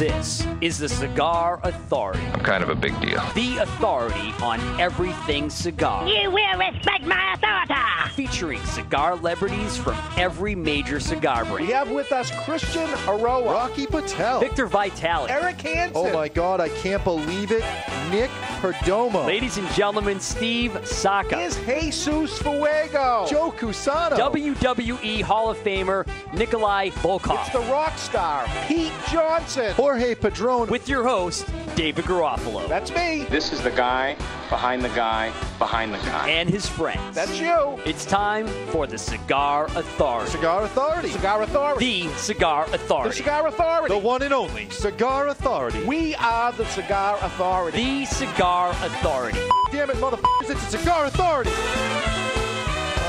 This 0.00 0.46
is 0.62 0.78
the 0.78 0.88
Cigar 0.88 1.60
Authority. 1.62 2.24
I'm 2.32 2.40
kind 2.40 2.62
of 2.62 2.70
a 2.70 2.74
big 2.74 2.98
deal. 3.02 3.22
The 3.34 3.58
authority 3.58 4.32
on 4.40 4.58
everything 4.80 5.50
cigar. 5.50 6.08
You 6.08 6.30
will 6.30 6.56
respect 6.56 7.04
my 7.04 7.34
authority. 7.34 8.14
Featuring 8.14 8.64
cigar 8.64 9.18
celebrities 9.18 9.76
from 9.76 9.98
every 10.16 10.54
major 10.54 11.00
cigar 11.00 11.44
brand. 11.44 11.66
We 11.66 11.72
have 11.74 11.90
with 11.90 12.12
us 12.12 12.30
Christian 12.46 12.86
Eiroa, 13.04 13.52
Rocky 13.52 13.86
Patel, 13.86 14.40
Victor 14.40 14.66
Vitale, 14.66 15.26
Eric 15.28 15.60
Hansen. 15.60 15.92
Oh 15.94 16.10
my 16.14 16.28
God, 16.28 16.62
I 16.62 16.70
can't 16.70 17.04
believe 17.04 17.52
it. 17.52 17.62
Nick 18.10 18.30
Perdomo. 18.60 19.24
Ladies 19.24 19.56
and 19.56 19.68
gentlemen, 19.70 20.18
Steve 20.18 20.78
Saka. 20.84 21.38
Is 21.38 21.56
Jesus 21.64 22.38
Fuego. 22.42 23.24
Joe 23.28 23.52
Cusano. 23.56 24.16
WWE 24.16 25.22
Hall 25.22 25.50
of 25.50 25.58
Famer 25.58 26.06
Nikolai 26.32 26.90
Volkov. 26.90 27.40
It's 27.40 27.50
the 27.50 27.60
rock 27.72 27.96
star, 27.96 28.46
Pete 28.66 28.92
Johnson. 29.10 29.72
Jorge 29.74 30.14
Padron. 30.16 30.68
With 30.68 30.88
your 30.88 31.04
host, 31.04 31.46
David 31.76 32.04
Garofalo. 32.04 32.68
That's 32.68 32.90
me. 32.92 33.26
This 33.30 33.52
is 33.52 33.62
the 33.62 33.70
guy 33.70 34.16
behind 34.48 34.82
the 34.82 34.88
guy 34.88 35.32
behind 35.60 35.94
the 35.94 35.98
guy. 35.98 36.28
And 36.28 36.50
his 36.50 36.66
friends. 36.66 37.14
That's 37.14 37.38
you. 37.38 37.78
It's 37.84 38.04
time 38.04 38.48
for 38.72 38.88
the 38.88 38.98
Cigar 38.98 39.66
Authority. 39.76 40.30
Cigar 40.32 40.64
Authority. 40.64 41.10
Cigar 41.10 41.42
Authority. 41.42 42.08
The 42.08 42.14
Cigar 42.14 42.64
Authority. 42.72 43.10
The 43.10 43.16
Cigar 43.16 43.46
Authority. 43.46 43.94
The 43.94 44.00
one 44.00 44.22
and 44.22 44.34
only 44.34 44.68
Cigar 44.70 45.28
Authority. 45.28 45.84
We 45.84 46.16
are 46.16 46.50
the 46.52 46.64
Cigar 46.64 47.18
Authority. 47.20 47.76
The 47.76 48.04
Cigar 48.06 48.70
Authority. 48.70 49.38
Damn 49.70 49.90
it, 49.90 49.96
motherfuckers, 49.98 50.50
it's 50.50 50.64
the 50.64 50.78
Cigar 50.78 51.04
Authority. 51.04 51.50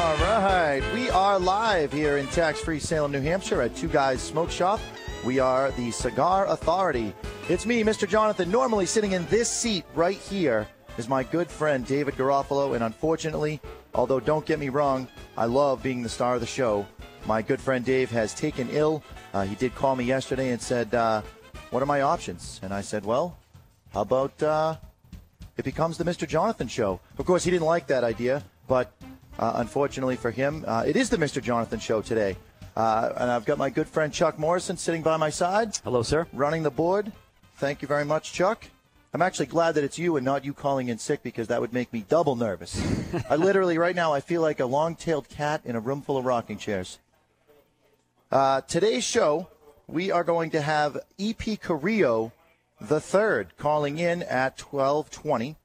All 0.01 0.17
right, 0.17 0.81
we 0.93 1.09
are 1.09 1.39
live 1.39 1.93
here 1.93 2.17
in 2.17 2.27
tax-free 2.27 2.79
Salem, 2.79 3.11
New 3.13 3.21
Hampshire 3.21 3.61
at 3.61 3.75
Two 3.75 3.87
Guys 3.87 4.21
Smoke 4.21 4.51
Shop. 4.51 4.79
We 5.23 5.39
are 5.39 5.71
the 5.71 5.91
Cigar 5.91 6.47
Authority. 6.47 7.15
It's 7.47 7.65
me, 7.65 7.83
Mr. 7.83 8.07
Jonathan. 8.07 8.51
Normally 8.51 8.85
sitting 8.85 9.13
in 9.13 9.25
this 9.27 9.49
seat 9.49 9.85
right 9.95 10.17
here 10.17 10.67
is 10.97 11.07
my 11.07 11.23
good 11.23 11.49
friend 11.49 11.85
David 11.85 12.15
Garofalo, 12.15 12.75
and 12.75 12.83
unfortunately, 12.83 13.59
although 13.93 14.19
don't 14.19 14.45
get 14.45 14.59
me 14.59 14.69
wrong, 14.69 15.07
I 15.37 15.45
love 15.45 15.81
being 15.81 16.03
the 16.03 16.09
star 16.09 16.35
of 16.35 16.41
the 16.41 16.47
show. 16.47 16.85
My 17.25 17.41
good 17.41 17.61
friend 17.61 17.85
Dave 17.85 18.11
has 18.11 18.33
taken 18.33 18.69
ill. 18.71 19.03
Uh, 19.33 19.43
he 19.43 19.55
did 19.55 19.75
call 19.75 19.95
me 19.95 20.03
yesterday 20.03 20.49
and 20.51 20.61
said, 20.61 20.93
uh, 20.93 21.21
"What 21.69 21.83
are 21.83 21.85
my 21.85 22.01
options?" 22.01 22.59
And 22.63 22.73
I 22.73 22.81
said, 22.81 23.05
"Well, 23.05 23.37
how 23.93 24.01
about 24.01 24.41
uh, 24.41 24.75
it 25.57 25.65
becomes 25.65 25.97
the 25.97 26.03
Mr. 26.03 26.27
Jonathan 26.27 26.67
show?" 26.67 26.99
Of 27.17 27.25
course, 27.25 27.43
he 27.43 27.51
didn't 27.51 27.67
like 27.67 27.87
that 27.87 28.03
idea, 28.03 28.43
but 28.67 28.91
uh, 29.39 29.53
unfortunately 29.55 30.15
for 30.15 30.31
him, 30.31 30.65
uh, 30.67 30.83
it 30.85 30.95
is 30.95 31.09
the 31.09 31.17
Mr. 31.17 31.41
Jonathan 31.41 31.79
show 31.79 32.01
today. 32.01 32.37
Uh, 32.75 33.11
and 33.17 33.29
I've 33.29 33.45
got 33.45 33.57
my 33.57 33.69
good 33.69 33.87
friend 33.87 34.13
Chuck 34.13 34.39
Morrison 34.39 34.77
sitting 34.77 35.01
by 35.01 35.17
my 35.17 35.29
side. 35.29 35.77
Hello, 35.83 36.03
sir. 36.03 36.25
Running 36.31 36.63
the 36.63 36.71
board. 36.71 37.11
Thank 37.57 37.81
you 37.81 37.87
very 37.87 38.05
much, 38.05 38.31
Chuck. 38.33 38.65
I'm 39.13 39.21
actually 39.21 39.47
glad 39.47 39.75
that 39.75 39.83
it's 39.83 39.99
you 39.99 40.15
and 40.15 40.23
not 40.23 40.45
you 40.45 40.53
calling 40.53 40.87
in 40.87 40.97
sick 40.97 41.21
because 41.21 41.49
that 41.49 41.59
would 41.59 41.73
make 41.73 41.91
me 41.91 42.05
double 42.07 42.37
nervous. 42.37 42.81
I 43.29 43.35
literally, 43.37 43.77
right 43.77 43.95
now, 43.95 44.13
I 44.13 44.21
feel 44.21 44.41
like 44.41 44.61
a 44.61 44.65
long 44.65 44.95
tailed 44.95 45.27
cat 45.27 45.61
in 45.65 45.75
a 45.75 45.81
room 45.81 46.01
full 46.01 46.15
of 46.17 46.23
rocking 46.23 46.57
chairs. 46.57 46.97
Uh, 48.31 48.61
today's 48.61 49.03
show, 49.03 49.49
we 49.85 50.11
are 50.11 50.23
going 50.23 50.49
to 50.51 50.61
have 50.61 50.97
EP 51.19 51.59
Carrillo 51.59 52.31
the 52.79 53.01
third 53.01 53.49
calling 53.57 53.99
in 53.99 54.23
at 54.23 54.59
1220. 54.61 55.57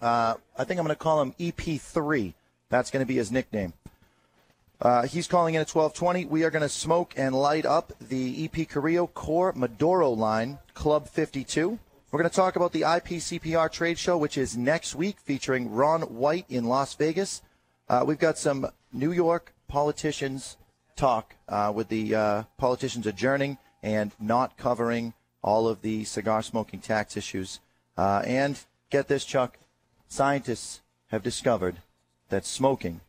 Uh, 0.00 0.34
I 0.56 0.64
think 0.64 0.80
I'm 0.80 0.86
going 0.86 0.96
to 0.96 1.02
call 1.02 1.20
him 1.20 1.34
EP3. 1.38 2.32
That's 2.70 2.90
going 2.90 3.04
to 3.04 3.06
be 3.06 3.16
his 3.16 3.30
nickname. 3.30 3.74
Uh, 4.80 5.02
he's 5.02 5.26
calling 5.26 5.54
in 5.54 5.60
at 5.60 5.68
1220. 5.68 6.24
We 6.24 6.44
are 6.44 6.50
going 6.50 6.62
to 6.62 6.68
smoke 6.70 7.12
and 7.14 7.34
light 7.34 7.66
up 7.66 7.92
the 8.00 8.42
EP 8.46 8.66
Carrillo 8.66 9.06
Core 9.06 9.52
Maduro 9.54 10.08
line, 10.08 10.58
Club 10.72 11.06
52. 11.06 11.78
We're 12.10 12.18
going 12.18 12.30
to 12.30 12.34
talk 12.34 12.56
about 12.56 12.72
the 12.72 12.80
IPCPR 12.80 13.70
trade 13.70 13.96
show, 13.96 14.18
which 14.18 14.36
is 14.36 14.56
next 14.56 14.96
week, 14.96 15.20
featuring 15.20 15.70
Ron 15.70 16.02
White 16.02 16.44
in 16.48 16.64
Las 16.64 16.94
Vegas. 16.94 17.40
Uh, 17.88 18.02
we've 18.04 18.18
got 18.18 18.36
some 18.36 18.66
New 18.92 19.12
York 19.12 19.54
politicians 19.68 20.56
talk 20.96 21.36
uh, 21.48 21.70
with 21.72 21.86
the 21.86 22.12
uh, 22.12 22.42
politicians 22.58 23.06
adjourning 23.06 23.58
and 23.80 24.10
not 24.18 24.56
covering 24.56 25.14
all 25.40 25.68
of 25.68 25.82
the 25.82 26.02
cigar 26.02 26.42
smoking 26.42 26.80
tax 26.80 27.16
issues. 27.16 27.60
Uh, 27.96 28.24
and 28.26 28.58
get 28.90 29.06
this, 29.06 29.24
Chuck, 29.24 29.58
scientists 30.08 30.80
have 31.10 31.22
discovered 31.22 31.76
that 32.28 32.44
smoking 32.44 33.02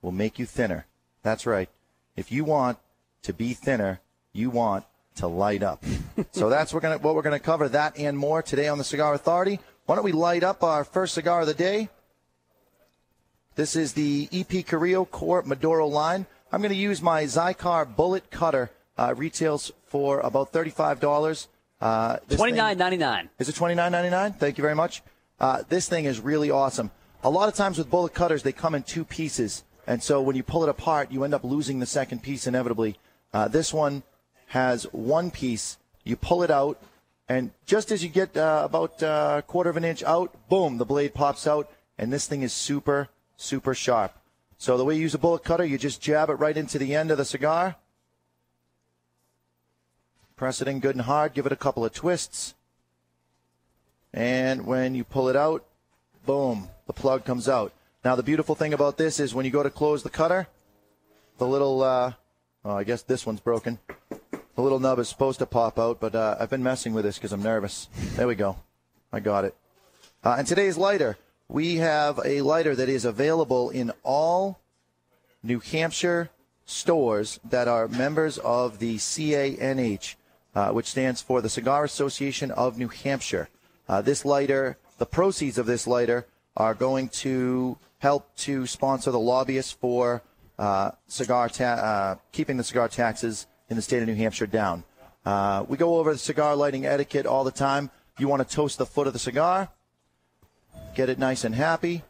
will 0.00 0.12
make 0.12 0.38
you 0.38 0.46
thinner. 0.46 0.86
That's 1.22 1.44
right. 1.44 1.68
If 2.16 2.32
you 2.32 2.42
want 2.42 2.78
to 3.20 3.34
be 3.34 3.52
thinner, 3.52 4.00
you 4.32 4.48
want 4.48 4.86
to 5.16 5.26
light 5.26 5.62
up. 5.62 5.84
so 6.32 6.48
that's 6.48 6.72
what 6.72 6.82
we're 6.82 6.88
gonna, 6.88 7.02
what 7.02 7.14
we're 7.14 7.22
going 7.22 7.38
to 7.38 7.44
cover. 7.44 7.68
That 7.68 7.98
and 7.98 8.16
more 8.16 8.42
today 8.42 8.68
on 8.68 8.78
the 8.78 8.84
Cigar 8.84 9.14
Authority. 9.14 9.60
Why 9.86 9.94
don't 9.94 10.04
we 10.04 10.12
light 10.12 10.42
up 10.42 10.62
our 10.62 10.84
first 10.84 11.14
cigar 11.14 11.42
of 11.42 11.46
the 11.46 11.54
day? 11.54 11.88
This 13.54 13.76
is 13.76 13.94
the 13.94 14.28
EP 14.32 14.66
Carrillo 14.66 15.04
Core 15.04 15.42
Maduro 15.42 15.86
line. 15.86 16.26
I'm 16.52 16.60
going 16.60 16.72
to 16.72 16.76
use 16.78 17.00
my 17.00 17.24
Xikar 17.24 17.96
Bullet 17.96 18.30
Cutter. 18.30 18.70
Uh, 18.98 19.14
retails 19.16 19.72
for 19.86 20.20
about 20.20 20.52
thirty-five 20.52 21.00
dollars. 21.00 21.48
Uh, 21.80 22.16
Twenty 22.30 22.54
nine 22.56 22.78
ninety 22.78 22.96
nine. 22.96 23.28
Is 23.38 23.48
it 23.48 23.54
twenty 23.54 23.74
nine 23.74 23.92
ninety 23.92 24.08
nine? 24.10 24.32
Thank 24.32 24.56
you 24.56 24.62
very 24.62 24.74
much. 24.74 25.02
Uh, 25.38 25.62
this 25.68 25.86
thing 25.88 26.06
is 26.06 26.18
really 26.20 26.50
awesome. 26.50 26.90
A 27.22 27.28
lot 27.28 27.48
of 27.48 27.54
times 27.54 27.76
with 27.76 27.90
bullet 27.90 28.14
cutters, 28.14 28.42
they 28.42 28.52
come 28.52 28.74
in 28.74 28.82
two 28.82 29.04
pieces, 29.04 29.64
and 29.86 30.02
so 30.02 30.22
when 30.22 30.34
you 30.36 30.42
pull 30.42 30.62
it 30.62 30.70
apart, 30.70 31.12
you 31.12 31.24
end 31.24 31.34
up 31.34 31.44
losing 31.44 31.78
the 31.78 31.86
second 31.86 32.22
piece 32.22 32.46
inevitably. 32.46 32.96
Uh, 33.34 33.48
this 33.48 33.74
one 33.74 34.02
has 34.46 34.84
one 34.92 35.30
piece. 35.30 35.78
You 36.04 36.16
pull 36.16 36.42
it 36.42 36.50
out, 36.50 36.80
and 37.28 37.50
just 37.64 37.90
as 37.90 38.02
you 38.02 38.08
get 38.08 38.36
uh, 38.36 38.62
about 38.64 39.02
a 39.02 39.42
quarter 39.46 39.70
of 39.70 39.76
an 39.76 39.84
inch 39.84 40.02
out, 40.04 40.48
boom, 40.48 40.78
the 40.78 40.84
blade 40.84 41.14
pops 41.14 41.46
out, 41.46 41.70
and 41.98 42.12
this 42.12 42.26
thing 42.26 42.42
is 42.42 42.52
super, 42.52 43.08
super 43.36 43.74
sharp. 43.74 44.12
So 44.58 44.78
the 44.78 44.84
way 44.84 44.94
you 44.94 45.02
use 45.02 45.14
a 45.14 45.18
bullet 45.18 45.44
cutter, 45.44 45.64
you 45.64 45.76
just 45.78 46.00
jab 46.00 46.30
it 46.30 46.34
right 46.34 46.56
into 46.56 46.78
the 46.78 46.94
end 46.94 47.10
of 47.10 47.18
the 47.18 47.24
cigar. 47.24 47.76
Press 50.36 50.62
it 50.62 50.68
in 50.68 50.80
good 50.80 50.94
and 50.94 51.04
hard, 51.04 51.34
give 51.34 51.46
it 51.46 51.52
a 51.52 51.56
couple 51.56 51.84
of 51.84 51.92
twists. 51.92 52.54
And 54.12 54.66
when 54.66 54.94
you 54.94 55.04
pull 55.04 55.28
it 55.28 55.36
out, 55.36 55.64
boom, 56.24 56.68
the 56.86 56.92
plug 56.92 57.24
comes 57.24 57.48
out. 57.48 57.72
Now, 58.04 58.14
the 58.16 58.22
beautiful 58.22 58.54
thing 58.54 58.72
about 58.72 58.96
this 58.96 59.18
is 59.18 59.34
when 59.34 59.44
you 59.44 59.50
go 59.50 59.62
to 59.62 59.70
close 59.70 60.02
the 60.02 60.10
cutter, 60.10 60.46
the 61.38 61.46
little, 61.46 61.82
uh, 61.82 62.12
oh, 62.64 62.76
I 62.76 62.84
guess 62.84 63.02
this 63.02 63.26
one's 63.26 63.40
broken. 63.40 63.78
The 64.56 64.62
little 64.62 64.80
nub 64.80 64.98
is 64.98 65.10
supposed 65.10 65.38
to 65.40 65.46
pop 65.46 65.78
out, 65.78 66.00
but 66.00 66.14
uh, 66.14 66.36
I've 66.40 66.48
been 66.48 66.62
messing 66.62 66.94
with 66.94 67.04
this 67.04 67.18
because 67.18 67.30
I'm 67.30 67.42
nervous. 67.42 67.90
There 68.14 68.26
we 68.26 68.34
go. 68.34 68.56
I 69.12 69.20
got 69.20 69.44
it. 69.44 69.54
Uh, 70.24 70.36
and 70.38 70.46
today's 70.46 70.78
lighter, 70.78 71.18
we 71.46 71.76
have 71.76 72.18
a 72.24 72.40
lighter 72.40 72.74
that 72.74 72.88
is 72.88 73.04
available 73.04 73.68
in 73.68 73.92
all 74.02 74.58
New 75.42 75.60
Hampshire 75.60 76.30
stores 76.64 77.38
that 77.44 77.68
are 77.68 77.86
members 77.86 78.38
of 78.38 78.78
the 78.78 78.96
CANH, 78.96 80.16
uh, 80.54 80.70
which 80.70 80.86
stands 80.86 81.20
for 81.20 81.42
the 81.42 81.50
Cigar 81.50 81.84
Association 81.84 82.50
of 82.50 82.78
New 82.78 82.88
Hampshire. 82.88 83.50
Uh, 83.86 84.00
this 84.00 84.24
lighter, 84.24 84.78
the 84.96 85.04
proceeds 85.04 85.58
of 85.58 85.66
this 85.66 85.86
lighter 85.86 86.26
are 86.56 86.72
going 86.72 87.10
to 87.10 87.76
help 87.98 88.34
to 88.36 88.66
sponsor 88.66 89.10
the 89.10 89.20
lobbyists 89.20 89.72
for 89.72 90.22
uh, 90.58 90.92
cigar 91.08 91.50
ta- 91.50 91.64
uh, 91.64 92.14
keeping 92.32 92.56
the 92.56 92.64
cigar 92.64 92.88
taxes 92.88 93.46
in 93.68 93.76
the 93.76 93.82
state 93.82 94.02
of 94.02 94.08
New 94.08 94.14
Hampshire 94.14 94.46
down. 94.46 94.84
Uh, 95.24 95.64
we 95.68 95.76
go 95.76 95.96
over 95.96 96.12
the 96.12 96.18
cigar 96.18 96.54
lighting 96.54 96.86
etiquette 96.86 97.26
all 97.26 97.44
the 97.44 97.50
time. 97.50 97.90
You 98.18 98.28
want 98.28 98.48
to 98.48 98.54
toast 98.54 98.78
the 98.78 98.86
foot 98.86 99.06
of 99.06 99.12
the 99.12 99.18
cigar, 99.18 99.68
get 100.94 101.08
it 101.08 101.18
nice 101.18 101.44
and 101.44 101.54
happy. 101.54 102.02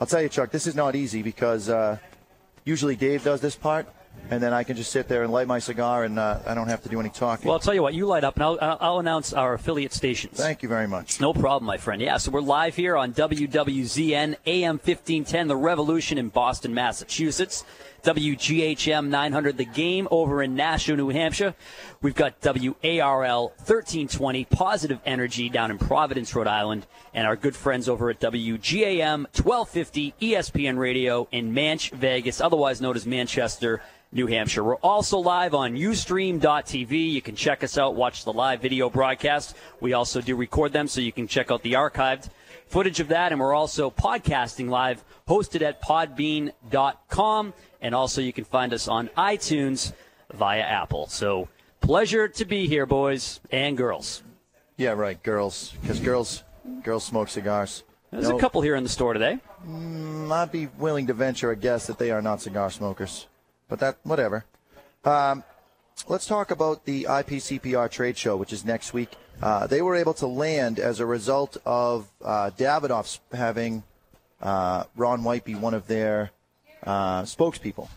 I'll 0.00 0.06
tell 0.06 0.22
you, 0.22 0.28
Chuck, 0.28 0.50
this 0.50 0.66
is 0.66 0.74
not 0.74 0.96
easy 0.96 1.22
because 1.22 1.68
uh, 1.68 1.98
usually 2.64 2.96
Dave 2.96 3.22
does 3.22 3.40
this 3.40 3.54
part, 3.54 3.86
and 4.30 4.42
then 4.42 4.52
I 4.52 4.64
can 4.64 4.76
just 4.76 4.90
sit 4.90 5.06
there 5.06 5.22
and 5.22 5.32
light 5.32 5.46
my 5.46 5.58
cigar, 5.58 6.04
and 6.04 6.18
uh, 6.18 6.40
I 6.46 6.54
don't 6.54 6.68
have 6.68 6.82
to 6.82 6.88
do 6.88 6.98
any 6.98 7.10
talking. 7.10 7.46
Well, 7.46 7.54
I'll 7.54 7.60
tell 7.60 7.74
you 7.74 7.82
what, 7.82 7.94
you 7.94 8.06
light 8.06 8.24
up, 8.24 8.34
and 8.36 8.44
I'll, 8.44 8.78
I'll 8.80 8.98
announce 8.98 9.32
our 9.32 9.54
affiliate 9.54 9.92
stations. 9.92 10.36
Thank 10.36 10.62
you 10.62 10.68
very 10.68 10.88
much. 10.88 11.20
No 11.20 11.32
problem, 11.32 11.66
my 11.66 11.76
friend. 11.76 12.00
Yeah, 12.02 12.16
so 12.16 12.30
we're 12.30 12.40
live 12.40 12.74
here 12.74 12.96
on 12.96 13.12
WWZN 13.12 14.36
AM 14.46 14.74
1510, 14.76 15.48
The 15.48 15.56
Revolution 15.56 16.18
in 16.18 16.30
Boston, 16.30 16.74
Massachusetts. 16.74 17.64
WGHM 18.04 19.08
900 19.08 19.56
The 19.56 19.64
Game 19.64 20.06
over 20.10 20.42
in 20.42 20.54
Nashua, 20.54 20.96
New 20.96 21.08
Hampshire. 21.08 21.54
We've 22.02 22.14
got 22.14 22.34
WARL 22.44 23.48
1320 23.56 24.44
Positive 24.44 25.00
Energy 25.06 25.48
down 25.48 25.70
in 25.70 25.78
Providence, 25.78 26.34
Rhode 26.34 26.46
Island, 26.46 26.86
and 27.14 27.26
our 27.26 27.34
good 27.34 27.56
friends 27.56 27.88
over 27.88 28.10
at 28.10 28.20
WGAM 28.20 29.24
1250 29.34 30.14
ESPN 30.20 30.76
Radio 30.76 31.26
in 31.32 31.54
Manch, 31.54 31.92
Vegas, 31.92 32.42
otherwise 32.42 32.82
known 32.82 32.94
as 32.94 33.06
Manchester, 33.06 33.80
New 34.12 34.26
Hampshire. 34.26 34.62
We're 34.62 34.76
also 34.76 35.18
live 35.18 35.54
on 35.54 35.74
Ustream.tv. 35.74 37.10
You 37.10 37.22
can 37.22 37.34
check 37.34 37.64
us 37.64 37.78
out, 37.78 37.96
watch 37.96 38.24
the 38.24 38.34
live 38.34 38.60
video 38.60 38.90
broadcast. 38.90 39.56
We 39.80 39.94
also 39.94 40.20
do 40.20 40.36
record 40.36 40.74
them, 40.74 40.88
so 40.88 41.00
you 41.00 41.10
can 41.10 41.26
check 41.26 41.50
out 41.50 41.62
the 41.62 41.72
archived 41.72 42.28
footage 42.66 43.00
of 43.00 43.08
that. 43.08 43.32
And 43.32 43.40
we're 43.40 43.54
also 43.54 43.90
podcasting 43.90 44.68
live, 44.68 45.04
hosted 45.28 45.62
at 45.62 45.82
podbean.com. 45.82 47.54
And 47.84 47.94
also, 47.94 48.22
you 48.22 48.32
can 48.32 48.44
find 48.44 48.72
us 48.72 48.88
on 48.88 49.08
iTunes 49.08 49.92
via 50.32 50.62
Apple. 50.62 51.06
So, 51.06 51.48
pleasure 51.82 52.28
to 52.28 52.44
be 52.46 52.66
here, 52.66 52.86
boys 52.86 53.40
and 53.50 53.76
girls. 53.76 54.22
Yeah, 54.78 54.92
right. 54.92 55.22
Girls, 55.22 55.74
because 55.82 56.00
girls 56.00 56.42
girls 56.82 57.04
smoke 57.04 57.28
cigars. 57.28 57.84
There's 58.10 58.28
No, 58.28 58.38
a 58.38 58.40
couple 58.40 58.62
here 58.62 58.74
in 58.74 58.84
the 58.84 58.88
store 58.88 59.12
today. 59.12 59.38
I'd 59.68 60.50
be 60.50 60.68
willing 60.78 61.06
to 61.08 61.12
venture 61.12 61.50
a 61.50 61.56
guess 61.56 61.86
that 61.86 61.98
they 61.98 62.10
are 62.10 62.22
not 62.22 62.40
cigar 62.40 62.70
smokers, 62.70 63.26
but 63.68 63.80
that 63.80 63.98
whatever. 64.02 64.46
Um, 65.04 65.44
let's 66.08 66.24
talk 66.24 66.50
about 66.50 66.86
the 66.86 67.04
IPCPR 67.04 67.90
trade 67.90 68.16
show, 68.16 68.34
which 68.34 68.52
is 68.54 68.64
next 68.64 68.94
week. 68.94 69.10
Uh, 69.42 69.66
they 69.66 69.82
were 69.82 69.94
able 69.94 70.14
to 70.14 70.26
land 70.26 70.78
as 70.78 71.00
a 71.00 71.06
result 71.06 71.58
of 71.66 72.08
uh, 72.24 72.50
Davidoff's 72.56 73.20
having 73.32 73.82
uh, 74.40 74.84
Ron 74.96 75.22
White 75.22 75.44
be 75.44 75.54
one 75.54 75.74
of 75.74 75.86
their 75.86 76.30
uh, 76.84 77.22
spokespeople. 77.22 77.88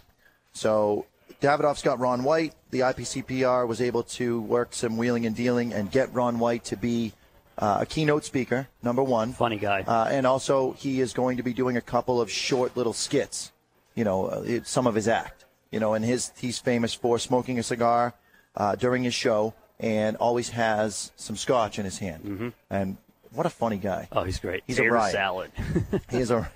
So 0.54 1.06
Davidoff's 1.42 1.82
got 1.82 2.00
Ron 2.00 2.24
White. 2.24 2.54
The 2.72 2.82
IPCPR 2.82 3.68
was 3.68 3.82
able 3.82 4.04
to 4.04 4.42
work 4.42 4.74
some 4.74 4.98
wheeling 4.98 5.26
and 5.26 5.36
dealing 5.36 5.74
and 5.74 5.92
get 5.92 6.14
Ron 6.14 6.40
White 6.40 6.66
to 6.66 6.78
be 6.78 7.14
uh, 7.58 7.80
a 7.82 7.86
keynote 7.86 8.24
speaker, 8.26 8.68
number 8.84 9.04
one. 9.04 9.34
Funny 9.34 9.58
guy. 9.58 9.82
Uh, 9.82 10.08
and 10.10 10.28
also, 10.28 10.74
he 10.74 11.02
is 11.02 11.14
going 11.14 11.38
to 11.38 11.44
be 11.44 11.54
doing 11.54 11.78
a 11.78 11.82
couple 11.82 12.22
of 12.22 12.30
short 12.30 12.78
little 12.78 12.94
skits, 12.94 13.52
you 13.96 14.04
know, 14.04 14.28
uh, 14.28 14.44
it, 14.46 14.68
some 14.68 14.88
of 14.88 14.96
his 14.96 15.08
act. 15.08 15.46
You 15.72 15.82
know, 15.82 15.96
and 15.96 16.06
his 16.06 16.32
he's 16.38 16.60
famous 16.60 16.94
for 16.94 17.20
smoking 17.20 17.60
a 17.60 17.64
cigar 17.64 18.14
uh, 18.56 18.76
during 18.76 19.04
his 19.04 19.14
show 19.14 19.54
and 19.80 20.16
always 20.18 20.50
has 20.50 21.12
some 21.18 21.36
scotch 21.36 21.78
in 21.78 21.84
his 21.86 22.00
hand. 22.00 22.54
And 22.70 22.98
what 23.34 23.46
a 23.46 23.50
funny 23.50 23.78
guy. 23.78 24.08
oh, 24.12 24.24
he's 24.24 24.40
great. 24.40 24.64
he's 24.68 24.78
a 24.78 24.82
Tater 24.82 24.94
riot. 24.94 25.12
salad. 25.12 25.52
He's 26.10 26.32
a 26.32 26.50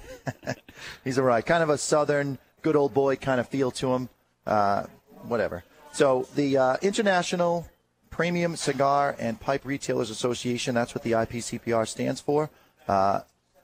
he's 1.03 1.18
a 1.18 1.23
right 1.23 1.45
kind 1.45 1.63
of 1.63 1.69
a 1.69 1.77
southern 1.77 2.38
good 2.62 2.75
old 2.75 2.94
boy 2.94 3.15
kind 3.15 3.39
of 3.39 3.47
feel 3.47 3.71
to 3.71 3.94
him. 3.94 4.09
Uh, 4.45 4.85
whatever. 5.23 5.63
So 5.94 6.27
the 6.35 6.57
uh, 6.57 6.77
International 6.81 7.68
Premium 8.09 8.56
Cigar 8.56 9.15
and 9.19 9.39
Pipe 9.39 9.62
Retailers 9.65 10.09
Association. 10.09 10.75
That's 10.75 10.94
what 10.94 11.03
the 11.03 11.13
IPCPR 11.13 11.88
stands 11.88 12.21
for. 12.21 12.50
Uh, 12.88 13.21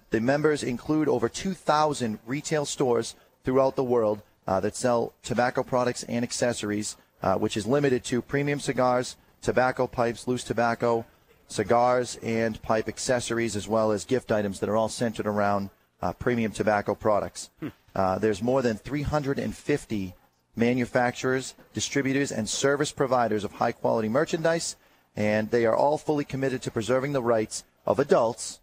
the 0.10 0.22
members 0.22 0.64
include 0.64 1.08
over 1.10 1.28
2,000 1.30 2.20
retail 2.26 2.66
stores 2.66 3.16
throughout 3.44 3.76
the 3.76 3.84
world 3.84 4.22
uh, 4.48 4.60
that 4.62 4.76
sell 4.76 5.14
tobacco 5.22 5.64
products 5.64 6.04
and 6.04 6.24
accessories, 6.24 6.96
uh, 7.22 7.36
which 7.36 7.58
is 7.58 7.68
limited 7.68 8.04
to 8.06 8.22
premium 8.22 8.60
cigars, 8.60 9.18
tobacco 9.42 9.86
pipes, 9.86 10.28
loose 10.28 10.44
tobacco, 10.44 11.06
cigars, 11.48 12.18
and 12.22 12.62
pipe 12.62 12.88
accessories, 12.88 13.56
as 13.56 13.68
well 13.68 13.92
as 13.92 14.06
gift 14.06 14.32
items 14.32 14.60
that 14.60 14.70
are 14.70 14.76
all 14.76 14.90
centered 14.90 15.28
around 15.28 15.70
uh, 16.02 16.14
premium 16.14 16.52
tobacco 16.52 16.94
products. 16.94 17.50
Uh, 17.96 18.20
there's 18.20 18.44
more 18.44 18.62
than 18.62 18.78
350 18.78 20.16
manufacturers, 20.56 21.56
distributors, 21.74 22.32
and 22.32 22.50
service 22.50 22.92
providers 22.92 23.44
of 23.44 23.54
high 23.54 23.72
quality 23.72 24.10
merchandise, 24.10 24.76
and 25.16 25.50
they 25.52 25.66
are 25.66 25.76
all 25.76 25.98
fully 25.98 26.26
committed 26.26 26.62
to 26.62 26.72
preserving 26.72 27.14
the 27.14 27.22
rights 27.22 27.64
of 27.86 28.00
adults 28.00 28.60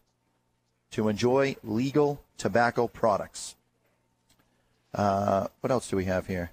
to 0.90 1.08
enjoy 1.08 1.56
legal 1.64 2.22
tobacco 2.38 2.86
products. 2.86 3.56
Uh, 4.94 5.48
what 5.60 5.72
else 5.72 5.88
do 5.88 5.96
we 5.96 6.04
have 6.04 6.26
here? 6.26 6.52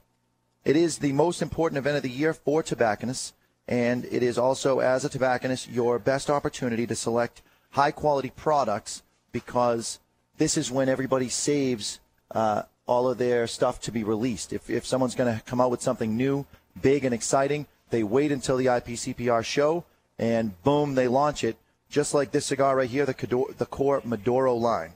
It 0.63 0.75
is 0.75 1.00
the 1.00 1.12
most 1.12 1.42
important 1.42 1.78
event 1.78 1.98
of 1.98 2.04
the 2.04 2.10
year 2.10 2.33
for 2.33 2.63
tobacconists, 2.63 3.33
and 3.71 4.03
it 4.12 4.21
is 4.21 4.38
also, 4.38 4.79
as 4.79 5.06
a 5.06 5.09
tobacconist, 5.09 5.69
your 5.69 5.97
best 5.97 6.29
opportunity 6.29 6.85
to 6.85 6.94
select 6.94 7.41
high 7.69 7.91
quality 7.91 8.29
products 8.35 9.01
because 9.31 10.00
this 10.38 10.57
is 10.57 10.69
when 10.69 10.89
everybody 10.89 11.29
saves 11.29 12.01
uh, 12.31 12.63
all 12.85 13.09
of 13.09 13.18
their 13.18 13.47
stuff 13.47 13.79
to 13.79 13.91
be 13.91 14.03
released. 14.03 14.51
If, 14.51 14.69
if 14.69 14.85
someone's 14.85 15.15
going 15.15 15.33
to 15.33 15.41
come 15.45 15.62
out 15.62 15.71
with 15.71 15.81
something 15.81 16.18
new, 16.18 16.45
big, 16.81 17.06
and 17.06 17.15
exciting, 17.15 17.65
they 17.91 18.03
wait 18.03 18.33
until 18.33 18.57
the 18.57 18.65
IPCPR 18.65 19.45
show, 19.45 19.85
and 20.19 20.62
boom, 20.63 20.95
they 20.95 21.07
launch 21.07 21.45
it, 21.45 21.56
just 21.89 22.13
like 22.13 22.31
this 22.31 22.47
cigar 22.47 22.75
right 22.75 22.89
here, 22.89 23.06
the, 23.06 23.13
Cador- 23.13 23.57
the 23.57 23.65
Core 23.65 24.01
Maduro 24.03 24.53
line. 24.53 24.95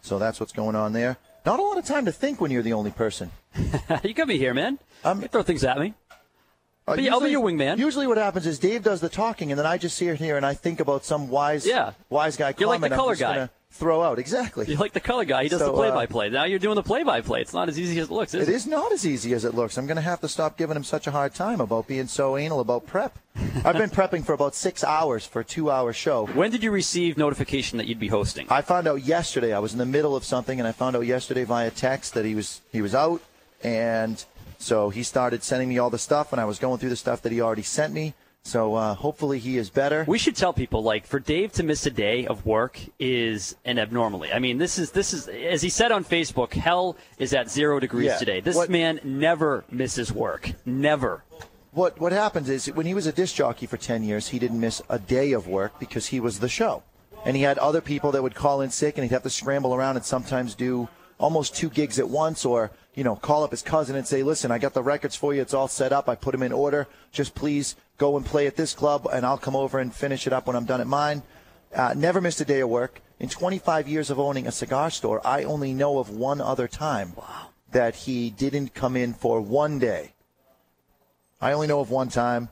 So 0.00 0.18
that's 0.18 0.40
what's 0.40 0.52
going 0.52 0.76
on 0.76 0.94
there. 0.94 1.18
Not 1.44 1.60
a 1.60 1.62
lot 1.62 1.76
of 1.76 1.84
time 1.84 2.06
to 2.06 2.12
think 2.12 2.40
when 2.40 2.50
you're 2.50 2.62
the 2.62 2.72
only 2.72 2.90
person. 2.90 3.32
you 4.02 4.14
got 4.14 4.28
me 4.28 4.38
here, 4.38 4.54
man. 4.54 4.78
Um, 5.04 5.20
you 5.20 5.28
throw 5.28 5.42
things 5.42 5.64
at 5.64 5.78
me. 5.78 5.92
Uh, 6.88 6.94
But 6.96 7.04
yeah, 7.04 7.12
I'll 7.12 7.20
be 7.20 7.30
your 7.30 7.42
wingman. 7.44 7.78
Usually, 7.78 8.06
what 8.06 8.16
happens 8.18 8.46
is 8.46 8.58
Dave 8.58 8.82
does 8.82 9.00
the 9.00 9.08
talking, 9.08 9.50
and 9.52 9.58
then 9.58 9.66
I 9.66 9.76
just 9.78 9.96
sit 9.96 10.16
here 10.18 10.36
and 10.36 10.46
I 10.46 10.54
think 10.54 10.80
about 10.80 11.04
some 11.04 11.28
wise, 11.28 11.66
Yeah. 11.66 11.92
wise 12.08 12.36
guy 12.36 12.54
You're 12.58 12.68
like 12.68 12.80
comment 12.80 12.90
the 12.90 12.94
I'm 12.96 13.00
color 13.00 13.16
guy. 13.16 13.48
throw 13.70 14.02
out. 14.02 14.18
Exactly. 14.18 14.64
You're 14.66 14.78
like 14.78 14.94
the 14.94 15.00
color 15.00 15.24
guy. 15.26 15.42
He 15.42 15.48
does 15.50 15.60
So, 15.60 15.66
the 15.66 15.72
uh, 15.72 15.76
play-by-play. 15.76 16.30
now 16.30 16.44
you're 16.44 16.58
doing 16.58 16.74
the 16.76 16.82
play-by-play. 16.82 17.42
It's 17.42 17.52
not 17.52 17.68
as 17.68 17.78
easy 17.78 17.98
as 18.00 18.08
it 18.08 18.12
looks, 18.12 18.32
is 18.34 18.48
It 18.48 18.54
is 18.54 18.66
not 18.66 18.90
as 18.92 19.06
easy 19.06 19.34
as 19.34 19.44
it 19.44 19.54
looks. 19.54 19.76
I'm 19.76 19.86
going 19.86 19.96
to 19.96 20.02
have 20.02 20.20
to 20.22 20.28
stop 20.28 20.56
giving 20.56 20.74
him 20.74 20.84
such 20.84 21.06
a 21.06 21.10
hard 21.10 21.34
time 21.34 21.60
about 21.60 21.86
being 21.86 22.06
so 22.08 22.36
anal 22.38 22.60
about 22.60 22.86
prep. 22.86 23.18
I've 23.64 23.76
been 23.76 23.90
prepping 23.90 24.24
for 24.24 24.32
about 24.32 24.54
six 24.54 24.82
hours 24.82 25.26
for 25.26 25.40
a 25.40 25.44
two-hour 25.44 25.92
show. 25.92 26.26
When 26.28 26.50
did 26.50 26.62
you 26.62 26.70
receive 26.70 27.18
notification 27.18 27.76
that 27.78 27.86
you'd 27.86 28.00
be 28.00 28.08
hosting? 28.08 28.46
I 28.50 28.62
found 28.62 28.88
out 28.88 29.04
yesterday. 29.04 29.52
I 29.52 29.58
was 29.58 29.72
in 29.74 29.78
the 29.78 29.86
middle 29.86 30.16
of 30.16 30.24
something, 30.24 30.58
and 30.58 30.66
I 30.66 30.72
found 30.72 30.96
out 30.96 31.04
yesterday 31.06 31.44
via 31.44 31.70
text 31.70 32.14
that 32.14 32.24
he 32.24 32.34
was 32.34 32.62
he 32.72 32.80
was 32.82 32.94
out, 32.94 33.20
and 33.62 34.24
so 34.58 34.90
he 34.90 35.02
started 35.02 35.42
sending 35.42 35.68
me 35.68 35.78
all 35.78 35.90
the 35.90 35.98
stuff, 35.98 36.32
and 36.32 36.40
I 36.40 36.44
was 36.44 36.58
going 36.58 36.78
through 36.78 36.90
the 36.90 36.96
stuff 36.96 37.22
that 37.22 37.32
he 37.32 37.40
already 37.40 37.62
sent 37.62 37.94
me. 37.94 38.14
So 38.42 38.74
uh, 38.76 38.94
hopefully 38.94 39.38
he 39.38 39.58
is 39.58 39.68
better. 39.68 40.04
We 40.06 40.16
should 40.18 40.36
tell 40.36 40.52
people 40.52 40.82
like 40.82 41.06
for 41.06 41.18
Dave 41.20 41.52
to 41.54 41.62
miss 41.62 41.84
a 41.86 41.90
day 41.90 42.26
of 42.26 42.46
work 42.46 42.78
is 42.98 43.56
an 43.64 43.78
abnormality. 43.78 44.32
I 44.32 44.38
mean, 44.38 44.58
this 44.58 44.78
is 44.78 44.90
this 44.92 45.12
is 45.12 45.28
as 45.28 45.60
he 45.60 45.68
said 45.68 45.92
on 45.92 46.04
Facebook, 46.04 46.54
hell 46.54 46.96
is 47.18 47.34
at 47.34 47.50
zero 47.50 47.78
degrees 47.78 48.06
Yeah. 48.06 48.16
today. 48.18 48.40
This 48.40 48.56
What- 48.56 48.70
man 48.70 49.00
never 49.04 49.64
misses 49.70 50.12
work. 50.12 50.52
Never. 50.64 51.24
What 51.72 52.00
what 52.00 52.12
happens 52.12 52.48
is 52.48 52.66
when 52.72 52.86
he 52.86 52.94
was 52.94 53.06
a 53.06 53.12
disc 53.12 53.34
jockey 53.34 53.66
for 53.66 53.76
ten 53.76 54.02
years, 54.02 54.28
he 54.28 54.38
didn't 54.38 54.60
miss 54.60 54.80
a 54.88 54.98
day 54.98 55.32
of 55.32 55.46
work 55.46 55.78
because 55.78 56.06
he 56.06 56.18
was 56.18 56.38
the 56.38 56.48
show, 56.48 56.82
and 57.26 57.36
he 57.36 57.42
had 57.42 57.58
other 57.58 57.82
people 57.82 58.12
that 58.12 58.22
would 58.22 58.34
call 58.34 58.62
in 58.62 58.70
sick, 58.70 58.96
and 58.96 59.04
he'd 59.04 59.12
have 59.12 59.24
to 59.24 59.30
scramble 59.30 59.74
around 59.74 59.96
and 59.96 60.04
sometimes 60.06 60.54
do 60.54 60.88
almost 61.20 61.54
two 61.54 61.68
gigs 61.68 61.98
at 61.98 62.08
once, 62.08 62.44
or 62.46 62.70
you 62.98 63.04
know 63.04 63.14
call 63.14 63.44
up 63.44 63.52
his 63.52 63.62
cousin 63.62 63.94
and 63.94 64.04
say, 64.04 64.24
"Listen, 64.24 64.50
I 64.50 64.58
got 64.58 64.74
the 64.74 64.82
records 64.82 65.14
for 65.14 65.32
you. 65.32 65.40
It's 65.40 65.54
all 65.54 65.68
set 65.68 65.92
up. 65.92 66.08
I 66.08 66.16
put 66.16 66.32
them 66.32 66.42
in 66.42 66.52
order. 66.52 66.88
Just 67.12 67.36
please 67.36 67.76
go 67.96 68.16
and 68.16 68.26
play 68.26 68.48
at 68.48 68.56
this 68.56 68.74
club, 68.74 69.06
and 69.12 69.24
I'll 69.24 69.38
come 69.38 69.54
over 69.54 69.78
and 69.78 69.94
finish 69.94 70.26
it 70.26 70.32
up 70.32 70.48
when 70.48 70.56
I'm 70.56 70.64
done 70.64 70.80
at 70.80 70.88
mine." 70.88 71.22
Uh, 71.72 71.94
never 71.96 72.20
missed 72.20 72.40
a 72.40 72.44
day 72.44 72.58
of 72.58 72.68
work. 72.68 73.00
In 73.20 73.28
25 73.28 73.86
years 73.86 74.10
of 74.10 74.18
owning 74.18 74.48
a 74.48 74.52
cigar 74.52 74.90
store, 74.90 75.24
I 75.24 75.44
only 75.44 75.72
know 75.72 76.00
of 76.00 76.10
one 76.10 76.40
other 76.40 76.66
time 76.66 77.12
that 77.70 77.94
he 77.94 78.30
didn't 78.30 78.74
come 78.74 78.96
in 78.96 79.14
for 79.14 79.40
one 79.40 79.78
day. 79.78 80.14
I 81.40 81.52
only 81.52 81.68
know 81.68 81.78
of 81.78 81.92
one 81.92 82.08
time. 82.08 82.48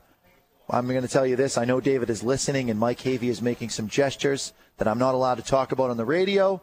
I'm 0.69 0.87
going 0.87 1.01
to 1.01 1.09
tell 1.09 1.25
you 1.25 1.35
this. 1.35 1.57
I 1.57 1.65
know 1.65 1.81
David 1.81 2.09
is 2.09 2.23
listening, 2.23 2.69
and 2.69 2.79
Mike 2.79 2.99
Havey 2.99 3.29
is 3.29 3.41
making 3.41 3.69
some 3.69 3.89
gestures 3.89 4.53
that 4.77 4.87
I'm 4.87 4.99
not 4.99 5.13
allowed 5.13 5.35
to 5.35 5.43
talk 5.43 5.73
about 5.73 5.89
on 5.89 5.97
the 5.97 6.05
radio. 6.05 6.61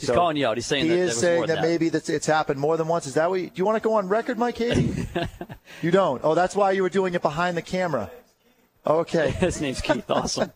He's 0.00 0.10
calling 0.10 0.36
you 0.36 0.46
out. 0.46 0.56
He's 0.56 0.66
saying 0.66 0.84
he 0.84 0.90
that 0.90 0.98
is 0.98 1.08
was 1.10 1.20
saying 1.20 1.40
that, 1.46 1.56
that. 1.56 1.62
maybe 1.62 1.88
that's, 1.88 2.08
it's 2.08 2.26
happened 2.26 2.58
more 2.60 2.76
than 2.76 2.88
once. 2.88 3.06
Is 3.06 3.14
that 3.14 3.30
what? 3.30 3.40
You, 3.40 3.46
do 3.48 3.52
you 3.56 3.64
want 3.64 3.82
to 3.82 3.86
go 3.86 3.94
on 3.94 4.08
record, 4.08 4.38
Mike 4.38 4.56
Havey? 4.56 5.28
you 5.82 5.90
don't. 5.90 6.20
Oh, 6.24 6.34
that's 6.34 6.56
why 6.56 6.72
you 6.72 6.82
were 6.82 6.88
doing 6.88 7.14
it 7.14 7.22
behind 7.22 7.56
the 7.56 7.62
camera. 7.62 8.10
Okay. 8.86 9.30
His 9.40 9.60
name's 9.60 9.80
Keith. 9.80 10.04
Awesome. 10.10 10.52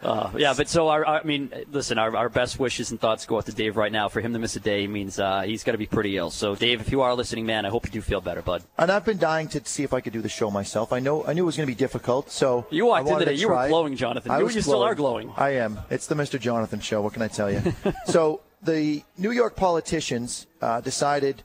Uh, 0.00 0.30
yeah, 0.36 0.54
but 0.56 0.68
so 0.68 0.86
our, 0.88 1.04
I 1.04 1.24
mean, 1.24 1.50
listen, 1.72 1.98
our, 1.98 2.14
our 2.16 2.28
best 2.28 2.60
wishes 2.60 2.92
and 2.92 3.00
thoughts 3.00 3.26
go 3.26 3.36
out 3.38 3.46
to 3.46 3.52
Dave 3.52 3.76
right 3.76 3.90
now. 3.90 4.08
For 4.08 4.20
him 4.20 4.32
to 4.32 4.38
miss 4.38 4.54
a 4.54 4.60
day 4.60 4.86
means 4.86 5.18
uh, 5.18 5.40
he's 5.42 5.64
got 5.64 5.72
to 5.72 5.78
be 5.78 5.86
pretty 5.86 6.16
ill. 6.16 6.30
So, 6.30 6.54
Dave, 6.54 6.80
if 6.80 6.92
you 6.92 7.00
are 7.00 7.14
listening, 7.16 7.46
man, 7.46 7.66
I 7.66 7.70
hope 7.70 7.84
you 7.84 7.90
do 7.90 8.00
feel 8.00 8.20
better, 8.20 8.40
bud. 8.40 8.62
And 8.78 8.92
I've 8.92 9.04
been 9.04 9.18
dying 9.18 9.48
to 9.48 9.64
see 9.64 9.82
if 9.82 9.92
I 9.92 10.00
could 10.00 10.12
do 10.12 10.22
the 10.22 10.28
show 10.28 10.52
myself. 10.52 10.92
I 10.92 11.00
know 11.00 11.24
I 11.26 11.32
knew 11.32 11.42
it 11.42 11.46
was 11.46 11.56
going 11.56 11.66
to 11.66 11.72
be 11.72 11.76
difficult, 11.78 12.30
so 12.30 12.64
You 12.70 12.86
walked 12.86 13.08
in 13.08 13.18
today, 13.18 13.34
to 13.34 13.40
you 13.40 13.48
were 13.48 13.66
glowing, 13.66 13.96
Jonathan. 13.96 14.30
I 14.30 14.38
You- 14.38 14.44
was 14.44 14.54
you 14.54 14.62
still 14.62 14.84
are 14.84 14.94
glowing. 14.94 15.32
I 15.36 15.50
am. 15.56 15.80
It's 15.90 16.06
the 16.06 16.14
Mr. 16.14 16.38
Jonathan 16.38 16.78
show. 16.78 17.02
What 17.02 17.12
can 17.14 17.22
I 17.22 17.28
tell 17.28 17.50
you? 17.50 17.60
so 18.06 18.40
the 18.62 19.02
New 19.16 19.30
York 19.30 19.56
politicians 19.56 20.46
uh, 20.60 20.80
decided, 20.80 21.42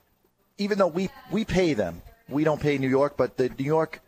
even 0.58 0.78
though 0.78 0.88
we 0.88 1.10
we 1.32 1.46
pay 1.46 1.74
them, 1.74 2.02
we 2.30 2.44
don't 2.44 2.62
pay 2.62 2.78
New 2.78 2.90
York, 2.90 3.16
but 3.18 3.38
the 3.38 3.50
New 3.50 3.66
York 3.66 4.02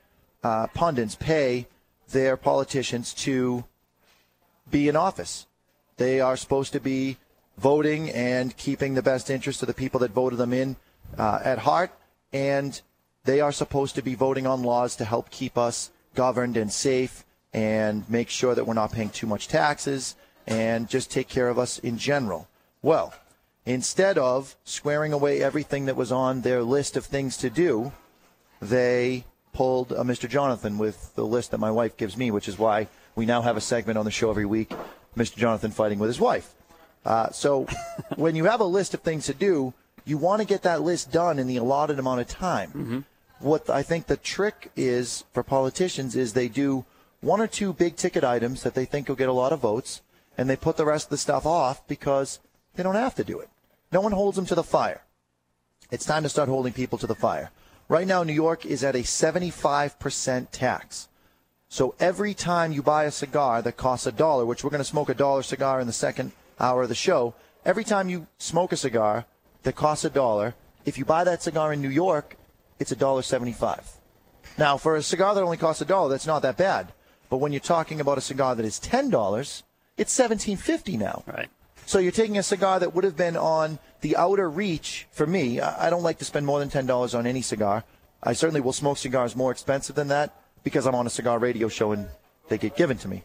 uh, 0.44 0.68
pundits 0.68 1.16
pay 1.16 1.68
their 2.10 2.38
politicians 2.38 3.14
to 3.14 3.66
be 4.70 4.88
in 4.88 4.96
office. 4.96 5.48
They 5.98 6.20
are 6.20 6.38
supposed 6.38 6.74
to 6.74 6.80
be 6.80 7.18
voting 7.58 8.10
and 8.10 8.56
keeping 8.58 8.94
the 8.94 9.02
best 9.02 9.30
interest 9.30 9.62
of 9.62 9.68
the 9.68 9.74
people 9.74 10.00
that 10.02 10.12
voted 10.12 10.40
them 10.40 10.54
in 10.54 10.76
uh, 11.18 11.40
at 11.44 11.60
heart, 11.60 11.92
and 12.34 12.82
they 13.24 13.40
are 13.42 13.52
supposed 13.52 13.96
to 13.96 14.02
be 14.02 14.16
voting 14.16 14.46
on 14.46 14.64
laws 14.64 14.96
to 14.98 15.06
help 15.06 15.30
keep 15.30 15.58
us 15.58 15.92
governed 16.16 16.58
and 16.58 16.72
safe 16.72 17.26
and 17.54 18.08
make 18.10 18.30
sure 18.30 18.54
that 18.56 18.66
we're 18.66 18.74
not 18.74 18.92
paying 18.92 19.10
too 19.10 19.28
much 19.28 19.48
taxes 19.48 20.16
and 20.48 20.90
just 20.90 21.10
take 21.10 21.28
care 21.28 21.50
of 21.50 21.58
us 21.58 21.80
in 21.80 21.98
general. 21.98 22.48
Well, 22.86 23.16
instead 23.66 24.20
of 24.20 24.56
squaring 24.64 25.12
away 25.12 25.42
everything 25.42 25.86
that 25.86 25.96
was 25.96 26.12
on 26.12 26.42
their 26.42 26.62
list 26.62 26.96
of 26.96 27.04
things 27.04 27.36
to 27.38 27.50
do, 27.50 27.92
they 28.62 29.24
pulled 29.54 29.92
a 29.92 30.04
Mr. 30.04 30.30
Jonathan 30.30 30.78
with 30.78 31.16
the 31.16 31.26
list 31.26 31.50
that 31.50 31.58
my 31.58 31.72
wife 31.72 31.98
gives 31.98 32.16
me, 32.16 32.30
which 32.30 32.48
is 32.48 32.60
why 32.60 32.88
we 33.16 33.26
now 33.26 33.42
have 33.42 33.58
a 33.58 33.62
segment 33.62 33.98
on 33.98 34.06
the 34.06 34.12
show 34.12 34.30
every 34.30 34.46
week, 34.46 34.72
Mr. 35.18 35.36
Jonathan 35.36 35.72
fighting 35.72 35.98
with 35.98 36.10
his 36.10 36.20
wife. 36.20 36.54
Uh, 37.04 37.32
so 37.32 37.66
when 38.18 38.36
you 38.36 38.46
have 38.46 38.60
a 38.60 38.66
list 38.66 38.94
of 38.94 39.02
things 39.02 39.26
to 39.26 39.34
do, 39.34 39.74
you 40.06 40.20
want 40.20 40.44
to 40.44 40.48
get 40.48 40.62
that 40.62 40.84
list 40.84 41.12
done 41.12 41.40
in 41.40 41.48
the 41.48 41.58
allotted 41.58 41.98
amount 41.98 42.22
of 42.22 42.28
time. 42.28 43.04
What 43.40 43.68
I 43.68 43.82
think 43.82 44.06
the 44.06 44.16
trick 44.16 44.72
is 44.76 45.24
for 45.34 45.42
politicians 45.42 46.16
is 46.16 46.34
they 46.34 46.50
do 46.50 46.86
one 47.22 47.42
or 47.42 47.48
two 47.48 47.74
big 47.74 47.96
ticket 47.96 48.24
items 48.24 48.62
that 48.62 48.76
they 48.76 48.86
think 48.86 49.10
will 49.10 49.16
get 49.16 49.28
a 49.28 49.34
lot 49.34 49.54
of 49.54 49.62
votes, 49.62 50.04
and 50.38 50.48
they 50.48 50.56
put 50.56 50.78
the 50.78 50.86
rest 50.86 51.08
of 51.08 51.10
the 51.10 51.18
stuff 51.18 51.48
off 51.48 51.82
because 51.88 52.38
they 52.76 52.84
don't 52.84 52.96
have 52.96 53.16
to 53.16 53.24
do 53.24 53.40
it. 53.40 53.50
No 53.92 54.02
one 54.02 54.12
holds 54.12 54.36
them 54.36 54.46
to 54.48 54.56
the 54.56 54.64
fire. 54.64 55.02
It's 55.92 56.06
time 56.06 56.24
to 56.24 56.30
start 56.30 56.50
holding 56.50 56.74
people 56.74 56.98
to 56.98 57.08
the 57.08 57.16
fire. 57.16 57.52
Right 57.88 58.08
now, 58.08 58.24
New 58.24 58.34
York 58.34 58.66
is 58.66 58.84
at 58.84 58.96
a 58.96 59.00
75% 59.00 60.48
tax. 60.52 61.08
So 61.70 61.94
every 62.00 62.34
time 62.34 62.72
you 62.72 62.82
buy 62.82 63.04
a 63.04 63.12
cigar 63.12 63.62
that 63.62 63.78
costs 63.78 64.08
a 64.08 64.12
dollar, 64.12 64.46
which 64.46 64.64
we're 64.64 64.70
going 64.70 64.80
to 64.80 64.84
smoke 64.86 65.10
a 65.10 65.14
dollar 65.14 65.44
cigar 65.44 65.80
in 65.80 65.88
the 65.88 65.94
second 65.94 66.32
hour 66.60 66.84
of 66.84 66.90
the 66.90 66.96
show, 66.96 67.36
every 67.64 67.84
time 67.84 68.10
you 68.10 68.28
smoke 68.38 68.72
a 68.72 68.78
cigar 68.78 69.26
that 69.64 69.76
costs 69.76 70.06
a 70.06 70.10
dollar, 70.10 70.56
if 70.86 70.98
you 70.98 71.06
buy 71.06 71.24
that 71.24 71.44
cigar 71.44 71.74
in 71.74 71.82
New 71.82 71.90
York, 71.90 72.38
it's 72.80 72.92
a 72.92 72.96
dollar 72.96 73.22
seventy-five. 73.22 73.92
Now, 74.58 74.78
for 74.78 74.96
a 74.96 75.04
cigar 75.04 75.36
that 75.36 75.44
only 75.44 75.58
costs 75.58 75.82
a 75.82 75.86
dollar, 75.86 76.10
that's 76.10 76.28
not 76.28 76.42
that 76.44 76.58
bad. 76.58 76.94
But 77.30 77.38
when 77.38 77.52
you're 77.52 77.60
talking 77.60 78.00
about 78.00 78.18
a 78.18 78.22
cigar 78.22 78.56
that 78.56 78.66
is 78.66 78.80
ten 78.80 79.10
dollars, 79.10 79.64
it's 79.98 80.14
seventeen 80.14 80.58
fifty 80.58 80.98
now. 80.98 81.24
Right. 81.28 81.50
So 81.86 82.00
you're 82.00 82.12
taking 82.12 82.38
a 82.38 82.44
cigar 82.44 82.80
that 82.80 82.94
would 82.96 83.04
have 83.04 83.16
been 83.16 83.38
on 83.38 83.80
the 84.02 84.16
outer 84.18 84.50
reach 84.50 85.08
for 85.12 85.26
me. 85.28 85.62
I 85.62 85.90
don't 85.90 86.04
like 86.04 86.18
to 86.20 86.26
spend 86.26 86.46
more 86.46 86.60
than 86.60 86.70
ten 86.70 86.86
dollars 86.86 87.14
on 87.16 87.28
any 87.28 87.42
cigar. 87.42 87.84
I 88.24 88.34
certainly 88.34 88.62
will 88.62 88.74
smoke 88.74 88.98
cigars 88.98 89.36
more 89.36 89.52
expensive 89.52 89.96
than 89.96 90.08
that 90.08 90.34
because 90.64 90.88
I'm 90.88 90.96
on 90.96 91.06
a 91.06 91.12
cigar 91.12 91.38
radio 91.38 91.68
show 91.68 91.92
and 91.92 92.08
they 92.50 92.58
get 92.58 92.76
given 92.76 92.98
to 93.00 93.08
me. 93.08 93.24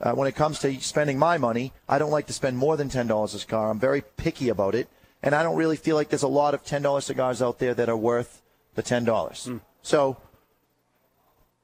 Uh, 0.00 0.12
when 0.12 0.26
it 0.26 0.34
comes 0.34 0.58
to 0.60 0.80
spending 0.80 1.18
my 1.18 1.38
money, 1.38 1.72
I 1.88 1.98
don't 1.98 2.10
like 2.10 2.26
to 2.28 2.32
spend 2.32 2.56
more 2.56 2.76
than 2.76 2.88
ten 2.88 3.06
dollars 3.06 3.34
a 3.34 3.38
cigar. 3.38 3.70
I'm 3.70 3.78
very 3.78 4.02
picky 4.16 4.48
about 4.48 4.74
it, 4.74 4.88
and 5.22 5.34
I 5.34 5.42
don't 5.42 5.56
really 5.56 5.76
feel 5.76 5.94
like 5.94 6.08
there's 6.08 6.22
a 6.24 6.28
lot 6.28 6.54
of 6.54 6.64
ten 6.64 6.82
dollar 6.82 7.00
cigars 7.02 7.40
out 7.42 7.58
there 7.58 7.74
that 7.74 7.88
are 7.88 7.96
worth 7.96 8.42
the 8.74 8.82
ten 8.82 9.04
dollars. 9.04 9.48
So 9.82 10.16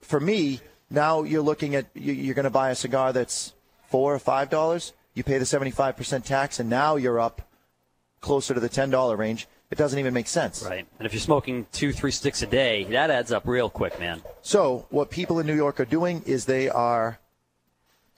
for 0.00 0.20
me, 0.20 0.60
now 0.90 1.22
you're 1.22 1.42
looking 1.42 1.74
at 1.74 1.86
you- 1.94 2.12
you're 2.12 2.34
going 2.34 2.44
to 2.44 2.50
buy 2.50 2.70
a 2.70 2.74
cigar 2.74 3.12
that's 3.12 3.52
four 3.88 4.14
or 4.14 4.18
five 4.18 4.50
dollars. 4.50 4.92
You 5.16 5.24
pay 5.24 5.38
the 5.38 5.46
seventy-five 5.46 5.96
percent 5.96 6.24
tax, 6.24 6.60
and 6.60 6.70
now 6.70 6.94
you're 6.94 7.18
up 7.18 7.42
closer 8.20 8.54
to 8.54 8.60
the 8.60 8.68
ten 8.68 8.90
dollar 8.90 9.16
range. 9.16 9.48
It 9.70 9.78
doesn't 9.78 9.98
even 9.98 10.14
make 10.14 10.28
sense. 10.28 10.62
Right. 10.62 10.86
And 10.98 11.06
if 11.06 11.12
you're 11.12 11.20
smoking 11.20 11.66
two, 11.72 11.92
three 11.92 12.12
sticks 12.12 12.42
a 12.42 12.46
day, 12.46 12.84
that 12.84 13.10
adds 13.10 13.32
up 13.32 13.48
real 13.48 13.68
quick, 13.68 13.98
man. 13.98 14.22
So 14.42 14.86
what 14.90 15.10
people 15.10 15.40
in 15.40 15.46
New 15.46 15.56
York 15.56 15.80
are 15.80 15.84
doing 15.84 16.22
is 16.24 16.44
they 16.44 16.68
are 16.68 17.18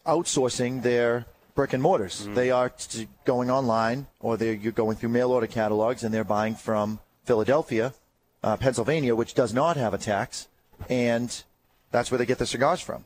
outsourcing 0.05 0.83
their 0.83 1.25
brick 1.55 1.73
and 1.73 1.83
mortars. 1.83 2.29
They 2.35 2.51
are 2.51 2.69
t- 2.69 3.09
going 3.25 3.51
online, 3.51 4.09
or 4.21 4.37
they're 4.37 4.53
you're 4.53 4.73
going 4.73 4.97
through 4.97 5.11
mail 5.11 5.31
order 5.31 5.47
catalogs, 5.47 6.03
and 6.03 6.13
they're 6.13 6.25
buying 6.25 6.55
from 6.55 6.99
Philadelphia, 7.25 7.95
uh, 8.43 8.57
Pennsylvania, 8.57 9.15
which 9.15 9.35
does 9.35 9.55
not 9.55 9.77
have 9.77 9.95
a 9.95 9.99
tax, 9.99 10.49
and 10.89 11.45
that's 11.93 12.11
where 12.11 12.19
they 12.19 12.27
get 12.27 12.39
their 12.39 12.47
cigars 12.47 12.81
from. 12.81 13.05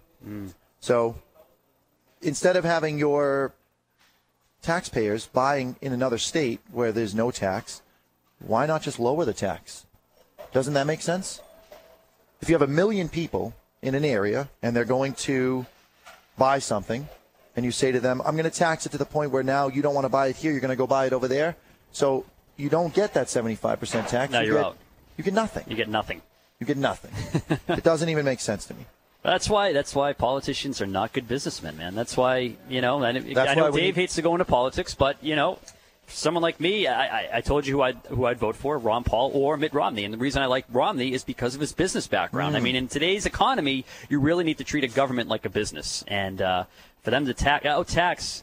So 0.80 1.16
instead 2.22 2.56
of 2.56 2.64
having 2.64 2.98
your 2.98 3.52
taxpayers 4.62 5.26
buying 5.26 5.76
in 5.82 5.92
another 5.92 6.18
state 6.18 6.60
where 6.70 6.92
there's 6.92 7.14
no 7.14 7.30
tax, 7.30 7.82
why 8.38 8.66
not 8.66 8.82
just 8.82 8.98
lower 8.98 9.24
the 9.24 9.32
tax? 9.32 9.86
Doesn't 10.52 10.74
that 10.74 10.86
make 10.86 11.02
sense? 11.02 11.40
If 12.40 12.48
you 12.48 12.54
have 12.54 12.62
a 12.62 12.72
million 12.72 13.08
people 13.08 13.54
in 13.82 13.94
an 13.94 14.04
area 14.04 14.48
and 14.62 14.74
they're 14.74 14.84
going 14.84 15.14
to 15.14 15.66
buy 16.38 16.58
something, 16.58 17.08
and 17.54 17.64
you 17.64 17.70
say 17.70 17.92
to 17.92 18.00
them, 18.00 18.22
I'm 18.24 18.36
going 18.36 18.50
to 18.50 18.56
tax 18.56 18.86
it 18.86 18.92
to 18.92 18.98
the 18.98 19.04
point 19.04 19.30
where 19.30 19.42
now 19.42 19.68
you 19.68 19.82
don't 19.82 19.94
want 19.94 20.06
to 20.06 20.08
buy 20.08 20.28
it 20.28 20.36
here, 20.36 20.52
you're 20.52 20.60
going 20.60 20.70
to 20.70 20.76
go 20.76 20.86
buy 20.86 21.06
it 21.06 21.12
over 21.12 21.28
there. 21.28 21.56
So 21.92 22.24
you 22.56 22.68
don't 22.68 22.94
get 22.94 23.14
that 23.14 23.26
75% 23.26 24.08
tax. 24.08 24.32
Now 24.32 24.40
you 24.40 24.46
you're 24.46 24.56
get, 24.56 24.64
out. 24.64 24.76
You 25.16 25.24
get 25.24 25.34
nothing. 25.34 25.64
You 25.68 25.76
get 25.76 25.88
nothing. 25.88 26.22
You 26.58 26.66
get 26.66 26.78
nothing. 26.78 27.12
it 27.68 27.84
doesn't 27.84 28.08
even 28.08 28.24
make 28.24 28.40
sense 28.40 28.64
to 28.66 28.74
me. 28.74 28.86
That's 29.22 29.48
why. 29.48 29.72
That's 29.72 29.94
why 29.94 30.12
politicians 30.12 30.80
are 30.82 30.86
not 30.86 31.12
good 31.12 31.28
businessmen, 31.28 31.76
man. 31.76 31.94
That's 31.94 32.16
why 32.16 32.54
you 32.68 32.80
know. 32.80 33.02
And 33.02 33.38
I 33.38 33.54
know 33.54 33.70
Dave 33.70 33.94
hates 33.94 34.16
to 34.16 34.22
go 34.22 34.34
into 34.34 34.44
politics, 34.44 34.94
but 34.96 35.22
you 35.22 35.36
know, 35.36 35.58
someone 36.08 36.42
like 36.42 36.58
me, 36.58 36.88
I, 36.88 37.20
I, 37.20 37.28
I 37.34 37.40
told 37.40 37.64
you 37.66 37.74
who 37.76 37.82
I'd 37.82 37.98
who 38.08 38.24
I'd 38.26 38.38
vote 38.38 38.56
for: 38.56 38.76
Ron 38.78 39.04
Paul 39.04 39.30
or 39.32 39.56
Mitt 39.56 39.72
Romney. 39.74 40.04
And 40.04 40.12
the 40.12 40.18
reason 40.18 40.42
I 40.42 40.46
like 40.46 40.64
Romney 40.70 41.12
is 41.12 41.22
because 41.22 41.54
of 41.54 41.60
his 41.60 41.72
business 41.72 42.08
background. 42.08 42.56
I 42.56 42.60
Mm. 42.60 42.62
mean, 42.64 42.76
in 42.76 42.88
today's 42.88 43.24
economy, 43.24 43.84
you 44.08 44.18
really 44.18 44.42
need 44.42 44.58
to 44.58 44.64
treat 44.64 44.82
a 44.82 44.88
government 44.88 45.28
like 45.28 45.44
a 45.44 45.50
business, 45.50 46.02
and 46.08 46.42
uh, 46.42 46.64
for 47.02 47.10
them 47.12 47.24
to 47.26 47.34
tax 47.34 47.64
out 47.64 47.86
tax 47.88 48.42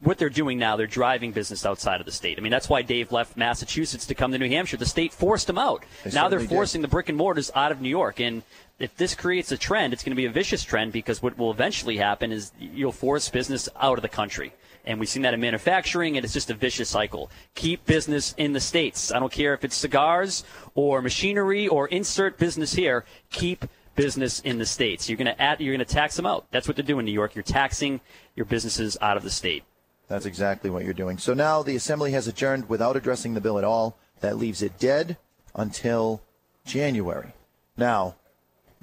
what 0.00 0.16
they're 0.16 0.30
doing 0.30 0.58
now, 0.60 0.76
they're 0.76 0.86
driving 0.86 1.32
business 1.32 1.66
outside 1.66 1.98
of 1.98 2.06
the 2.06 2.12
state. 2.12 2.38
I 2.38 2.40
mean, 2.40 2.52
that's 2.52 2.68
why 2.68 2.82
Dave 2.82 3.10
left 3.10 3.36
Massachusetts 3.36 4.06
to 4.06 4.14
come 4.14 4.30
to 4.30 4.38
New 4.38 4.48
Hampshire. 4.48 4.76
The 4.76 4.86
state 4.86 5.12
forced 5.12 5.50
him 5.50 5.58
out. 5.58 5.82
They 6.04 6.10
now 6.12 6.28
they're 6.28 6.38
certainly 6.38 6.46
did. 6.46 6.54
forcing 6.54 6.82
the 6.82 6.88
brick 6.88 7.08
and 7.08 7.18
mortars 7.18 7.50
out 7.56 7.72
of 7.72 7.80
New 7.80 7.88
York. 7.88 8.20
And 8.20 8.44
if 8.78 8.96
this 8.96 9.14
creates 9.14 9.50
a 9.50 9.58
trend, 9.58 9.92
it's 9.92 10.04
going 10.04 10.12
to 10.12 10.16
be 10.16 10.26
a 10.26 10.30
vicious 10.30 10.62
trend 10.62 10.92
because 10.92 11.20
what 11.20 11.36
will 11.36 11.50
eventually 11.50 11.96
happen 11.96 12.30
is 12.30 12.52
you'll 12.58 12.92
force 12.92 13.28
business 13.28 13.68
out 13.80 13.98
of 13.98 14.02
the 14.02 14.08
country. 14.08 14.52
And 14.84 14.98
we've 14.98 15.08
seen 15.08 15.22
that 15.22 15.34
in 15.34 15.40
manufacturing, 15.40 16.16
and 16.16 16.24
it's 16.24 16.32
just 16.32 16.50
a 16.50 16.54
vicious 16.54 16.88
cycle. 16.88 17.30
Keep 17.54 17.84
business 17.84 18.34
in 18.38 18.52
the 18.52 18.60
states. 18.60 19.12
I 19.12 19.18
don't 19.18 19.32
care 19.32 19.52
if 19.52 19.64
it's 19.64 19.76
cigars 19.76 20.44
or 20.74 21.02
machinery 21.02 21.68
or 21.68 21.88
insert 21.88 22.38
business 22.38 22.72
here. 22.72 23.04
Keep 23.30 23.66
business 23.96 24.40
in 24.40 24.58
the 24.58 24.64
states. 24.64 25.08
You're 25.08 25.18
going 25.18 25.26
to 25.26 25.42
add, 25.42 25.60
you're 25.60 25.74
going 25.74 25.86
to 25.86 25.94
tax 25.94 26.16
them 26.16 26.24
out. 26.24 26.46
That's 26.52 26.68
what 26.68 26.76
they're 26.76 26.86
doing 26.86 27.00
in 27.00 27.06
New 27.06 27.12
York. 27.12 27.34
You're 27.34 27.42
taxing 27.42 28.00
your 28.36 28.46
businesses 28.46 28.96
out 29.02 29.16
of 29.16 29.24
the 29.24 29.30
state. 29.30 29.64
That's 30.06 30.24
exactly 30.24 30.70
what 30.70 30.84
you're 30.84 30.94
doing. 30.94 31.18
So 31.18 31.34
now 31.34 31.62
the 31.62 31.76
Assembly 31.76 32.12
has 32.12 32.28
adjourned 32.28 32.68
without 32.68 32.96
addressing 32.96 33.34
the 33.34 33.40
bill 33.40 33.58
at 33.58 33.64
all. 33.64 33.98
That 34.20 34.38
leaves 34.38 34.62
it 34.62 34.78
dead 34.78 35.18
until 35.54 36.22
January. 36.64 37.32
Now, 37.76 38.16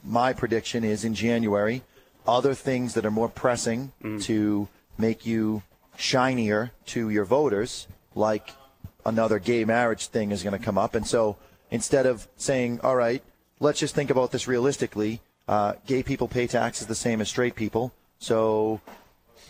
my 0.06 0.34
prediction 0.34 0.84
is 0.84 1.04
in 1.04 1.14
January, 1.14 1.82
other 2.28 2.54
things 2.54 2.94
that 2.94 3.06
are 3.06 3.12
more 3.12 3.30
pressing 3.30 3.92
to 4.22 4.68
make 4.98 5.26
you 5.26 5.64
shinier 5.98 6.72
to 6.88 7.10
your 7.10 7.26
voters, 7.26 7.88
like 8.14 8.52
another 9.06 9.40
gay 9.40 9.66
marriage 9.66 10.08
thing, 10.08 10.32
is 10.32 10.44
going 10.44 10.58
to 10.58 10.64
come 10.64 10.78
up. 10.78 10.96
And 10.96 11.06
so 11.06 11.38
instead 11.72 12.06
of 12.06 12.28
saying, 12.38 12.80
all 12.84 12.96
right, 12.96 13.24
let's 13.60 13.80
just 13.80 13.96
think 13.96 14.10
about 14.10 14.32
this 14.32 14.48
realistically, 14.48 15.22
uh, 15.48 15.74
gay 15.86 16.04
people 16.04 16.28
pay 16.28 16.48
taxes 16.48 16.88
the 16.88 16.96
same 16.96 17.22
as 17.22 17.30
straight 17.30 17.56
people. 17.56 17.94
So 18.20 18.82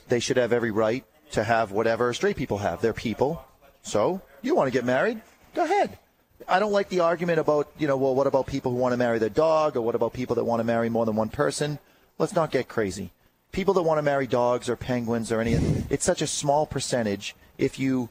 they 0.08 0.20
should 0.20 0.38
have 0.38 0.54
every 0.54 0.72
right 0.72 1.06
to 1.32 1.44
have 1.44 1.72
whatever 1.72 2.14
straight 2.14 2.36
people 2.36 2.60
have. 2.60 2.82
They're 2.82 2.94
people. 2.94 3.44
So 3.82 4.22
you 4.42 4.56
want 4.56 4.68
to 4.68 4.72
get 4.72 4.86
married? 4.86 5.22
Go 5.54 5.64
ahead. 5.64 5.98
I 6.48 6.60
don't 6.60 6.72
like 6.72 6.90
the 6.90 7.00
argument 7.00 7.40
about, 7.40 7.72
you 7.78 7.88
know, 7.88 7.98
well, 7.98 8.14
what 8.14 8.28
about 8.28 8.46
people 8.48 8.72
who 8.72 8.78
want 8.78 8.94
to 8.94 8.98
marry 8.98 9.20
their 9.20 9.30
dog 9.30 9.76
or 9.76 9.82
what 9.82 9.96
about 9.96 10.14
people 10.14 10.36
that 10.36 10.44
want 10.44 10.60
to 10.60 10.64
marry 10.64 10.90
more 10.90 11.06
than 11.06 11.16
one 11.16 11.30
person? 11.30 11.80
Let's 12.18 12.36
not 12.36 12.52
get 12.52 12.68
crazy. 12.68 13.12
People 13.52 13.74
that 13.76 13.84
want 13.84 13.98
to 13.98 14.02
marry 14.04 14.28
dogs 14.28 14.70
or 14.70 14.76
penguins 14.76 15.32
or 15.32 15.40
any, 15.42 15.54
it's 15.90 16.06
such 16.06 16.22
a 16.22 16.28
small 16.28 16.66
percentage. 16.66 17.36
If 17.58 17.80
you 17.80 18.10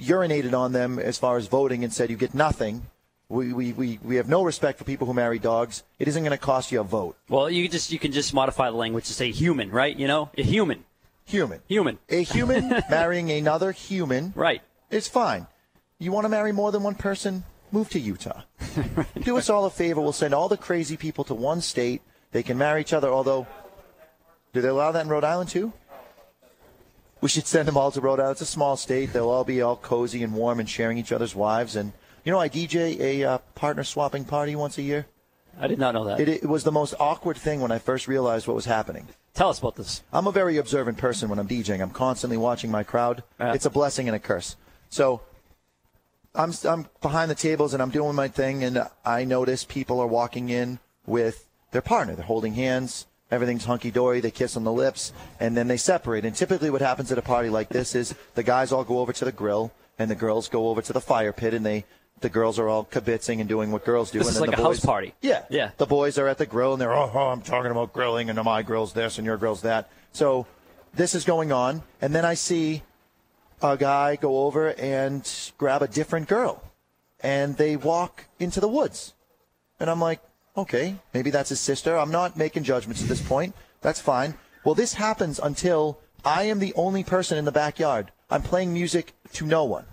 urinated 0.00 0.52
on 0.58 0.72
them 0.72 0.98
as 0.98 1.18
far 1.18 1.36
as 1.36 1.46
voting 1.46 1.84
and 1.84 1.92
said 1.92 2.10
you 2.10 2.16
get 2.16 2.34
nothing, 2.34 2.82
we, 3.28 3.52
we, 3.52 3.72
we, 3.72 3.98
we 4.04 4.16
have 4.16 4.28
no 4.28 4.42
respect 4.44 4.78
for 4.78 4.84
people 4.84 5.06
who 5.06 5.14
marry 5.14 5.38
dogs. 5.38 5.82
It 5.98 6.06
isn't 6.08 6.22
going 6.22 6.32
to 6.32 6.38
cost 6.38 6.70
you 6.70 6.80
a 6.80 6.84
vote. 6.84 7.16
Well, 7.28 7.48
you 7.48 7.68
just 7.68 7.90
you 7.90 7.98
can 7.98 8.12
just 8.12 8.34
modify 8.34 8.70
the 8.70 8.76
language 8.76 9.06
to 9.06 9.14
say 9.14 9.30
human, 9.30 9.70
right? 9.70 9.96
You 9.96 10.06
know, 10.06 10.30
a 10.36 10.42
human, 10.42 10.84
Human. 11.26 11.60
human, 11.66 11.98
A 12.10 12.22
human 12.22 12.68
marrying 12.90 13.30
another 13.30 13.72
human 13.72 14.32
right? 14.36 14.60
It's 14.90 15.08
fine. 15.08 15.46
You 15.98 16.12
want 16.12 16.26
to 16.26 16.28
marry 16.28 16.52
more 16.52 16.70
than 16.70 16.82
one 16.82 16.96
person? 16.96 17.44
Move 17.74 17.90
to 17.90 17.98
Utah. 17.98 18.42
Do 19.22 19.36
us 19.36 19.50
all 19.50 19.64
a 19.64 19.70
favor. 19.70 20.00
We'll 20.00 20.12
send 20.12 20.32
all 20.32 20.48
the 20.48 20.56
crazy 20.56 20.96
people 20.96 21.24
to 21.24 21.34
one 21.34 21.60
state. 21.60 22.02
They 22.30 22.44
can 22.44 22.56
marry 22.56 22.80
each 22.80 22.92
other. 22.92 23.08
Although, 23.08 23.48
do 24.52 24.60
they 24.60 24.68
allow 24.68 24.92
that 24.92 25.02
in 25.02 25.08
Rhode 25.08 25.24
Island 25.24 25.50
too? 25.50 25.72
We 27.20 27.28
should 27.28 27.48
send 27.48 27.66
them 27.66 27.76
all 27.76 27.90
to 27.90 28.00
Rhode 28.00 28.20
Island. 28.20 28.34
It's 28.34 28.42
a 28.42 28.46
small 28.46 28.76
state. 28.76 29.12
They'll 29.12 29.28
all 29.28 29.42
be 29.42 29.60
all 29.60 29.74
cozy 29.74 30.22
and 30.22 30.34
warm 30.34 30.60
and 30.60 30.70
sharing 30.70 30.98
each 30.98 31.10
other's 31.10 31.34
wives. 31.34 31.74
And 31.74 31.92
you 32.24 32.30
know, 32.30 32.38
I 32.38 32.48
DJ 32.48 32.96
a 33.00 33.24
uh, 33.24 33.38
partner 33.56 33.82
swapping 33.82 34.24
party 34.24 34.54
once 34.54 34.78
a 34.78 34.82
year. 34.82 35.06
I 35.58 35.66
did 35.66 35.80
not 35.80 35.94
know 35.94 36.04
that. 36.04 36.20
It, 36.20 36.28
it 36.28 36.48
was 36.48 36.62
the 36.62 36.70
most 36.70 36.94
awkward 37.00 37.36
thing 37.36 37.60
when 37.60 37.72
I 37.72 37.80
first 37.80 38.06
realized 38.06 38.46
what 38.46 38.54
was 38.54 38.66
happening. 38.66 39.08
Tell 39.34 39.50
us 39.50 39.58
about 39.58 39.74
this. 39.74 40.04
I'm 40.12 40.28
a 40.28 40.32
very 40.32 40.58
observant 40.58 40.98
person 40.98 41.28
when 41.28 41.40
I'm 41.40 41.48
DJing. 41.48 41.82
I'm 41.82 41.90
constantly 41.90 42.36
watching 42.36 42.70
my 42.70 42.84
crowd. 42.84 43.24
Yeah. 43.40 43.52
It's 43.52 43.66
a 43.66 43.70
blessing 43.70 44.06
and 44.06 44.14
a 44.14 44.20
curse. 44.20 44.54
So 44.90 45.22
I'm 46.34 46.52
I'm 46.64 46.86
behind 47.00 47.30
the 47.30 47.34
tables 47.36 47.74
and 47.74 47.82
I'm 47.82 47.90
doing 47.90 48.14
my 48.14 48.28
thing, 48.28 48.64
and 48.64 48.86
I 49.04 49.24
notice 49.24 49.64
people 49.64 50.00
are 50.00 50.06
walking 50.06 50.48
in 50.48 50.78
with 51.06 51.48
their 51.70 51.82
partner. 51.82 52.14
They're 52.14 52.24
holding 52.24 52.54
hands. 52.54 53.06
Everything's 53.30 53.64
hunky 53.64 53.90
dory. 53.90 54.20
They 54.20 54.30
kiss 54.30 54.56
on 54.56 54.64
the 54.64 54.72
lips, 54.72 55.12
and 55.40 55.56
then 55.56 55.68
they 55.68 55.76
separate. 55.76 56.24
And 56.24 56.34
typically, 56.34 56.70
what 56.70 56.82
happens 56.82 57.10
at 57.10 57.18
a 57.18 57.22
party 57.22 57.48
like 57.48 57.68
this 57.68 57.94
is 57.94 58.14
the 58.34 58.42
guys 58.42 58.72
all 58.72 58.84
go 58.84 58.98
over 58.98 59.12
to 59.12 59.24
the 59.24 59.32
grill, 59.32 59.72
and 59.98 60.10
the 60.10 60.14
girls 60.14 60.48
go 60.48 60.68
over 60.68 60.82
to 60.82 60.92
the 60.92 61.00
fire 61.00 61.32
pit, 61.32 61.54
and 61.54 61.64
they. 61.64 61.84
The 62.20 62.28
girls 62.30 62.58
are 62.58 62.68
all 62.68 62.84
kibitzing 62.86 63.40
and 63.40 63.48
doing 63.48 63.70
what 63.70 63.84
girls 63.84 64.10
do. 64.10 64.18
This 64.18 64.28
and 64.28 64.36
is 64.36 64.40
like 64.40 64.56
the 64.56 64.62
a 64.62 64.64
house 64.64 64.80
party. 64.80 65.12
Yeah, 65.20 65.42
Yeah. 65.50 65.72
The 65.76 65.84
boys 65.84 66.16
are 66.16 66.26
at 66.28 66.38
the 66.38 66.46
grill 66.46 66.72
and 66.72 66.80
they're, 66.80 66.92
oh, 66.92 67.10
oh, 67.12 67.18
I'm 67.18 67.42
talking 67.42 67.70
about 67.70 67.92
grilling 67.92 68.30
and 68.30 68.42
my 68.44 68.62
grill's 68.62 68.94
this 68.94 69.18
and 69.18 69.26
your 69.26 69.36
grill's 69.36 69.60
that. 69.62 69.90
So 70.12 70.46
this 70.94 71.14
is 71.14 71.24
going 71.24 71.52
on. 71.52 71.82
And 72.00 72.14
then 72.14 72.24
I 72.24 72.32
see 72.34 72.82
a 73.62 73.76
guy 73.76 74.16
go 74.16 74.44
over 74.44 74.70
and 74.70 75.28
grab 75.58 75.82
a 75.82 75.88
different 75.88 76.28
girl. 76.28 76.62
And 77.20 77.56
they 77.56 77.76
walk 77.76 78.26
into 78.38 78.60
the 78.60 78.68
woods. 78.68 79.14
And 79.80 79.88
I'm 79.88 80.00
like, 80.00 80.20
okay, 80.56 80.96
maybe 81.12 81.30
that's 81.30 81.48
his 81.48 81.60
sister. 81.60 81.96
I'm 81.96 82.10
not 82.10 82.36
making 82.36 82.64
judgments 82.64 83.02
at 83.02 83.08
this 83.08 83.22
point. 83.22 83.54
That's 83.80 84.00
fine. 84.00 84.34
Well, 84.64 84.74
this 84.74 84.94
happens 84.94 85.38
until 85.38 85.98
I 86.24 86.44
am 86.44 86.58
the 86.58 86.74
only 86.74 87.04
person 87.04 87.36
in 87.38 87.44
the 87.44 87.52
backyard. 87.52 88.10
I'm 88.30 88.42
playing 88.42 88.72
music 88.72 89.14
to 89.34 89.46
no 89.46 89.64
one. 89.64 89.86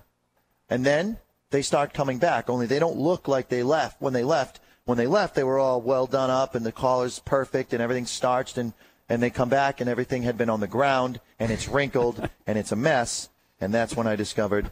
And 0.70 0.86
then 0.86 1.18
they 1.50 1.62
start 1.62 1.94
coming 1.94 2.18
back, 2.18 2.50
only 2.50 2.66
they 2.66 2.80
don't 2.80 2.98
look 2.98 3.28
like 3.28 3.50
they 3.50 3.64
left 3.64 4.02
when 4.02 4.14
they 4.14 4.24
left. 4.24 4.60
When 4.86 4.98
they 4.98 5.08
left, 5.08 5.36
they 5.36 5.44
were 5.44 5.60
all 5.60 5.82
well 5.82 6.08
done 6.08 6.30
up 6.30 6.56
and 6.56 6.66
the 6.66 6.72
collar's 6.72 7.20
perfect 7.20 7.74
and 7.74 7.82
everything's 7.82 8.10
starched 8.10 8.58
and, 8.58 8.74
and 9.10 9.22
they 9.22 9.30
come 9.30 9.50
back 9.50 9.82
and 9.82 9.90
everything 9.90 10.24
had 10.24 10.38
been 10.38 10.50
on 10.50 10.62
the 10.62 10.68
ground 10.68 11.20
and 11.40 11.52
it's 11.52 11.68
wrinkled 11.68 12.30
and 12.48 12.58
it's 12.58 12.72
a 12.72 12.76
mess. 12.78 13.30
And 13.62 13.74
that's 13.74 13.96
when 13.96 14.08
I 14.08 14.16
discovered 14.16 14.72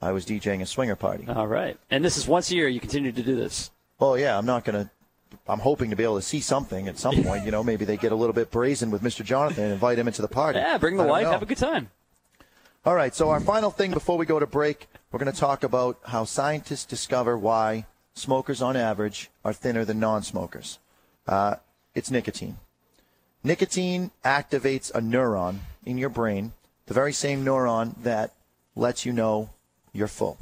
I 0.00 0.12
was 0.12 0.26
DJing 0.26 0.60
a 0.60 0.66
swinger 0.66 0.94
party. 0.94 1.26
All 1.26 1.46
right. 1.46 1.78
And 1.90 2.04
this 2.04 2.16
is 2.16 2.28
once 2.28 2.50
a 2.50 2.54
year 2.54 2.68
you 2.68 2.80
continue 2.80 3.10
to 3.10 3.22
do 3.22 3.34
this. 3.34 3.70
Oh 3.98 4.14
yeah, 4.14 4.36
I'm 4.36 4.46
not 4.46 4.64
gonna. 4.64 4.90
I'm 5.48 5.58
hoping 5.58 5.90
to 5.90 5.96
be 5.96 6.04
able 6.04 6.16
to 6.16 6.22
see 6.22 6.40
something 6.40 6.86
at 6.86 6.98
some 6.98 7.22
point. 7.24 7.44
You 7.44 7.50
know, 7.50 7.64
maybe 7.64 7.84
they 7.84 7.96
get 7.96 8.12
a 8.12 8.14
little 8.14 8.32
bit 8.32 8.50
brazen 8.50 8.90
with 8.90 9.02
Mr. 9.02 9.24
Jonathan 9.24 9.64
and 9.64 9.72
invite 9.72 9.98
him 9.98 10.06
into 10.06 10.22
the 10.22 10.28
party. 10.28 10.58
Yeah, 10.58 10.78
bring 10.78 10.96
the 10.96 11.04
wife, 11.04 11.24
know. 11.24 11.32
have 11.32 11.42
a 11.42 11.46
good 11.46 11.58
time. 11.58 11.90
All 12.84 12.94
right. 12.94 13.14
So 13.14 13.30
our 13.30 13.40
final 13.40 13.70
thing 13.70 13.90
before 13.90 14.16
we 14.16 14.26
go 14.26 14.38
to 14.38 14.46
break, 14.46 14.86
we're 15.10 15.18
going 15.18 15.32
to 15.32 15.38
talk 15.38 15.64
about 15.64 15.98
how 16.04 16.24
scientists 16.24 16.84
discover 16.84 17.36
why 17.36 17.86
smokers, 18.14 18.62
on 18.62 18.76
average, 18.76 19.30
are 19.44 19.52
thinner 19.52 19.84
than 19.84 19.98
non-smokers. 19.98 20.78
Uh, 21.26 21.56
it's 21.94 22.10
nicotine. 22.10 22.58
Nicotine 23.42 24.10
activates 24.24 24.90
a 24.94 25.00
neuron 25.00 25.58
in 25.84 25.98
your 25.98 26.08
brain, 26.08 26.52
the 26.86 26.94
very 26.94 27.12
same 27.12 27.44
neuron 27.44 27.94
that 28.02 28.32
lets 28.74 29.04
you 29.04 29.12
know 29.12 29.50
you're 29.92 30.08
full. 30.08 30.38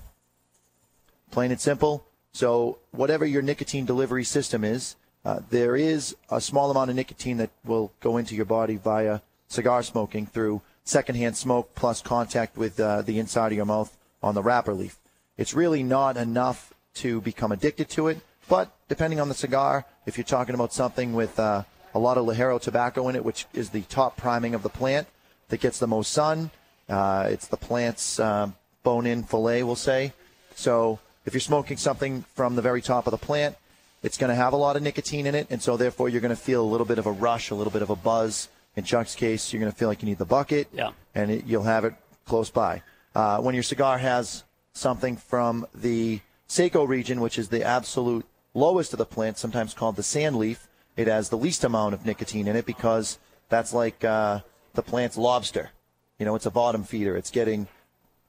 Plain 1.31 1.51
and 1.51 1.61
simple. 1.61 2.05
So, 2.33 2.79
whatever 2.91 3.25
your 3.25 3.43
nicotine 3.43 3.85
delivery 3.85 4.25
system 4.25 4.65
is, 4.65 4.97
uh, 5.25 5.41
there 5.51 5.77
is 5.77 6.17
a 6.31 6.41
small 6.41 6.71
amount 6.71 6.91
of 6.91 6.97
nicotine 6.97 7.39
that 7.39 7.51
will 7.65 7.93
go 8.01 8.17
into 8.17 8.35
your 8.35 8.45
body 8.45 8.77
via 8.77 9.21
cigar 9.49 9.83
smoking 9.83 10.27
through 10.27 10.61
secondhand 10.85 11.37
smoke 11.37 11.75
plus 11.75 12.03
contact 12.03 12.57
with 12.57 12.79
uh, 12.79 13.03
the 13.03 13.19
inside 13.19 13.53
of 13.53 13.57
your 13.57 13.65
mouth 13.65 13.97
on 14.23 14.35
the 14.35 14.43
wrapper 14.43 14.75
leaf. 14.75 14.99
It's 15.39 15.55
really 15.55 15.83
not 15.83 16.17
enough 16.17 16.75
to 16.95 17.21
become 17.21 17.53
addicted 17.53 17.89
to 17.91 18.09
it, 18.09 18.19
but 18.49 18.77
depending 18.89 19.19
on 19.19 19.29
the 19.29 19.35
cigar, 19.35 19.87
if 20.07 20.19
you're 20.19 20.25
talking 20.25 20.55
about 20.55 20.73
something 20.73 21.15
with 21.15 21.39
uh, 21.39 21.63
a 21.95 21.99
lot 21.99 22.19
of 22.19 22.27
Ligero 22.27 22.61
tobacco 22.61 23.09
in 23.09 23.17
it, 23.17 23.25
which 23.25 23.47
is 23.55 23.71
the 23.71 23.83
top 23.83 24.17
priming 24.17 24.55
of 24.55 24.63
the 24.63 24.69
plant 24.69 25.09
that 25.55 25.61
gets 25.61 25.79
the 25.79 25.87
most 25.87 26.11
sun, 26.11 26.51
uh, 26.89 27.29
it's 27.31 27.47
the 27.47 27.57
plant's 27.57 28.19
uh, 28.19 28.51
bone-in 28.83 29.23
fillet, 29.23 29.63
we'll 29.63 29.77
say. 29.77 30.13
So 30.57 30.99
if 31.27 31.33
you're 31.33 31.41
smoking 31.41 31.77
something 31.77 32.25
from 32.35 32.57
the 32.57 32.63
very 32.63 32.83
top 32.83 33.07
of 33.07 33.13
the 33.13 33.19
plant, 33.19 33.55
it's 34.03 34.19
going 34.19 34.31
to 34.31 34.35
have 34.35 34.53
a 34.53 34.57
lot 34.57 34.75
of 34.75 34.83
nicotine 34.83 35.29
in 35.29 35.37
it, 35.37 35.47
and 35.51 35.63
so 35.63 35.77
therefore 35.77 36.09
you're 36.09 36.21
going 36.21 36.35
to 36.35 36.43
feel 36.51 36.61
a 36.61 36.67
little 36.67 36.85
bit 36.85 36.99
of 36.99 37.07
a 37.07 37.13
rush, 37.13 37.51
a 37.51 37.55
little 37.55 37.71
bit 37.71 37.83
of 37.83 37.91
a 37.91 37.95
buzz. 37.95 38.49
In 38.75 38.83
Chuck's 38.83 39.15
case, 39.15 39.53
you're 39.53 39.61
going 39.61 39.71
to 39.71 39.79
feel 39.79 39.87
like 39.87 40.03
you 40.03 40.09
need 40.09 40.19
the 40.19 40.25
bucket, 40.25 40.67
Yeah. 40.73 40.91
and 41.15 41.31
it, 41.31 41.47
you'll 41.47 41.63
have 41.63 41.85
it 41.85 41.95
close 42.27 42.51
by. 42.51 42.83
Uh, 43.15 43.39
when 43.39 43.55
your 43.55 43.63
cigar 43.63 43.99
has 43.99 44.43
something 44.73 45.17
from 45.17 45.69
the 45.73 46.21
Seco 46.49 46.83
region, 46.83 47.21
which 47.21 47.39
is 47.39 47.49
the 47.49 47.63
absolute 47.63 48.27
lowest 48.55 48.93
of 48.93 48.99
the 48.99 49.07
plant, 49.07 49.39
sometimes 49.39 49.73
called 49.73 49.95
the 49.95 50.03
sand 50.03 50.35
leaf, 50.35 50.67
it 50.97 51.07
has 51.07 51.29
the 51.29 51.39
least 51.39 51.63
amount 51.63 51.95
of 51.95 52.05
nicotine 52.05 52.49
in 52.49 52.57
it 52.57 52.67
because 52.67 53.19
that's 53.49 53.73
like 53.73 54.03
uh, 54.03 54.41
the 54.75 54.83
plant's 54.83 55.17
lobster. 55.17 55.71
You 56.19 56.27
know, 56.27 56.35
it's 56.35 56.47
a 56.47 56.51
bottom 56.51 56.85
feeder. 56.85 57.17
It's 57.17 57.31
getting 57.31 57.67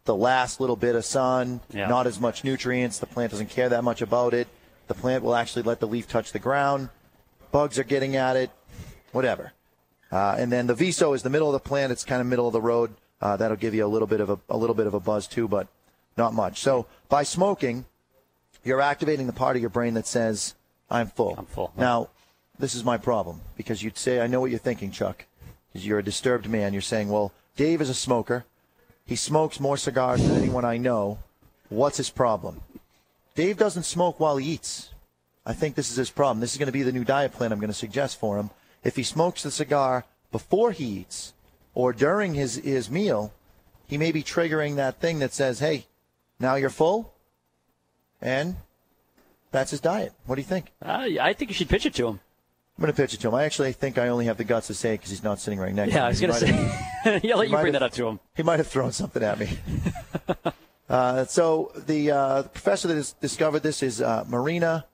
the 0.05 0.15
last 0.15 0.59
little 0.59 0.75
bit 0.75 0.95
of 0.95 1.03
sun, 1.05 1.61
Yeah. 1.71 1.87
not 1.87 2.07
as 2.07 2.19
much 2.19 2.43
nutrients. 2.43 2.99
The 2.99 3.05
plant 3.07 3.31
doesn't 3.31 3.49
care 3.49 3.69
that 3.69 3.83
much 3.83 4.01
about 4.01 4.33
it. 4.33 4.47
The 4.87 4.93
plant 4.93 5.23
will 5.23 5.35
actually 5.35 5.63
let 5.63 5.79
the 5.79 5.87
leaf 5.87 6.07
touch 6.07 6.31
the 6.31 6.39
ground. 6.39 6.89
Bugs 7.51 7.79
are 7.79 7.83
getting 7.83 8.15
at 8.15 8.35
it, 8.35 8.51
whatever. 9.11 9.53
Uh, 10.11 10.36
and 10.38 10.51
then 10.51 10.67
the 10.67 10.75
viso 10.75 11.13
is 11.13 11.23
the 11.23 11.29
middle 11.29 11.47
of 11.47 11.53
the 11.53 11.67
plant. 11.67 11.91
It's 11.91 12.03
kind 12.03 12.21
of 12.21 12.27
middle 12.27 12.47
of 12.47 12.53
the 12.53 12.62
road. 12.62 12.93
Uh, 13.21 13.36
that'll 13.38 13.58
give 13.58 13.73
you 13.73 13.84
a 13.86 13.88
little 13.88 14.08
bit 14.08 14.19
of 14.21 14.29
a, 14.29 14.38
a 14.49 14.58
little 14.58 14.75
bit 14.75 14.86
of 14.88 14.93
a 14.93 14.99
buzz 14.99 15.27
too, 15.27 15.47
but 15.47 15.67
not 16.17 16.34
much. 16.34 16.60
So 16.62 16.86
by 17.10 17.23
smoking, 17.23 17.86
you're 18.63 18.81
activating 18.81 19.25
the 19.25 19.34
part 19.34 19.55
of 19.55 19.62
your 19.62 19.69
brain 19.71 19.95
that 19.95 20.05
says, 20.05 20.53
"I'm 20.89 21.08
full." 21.08 21.36
I'm 21.38 21.45
full. 21.45 21.71
Now, 21.75 22.10
this 22.60 22.75
is 22.75 22.84
my 22.84 22.97
problem 22.97 23.41
because 23.58 23.81
you'd 23.81 23.97
say, 23.97 24.19
"I 24.21 24.27
know 24.27 24.39
what 24.41 24.49
you're 24.51 24.60
thinking, 24.60 24.91
Chuck," 24.91 25.25
you're 25.83 25.99
a 25.99 26.03
disturbed 26.03 26.47
man. 26.47 26.73
You're 26.73 26.81
saying, 26.81 27.09
"Well, 27.09 27.31
Dave 27.55 27.81
is 27.81 27.89
a 27.89 27.93
smoker. 27.93 28.45
He 29.05 29.15
smokes 29.15 29.59
more 29.59 29.77
cigars 29.77 30.21
than 30.23 30.38
anyone 30.38 30.65
I 30.65 30.77
know. 30.77 31.19
What's 31.69 31.97
his 31.97 32.09
problem?" 32.09 32.61
Dave 33.35 33.57
doesn't 33.57 33.83
smoke 33.83 34.19
while 34.19 34.38
he 34.38 34.51
eats. 34.51 34.91
I 35.45 35.53
think 35.53 35.75
this 35.75 35.91
is 35.91 35.97
his 35.97 36.09
problem. 36.09 36.39
This 36.39 36.53
is 36.53 36.57
going 36.57 36.67
to 36.67 36.71
be 36.71 36.83
the 36.83 36.91
new 36.91 37.03
diet 37.03 37.33
plan 37.33 37.51
I'm 37.51 37.59
going 37.59 37.67
to 37.67 37.73
suggest 37.73 38.19
for 38.19 38.38
him. 38.38 38.49
If 38.83 38.95
he 38.95 39.03
smokes 39.03 39.43
the 39.43 39.51
cigar 39.51 40.05
before 40.31 40.71
he 40.71 40.85
eats 40.85 41.33
or 41.73 41.93
during 41.93 42.33
his, 42.33 42.55
his 42.55 42.89
meal, 42.89 43.33
he 43.88 43.97
may 43.97 44.11
be 44.11 44.23
triggering 44.23 44.75
that 44.75 44.99
thing 44.99 45.19
that 45.19 45.33
says, 45.33 45.59
hey, 45.59 45.85
now 46.39 46.55
you're 46.55 46.69
full. 46.69 47.13
And 48.21 48.55
that's 49.51 49.71
his 49.71 49.81
diet. 49.81 50.13
What 50.25 50.35
do 50.35 50.41
you 50.41 50.47
think? 50.47 50.71
Uh, 50.81 51.07
I 51.21 51.33
think 51.33 51.51
you 51.51 51.55
should 51.55 51.69
pitch 51.69 51.85
it 51.85 51.93
to 51.95 52.07
him. 52.07 52.19
I'm 52.77 52.81
going 52.81 52.93
to 52.93 53.01
pitch 53.01 53.13
it 53.13 53.21
to 53.21 53.29
him. 53.29 53.35
I 53.35 53.45
actually 53.45 53.71
think 53.71 53.97
I 53.97 54.09
only 54.09 54.25
have 54.25 54.35
the 54.35 54.43
guts 54.43 54.67
to 54.67 54.73
say 54.73 54.93
it 54.93 54.97
because 54.97 55.09
he's 55.09 55.23
not 55.23 55.39
sitting 55.39 55.59
right 55.59 55.73
next 55.73 55.91
to 55.91 55.95
me. 55.95 55.99
Yeah, 55.99 56.05
I 56.05 56.09
was 56.09 56.19
going 56.19 56.33
to 56.33 56.39
say. 56.39 57.19
yeah, 57.23 57.35
let 57.35 57.47
you 57.47 57.55
bring 57.55 57.67
have- 57.67 57.73
that 57.73 57.83
up 57.83 57.93
to 57.93 58.07
him. 58.07 58.19
he 58.35 58.43
might 58.43 58.59
have 58.59 58.67
thrown 58.67 58.91
something 58.91 59.23
at 59.23 59.39
me. 59.39 59.57
uh, 60.89 61.23
so 61.23 61.71
the, 61.88 62.11
uh, 62.11 62.41
the 62.41 62.49
professor 62.49 62.89
that 62.89 62.95
has 62.95 63.13
discovered 63.13 63.61
this 63.61 63.81
is 63.81 64.01
uh, 64.01 64.25
Marina 64.27 64.85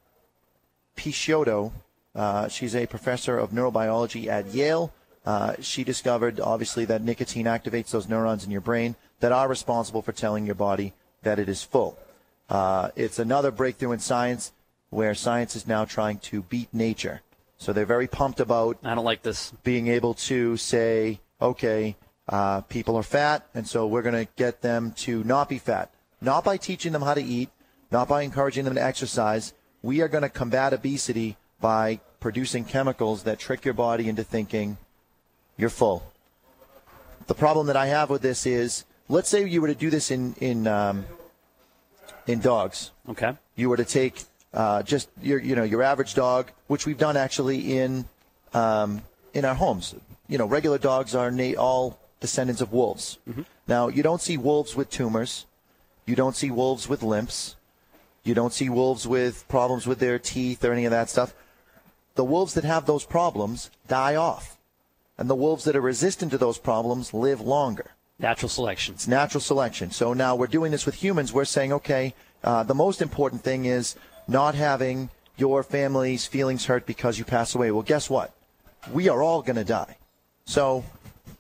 Picciotto. 0.96 1.72
Uh, 2.14 2.48
she's 2.50 2.76
a 2.76 2.86
professor 2.86 3.40
of 3.40 3.50
neurobiology 3.50 4.28
at 4.28 4.54
Yale. 4.54 4.94
Uh, 5.26 5.56
she 5.60 5.84
discovered, 5.84 6.40
obviously, 6.40 6.86
that 6.86 7.02
nicotine 7.02 7.46
activates 7.46 7.90
those 7.90 8.08
neurons 8.08 8.46
in 8.46 8.52
your 8.52 8.62
brain 8.62 8.96
that 9.22 9.32
are 9.32 9.48
responsible 9.48 10.04
for 10.04 10.12
telling 10.12 10.46
your 10.46 10.56
body 10.56 10.94
that 11.24 11.40
it 11.40 11.50
is 11.50 11.64
full. 11.64 11.98
Uh, 12.48 12.90
it's 12.96 13.18
another 13.18 13.50
breakthrough 13.50 13.92
in 13.92 14.00
science 14.00 14.52
where 14.90 15.16
science 15.16 15.56
is 15.56 15.66
now 15.66 15.86
trying 15.86 16.20
to 16.20 16.44
beat 16.44 16.72
nature. 16.74 17.22
So 17.62 17.74
they're 17.74 17.86
very 17.86 18.08
pumped 18.08 18.40
about 18.40 18.80
I 18.84 18.96
don't 18.96 19.06
like 19.06 19.22
this. 19.22 19.54
being 19.64 19.88
able 19.88 20.16
to 20.16 20.58
say, 20.58 21.20
okay, 21.40 21.96
uh, 22.28 22.62
people 22.62 22.96
are 22.96 23.04
fat, 23.04 23.46
and 23.54 23.68
so 23.68 23.86
we're 23.86 24.02
going 24.02 24.26
to 24.26 24.32
get 24.36 24.64
them 24.64 24.94
to 25.06 25.24
not 25.24 25.48
be 25.48 25.60
fat. 25.60 25.94
Not 26.22 26.44
by 26.44 26.58
teaching 26.58 26.92
them 26.92 27.04
how 27.04 27.14
to 27.14 27.22
eat, 27.22 27.50
not 27.92 28.08
by 28.08 28.24
encouraging 28.24 28.66
them 28.66 28.74
to 28.74 28.84
exercise. 28.84 29.54
We 29.84 30.02
are 30.02 30.08
going 30.08 30.24
to 30.24 30.30
combat 30.30 30.74
obesity 30.74 31.38
by 31.60 32.00
producing 32.20 32.66
chemicals 32.66 33.22
that 33.24 33.38
trick 33.38 33.64
your 33.64 33.76
body 33.76 34.10
into 34.10 34.24
thinking 34.24 34.78
you're 35.56 35.70
full. 35.70 36.02
The 37.28 37.36
problem 37.36 37.68
that 37.68 37.78
I 37.78 37.86
have 37.86 38.10
with 38.10 38.24
this 38.24 38.48
is, 38.48 38.86
let's 39.08 39.30
say 39.30 39.46
you 39.48 39.62
were 39.62 39.68
to 39.68 39.76
do 39.76 39.92
this 39.92 40.10
in 40.10 40.34
in 40.40 40.66
um, 40.66 41.06
in 42.26 42.40
dogs 42.40 42.90
Okay. 43.08 43.34
you 43.56 43.70
were 43.70 43.78
to 43.78 43.86
take 43.86 44.24
uh, 44.54 44.84
just 44.84 45.10
your 45.22 45.40
you 45.40 45.56
know 45.56 45.64
your 45.64 45.84
average 45.84 46.14
dog, 46.14 46.52
which 46.68 46.86
we've 46.86 46.98
done 46.98 47.18
actually 47.18 47.78
in 47.78 48.06
um, 48.54 49.02
in 49.34 49.46
our 49.46 49.56
homes. 49.56 49.96
You 50.28 50.38
know, 50.38 50.46
regular 50.46 50.78
dogs 50.78 51.16
are 51.16 51.32
na- 51.32 51.58
all 51.58 52.00
descendants 52.20 52.62
of 52.62 52.72
wolves. 52.72 53.18
Now, 53.68 53.88
you 53.88 54.04
don't 54.04 54.22
see 54.22 54.38
wolves 54.38 54.76
with 54.76 54.90
tumors. 54.90 55.46
You 56.06 56.16
don't 56.16 56.36
see 56.36 56.52
wolves 56.52 56.88
with 56.88 57.04
limps. 57.04 57.56
You 58.24 58.34
don't 58.34 58.54
see 58.54 58.70
wolves 58.70 59.08
with 59.08 59.48
problems 59.48 59.88
with 59.88 60.00
their 60.00 60.20
teeth 60.20 60.64
or 60.64 60.72
any 60.72 60.86
of 60.86 60.92
that 60.92 61.10
stuff. 61.10 61.34
The 62.16 62.24
wolves 62.24 62.54
that 62.54 62.64
have 62.64 62.86
those 62.86 63.06
problems 63.06 63.72
die 63.88 64.16
off. 64.16 64.58
And 65.18 65.30
the 65.30 65.36
wolves 65.36 65.64
that 65.66 65.76
are 65.76 65.82
resistant 65.82 66.32
to 66.32 66.38
those 66.38 66.58
problems 66.58 67.14
live 67.14 67.42
longer. 67.42 67.92
Natural 68.20 68.50
selection. 68.50 68.96
It's 68.96 69.08
natural 69.08 69.42
selection. 69.42 69.92
So 69.92 70.14
now 70.14 70.36
we're 70.36 70.48
doing 70.48 70.72
this 70.72 70.86
with 70.86 70.96
humans. 70.96 71.34
We're 71.34 71.46
saying, 71.46 71.74
okay, 71.74 72.14
uh, 72.44 72.64
the 72.64 72.76
most 72.76 73.02
important 73.02 73.44
thing 73.44 73.66
is 73.66 73.96
not 74.32 74.56
having 74.56 75.10
your 75.38 75.64
family's 75.64 76.26
feelings 76.26 76.66
hurt 76.66 76.86
because 76.86 77.20
you 77.20 77.26
pass 77.26 77.56
away. 77.56 77.72
Well, 77.72 77.82
guess 77.82 78.10
what? 78.10 78.34
We 78.92 79.10
are 79.10 79.22
all 79.22 79.42
going 79.42 79.56
to 79.58 79.64
die. 79.64 79.98
So 80.46 80.84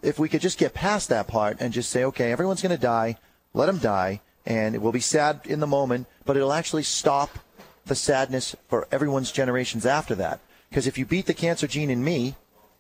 if 0.01 0.19
we 0.19 0.30
could 0.30 0.41
just 0.41 0.58
get 0.58 0.73
past 0.73 1.10
that 1.10 1.27
part 1.27 1.58
and 1.60 1.73
just 1.73 1.89
say, 1.89 2.04
okay, 2.06 2.32
everyone's 2.32 2.62
going 2.62 2.75
to 2.75 2.82
die, 2.82 3.17
let 3.54 3.67
them 3.67 3.77
die, 3.77 4.21
and 4.45 4.75
it 4.75 4.82
will 4.82 4.91
be 4.91 4.99
sad 4.99 5.41
in 5.45 5.60
the 5.60 5.67
moment, 5.67 6.08
but 6.25 6.36
it'll 6.36 6.54
actually 6.54 6.84
stop 6.84 7.38
the 7.86 7.95
sadness 7.95 8.56
for 8.67 8.88
everyone's 8.91 9.32
generations 9.32 9.86
after 9.86 10.15
that. 10.15 10.39
Because 10.69 10.88
if 10.88 10.97
you 10.97 11.06
beat 11.06 11.25
the 11.25 11.34
cancer 11.34 11.67
gene 11.67 11.89
in 11.89 12.04
me, 12.04 12.36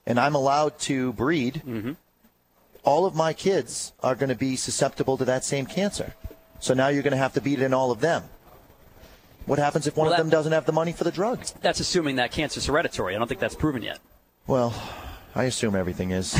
and 0.05 0.19
I'm 0.19 0.35
allowed 0.35 0.79
to 0.79 1.13
breed, 1.13 1.61
mm-hmm. 1.65 1.91
all 2.83 3.05
of 3.05 3.15
my 3.15 3.33
kids 3.33 3.93
are 4.01 4.15
going 4.15 4.29
to 4.29 4.35
be 4.35 4.55
susceptible 4.55 5.17
to 5.17 5.25
that 5.25 5.43
same 5.43 5.65
cancer. 5.65 6.15
So 6.59 6.73
now 6.73 6.87
you're 6.87 7.03
going 7.03 7.11
to 7.11 7.17
have 7.17 7.33
to 7.33 7.41
beat 7.41 7.59
it 7.59 7.65
in 7.65 7.73
all 7.73 7.91
of 7.91 7.99
them. 7.99 8.23
What 9.45 9.59
happens 9.59 9.87
if 9.87 9.97
one 9.97 10.05
Well, 10.07 10.13
of 10.13 10.19
them 10.19 10.29
doesn't 10.29 10.51
have 10.51 10.65
the 10.65 10.71
money 10.71 10.91
for 10.91 11.03
the 11.03 11.11
drug? 11.11 11.43
That's 11.61 11.79
assuming 11.79 12.17
that 12.17 12.31
cancer's 12.31 12.65
hereditary. 12.67 13.15
I 13.15 13.19
don't 13.19 13.27
think 13.27 13.39
that's 13.39 13.55
proven 13.55 13.81
yet. 13.81 13.99
Well, 14.47 14.73
I 15.35 15.45
assume 15.45 15.75
everything 15.75 16.11
is, 16.11 16.35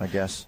I 0.00 0.06
guess. 0.10 0.46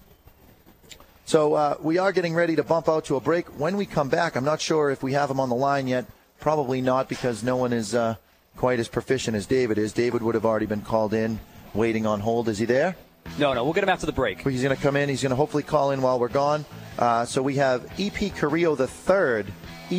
So 1.26 1.54
uh, 1.54 1.76
we 1.80 1.98
are 1.98 2.12
getting 2.12 2.34
ready 2.34 2.56
to 2.56 2.62
bump 2.62 2.88
out 2.88 3.06
to 3.06 3.16
a 3.16 3.20
break. 3.20 3.46
When 3.58 3.76
we 3.76 3.86
come 3.86 4.08
back, 4.08 4.36
I'm 4.36 4.44
not 4.44 4.60
sure 4.60 4.90
if 4.90 5.02
we 5.02 5.12
have 5.14 5.30
him 5.30 5.40
on 5.40 5.48
the 5.48 5.54
line 5.54 5.86
yet. 5.86 6.06
Probably 6.40 6.80
not 6.80 7.08
because 7.08 7.42
no 7.42 7.56
one 7.56 7.72
is 7.72 7.94
uh, 7.94 8.16
quite 8.56 8.78
as 8.78 8.88
proficient 8.88 9.36
as 9.36 9.46
David 9.46 9.78
is. 9.78 9.92
David 9.92 10.22
would 10.22 10.34
have 10.34 10.44
already 10.44 10.66
been 10.66 10.82
called 10.82 11.14
in 11.14 11.38
waiting 11.72 12.04
on 12.06 12.20
hold. 12.20 12.48
Is 12.48 12.58
he 12.58 12.66
there? 12.66 12.96
No, 13.38 13.54
no, 13.54 13.64
we'll 13.64 13.72
get 13.72 13.82
him 13.82 13.88
after 13.88 14.04
the 14.04 14.12
break. 14.12 14.46
He's 14.46 14.62
going 14.62 14.76
to 14.76 14.82
come 14.82 14.96
in. 14.96 15.08
He's 15.08 15.22
going 15.22 15.30
to 15.30 15.36
hopefully 15.36 15.62
call 15.62 15.92
in 15.92 16.02
while 16.02 16.20
we're 16.20 16.28
gone. 16.28 16.66
Uh, 16.98 17.24
so 17.24 17.42
we 17.42 17.54
have 17.56 17.90
EP 17.98 18.34
Carrillo 18.36 18.74
the 18.74 18.86
third, 18.86 19.46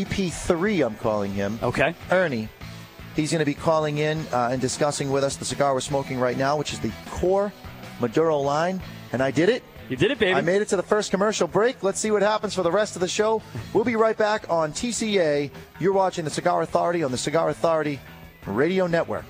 EP3. 0.04 0.86
I'm 0.86 0.96
calling 0.96 1.32
him. 1.34 1.60
Okay. 1.62 1.96
Ernie. 2.12 2.50
He's 3.16 3.32
going 3.32 3.40
to 3.40 3.46
be 3.46 3.54
calling 3.54 4.00
in 4.00 4.20
uh, 4.34 4.50
and 4.52 4.60
discussing 4.60 5.10
with 5.10 5.24
us 5.24 5.38
the 5.38 5.46
cigar 5.46 5.74
we're 5.74 5.80
smoking 5.80 6.20
right 6.20 6.38
now, 6.38 6.58
which 6.58 6.74
is 6.74 6.80
the 6.80 6.92
Core 7.12 7.54
Maduro 8.02 8.40
line. 8.40 8.82
And 9.14 9.22
I 9.24 9.32
did 9.32 9.48
it. 9.48 9.64
You 9.88 9.96
did 9.96 10.12
it, 10.12 10.20
baby. 10.20 10.34
I 10.34 10.42
made 10.42 10.62
it 10.62 10.68
to 10.70 10.76
the 10.76 10.84
first 10.84 11.12
commercial 11.12 11.48
break. 11.48 11.84
Let's 11.84 12.00
see 12.00 12.12
what 12.12 12.24
happens 12.24 12.56
for 12.56 12.64
the 12.64 12.72
rest 12.72 12.96
of 12.96 13.02
the 13.02 13.08
show. 13.08 13.42
We'll 13.74 13.84
be 13.84 13.96
right 13.96 14.18
back 14.18 14.50
on 14.50 14.74
TCA. 14.74 15.52
You're 15.80 15.94
watching 15.94 16.26
the 16.26 16.32
Cigar 16.32 16.62
Authority 16.64 17.04
on 17.04 17.12
the 17.12 17.18
Cigar 17.18 17.50
Authority 17.50 18.00
Radio 18.48 18.88
Network. 18.88 19.26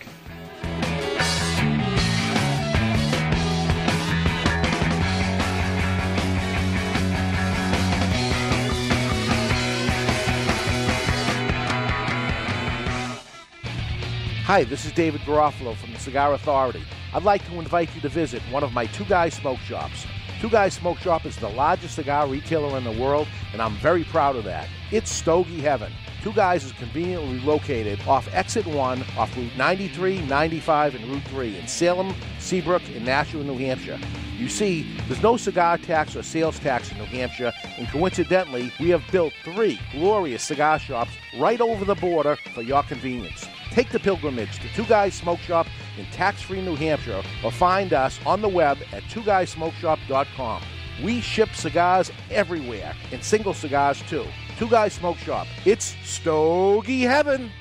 Hi, 14.45 14.63
this 14.63 14.85
is 14.85 14.91
David 14.91 15.21
Garofalo 15.21 15.75
from 15.75 15.91
the 15.91 15.97
Cigar 15.97 16.35
Authority. 16.35 16.83
I'd 17.15 17.23
like 17.23 17.43
to 17.47 17.57
invite 17.57 17.95
you 17.95 18.01
to 18.01 18.09
visit 18.09 18.43
one 18.51 18.63
of 18.63 18.73
my 18.73 18.85
Two 18.85 19.03
Guys 19.05 19.33
Smoke 19.33 19.57
Shops. 19.61 20.05
Two 20.39 20.51
Guys 20.51 20.75
Smoke 20.75 20.99
Shop 20.99 21.25
is 21.25 21.35
the 21.37 21.49
largest 21.49 21.95
cigar 21.95 22.27
retailer 22.27 22.77
in 22.77 22.83
the 22.83 22.91
world, 22.91 23.27
and 23.53 23.59
I'm 23.59 23.73
very 23.77 24.03
proud 24.03 24.35
of 24.35 24.43
that. 24.43 24.69
It's 24.91 25.11
Stogie 25.11 25.61
Heaven. 25.61 25.91
Two 26.21 26.31
Guys 26.31 26.63
is 26.63 26.73
conveniently 26.73 27.39
located 27.39 27.99
off 28.07 28.31
Exit 28.35 28.67
1, 28.67 29.03
off 29.17 29.35
Route 29.35 29.57
93, 29.57 30.21
95, 30.27 30.93
and 30.93 31.05
Route 31.07 31.23
3 31.23 31.57
in 31.57 31.67
Salem, 31.67 32.13
Seabrook, 32.37 32.83
and 32.89 33.03
Nashua, 33.03 33.43
New 33.43 33.57
Hampshire. 33.57 33.99
You 34.37 34.47
see, 34.47 34.83
there's 35.07 35.23
no 35.23 35.37
cigar 35.37 35.79
tax 35.79 36.15
or 36.15 36.21
sales 36.21 36.59
tax 36.59 36.91
in 36.91 36.99
New 36.99 37.05
Hampshire, 37.05 37.51
and 37.79 37.87
coincidentally, 37.87 38.71
we 38.79 38.89
have 38.89 39.01
built 39.11 39.33
three 39.43 39.79
glorious 39.91 40.43
cigar 40.43 40.77
shops 40.77 41.13
right 41.39 41.59
over 41.59 41.83
the 41.83 41.95
border 41.95 42.37
for 42.53 42.61
your 42.61 42.83
convenience. 42.83 43.47
Take 43.75 43.89
the 43.89 43.99
pilgrimage 43.99 44.59
to 44.59 44.69
Two 44.69 44.85
Guys 44.85 45.13
Smoke 45.15 45.39
Shop 45.39 45.67
in 45.97 46.05
tax 46.05 46.41
free 46.41 46.61
New 46.61 46.77
Hampshire 46.77 47.21
or 47.43 47.51
find 47.51 47.91
us 47.91 48.17
on 48.25 48.41
the 48.41 48.47
web 48.47 48.77
at 48.93 49.03
twoguysmokeshop.com. 49.03 50.61
We 51.03 51.19
ship 51.19 51.53
cigars 51.53 52.09
everywhere 52.31 52.95
and 53.11 53.21
single 53.21 53.53
cigars 53.53 54.01
too. 54.03 54.25
Two 54.57 54.69
Guys 54.69 54.93
Smoke 54.93 55.17
Shop. 55.17 55.45
It's 55.65 55.93
Stogie 56.05 57.01
Heaven. 57.01 57.51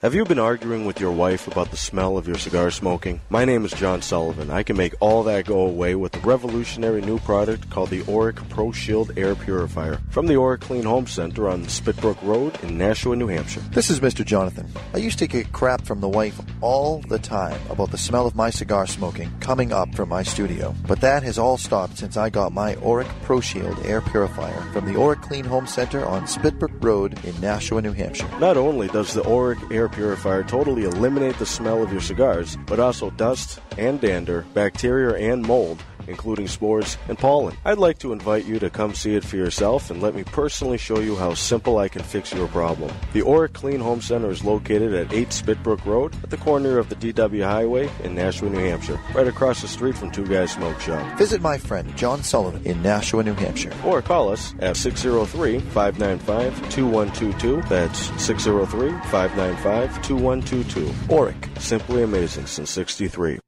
Have 0.00 0.14
you 0.14 0.24
been 0.24 0.38
arguing 0.38 0.84
with 0.84 1.00
your 1.00 1.10
wife 1.10 1.48
about 1.48 1.72
the 1.72 1.76
smell 1.76 2.16
of 2.16 2.28
your 2.28 2.38
cigar 2.38 2.70
smoking? 2.70 3.20
My 3.30 3.44
name 3.44 3.64
is 3.64 3.72
John 3.72 4.00
Sullivan. 4.00 4.48
I 4.48 4.62
can 4.62 4.76
make 4.76 4.94
all 5.00 5.24
that 5.24 5.46
go 5.46 5.62
away 5.62 5.96
with 5.96 6.14
a 6.14 6.20
revolutionary 6.20 7.00
new 7.00 7.18
product 7.18 7.68
called 7.68 7.90
the 7.90 8.04
Auric 8.04 8.36
Pro 8.48 8.70
Shield 8.70 9.18
Air 9.18 9.34
Purifier 9.34 10.00
from 10.10 10.28
the 10.28 10.36
Auric 10.38 10.60
Clean 10.60 10.84
Home 10.84 11.08
Center 11.08 11.48
on 11.48 11.64
Spitbrook 11.64 12.22
Road 12.22 12.62
in 12.62 12.78
Nashua, 12.78 13.16
New 13.16 13.26
Hampshire. 13.26 13.58
This 13.72 13.90
is 13.90 13.98
Mr. 13.98 14.24
Jonathan. 14.24 14.70
I 14.94 14.98
used 14.98 15.18
to 15.18 15.26
get 15.26 15.50
crap 15.50 15.84
from 15.84 16.00
the 16.00 16.08
wife 16.08 16.40
all 16.60 17.00
the 17.08 17.18
time 17.18 17.60
about 17.68 17.90
the 17.90 17.98
smell 17.98 18.28
of 18.28 18.36
my 18.36 18.50
cigar 18.50 18.86
smoking 18.86 19.32
coming 19.40 19.72
up 19.72 19.92
from 19.96 20.10
my 20.10 20.22
studio. 20.22 20.76
But 20.86 21.00
that 21.00 21.24
has 21.24 21.40
all 21.40 21.58
stopped 21.58 21.98
since 21.98 22.16
I 22.16 22.30
got 22.30 22.52
my 22.52 22.76
Auric 22.76 23.08
Pro 23.24 23.40
Shield 23.40 23.84
air 23.84 24.00
purifier 24.00 24.62
from 24.72 24.84
the 24.84 24.96
Auric 24.96 25.22
Clean 25.22 25.44
Home 25.44 25.66
Center 25.66 26.06
on 26.06 26.28
Spitbrook 26.28 26.84
Road 26.84 27.18
in 27.24 27.40
Nashua, 27.40 27.82
New 27.82 27.94
Hampshire. 27.94 28.30
Not 28.38 28.56
only 28.56 28.86
does 28.86 29.12
the 29.12 29.28
Auric 29.28 29.58
Air 29.72 29.87
Purifier 29.88 30.42
totally 30.42 30.84
eliminate 30.84 31.38
the 31.38 31.46
smell 31.46 31.82
of 31.82 31.92
your 31.92 32.00
cigars, 32.00 32.56
but 32.66 32.80
also 32.80 33.10
dust 33.10 33.60
and 33.76 34.00
dander, 34.00 34.46
bacteria 34.54 35.32
and 35.32 35.42
mold 35.42 35.82
including 36.08 36.48
spores 36.48 36.96
and 37.08 37.18
pollen. 37.18 37.56
I'd 37.64 37.78
like 37.78 37.98
to 37.98 38.12
invite 38.12 38.44
you 38.44 38.58
to 38.58 38.70
come 38.70 38.94
see 38.94 39.14
it 39.14 39.24
for 39.24 39.36
yourself 39.36 39.90
and 39.90 40.02
let 40.02 40.14
me 40.14 40.24
personally 40.24 40.78
show 40.78 40.98
you 41.00 41.16
how 41.16 41.34
simple 41.34 41.78
I 41.78 41.88
can 41.88 42.02
fix 42.02 42.32
your 42.32 42.48
problem. 42.48 42.90
The 43.12 43.22
Auric 43.26 43.52
Clean 43.52 43.80
Home 43.80 44.00
Center 44.00 44.30
is 44.30 44.44
located 44.44 44.94
at 44.94 45.12
8 45.12 45.28
Spitbrook 45.28 45.84
Road 45.84 46.14
at 46.22 46.30
the 46.30 46.36
corner 46.36 46.78
of 46.78 46.88
the 46.88 46.96
DW 46.96 47.44
Highway 47.44 47.90
in 48.04 48.14
Nashua, 48.14 48.50
New 48.50 48.58
Hampshire, 48.58 48.98
right 49.14 49.26
across 49.26 49.62
the 49.62 49.68
street 49.68 49.96
from 49.96 50.10
Two 50.10 50.26
Guys 50.26 50.52
Smoke 50.52 50.80
Shop. 50.80 51.18
Visit 51.18 51.40
my 51.40 51.58
friend 51.58 51.94
John 51.96 52.22
Sullivan 52.22 52.64
in 52.64 52.82
Nashua, 52.82 53.22
New 53.22 53.34
Hampshire. 53.34 53.72
Or 53.84 54.02
call 54.02 54.30
us 54.30 54.54
at 54.60 54.76
603 54.76 55.60
595 55.60 56.54
2122. 56.70 57.62
That's 57.68 57.98
603 58.22 58.90
595 59.10 60.02
2122. 60.02 61.14
Auric. 61.14 61.48
Simply 61.58 62.02
amazing 62.02 62.46
since 62.46 62.70
63. 62.70 63.38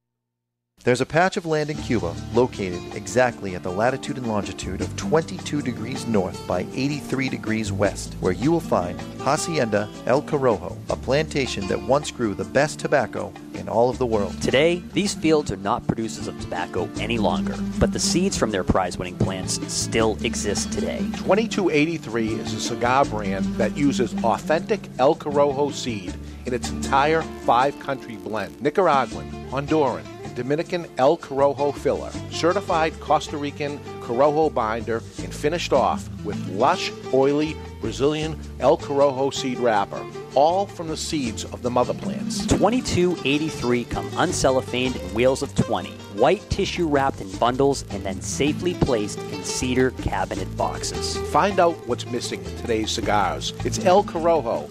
There's 0.82 1.02
a 1.02 1.06
patch 1.06 1.36
of 1.36 1.44
land 1.44 1.68
in 1.68 1.76
Cuba 1.76 2.14
located 2.32 2.80
exactly 2.94 3.54
at 3.54 3.62
the 3.62 3.70
latitude 3.70 4.16
and 4.16 4.26
longitude 4.26 4.80
of 4.80 4.96
22 4.96 5.60
degrees 5.60 6.06
north 6.06 6.46
by 6.46 6.60
83 6.72 7.28
degrees 7.28 7.70
west, 7.70 8.14
where 8.20 8.32
you 8.32 8.50
will 8.50 8.60
find 8.60 8.98
Hacienda 9.20 9.90
El 10.06 10.22
Corojo, 10.22 10.78
a 10.88 10.96
plantation 10.96 11.66
that 11.66 11.82
once 11.82 12.10
grew 12.10 12.32
the 12.32 12.46
best 12.46 12.78
tobacco 12.78 13.30
in 13.52 13.68
all 13.68 13.90
of 13.90 13.98
the 13.98 14.06
world. 14.06 14.40
Today, 14.40 14.82
these 14.94 15.12
fields 15.12 15.52
are 15.52 15.58
not 15.58 15.86
producers 15.86 16.26
of 16.26 16.40
tobacco 16.40 16.88
any 16.98 17.18
longer, 17.18 17.56
but 17.78 17.92
the 17.92 18.00
seeds 18.00 18.38
from 18.38 18.50
their 18.50 18.64
prize 18.64 18.96
winning 18.96 19.18
plants 19.18 19.60
still 19.70 20.16
exist 20.24 20.72
today. 20.72 21.00
2283 21.16 22.28
is 22.28 22.54
a 22.54 22.60
cigar 22.60 23.04
brand 23.04 23.44
that 23.56 23.76
uses 23.76 24.14
authentic 24.24 24.80
El 24.98 25.14
Corojo 25.14 25.74
seed 25.74 26.14
in 26.46 26.54
its 26.54 26.70
entire 26.70 27.20
five 27.44 27.78
country 27.80 28.16
blend 28.16 28.58
Nicaraguan, 28.62 29.30
Honduran, 29.50 30.06
and 30.19 30.19
Dominican 30.40 30.86
El 30.96 31.18
Corojo 31.18 31.70
filler, 31.70 32.10
certified 32.30 32.98
Costa 32.98 33.36
Rican 33.36 33.78
Corojo 34.00 34.48
binder, 34.48 35.02
and 35.18 35.34
finished 35.34 35.74
off 35.74 36.08
with 36.24 36.48
lush, 36.48 36.90
oily 37.12 37.54
Brazilian 37.82 38.40
El 38.58 38.78
Corojo 38.78 39.30
seed 39.34 39.58
wrapper, 39.58 40.02
all 40.34 40.64
from 40.64 40.88
the 40.88 40.96
seeds 40.96 41.44
of 41.44 41.60
the 41.60 41.68
mother 41.68 41.92
plants. 41.92 42.46
2283 42.46 43.84
come 43.84 44.08
uncellophaned 44.16 44.96
in 44.96 45.14
wheels 45.14 45.42
of 45.42 45.54
20, 45.56 45.90
white 46.16 46.48
tissue 46.48 46.88
wrapped 46.88 47.20
in 47.20 47.30
bundles 47.32 47.84
and 47.90 48.02
then 48.02 48.22
safely 48.22 48.72
placed 48.72 49.18
in 49.18 49.44
cedar 49.44 49.90
cabinet 50.02 50.48
boxes. 50.56 51.18
Find 51.30 51.60
out 51.60 51.76
what's 51.86 52.06
missing 52.06 52.42
in 52.42 52.56
today's 52.56 52.90
cigars. 52.90 53.52
It's 53.62 53.84
El 53.84 54.04
Corojo, 54.04 54.70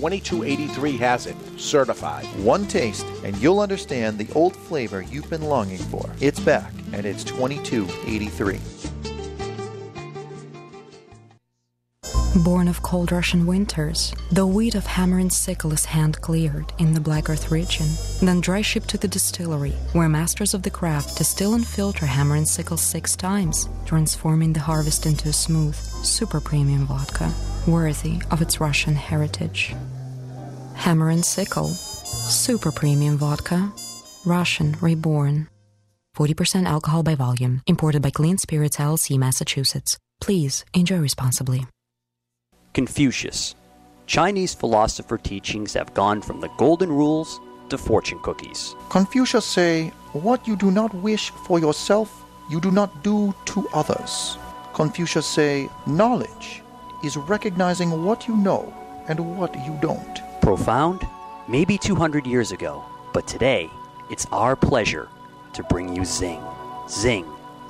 2283 0.00 0.96
has 0.96 1.26
it, 1.26 1.36
certified. 1.58 2.24
One 2.42 2.66
taste, 2.66 3.04
and 3.22 3.36
you'll 3.36 3.60
understand 3.60 4.16
the 4.16 4.32
old 4.34 4.56
flavor 4.56 5.02
you've 5.02 5.28
been 5.28 5.42
longing 5.42 5.76
for. 5.76 6.08
It's 6.20 6.40
back, 6.40 6.72
and 6.94 7.04
it's 7.04 7.22
2283. 7.22 8.58
Born 12.44 12.68
of 12.68 12.80
cold 12.80 13.12
Russian 13.12 13.44
winters, 13.44 14.14
the 14.32 14.46
wheat 14.46 14.74
of 14.74 14.86
hammer 14.86 15.18
and 15.18 15.30
sickle 15.30 15.72
is 15.72 15.84
hand 15.84 16.20
cleared 16.22 16.72
in 16.78 16.94
the 16.94 17.00
Black 17.00 17.28
Earth 17.28 17.50
region, 17.50 17.86
then 18.22 18.40
dry 18.40 18.62
shipped 18.62 18.88
to 18.90 18.98
the 18.98 19.08
distillery, 19.08 19.72
where 19.92 20.08
masters 20.08 20.54
of 20.54 20.62
the 20.62 20.70
craft 20.70 21.18
distill 21.18 21.54
and 21.54 21.66
filter 21.66 22.06
hammer 22.06 22.36
and 22.36 22.48
sickle 22.48 22.78
six 22.78 23.16
times, 23.16 23.68
transforming 23.84 24.54
the 24.54 24.60
harvest 24.60 25.04
into 25.04 25.28
a 25.28 25.32
smooth, 25.32 25.76
super 26.04 26.40
premium 26.40 26.86
vodka, 26.86 27.30
worthy 27.66 28.22
of 28.30 28.40
its 28.40 28.60
Russian 28.60 28.94
heritage. 28.94 29.74
Hammer 30.80 31.10
and 31.10 31.22
sickle, 31.22 31.68
super 31.68 32.72
premium 32.72 33.18
vodka, 33.18 33.70
Russian 34.24 34.76
reborn. 34.80 35.46
40% 36.16 36.64
alcohol 36.64 37.02
by 37.02 37.14
volume, 37.14 37.60
imported 37.66 38.00
by 38.00 38.08
Clean 38.08 38.38
Spirits 38.38 38.78
LLC, 38.78 39.18
Massachusetts. 39.18 39.98
Please 40.22 40.64
enjoy 40.72 40.96
responsibly. 40.96 41.66
Confucius. 42.72 43.54
Chinese 44.06 44.54
philosopher 44.54 45.18
teachings 45.18 45.74
have 45.74 45.92
gone 45.92 46.22
from 46.22 46.40
the 46.40 46.48
golden 46.56 46.90
rules 46.90 47.38
to 47.68 47.76
fortune 47.76 48.18
cookies. 48.22 48.74
Confucius 48.88 49.44
say, 49.44 49.88
What 50.14 50.48
you 50.48 50.56
do 50.56 50.70
not 50.70 50.94
wish 50.94 51.28
for 51.46 51.58
yourself, 51.58 52.24
you 52.48 52.58
do 52.58 52.70
not 52.70 53.04
do 53.04 53.34
to 53.52 53.68
others. 53.74 54.38
Confucius 54.72 55.26
say, 55.26 55.68
Knowledge 55.86 56.62
is 57.04 57.18
recognizing 57.18 58.02
what 58.02 58.26
you 58.26 58.34
know 58.34 58.72
and 59.08 59.36
what 59.36 59.54
you 59.66 59.78
don't. 59.82 60.29
Profound? 60.40 61.06
Maybe 61.48 61.76
200 61.76 62.26
years 62.26 62.50
ago, 62.50 62.82
but 63.12 63.26
today 63.26 63.70
it's 64.10 64.26
our 64.32 64.56
pleasure 64.56 65.08
to 65.52 65.62
bring 65.64 65.94
you 65.94 66.02
Xing. 66.02 66.42
Xing, 66.86 67.26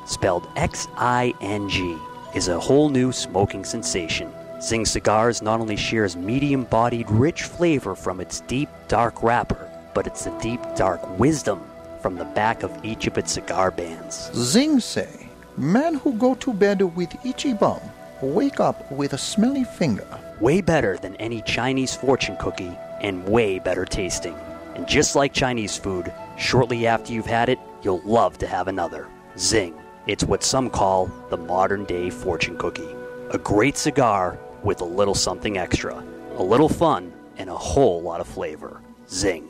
spelled 0.06 0.46
X 0.54 0.86
I 0.96 1.34
N 1.40 1.68
G, 1.68 1.96
is 2.34 2.46
a 2.46 2.60
whole 2.60 2.88
new 2.88 3.10
smoking 3.10 3.64
sensation. 3.64 4.32
Xing 4.58 4.86
Cigars 4.86 5.42
not 5.42 5.60
only 5.60 5.74
shares 5.74 6.16
medium 6.16 6.62
bodied, 6.64 7.10
rich 7.10 7.42
flavor 7.42 7.96
from 7.96 8.20
its 8.20 8.40
deep, 8.42 8.68
dark 8.86 9.20
wrapper, 9.22 9.68
but 9.92 10.06
it's 10.06 10.24
the 10.24 10.38
deep, 10.38 10.60
dark 10.76 11.18
wisdom 11.18 11.60
from 12.00 12.14
the 12.14 12.24
back 12.24 12.62
of 12.62 12.84
each 12.84 13.08
of 13.08 13.18
its 13.18 13.32
cigar 13.32 13.72
bands. 13.72 14.30
Xing 14.32 14.80
say, 14.80 15.28
Men 15.56 15.94
who 15.94 16.12
go 16.12 16.36
to 16.36 16.52
bed 16.52 16.82
with 16.94 17.26
itchy 17.26 17.52
bum 17.52 17.80
wake 18.22 18.60
up 18.60 18.90
with 18.92 19.14
a 19.14 19.18
smelly 19.18 19.64
finger. 19.64 20.06
Way 20.40 20.60
better 20.60 20.96
than 20.96 21.16
any 21.16 21.42
Chinese 21.42 21.94
fortune 21.94 22.36
cookie, 22.38 22.76
and 23.00 23.28
way 23.28 23.58
better 23.58 23.84
tasting. 23.84 24.36
And 24.74 24.88
just 24.88 25.14
like 25.14 25.32
Chinese 25.32 25.76
food, 25.76 26.12
Shortly 26.40 26.86
after 26.86 27.12
you've 27.12 27.26
had 27.26 27.50
it, 27.50 27.58
you'll 27.82 28.00
love 28.00 28.38
to 28.38 28.46
have 28.46 28.66
another. 28.66 29.08
Xing. 29.36 29.74
It's 30.06 30.24
what 30.24 30.42
some 30.42 30.70
call 30.70 31.10
the 31.28 31.36
modern 31.36 31.84
day 31.84 32.08
fortune 32.08 32.56
cookie. 32.56 32.96
A 33.30 33.38
great 33.38 33.76
cigar 33.76 34.38
with 34.64 34.80
a 34.80 34.84
little 34.86 35.14
something 35.14 35.58
extra, 35.58 36.02
a 36.36 36.42
little 36.42 36.68
fun, 36.68 37.12
and 37.36 37.50
a 37.50 37.54
whole 37.54 38.00
lot 38.00 38.22
of 38.22 38.26
flavor. 38.26 38.80
Xing. 39.06 39.44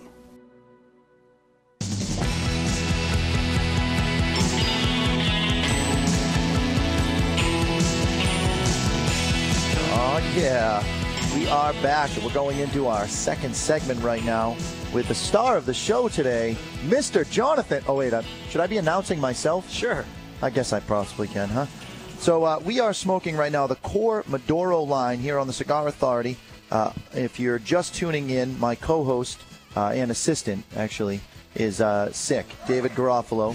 Oh, 10.03 10.33
yeah. 10.35 10.83
We 11.37 11.47
are 11.49 11.75
back. 11.83 12.09
We're 12.25 12.33
going 12.33 12.59
into 12.59 12.87
our 12.87 13.07
second 13.07 13.55
segment 13.55 14.03
right 14.03 14.25
now 14.25 14.57
with 14.95 15.09
the 15.09 15.15
star 15.15 15.59
of 15.59 15.67
the 15.67 15.75
show 15.75 16.09
today, 16.09 16.57
Mr. 16.87 17.31
Jonathan. 17.31 17.85
Oh, 17.87 17.97
wait, 17.97 18.15
uh, 18.15 18.23
should 18.49 18.63
I 18.63 18.67
be 18.67 18.79
announcing 18.79 19.21
myself? 19.21 19.71
Sure. 19.71 20.07
I 20.41 20.49
guess 20.49 20.73
I 20.73 20.81
possibly 20.81 21.29
can, 21.29 21.51
huh? 21.51 21.67
So 22.19 22.45
uh, 22.45 22.63
we 22.65 22.81
are 22.81 22.95
smoking 22.95 23.37
right 23.37 23.53
now 23.53 23.67
the 23.67 23.77
Core 23.77 24.25
Maduro 24.27 24.81
line 24.81 25.19
here 25.19 25.39
on 25.39 25.47
the 25.47 25.53
Cigar 25.53 25.87
Authority. 25.87 26.39
Uh, 26.71 26.93
if 27.13 27.39
you're 27.39 27.59
just 27.59 27.95
tuning 27.95 28.31
in, 28.31 28.59
my 28.59 28.77
co-host 28.77 29.39
uh, 29.77 29.89
and 29.89 30.11
assistant 30.11 30.65
actually 30.77 31.21
is 31.57 31.83
uh, 31.83 32.11
sick, 32.11 32.47
David 32.67 32.93
Garofalo. 32.93 33.55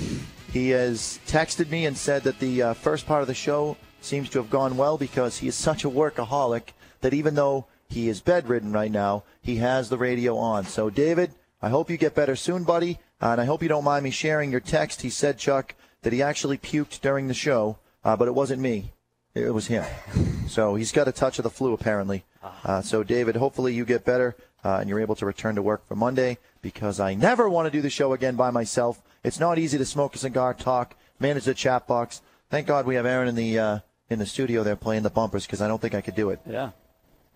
He 0.54 0.70
has 0.70 1.20
texted 1.26 1.72
me 1.72 1.88
and 1.88 1.98
said 1.98 2.22
that 2.22 2.38
the 2.38 2.62
uh, 2.62 2.74
first 2.76 3.08
part 3.08 3.24
of 3.24 3.28
the 3.28 3.34
show 3.34 3.78
seems 4.06 4.30
to 4.30 4.38
have 4.40 4.50
gone 4.50 4.78
well 4.78 4.98
because 4.98 5.40
he 5.40 5.48
is 5.48 5.56
such 5.56 5.84
a 5.84 5.90
workaholic 5.90 6.70
that 7.02 7.14
even 7.14 7.36
though 7.36 7.66
he 7.88 8.10
is 8.10 8.22
bedridden 8.22 8.72
right 8.72 8.92
now, 8.92 9.24
he 9.42 9.58
has 9.58 9.90
the 9.90 9.98
radio 9.98 10.38
on. 10.38 10.66
So, 10.66 10.90
David, 10.90 11.32
I 11.62 11.70
hope 11.70 11.90
you 11.90 11.98
get 11.98 12.16
better 12.16 12.36
soon, 12.36 12.64
buddy, 12.64 13.00
and 13.22 13.40
I 13.40 13.46
hope 13.46 13.62
you 13.62 13.70
don't 13.70 13.84
mind 13.84 14.04
me 14.04 14.12
sharing 14.12 14.52
your 14.52 14.60
text. 14.60 15.02
He 15.02 15.10
said, 15.10 15.38
Chuck, 15.38 15.76
that 16.02 16.14
he 16.14 16.22
actually 16.22 16.58
puked 16.58 17.02
during 17.02 17.28
the 17.28 17.34
show, 17.34 17.78
uh, 18.04 18.16
but 18.16 18.28
it 18.28 18.36
wasn't 18.36 18.62
me. 18.62 18.94
It 19.34 19.54
was 19.54 19.68
him. 19.68 19.86
So 20.48 20.76
he's 20.76 20.92
got 20.92 21.08
a 21.08 21.12
touch 21.12 21.40
of 21.40 21.44
the 21.44 21.50
flu, 21.50 21.74
apparently. 21.74 22.24
Uh, 22.64 22.80
so, 22.84 23.02
David, 23.02 23.36
hopefully 23.36 23.74
you 23.74 23.84
get 23.84 24.06
better 24.06 24.36
uh, 24.64 24.78
and 24.80 24.88
you're 24.88 25.00
able 25.00 25.16
to 25.16 25.26
return 25.26 25.56
to 25.56 25.62
work 25.64 25.88
for 25.88 25.96
Monday 25.96 26.38
because 26.62 27.00
I 27.00 27.16
never 27.16 27.50
want 27.50 27.66
to 27.66 27.72
do 27.72 27.82
the 27.82 27.90
show 27.90 28.14
again 28.14 28.36
by 28.36 28.52
myself. 28.52 29.02
It's 29.24 29.40
not 29.40 29.58
easy 29.58 29.80
to 29.80 29.86
smoke 29.86 30.14
a 30.14 30.20
cigar, 30.20 30.54
talk, 30.54 30.96
manage 31.20 31.46
the 31.46 31.56
chat 31.56 31.88
box. 31.88 32.22
Thank 32.52 32.68
God 32.68 32.86
we 32.86 32.94
have 32.94 33.08
Aaron 33.08 33.28
in 33.28 33.36
the 33.36 33.58
uh, 33.58 33.80
in 34.10 34.20
the 34.20 34.26
studio 34.26 34.64
there 34.64 34.76
playing 34.76 35.04
the 35.04 35.10
bumpers 35.10 35.46
because 35.46 35.62
I 35.62 35.68
don't 35.68 35.82
think 35.82 35.96
I 35.96 36.02
could 36.02 36.16
do 36.16 36.30
it. 36.30 36.40
Yeah. 36.46 36.72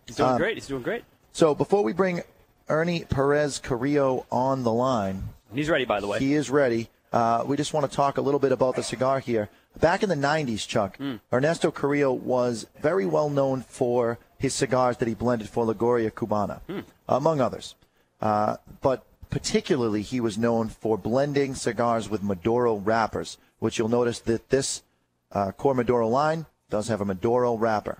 He's 0.06 0.16
doing 0.18 0.30
Um, 0.32 0.38
great. 0.38 0.56
He's 0.58 0.68
doing 0.68 0.84
great. 0.84 1.04
So 1.32 1.54
before 1.56 1.84
we 1.84 1.94
bring 1.94 2.22
Ernie 2.68 3.06
Perez 3.06 3.60
Carrillo 3.60 4.26
on 4.32 4.64
the 4.64 4.72
line, 4.74 5.30
He's 5.54 5.70
ready, 5.70 5.86
by 5.86 6.00
the 6.00 6.08
way. 6.08 6.20
he 6.20 6.34
is 6.34 6.50
ready. 6.50 6.90
Uh, 7.12 7.44
we 7.46 7.58
just 7.58 7.74
want 7.74 7.90
to 7.90 7.96
talk 7.96 8.18
a 8.18 8.22
little 8.22 8.40
bit 8.40 8.52
about 8.52 8.76
the 8.76 8.84
cigar 8.84 9.20
here. 9.20 9.50
Back 9.80 10.04
in 10.04 10.10
the 10.10 10.16
90s, 10.16 10.68
Chuck, 10.68 10.98
Ernesto 11.34 11.72
Carrillo 11.72 12.12
was 12.14 12.68
very 12.82 13.06
well 13.06 13.30
known 13.30 13.62
for 13.62 14.20
his 14.38 14.54
cigars 14.54 14.98
that 14.98 15.08
he 15.08 15.14
blended 15.16 15.50
for 15.50 15.66
La 15.66 15.74
Gloria 15.74 16.12
Cubana, 16.12 16.60
among 17.08 17.42
others. 17.42 17.76
Uh, 18.22 18.58
but 18.82 19.06
particularly, 19.30 20.02
he 20.02 20.20
was 20.20 20.38
known 20.38 20.70
for 20.70 20.98
blending 20.98 21.56
cigars 21.56 22.10
with 22.10 22.22
Maduro 22.24 22.76
wrappers, 22.76 23.38
which 23.60 23.78
you'll 23.80 23.90
notice 23.90 24.20
that 24.20 24.50
this 24.50 24.84
uh, 25.32 25.52
Core 25.52 25.74
Maduro 25.76 26.08
line 26.08 26.46
does 26.70 26.88
have 26.88 27.02
a 27.02 27.06
Maduro 27.06 27.56
wrapper. 27.56 28.00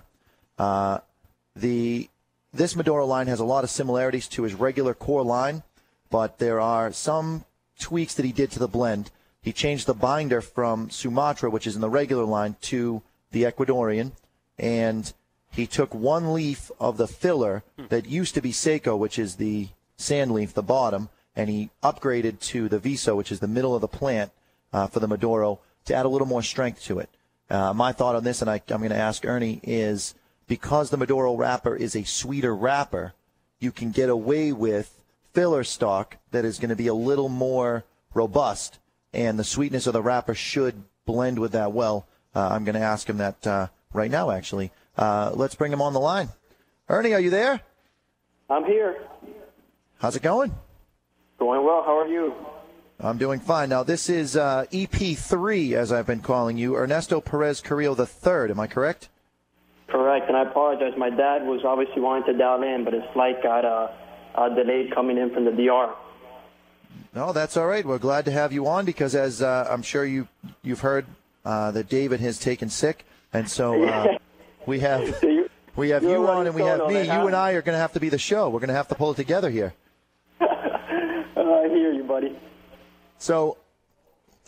Uh, 0.58 0.98
the 1.56 2.08
this 2.52 2.74
Maduro 2.74 3.06
line 3.06 3.28
has 3.28 3.40
a 3.40 3.44
lot 3.44 3.64
of 3.64 3.70
similarities 3.70 4.26
to 4.28 4.42
his 4.42 4.54
regular 4.54 4.92
core 4.92 5.22
line, 5.22 5.62
but 6.10 6.38
there 6.38 6.60
are 6.60 6.92
some 6.92 7.44
tweaks 7.78 8.14
that 8.14 8.24
he 8.24 8.32
did 8.32 8.50
to 8.52 8.58
the 8.58 8.68
blend. 8.68 9.10
He 9.40 9.52
changed 9.52 9.86
the 9.86 9.94
binder 9.94 10.40
from 10.40 10.90
Sumatra, 10.90 11.48
which 11.48 11.66
is 11.66 11.76
in 11.76 11.80
the 11.80 11.88
regular 11.88 12.24
line, 12.24 12.56
to 12.62 13.02
the 13.30 13.44
Ecuadorian, 13.44 14.12
and 14.58 15.12
he 15.52 15.66
took 15.66 15.94
one 15.94 16.32
leaf 16.32 16.70
of 16.78 16.96
the 16.96 17.08
filler 17.08 17.62
that 17.88 18.06
used 18.06 18.34
to 18.34 18.42
be 18.42 18.52
Seco, 18.52 18.96
which 18.96 19.18
is 19.18 19.36
the 19.36 19.68
sand 19.96 20.32
leaf, 20.32 20.52
the 20.52 20.62
bottom, 20.62 21.08
and 21.36 21.48
he 21.48 21.70
upgraded 21.82 22.40
to 22.40 22.68
the 22.68 22.78
Viso, 22.78 23.16
which 23.16 23.32
is 23.32 23.40
the 23.40 23.48
middle 23.48 23.74
of 23.74 23.80
the 23.80 23.88
plant 23.88 24.32
uh, 24.72 24.86
for 24.86 25.00
the 25.00 25.08
Maduro, 25.08 25.60
to 25.84 25.94
add 25.94 26.06
a 26.06 26.08
little 26.08 26.26
more 26.26 26.42
strength 26.42 26.82
to 26.84 26.98
it. 26.98 27.08
Uh, 27.50 27.72
my 27.74 27.92
thought 27.92 28.14
on 28.14 28.24
this, 28.24 28.40
and 28.40 28.50
I, 28.50 28.62
I'm 28.68 28.78
going 28.78 28.90
to 28.90 28.96
ask 28.96 29.26
Ernie, 29.26 29.60
is 29.64 30.14
because 30.46 30.90
the 30.90 30.96
Maduro 30.96 31.34
wrapper 31.34 31.74
is 31.74 31.96
a 31.96 32.04
sweeter 32.04 32.54
wrapper, 32.54 33.12
you 33.58 33.72
can 33.72 33.90
get 33.90 34.08
away 34.08 34.52
with 34.52 35.00
filler 35.32 35.64
stock 35.64 36.16
that 36.30 36.44
is 36.44 36.58
going 36.58 36.70
to 36.70 36.76
be 36.76 36.86
a 36.86 36.94
little 36.94 37.28
more 37.28 37.84
robust, 38.14 38.78
and 39.12 39.38
the 39.38 39.44
sweetness 39.44 39.86
of 39.86 39.92
the 39.92 40.02
wrapper 40.02 40.34
should 40.34 40.82
blend 41.06 41.38
with 41.38 41.52
that 41.52 41.72
well. 41.72 42.06
Uh, 42.34 42.48
I'm 42.52 42.64
going 42.64 42.74
to 42.76 42.80
ask 42.80 43.08
him 43.08 43.18
that 43.18 43.46
uh, 43.46 43.68
right 43.92 44.10
now, 44.10 44.30
actually. 44.30 44.70
Uh, 44.96 45.32
let's 45.34 45.54
bring 45.54 45.72
him 45.72 45.82
on 45.82 45.92
the 45.92 46.00
line. 46.00 46.28
Ernie, 46.88 47.14
are 47.14 47.20
you 47.20 47.30
there? 47.30 47.60
I'm 48.48 48.64
here. 48.64 49.02
How's 49.98 50.16
it 50.16 50.22
going? 50.22 50.54
Going 51.38 51.64
well. 51.64 51.82
How 51.84 51.98
are 51.98 52.08
you? 52.08 52.34
I'm 53.02 53.16
doing 53.16 53.40
fine. 53.40 53.70
Now, 53.70 53.82
this 53.82 54.10
is 54.10 54.36
uh, 54.36 54.66
EP3, 54.72 55.72
as 55.72 55.90
I've 55.90 56.06
been 56.06 56.20
calling 56.20 56.58
you, 56.58 56.76
Ernesto 56.76 57.20
Perez 57.20 57.60
Carrillo 57.62 57.96
III. 57.96 58.50
Am 58.50 58.60
I 58.60 58.66
correct? 58.66 59.08
Correct. 59.88 60.28
And 60.28 60.36
I 60.36 60.42
apologize. 60.42 60.92
My 60.98 61.08
dad 61.08 61.46
was 61.46 61.62
obviously 61.64 62.02
wanting 62.02 62.32
to 62.32 62.38
dial 62.38 62.62
in, 62.62 62.84
but 62.84 62.92
his 62.92 63.02
flight 63.14 63.42
got 63.42 63.64
uh, 63.64 63.88
uh, 64.34 64.48
delayed 64.50 64.94
coming 64.94 65.16
in 65.16 65.32
from 65.32 65.46
the 65.46 65.50
DR. 65.50 65.94
No, 67.14 67.32
that's 67.32 67.56
all 67.56 67.66
right. 67.66 67.84
We're 67.84 67.98
glad 67.98 68.26
to 68.26 68.30
have 68.30 68.52
you 68.52 68.68
on 68.68 68.84
because, 68.84 69.14
as 69.14 69.40
uh, 69.40 69.66
I'm 69.68 69.82
sure 69.82 70.04
you 70.04 70.28
you've 70.62 70.80
heard, 70.80 71.06
uh, 71.44 71.70
that 71.72 71.88
David 71.88 72.20
has 72.20 72.38
taken 72.38 72.68
sick, 72.68 73.04
and 73.32 73.48
so 73.48 73.82
uh, 73.82 74.18
we 74.66 74.80
have 74.80 75.24
we 75.74 75.88
have 75.88 76.02
you're 76.02 76.12
you 76.12 76.28
on 76.28 76.46
and 76.46 76.54
we 76.54 76.62
have 76.62 76.86
me. 76.86 77.02
You 77.02 77.26
and 77.26 77.34
I 77.34 77.52
are 77.52 77.62
going 77.62 77.74
to 77.74 77.80
have 77.80 77.94
to 77.94 78.00
be 78.00 78.10
the 78.10 78.18
show. 78.18 78.48
We're 78.48 78.60
going 78.60 78.68
to 78.68 78.74
have 78.74 78.88
to 78.88 78.94
pull 78.94 79.10
it 79.10 79.16
together 79.16 79.50
here. 79.50 79.72
I 80.40 81.66
hear 81.68 81.92
you, 81.92 82.04
buddy. 82.04 82.36
So 83.20 83.58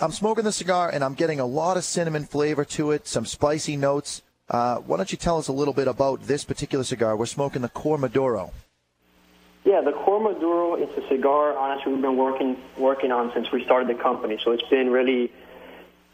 I'm 0.01 0.13
smoking 0.13 0.45
the 0.45 0.53
cigar 0.53 0.89
and 0.91 1.05
I'm 1.05 1.13
getting 1.13 1.39
a 1.39 1.45
lot 1.45 1.77
of 1.77 1.85
cinnamon 1.85 2.25
flavor 2.25 2.65
to 2.65 2.91
it, 2.93 3.07
some 3.07 3.27
spicy 3.27 3.77
notes. 3.77 4.23
Uh, 4.49 4.79
why 4.79 4.97
don't 4.97 5.13
you 5.13 5.19
tell 5.19 5.37
us 5.37 5.49
a 5.49 5.53
little 5.53 5.75
bit 5.75 5.89
about 5.89 6.23
this 6.23 6.43
particular 6.43 6.83
cigar? 6.83 7.15
We're 7.15 7.27
smoking 7.27 7.61
the 7.61 7.69
Core 7.69 7.99
Maduro. 7.99 8.51
Yeah, 9.65 9.83
the 9.83 9.93
Core 9.93 10.21
Maduro 10.21 10.77
is 10.77 10.89
a 10.97 11.07
cigar. 11.09 11.57
Honestly, 11.57 11.93
we've 11.93 12.01
been 12.01 12.17
working 12.17 12.57
working 12.79 13.13
on 13.13 13.31
since 13.35 13.53
we 13.53 13.63
started 13.63 13.95
the 13.95 14.03
company. 14.03 14.39
So 14.43 14.53
it's 14.53 14.69
been 14.71 14.91
really, 14.91 15.31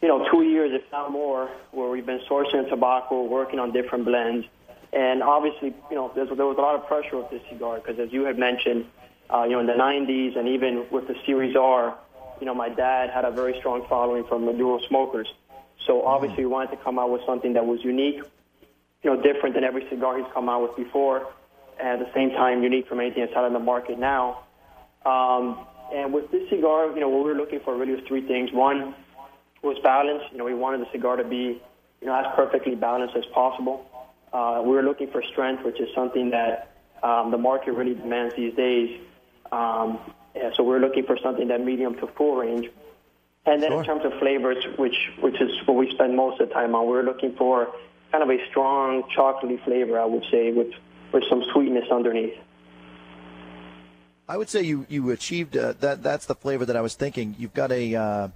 you 0.01 0.07
know, 0.09 0.29
two 0.29 0.43
years, 0.43 0.71
if 0.73 0.83
not 0.91 1.11
more, 1.11 1.49
where 1.71 1.89
we've 1.89 2.05
been 2.05 2.21
sourcing 2.29 2.69
tobacco, 2.69 3.23
working 3.23 3.59
on 3.59 3.71
different 3.71 4.03
blends, 4.03 4.45
and 4.91 5.23
obviously, 5.23 5.73
you 5.89 5.95
know, 5.95 6.11
there 6.13 6.25
was 6.25 6.57
a 6.57 6.61
lot 6.61 6.75
of 6.75 6.85
pressure 6.87 7.17
with 7.17 7.29
this 7.31 7.41
cigar 7.49 7.79
because, 7.79 7.99
as 7.99 8.11
you 8.11 8.25
had 8.25 8.37
mentioned, 8.37 8.85
uh, 9.33 9.43
you 9.43 9.51
know, 9.51 9.59
in 9.59 9.67
the 9.67 9.73
90s 9.73 10.37
and 10.37 10.47
even 10.49 10.85
with 10.91 11.07
the 11.07 11.15
Series 11.25 11.55
R, 11.55 11.97
you 12.39 12.45
know, 12.45 12.53
my 12.53 12.69
dad 12.69 13.09
had 13.09 13.25
a 13.25 13.31
very 13.31 13.57
strong 13.59 13.85
following 13.87 14.23
from 14.25 14.45
Maduro 14.45 14.79
smokers. 14.87 15.27
So 15.85 16.03
obviously, 16.03 16.45
we 16.45 16.51
wanted 16.51 16.71
to 16.71 16.77
come 16.83 16.99
out 16.99 17.11
with 17.11 17.21
something 17.25 17.53
that 17.53 17.65
was 17.65 17.83
unique, 17.83 18.21
you 19.03 19.09
know, 19.09 19.21
different 19.21 19.55
than 19.55 19.63
every 19.63 19.87
cigar 19.89 20.17
he's 20.17 20.27
come 20.33 20.49
out 20.49 20.61
with 20.61 20.75
before, 20.75 21.27
and 21.79 21.87
at 21.87 21.99
the 21.99 22.13
same 22.13 22.31
time, 22.31 22.63
unique 22.63 22.87
from 22.87 22.99
anything 22.99 23.25
that's 23.25 23.35
out 23.35 23.45
in 23.45 23.53
the 23.53 23.59
market 23.59 23.97
now. 23.97 24.43
Um, 25.05 25.65
and 25.93 26.13
with 26.13 26.29
this 26.31 26.49
cigar, 26.49 26.87
you 26.87 26.99
know, 26.99 27.09
what 27.09 27.23
we 27.23 27.31
were 27.31 27.37
looking 27.37 27.61
for 27.61 27.75
really 27.75 27.93
was 27.93 28.03
three 28.07 28.27
things. 28.27 28.51
One 28.51 28.93
was 29.63 29.77
balance. 29.83 30.23
You 30.31 30.37
know, 30.37 30.45
we 30.45 30.53
wanted 30.53 30.81
the 30.81 30.91
cigar 30.91 31.15
to 31.15 31.23
be, 31.23 31.61
you 32.01 32.07
know, 32.07 32.15
as 32.15 32.25
perfectly 32.35 32.75
balanced 32.75 33.15
as 33.15 33.25
possible. 33.33 33.85
Uh, 34.31 34.61
we 34.63 34.71
were 34.71 34.83
looking 34.83 35.09
for 35.09 35.23
strength, 35.31 35.63
which 35.65 35.79
is 35.79 35.89
something 35.95 36.29
that 36.29 36.75
um, 37.01 37.31
the 37.31 37.37
market 37.37 37.71
really 37.71 37.95
demands 37.95 38.35
these 38.35 38.53
days. 38.53 39.01
Um, 39.51 39.99
yeah, 40.35 40.51
so 40.55 40.63
we're 40.63 40.79
looking 40.79 41.05
for 41.05 41.17
something 41.17 41.47
that 41.47 41.63
medium 41.63 41.95
to 41.95 42.07
full 42.07 42.35
range. 42.35 42.69
And 43.45 43.63
then 43.63 43.73
in 43.73 43.83
terms 43.83 44.05
of 44.05 44.13
flavors, 44.19 44.63
which 44.77 44.95
which 45.19 45.41
is 45.41 45.49
what 45.65 45.75
we 45.75 45.89
spend 45.91 46.15
most 46.15 46.39
of 46.39 46.49
the 46.49 46.53
time 46.53 46.75
on, 46.75 46.87
we're 46.87 47.03
looking 47.03 47.35
for 47.35 47.73
kind 48.11 48.23
of 48.23 48.29
a 48.29 48.45
strong 48.49 49.03
chocolatey 49.15 49.63
flavor, 49.63 49.99
I 49.99 50.05
would 50.05 50.25
say, 50.29 50.51
with 50.51 50.71
with 51.11 51.23
some 51.29 51.43
sweetness 51.51 51.85
underneath. 51.91 52.37
I 54.27 54.37
would 54.37 54.49
say 54.49 54.61
you 54.61 54.85
you 54.89 55.09
achieved 55.09 55.57
uh, 55.57 55.73
that. 55.79 56.03
That's 56.03 56.27
the 56.27 56.35
flavor 56.35 56.65
that 56.65 56.75
I 56.75 56.81
was 56.81 56.93
thinking. 56.93 57.35
You've 57.39 57.53
got 57.53 57.71
a 57.71 57.95
uh, 57.95 58.27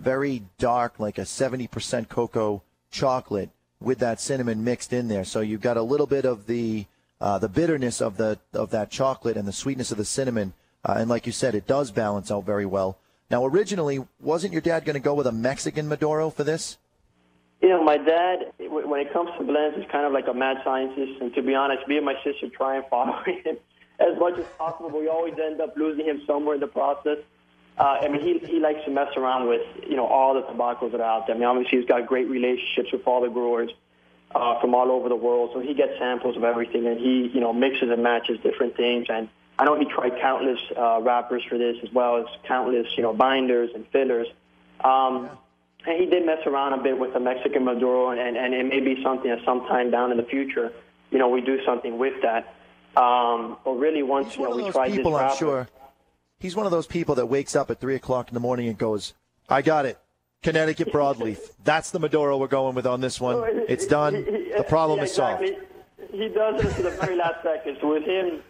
very 0.00 0.42
dark, 0.58 0.98
like 0.98 1.18
a 1.18 1.24
seventy 1.24 1.68
percent 1.68 2.08
cocoa 2.08 2.62
chocolate 2.90 3.50
with 3.80 3.98
that 4.00 4.20
cinnamon 4.20 4.64
mixed 4.64 4.92
in 4.92 5.06
there. 5.06 5.24
So 5.24 5.40
you've 5.40 5.60
got 5.60 5.76
a 5.76 5.82
little 5.82 6.06
bit 6.06 6.24
of 6.24 6.46
the 6.46 6.86
uh, 7.20 7.38
the 7.38 7.48
bitterness 7.48 8.00
of 8.00 8.16
the 8.16 8.38
of 8.52 8.70
that 8.70 8.90
chocolate 8.90 9.36
and 9.36 9.46
the 9.46 9.52
sweetness 9.52 9.92
of 9.92 9.98
the 9.98 10.04
cinnamon. 10.04 10.54
Uh, 10.84 10.94
and 10.98 11.08
like 11.08 11.26
you 11.26 11.32
said, 11.32 11.54
it 11.54 11.66
does 11.66 11.90
balance 11.90 12.30
out 12.30 12.44
very 12.44 12.66
well. 12.66 12.98
Now, 13.30 13.44
originally, 13.44 14.04
wasn't 14.20 14.52
your 14.52 14.62
dad 14.62 14.84
going 14.84 14.94
to 14.94 15.00
go 15.00 15.14
with 15.14 15.26
a 15.26 15.32
Mexican 15.32 15.88
Maduro 15.88 16.30
for 16.30 16.44
this? 16.44 16.78
You 17.60 17.68
know, 17.70 17.82
my 17.82 17.98
dad, 17.98 18.52
when 18.58 19.00
it 19.00 19.12
comes 19.12 19.30
to 19.38 19.44
blends, 19.44 19.76
is 19.76 19.84
kind 19.90 20.06
of 20.06 20.12
like 20.12 20.28
a 20.28 20.34
mad 20.34 20.58
scientist. 20.64 21.20
And 21.20 21.34
to 21.34 21.42
be 21.42 21.54
honest, 21.54 21.86
me 21.88 21.96
and 21.96 22.06
my 22.06 22.14
sister 22.24 22.48
try 22.48 22.76
and 22.76 22.84
follow 22.86 23.20
him 23.26 23.58
as 23.98 24.18
much 24.18 24.38
as 24.38 24.46
possible. 24.56 24.90
We 24.90 25.08
always 25.08 25.34
end 25.38 25.60
up 25.60 25.76
losing 25.76 26.06
him 26.06 26.22
somewhere 26.26 26.54
in 26.54 26.60
the 26.60 26.68
process. 26.68 27.18
Uh, 27.76 27.98
I 28.02 28.08
mean, 28.08 28.22
he 28.22 28.46
he 28.46 28.58
likes 28.58 28.84
to 28.86 28.90
mess 28.90 29.08
around 29.16 29.48
with 29.48 29.62
you 29.88 29.96
know 29.96 30.06
all 30.06 30.34
the 30.34 30.42
tobaccos 30.42 30.92
that 30.92 31.00
are 31.00 31.04
out 31.04 31.26
there. 31.26 31.36
I 31.36 31.38
mean, 31.38 31.48
obviously 31.48 31.78
he's 31.78 31.88
got 31.88 32.06
great 32.06 32.28
relationships 32.28 32.90
with 32.92 33.06
all 33.06 33.20
the 33.20 33.28
growers 33.28 33.70
uh, 34.34 34.60
from 34.60 34.74
all 34.74 34.90
over 34.90 35.08
the 35.08 35.16
world, 35.16 35.50
so 35.54 35.60
he 35.60 35.74
gets 35.74 35.98
samples 35.98 36.36
of 36.36 36.42
everything, 36.42 36.86
and 36.86 36.98
he 36.98 37.30
you 37.32 37.40
know 37.40 37.52
mixes 37.52 37.90
and 37.90 38.02
matches 38.02 38.38
different 38.42 38.76
things. 38.76 39.06
And 39.08 39.28
I 39.58 39.64
know 39.64 39.78
he 39.78 39.86
tried 39.86 40.20
countless 40.20 40.60
uh, 40.76 41.00
wrappers 41.02 41.42
for 41.48 41.58
this, 41.58 41.76
as 41.82 41.92
well 41.92 42.16
as 42.16 42.26
countless 42.46 42.86
you 42.96 43.02
know 43.02 43.12
binders 43.12 43.70
and 43.74 43.86
fillers. 43.88 44.28
Um, 44.84 45.30
and 45.86 46.00
he 46.00 46.06
did 46.06 46.26
mess 46.26 46.38
around 46.46 46.78
a 46.78 46.82
bit 46.82 46.98
with 46.98 47.12
the 47.12 47.20
Mexican 47.20 47.64
Maduro, 47.64 48.10
and, 48.10 48.36
and 48.36 48.54
it 48.54 48.66
may 48.66 48.80
be 48.80 49.02
something 49.02 49.30
that 49.30 49.44
sometime 49.44 49.90
down 49.90 50.10
in 50.10 50.16
the 50.16 50.24
future, 50.24 50.72
you 51.10 51.18
know, 51.18 51.28
we 51.28 51.40
do 51.40 51.64
something 51.64 51.98
with 51.98 52.14
that. 52.22 52.54
Um, 52.96 53.56
but 53.64 53.72
really, 53.72 54.02
once 54.02 54.36
you 54.36 54.42
know 54.42 54.56
we 54.56 54.70
tried 54.70 54.92
people, 54.92 55.12
this 55.12 55.20
I'm 55.20 55.26
wrapper, 55.26 55.36
sure. 55.36 55.68
He's 56.40 56.56
one 56.56 56.66
of 56.66 56.72
those 56.72 56.86
people 56.86 57.16
that 57.16 57.26
wakes 57.26 57.56
up 57.56 57.70
at 57.70 57.80
three 57.80 57.94
o'clock 57.94 58.28
in 58.28 58.34
the 58.34 58.40
morning 58.40 58.68
and 58.68 58.76
goes, 58.76 59.14
"I 59.48 59.62
got 59.62 59.86
it, 59.86 59.98
Connecticut 60.42 60.92
broadleaf. 60.92 61.38
That's 61.64 61.90
the 61.90 62.00
Maduro 62.00 62.38
we're 62.38 62.48
going 62.48 62.74
with 62.74 62.86
on 62.86 63.00
this 63.00 63.20
one. 63.20 63.42
It's 63.68 63.86
done. 63.86 64.14
The 64.14 64.64
problem 64.68 64.98
yeah, 64.98 65.04
is 65.04 65.14
solved." 65.14 65.44
He 66.10 66.28
does 66.28 66.64
it 66.64 66.74
to 66.76 66.82
the 66.82 66.90
very 66.90 67.16
last 67.16 67.42
second. 67.42 67.76
So 67.80 67.90
with 67.90 68.04
him, 68.04 68.42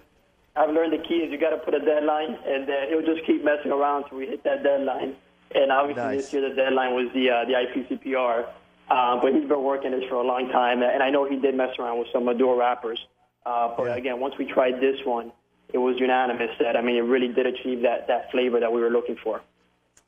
I've 0.56 0.70
learned 0.70 0.92
the 0.92 0.98
key 1.06 1.16
is 1.16 1.30
you 1.30 1.38
got 1.38 1.50
to 1.50 1.58
put 1.58 1.74
a 1.74 1.80
deadline, 1.80 2.37
and 2.46 2.68
uh, 2.68 2.72
he'll 2.88 3.02
just 3.14 3.24
keep 3.26 3.44
messing 3.44 3.70
around 3.70 4.08
till 4.08 4.18
we 4.18 4.26
hit 4.26 4.42
that 4.44 4.62
deadline. 4.62 5.14
And 5.54 5.70
obviously 5.72 6.02
Nice. 6.02 6.16
this 6.24 6.32
year 6.32 6.48
the 6.48 6.54
deadline 6.54 6.94
was 6.94 7.06
the 7.14 7.30
uh, 7.30 7.44
the 7.44 7.54
IPCPR. 7.54 8.46
Uh, 8.90 9.20
but 9.20 9.34
he's 9.34 9.46
been 9.46 9.62
working 9.62 9.90
this 9.92 10.04
for 10.08 10.14
a 10.16 10.22
long 10.26 10.48
time, 10.50 10.82
and 10.82 11.02
I 11.02 11.11
know 11.11 11.28
he 11.28 11.37
did 11.37 11.54
mess 11.54 11.78
around 11.78 11.98
with 11.98 12.08
some 12.12 12.24
Maduro 12.24 12.56
wrappers. 12.58 12.98
Uh, 13.44 13.74
but 13.76 13.84
Yeah. 13.84 13.96
again, 13.96 14.20
once 14.20 14.34
we 14.38 14.46
tried 14.46 14.80
this 14.80 14.96
one, 15.04 15.30
it 15.72 15.78
was 15.78 15.96
unanimous 15.98 16.50
that 16.58 16.74
I 16.76 16.80
mean 16.80 16.96
it 16.96 17.02
really 17.02 17.28
did 17.28 17.46
achieve 17.46 17.82
that 17.82 18.06
that 18.08 18.30
flavor 18.30 18.58
that 18.61 18.72
we 18.72 18.80
were 18.80 18.90
looking 18.90 19.16
for. 19.22 19.42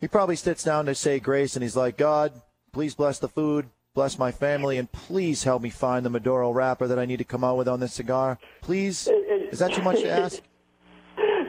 He 0.00 0.09
probably 0.09 0.37
sits 0.37 0.64
down 0.64 0.87
to 0.87 0.94
say 0.94 1.20
grace, 1.20 1.57
and 1.57 1.62
he's 1.62 1.76
like, 1.76 1.96
"God, 1.98 2.33
please 2.72 2.94
bless 2.94 3.18
the 3.18 3.29
food, 3.29 3.68
bless 3.94 4.18
my 4.18 4.33
family, 4.33 4.79
and 4.79 4.90
please 4.90 5.44
help 5.44 5.62
me 5.62 5.70
find 5.70 6.05
the 6.05 6.11
Maduro 6.11 6.50
wrapper 6.53 6.87
that 6.87 6.98
I 6.98 7.05
need 7.05 7.18
to 7.18 7.24
come 7.24 7.44
out 7.44 7.57
with 7.57 7.68
on 7.68 7.81
this 7.81 7.94
cigar. 7.94 8.38
Please, 8.61 9.09
is 9.09 9.59
that 9.59 9.72
too 9.72 9.83
much 9.83 10.00
to 10.00 10.11
ask?" 10.11 10.40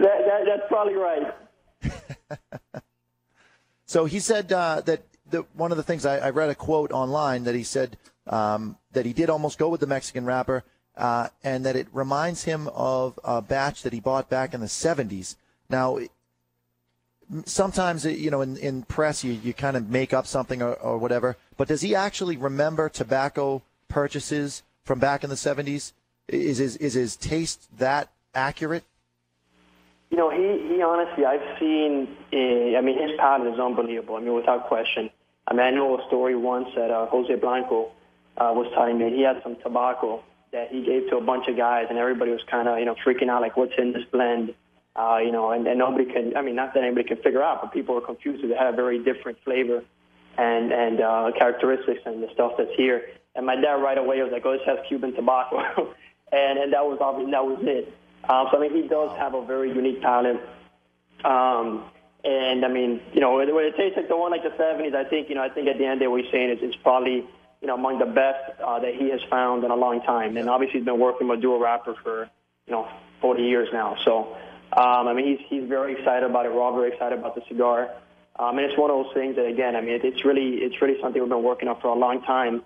That, 0.01 0.25
that, 0.25 0.41
that's 0.47 0.67
probably 0.67 0.95
right. 0.95 1.31
So 3.91 4.05
he 4.05 4.21
said 4.21 4.53
uh, 4.53 4.79
that 4.85 5.03
the, 5.29 5.41
one 5.53 5.71
of 5.71 5.75
the 5.75 5.83
things 5.83 6.05
I, 6.05 6.19
I 6.19 6.29
read 6.29 6.49
a 6.49 6.55
quote 6.55 6.93
online 6.93 7.43
that 7.43 7.55
he 7.55 7.63
said 7.63 7.97
um, 8.25 8.77
that 8.93 9.05
he 9.05 9.11
did 9.11 9.29
almost 9.29 9.59
go 9.59 9.67
with 9.67 9.81
the 9.81 9.85
Mexican 9.85 10.23
wrapper, 10.23 10.63
uh, 10.95 11.27
and 11.43 11.65
that 11.65 11.75
it 11.75 11.89
reminds 11.91 12.45
him 12.45 12.69
of 12.69 13.19
a 13.25 13.41
batch 13.41 13.81
that 13.83 13.91
he 13.91 13.99
bought 13.99 14.29
back 14.29 14.53
in 14.53 14.61
the 14.61 14.67
70s. 14.67 15.35
Now, 15.69 15.99
sometimes 17.43 18.05
you 18.05 18.31
know 18.31 18.39
in, 18.39 18.55
in 18.55 18.83
press 18.83 19.25
you, 19.25 19.33
you 19.33 19.53
kind 19.53 19.75
of 19.75 19.89
make 19.89 20.13
up 20.13 20.25
something 20.25 20.61
or, 20.61 20.75
or 20.75 20.97
whatever, 20.97 21.35
but 21.61 21.67
does 21.67 21.81
he 21.81 21.93
actually 21.93 22.37
remember 22.37 22.89
tobacco 22.89 23.61
purchases 23.87 24.63
from 24.83 24.97
back 24.97 25.23
in 25.23 25.29
the 25.29 25.35
70s? 25.35 25.93
Is 26.27 26.57
his 26.57 26.75
is 26.77 26.95
his 26.95 27.15
taste 27.15 27.67
that 27.77 28.09
accurate? 28.33 28.83
You 30.09 30.17
know, 30.17 30.31
he, 30.31 30.73
he 30.73 30.81
honestly, 30.81 31.23
I've 31.23 31.59
seen, 31.59 32.07
uh, 32.33 32.75
I 32.75 32.81
mean, 32.81 32.99
his 32.99 33.11
palate 33.19 33.53
is 33.53 33.59
unbelievable. 33.59 34.15
I 34.15 34.21
mean, 34.21 34.33
without 34.33 34.69
question. 34.69 35.11
I 35.47 35.53
mean, 35.53 35.61
I 35.61 35.69
know 35.69 35.99
a 35.99 36.07
story 36.07 36.35
once 36.35 36.69
that 36.75 36.89
uh, 36.89 37.05
Jose 37.05 37.35
Blanco 37.35 37.91
uh, 38.37 38.53
was 38.55 38.65
telling 38.73 38.97
me 38.97 39.15
he 39.15 39.21
had 39.21 39.43
some 39.43 39.55
tobacco 39.57 40.23
that 40.53 40.71
he 40.71 40.83
gave 40.83 41.11
to 41.11 41.17
a 41.17 41.21
bunch 41.21 41.47
of 41.47 41.57
guys, 41.57 41.85
and 41.91 41.99
everybody 41.99 42.31
was 42.31 42.41
kind 42.49 42.69
of, 42.69 42.79
you 42.79 42.85
know, 42.85 42.95
freaking 43.05 43.29
out, 43.29 43.43
like, 43.43 43.55
what's 43.55 43.73
in 43.77 43.93
this 43.93 44.05
blend? 44.11 44.55
Uh, 44.95 45.19
you 45.23 45.31
know, 45.31 45.51
and, 45.51 45.67
and 45.67 45.77
nobody 45.77 46.11
can, 46.11 46.35
I 46.35 46.41
mean, 46.41 46.55
not 46.55 46.73
that 46.73 46.81
anybody 46.81 47.07
can 47.07 47.17
figure 47.17 47.43
out, 47.43 47.61
but 47.61 47.71
people 47.71 47.93
were 47.93 48.01
confused. 48.01 48.43
It 48.43 48.57
had 48.57 48.73
a 48.73 48.75
very 48.75 48.97
different 48.97 49.37
flavor 49.43 49.83
and, 50.37 50.71
and 50.71 51.01
uh, 51.01 51.31
characteristics 51.37 52.01
and 52.05 52.23
the 52.23 52.29
stuff 52.33 52.53
that's 52.57 52.75
here. 52.75 53.03
And 53.35 53.45
my 53.45 53.55
dad 53.55 53.75
right 53.75 53.97
away 53.97 54.21
was 54.21 54.31
like, 54.31 54.45
oh, 54.45 54.53
this 54.53 54.61
has 54.65 54.79
Cuban 54.87 55.13
tobacco. 55.13 55.59
and, 56.31 56.59
and 56.59 56.73
that 56.73 56.85
was 56.85 56.99
obviously, 57.01 57.31
that 57.31 57.45
was 57.45 57.59
it. 57.61 57.93
Um, 58.27 58.47
so 58.51 58.57
I 58.57 58.61
mean, 58.61 58.83
he 58.83 58.87
does 58.87 59.17
have 59.17 59.33
a 59.33 59.45
very 59.45 59.73
unique 59.73 60.01
palate. 60.01 60.39
Um, 61.23 61.85
and 62.23 62.63
I 62.63 62.67
mean, 62.67 63.01
you 63.13 63.19
know, 63.19 63.35
when 63.35 63.47
it 63.49 63.75
tastes 63.75 63.97
like 63.97 64.07
the 64.07 64.15
one 64.15 64.31
like 64.31 64.43
the 64.43 64.49
'70s, 64.49 64.93
I 64.93 65.05
think, 65.05 65.29
you 65.29 65.35
know, 65.35 65.41
I 65.41 65.49
think 65.49 65.67
at 65.67 65.77
the 65.77 65.85
end 65.85 65.93
of 65.93 65.99
day, 65.99 66.07
what 66.07 66.21
he's 66.21 66.31
saying 66.31 66.51
is 66.51 66.59
it's 66.61 66.75
probably, 66.77 67.25
you 67.61 67.67
know, 67.67 67.73
among 67.73 67.99
the 67.99 68.05
best 68.05 68.61
uh, 68.63 68.79
that 68.79 68.93
he 68.93 69.09
has 69.09 69.21
found 69.29 69.63
in 69.63 69.71
a 69.71 69.75
long 69.75 70.01
time. 70.01 70.37
And 70.37 70.49
obviously, 70.49 70.79
he's 70.79 70.85
been 70.85 70.99
working 70.99 71.27
with 71.27 71.41
dual 71.41 71.59
wrapper 71.59 71.95
for, 72.03 72.29
you 72.67 72.73
know, 72.73 72.87
40 73.21 73.43
years 73.43 73.69
now. 73.73 73.97
So, 74.05 74.37
um, 74.73 75.07
I 75.07 75.13
mean, 75.13 75.25
he's 75.25 75.47
he's 75.49 75.67
very 75.67 75.93
excited 75.93 76.29
about 76.29 76.45
it. 76.45 76.53
We're 76.53 76.61
all 76.61 76.75
very 76.75 76.91
excited 76.91 77.17
about 77.17 77.33
the 77.33 77.41
cigar. 77.47 77.89
Um, 78.41 78.57
and 78.57 78.65
it's 78.65 78.77
one 78.77 78.89
of 78.89 79.05
those 79.05 79.13
things 79.13 79.35
that, 79.35 79.45
again, 79.45 79.75
I 79.75 79.81
mean, 79.81 79.91
it, 79.91 80.03
it's 80.03 80.25
really 80.25 80.55
it's 80.55 80.81
really 80.81 80.99
something 80.99 81.21
we've 81.21 81.29
been 81.29 81.43
working 81.43 81.67
on 81.67 81.79
for 81.79 81.89
a 81.89 81.93
long 81.93 82.23
time, 82.23 82.63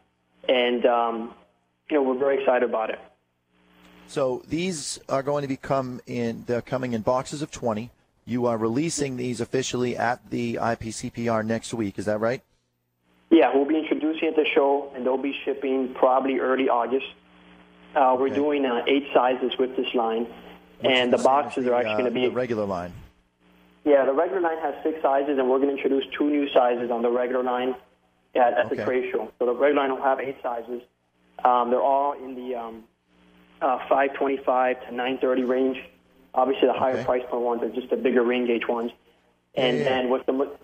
and 0.47 0.85
um, 0.85 1.33
you 1.89 1.97
know, 1.97 2.03
we're 2.03 2.17
very 2.17 2.39
excited 2.39 2.67
about 2.67 2.91
it. 2.91 2.99
So 4.07 4.41
these 4.47 4.99
are 5.09 5.21
going 5.21 5.41
to 5.41 5.49
become 5.49 5.99
in. 6.07 6.45
They're 6.47 6.61
coming 6.61 6.93
in 6.93 7.01
boxes 7.01 7.41
of 7.41 7.51
20. 7.51 7.91
You 8.23 8.45
are 8.45 8.57
releasing 8.57 9.17
these 9.17 9.41
officially 9.41 9.97
at 9.97 10.29
the 10.29 10.55
IPCPR 10.61 11.45
next 11.45 11.73
week. 11.73 11.99
Is 11.99 12.05
that 12.05 12.21
right? 12.21 12.41
Yeah, 13.29 13.53
we'll 13.53 13.65
be 13.65 13.77
introducing 13.77 14.29
at 14.29 14.38
the 14.38 14.45
show, 14.55 14.93
and 14.95 15.05
they'll 15.05 15.17
be 15.17 15.35
shipping 15.43 15.93
probably 15.93 16.39
early 16.39 16.69
August. 16.69 17.05
Uh, 17.93 18.15
we're 18.17 18.27
Okay. 18.27 18.35
doing 18.35 18.65
uh, 18.65 18.83
eight 18.88 19.07
sizes 19.13 19.51
with 19.59 19.75
this 19.75 19.93
line, 19.93 20.25
and 20.81 21.11
the 21.11 21.17
Which 21.17 21.19
is 21.19 21.21
same 21.21 21.23
boxes 21.23 21.65
the, 21.65 21.71
are 21.73 21.75
actually 21.75 21.93
uh, 21.93 21.97
going 21.97 22.13
to 22.13 22.19
be 22.21 22.27
the 22.27 22.31
regular 22.31 22.65
line. 22.65 22.93
Yeah. 23.86 24.06
The 24.06 24.13
regular 24.13 24.41
line 24.41 24.58
has 24.62 24.74
six 24.84 25.02
sizes, 25.02 25.38
and 25.39 25.50
we're 25.50 25.60
going 25.60 25.69
to 25.69 25.82
introduce 25.82 26.04
two 26.17 26.30
new 26.30 26.50
sizes 26.50 26.91
on 26.91 27.02
the 27.02 27.10
regular 27.10 27.43
line 27.43 27.76
at, 28.36 28.54
at 28.58 28.69
the 28.69 28.76
Okay. 28.76 28.84
trade 28.84 29.12
show. 29.12 29.32
So 29.39 29.45
the 29.45 29.54
regular 29.54 29.84
line 29.84 29.91
will 29.95 30.04
have 30.04 30.19
eight 30.19 30.38
sizes. 30.43 30.82
Um, 31.43 31.69
they're 31.69 31.82
all 31.82 32.13
in 32.13 32.36
the 32.36 32.56
um, 32.56 32.84
uh, 33.62 33.78
525 33.88 34.80
to 34.88 34.91
930 34.91 35.43
range. 35.43 35.78
Obviously, 36.34 36.67
the 36.67 36.74
higher 36.74 36.95
Okay. 36.95 37.06
price 37.06 37.24
point 37.30 37.43
ones 37.43 37.63
are 37.63 37.69
just 37.69 37.89
the 37.89 37.95
bigger 37.95 38.24
ring 38.24 38.45
gauge 38.45 38.67
ones. 38.67 38.91
And 39.56 39.80
Yeah, 39.80 39.84
then 39.86 40.10
with 40.10 40.26
the 40.26 40.58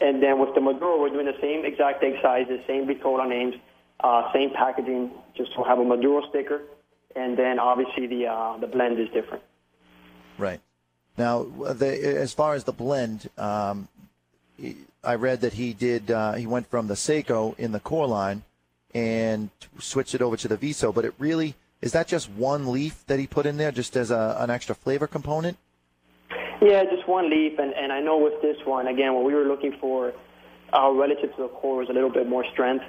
and 0.00 0.20
then 0.20 0.40
with 0.40 0.52
the 0.56 0.60
Maduro, 0.60 1.00
we're 1.00 1.10
doing 1.10 1.26
the 1.26 1.38
same 1.40 1.64
exact 1.64 2.02
egg 2.02 2.14
sizes, 2.20 2.58
same 2.66 2.86
vitola 2.88 3.28
names, 3.28 3.54
uh, 4.00 4.32
same 4.32 4.50
packaging. 4.50 5.12
Just 5.36 5.56
we'll 5.56 5.66
have 5.66 5.78
a 5.78 5.84
Maduro 5.84 6.28
sticker, 6.28 6.62
and 7.14 7.38
then 7.38 7.60
obviously 7.60 8.08
the 8.08 8.26
uh, 8.26 8.56
the 8.58 8.66
blend 8.66 8.98
is 8.98 9.08
different. 9.10 9.44
Right. 10.38 10.60
Now, 11.18 11.42
the, 11.42 12.16
as 12.18 12.32
far 12.32 12.54
as 12.54 12.64
the 12.64 12.72
blend, 12.72 13.28
um, 13.36 13.88
I 15.04 15.14
read 15.16 15.40
that 15.42 15.54
he 15.54 15.72
did. 15.72 16.10
Uh, 16.10 16.34
he 16.34 16.46
went 16.46 16.68
from 16.68 16.86
the 16.86 16.96
Seco 16.96 17.54
in 17.58 17.72
the 17.72 17.80
core 17.80 18.06
line 18.06 18.42
and 18.94 19.50
switched 19.78 20.14
it 20.14 20.22
over 20.22 20.36
to 20.36 20.48
the 20.48 20.56
Viso. 20.56 20.92
But 20.92 21.04
it 21.04 21.14
really 21.18 21.54
is 21.80 21.92
that 21.92 22.06
just 22.06 22.30
one 22.30 22.70
leaf 22.70 23.04
that 23.08 23.18
he 23.18 23.26
put 23.26 23.44
in 23.44 23.56
there, 23.56 23.72
just 23.72 23.96
as 23.96 24.10
a, 24.10 24.36
an 24.38 24.50
extra 24.50 24.74
flavor 24.74 25.06
component. 25.06 25.58
Yeah, 26.62 26.84
just 26.84 27.08
one 27.08 27.28
leaf, 27.28 27.58
and, 27.58 27.74
and 27.74 27.92
I 27.92 28.00
know 28.00 28.18
with 28.18 28.40
this 28.40 28.56
one, 28.64 28.86
again, 28.86 29.14
what 29.14 29.24
we 29.24 29.34
were 29.34 29.44
looking 29.44 29.76
for 29.80 30.12
uh, 30.72 30.90
relative 30.92 31.34
to 31.34 31.42
the 31.42 31.48
core 31.48 31.78
was 31.78 31.88
a 31.88 31.92
little 31.92 32.08
bit 32.08 32.28
more 32.28 32.44
strength. 32.52 32.84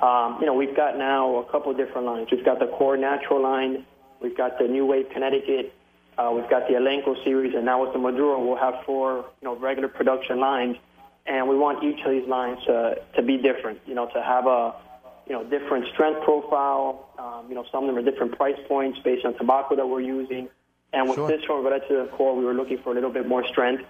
Um, 0.00 0.38
you 0.40 0.46
know, 0.46 0.54
we've 0.54 0.76
got 0.76 0.96
now 0.96 1.38
a 1.38 1.50
couple 1.50 1.74
different 1.74 2.06
lines. 2.06 2.28
We've 2.30 2.44
got 2.44 2.60
the 2.60 2.68
core 2.68 2.96
natural 2.96 3.42
line, 3.42 3.84
we've 4.22 4.36
got 4.36 4.58
the 4.58 4.68
New 4.68 4.86
Wave 4.86 5.06
Connecticut, 5.12 5.74
uh, 6.18 6.32
we've 6.34 6.48
got 6.48 6.66
the 6.66 6.74
Elenco 6.74 7.22
series, 7.24 7.54
and 7.54 7.64
now 7.64 7.82
with 7.82 7.92
the 7.92 7.98
Maduro, 7.98 8.42
we'll 8.44 8.56
have 8.56 8.84
four, 8.84 9.26
you 9.40 9.44
know, 9.48 9.56
regular 9.56 9.88
production 9.88 10.40
lines, 10.40 10.76
and 11.26 11.48
we 11.48 11.56
want 11.56 11.84
each 11.84 12.04
of 12.04 12.10
these 12.10 12.26
lines 12.28 12.58
to 12.66 13.00
to 13.16 13.22
be 13.22 13.36
different. 13.36 13.80
You 13.86 13.94
know, 13.94 14.06
to 14.06 14.22
have 14.22 14.46
a 14.46 14.74
you 15.26 15.32
know 15.34 15.44
different 15.44 15.86
strength 15.92 16.22
profile. 16.24 17.08
Um, 17.18 17.46
you 17.48 17.54
know, 17.54 17.64
some 17.70 17.84
of 17.84 17.94
them 17.94 17.98
are 17.98 18.10
different 18.10 18.36
price 18.36 18.58
points 18.66 18.98
based 19.00 19.24
on 19.26 19.36
tobacco 19.36 19.76
that 19.76 19.86
we're 19.86 20.00
using. 20.00 20.48
And 20.92 21.08
with 21.08 21.16
Sure. 21.16 21.28
this 21.28 21.46
one, 21.48 21.64
related 21.64 21.88
to 21.88 21.94
the 22.04 22.08
core, 22.16 22.34
we 22.34 22.44
were 22.44 22.54
looking 22.54 22.78
for 22.78 22.92
a 22.92 22.94
little 22.94 23.10
bit 23.10 23.26
more 23.26 23.44
strength, 23.48 23.84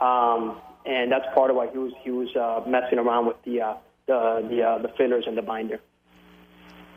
um, 0.00 0.60
and 0.84 1.10
that's 1.10 1.24
part 1.34 1.50
of 1.50 1.56
why 1.56 1.68
he 1.70 1.78
was 1.78 1.92
he 2.02 2.10
was 2.10 2.34
uh, 2.36 2.62
messing 2.68 2.98
around 2.98 3.26
with 3.26 3.42
the 3.44 3.62
uh, 3.62 3.74
the 4.06 4.44
the, 4.50 4.62
uh, 4.62 4.78
the 4.78 4.88
fillers 4.98 5.24
and 5.26 5.38
the 5.38 5.42
binder. 5.42 5.80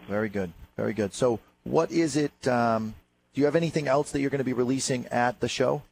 Very 0.09 0.29
good. 0.29 0.51
Very 0.75 0.93
good. 0.93 1.13
So, 1.13 1.39
what 1.63 1.91
is 1.91 2.17
it? 2.17 2.47
Um, 2.47 2.95
do 3.35 3.41
you 3.41 3.45
have 3.45 3.55
anything 3.57 3.87
else 3.89 4.11
that 4.11 4.21
you're 4.21 4.29
going 4.29 4.39
to 4.39 4.45
be 4.45 4.53
releasing 4.53 5.05
at 5.07 5.41
the 5.41 5.49
show? 5.49 5.83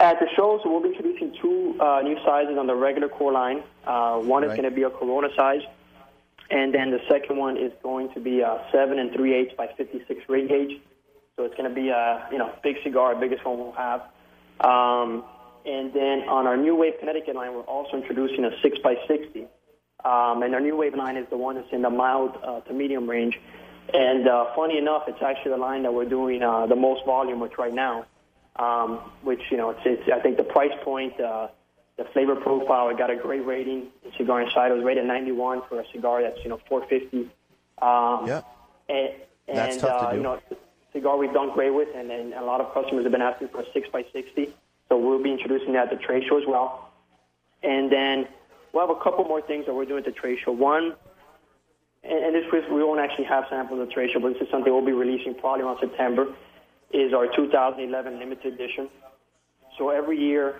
At 0.00 0.18
the 0.18 0.26
show, 0.34 0.58
so 0.62 0.68
we'll 0.68 0.82
be 0.82 0.88
introducing 0.88 1.32
two 1.40 1.80
uh, 1.80 2.00
new 2.02 2.16
sizes 2.24 2.58
on 2.58 2.66
the 2.66 2.74
regular 2.74 3.08
core 3.08 3.30
line. 3.30 3.62
Uh, 3.86 4.18
one 4.18 4.42
is 4.42 4.48
going 4.48 4.64
to 4.64 4.72
be 4.72 4.82
a 4.82 4.90
Corona 4.90 5.28
size, 5.36 5.62
and 6.50 6.74
then 6.74 6.90
the 6.90 6.98
second 7.08 7.36
one 7.36 7.56
is 7.56 7.70
going 7.84 8.12
to 8.14 8.20
be 8.20 8.40
a 8.40 8.66
seven 8.72 8.98
and 8.98 9.12
three 9.12 9.32
eighths 9.32 9.54
by 9.56 9.68
56 9.76 10.28
ring 10.28 10.48
gauge. 10.48 10.80
So 11.36 11.44
it's 11.44 11.54
going 11.54 11.68
to 11.68 11.74
be 11.74 11.90
a 11.90 12.28
you 12.32 12.38
know 12.38 12.52
big 12.64 12.76
cigar, 12.82 13.14
biggest 13.14 13.44
one 13.44 13.58
we'll 13.58 13.72
have. 13.72 14.00
Um, 14.60 15.22
and 15.64 15.94
then 15.94 16.28
on 16.28 16.48
our 16.48 16.56
new 16.56 16.74
wave 16.74 16.94
Connecticut 16.98 17.36
line, 17.36 17.54
we're 17.54 17.60
also 17.60 17.96
introducing 17.96 18.44
a 18.44 18.50
six 18.60 18.76
by 18.82 18.96
60. 19.06 19.46
Um, 20.04 20.42
and 20.42 20.52
our 20.52 20.60
new 20.60 20.76
wave 20.76 20.96
line 20.96 21.16
is 21.16 21.28
the 21.30 21.36
one 21.36 21.54
that's 21.54 21.72
in 21.72 21.82
the 21.82 21.90
mild 21.90 22.36
uh, 22.42 22.60
to 22.62 22.72
medium 22.72 23.08
range. 23.08 23.38
And 23.92 24.26
uh, 24.28 24.46
funny 24.54 24.78
enough, 24.78 25.04
it's 25.08 25.22
actually 25.22 25.52
the 25.52 25.56
line 25.58 25.82
that 25.82 25.92
we're 25.92 26.08
doing 26.08 26.42
uh, 26.42 26.66
the 26.66 26.76
most 26.76 27.04
volume 27.04 27.40
with 27.40 27.58
right 27.58 27.74
now. 27.74 28.06
um, 28.56 28.98
which 29.22 29.40
you 29.50 29.56
know, 29.56 29.70
it's, 29.70 29.80
it's 29.84 30.08
I 30.12 30.20
think 30.20 30.36
the 30.36 30.44
price 30.44 30.72
point, 30.82 31.18
uh, 31.20 31.48
the 31.96 32.04
flavor 32.12 32.36
profile, 32.36 32.88
it 32.90 32.98
got 32.98 33.10
a 33.10 33.16
great 33.16 33.44
rating. 33.46 33.88
The 34.04 34.12
cigar 34.16 34.40
inside 34.42 34.70
it 34.70 34.74
was 34.74 34.84
rated 34.84 35.04
91 35.06 35.62
for 35.68 35.80
a 35.80 35.84
cigar 35.92 36.22
that's 36.22 36.38
you 36.42 36.50
know 36.50 36.60
450. 36.68 37.30
Um, 37.80 38.26
Yeah. 38.26 38.42
and, 38.88 39.10
That's 39.48 39.72
and 39.72 39.80
tough 39.80 40.00
to 40.00 40.06
uh, 40.06 40.10
do. 40.12 40.16
you 40.18 40.22
know, 40.22 40.34
it's 40.34 40.52
a 40.52 40.56
cigar 40.92 41.16
we've 41.18 41.32
done 41.32 41.50
great 41.52 41.70
with, 41.74 41.88
and, 41.94 42.10
and 42.10 42.32
a 42.34 42.44
lot 42.44 42.60
of 42.60 42.72
customers 42.72 43.04
have 43.04 43.12
been 43.12 43.22
asking 43.22 43.48
for 43.48 43.60
a 43.60 43.72
six 43.72 43.88
by 43.92 44.04
sixty. 44.12 44.54
So 44.88 44.98
we'll 44.98 45.22
be 45.22 45.32
introducing 45.32 45.72
that 45.74 45.90
at 45.92 45.98
the 45.98 46.04
trade 46.04 46.24
show 46.28 46.38
as 46.38 46.46
well. 46.46 46.90
And 47.62 47.90
then 47.90 48.28
we'll 48.72 48.86
have 48.86 48.94
a 48.96 49.00
couple 49.00 49.24
more 49.24 49.40
things 49.40 49.66
that 49.66 49.74
we're 49.74 49.86
doing 49.86 50.00
at 50.00 50.04
the 50.04 50.12
trade 50.12 50.38
show. 50.44 50.52
One, 50.52 50.94
and, 52.04 52.24
and 52.24 52.34
this 52.34 52.50
was, 52.52 52.64
we 52.70 52.82
won't 52.82 53.00
actually 53.00 53.24
have 53.24 53.44
samples 53.48 53.86
the 53.86 53.92
trade 53.92 54.10
but 54.14 54.32
this 54.32 54.42
is 54.42 54.48
something 54.50 54.72
we'll 54.72 54.84
be 54.84 54.92
releasing 54.92 55.34
probably 55.34 55.64
around 55.64 55.78
September, 55.80 56.34
is 56.92 57.12
our 57.12 57.26
2011 57.26 58.18
limited 58.18 58.54
edition. 58.54 58.88
So 59.78 59.90
every 59.90 60.18
year, 60.18 60.56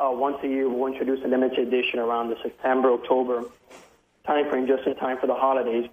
uh, 0.00 0.10
once 0.10 0.38
a 0.42 0.48
year, 0.48 0.68
we'll 0.68 0.90
introduce 0.90 1.24
a 1.24 1.28
limited 1.28 1.68
edition 1.68 1.98
around 1.98 2.30
the 2.30 2.36
September, 2.42 2.92
October 2.92 3.44
timeframe, 4.26 4.66
just 4.66 4.86
in 4.86 4.94
time 4.96 5.18
for 5.18 5.26
the 5.26 5.34
holidays. 5.34 5.88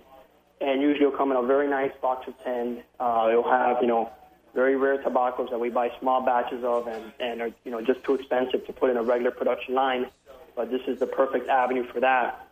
And 0.61 0.81
usually 0.81 1.05
it'll 1.05 1.17
come 1.17 1.31
in 1.31 1.37
a 1.37 1.43
very 1.43 1.67
nice 1.67 1.91
box 2.01 2.27
of 2.27 2.33
10. 2.43 2.83
Uh, 2.99 3.27
it'll 3.29 3.49
have, 3.49 3.77
you 3.81 3.87
know, 3.87 4.11
very 4.53 4.75
rare 4.75 5.01
tobaccos 5.01 5.49
that 5.49 5.59
we 5.59 5.69
buy 5.69 5.91
small 5.99 6.21
batches 6.21 6.63
of 6.63 6.87
and, 6.87 7.11
and 7.19 7.41
are, 7.41 7.51
you 7.63 7.71
know, 7.71 7.81
just 7.81 8.03
too 8.03 8.15
expensive 8.15 8.65
to 8.65 8.73
put 8.73 8.89
in 8.89 8.97
a 8.97 9.03
regular 9.03 9.31
production 9.31 9.75
line. 9.75 10.07
But 10.55 10.71
this 10.71 10.81
is 10.87 10.99
the 10.99 11.07
perfect 11.07 11.49
avenue 11.49 11.85
for 11.91 11.99
that. 11.99 12.44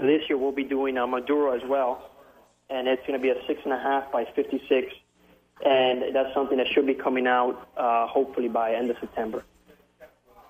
So 0.00 0.06
this 0.06 0.22
year 0.28 0.38
we'll 0.38 0.52
be 0.52 0.64
doing 0.64 0.96
a 0.96 1.06
Maduro 1.06 1.54
as 1.54 1.62
well. 1.68 2.10
And 2.70 2.88
it's 2.88 3.02
going 3.06 3.18
to 3.18 3.22
be 3.22 3.30
a 3.30 3.34
6.5 3.34 4.10
by 4.10 4.24
56. 4.34 4.92
And 5.64 6.14
that's 6.14 6.32
something 6.32 6.56
that 6.56 6.68
should 6.68 6.86
be 6.86 6.94
coming 6.94 7.26
out 7.26 7.68
uh, 7.76 8.06
hopefully 8.06 8.48
by 8.48 8.74
end 8.74 8.90
of 8.90 8.96
September. 8.98 9.44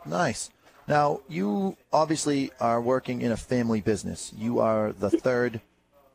Nice. 0.06 0.50
Now, 0.86 1.20
you 1.28 1.76
obviously 1.92 2.52
are 2.60 2.80
working 2.80 3.22
in 3.22 3.32
a 3.32 3.36
family 3.36 3.80
business. 3.80 4.32
You 4.36 4.60
are 4.60 4.92
the 4.92 5.10
third 5.10 5.60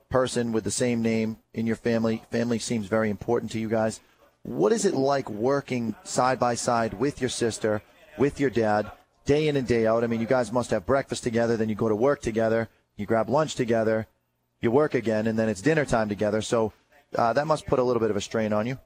person 0.10 0.52
with 0.54 0.64
the 0.64 0.72
same 0.72 1.02
name 1.02 1.38
in 1.54 1.68
your 1.68 1.76
family. 1.76 2.24
Family 2.32 2.60
seems 2.60 2.88
very 2.88 3.10
important 3.10 3.52
to 3.52 3.60
you 3.60 3.68
guys. 3.68 4.00
What 4.44 4.72
is 4.72 4.86
it 4.86 4.94
like 4.94 5.30
working 5.30 5.96
side 6.04 6.40
by 6.40 6.56
side 6.56 6.94
with 6.94 7.20
your 7.20 7.30
sister, 7.30 7.82
with 8.18 8.40
your 8.40 8.50
dad, 8.50 8.92
day 9.26 9.48
in 9.48 9.56
and 9.56 9.68
day 9.68 9.88
out? 9.88 10.04
I 10.04 10.08
mean, 10.08 10.22
you 10.22 10.28
guys 10.28 10.52
must 10.52 10.70
have 10.70 10.86
breakfast 10.86 11.24
together, 11.24 11.58
then 11.58 11.68
you 11.68 11.76
go 11.76 11.90
to 11.90 11.96
work 11.96 12.22
together, 12.22 12.70
you 12.98 13.06
grab 13.06 13.30
lunch 13.30 13.56
together, 13.56 14.08
you 14.62 14.72
work 14.72 14.94
again, 14.94 15.28
and 15.28 15.38
then 15.38 15.50
it's 15.50 15.62
dinner 15.62 15.86
time 15.86 16.10
together. 16.10 16.42
So 16.42 16.74
uh, 17.16 17.34
that 17.34 17.48
must 17.48 17.66
put 17.66 17.80
a 17.80 17.84
little 17.84 18.00
bit 18.00 18.10
of 18.10 18.18
a 18.18 18.22
strain 18.22 18.54
on 18.54 18.68
you. 18.68 18.78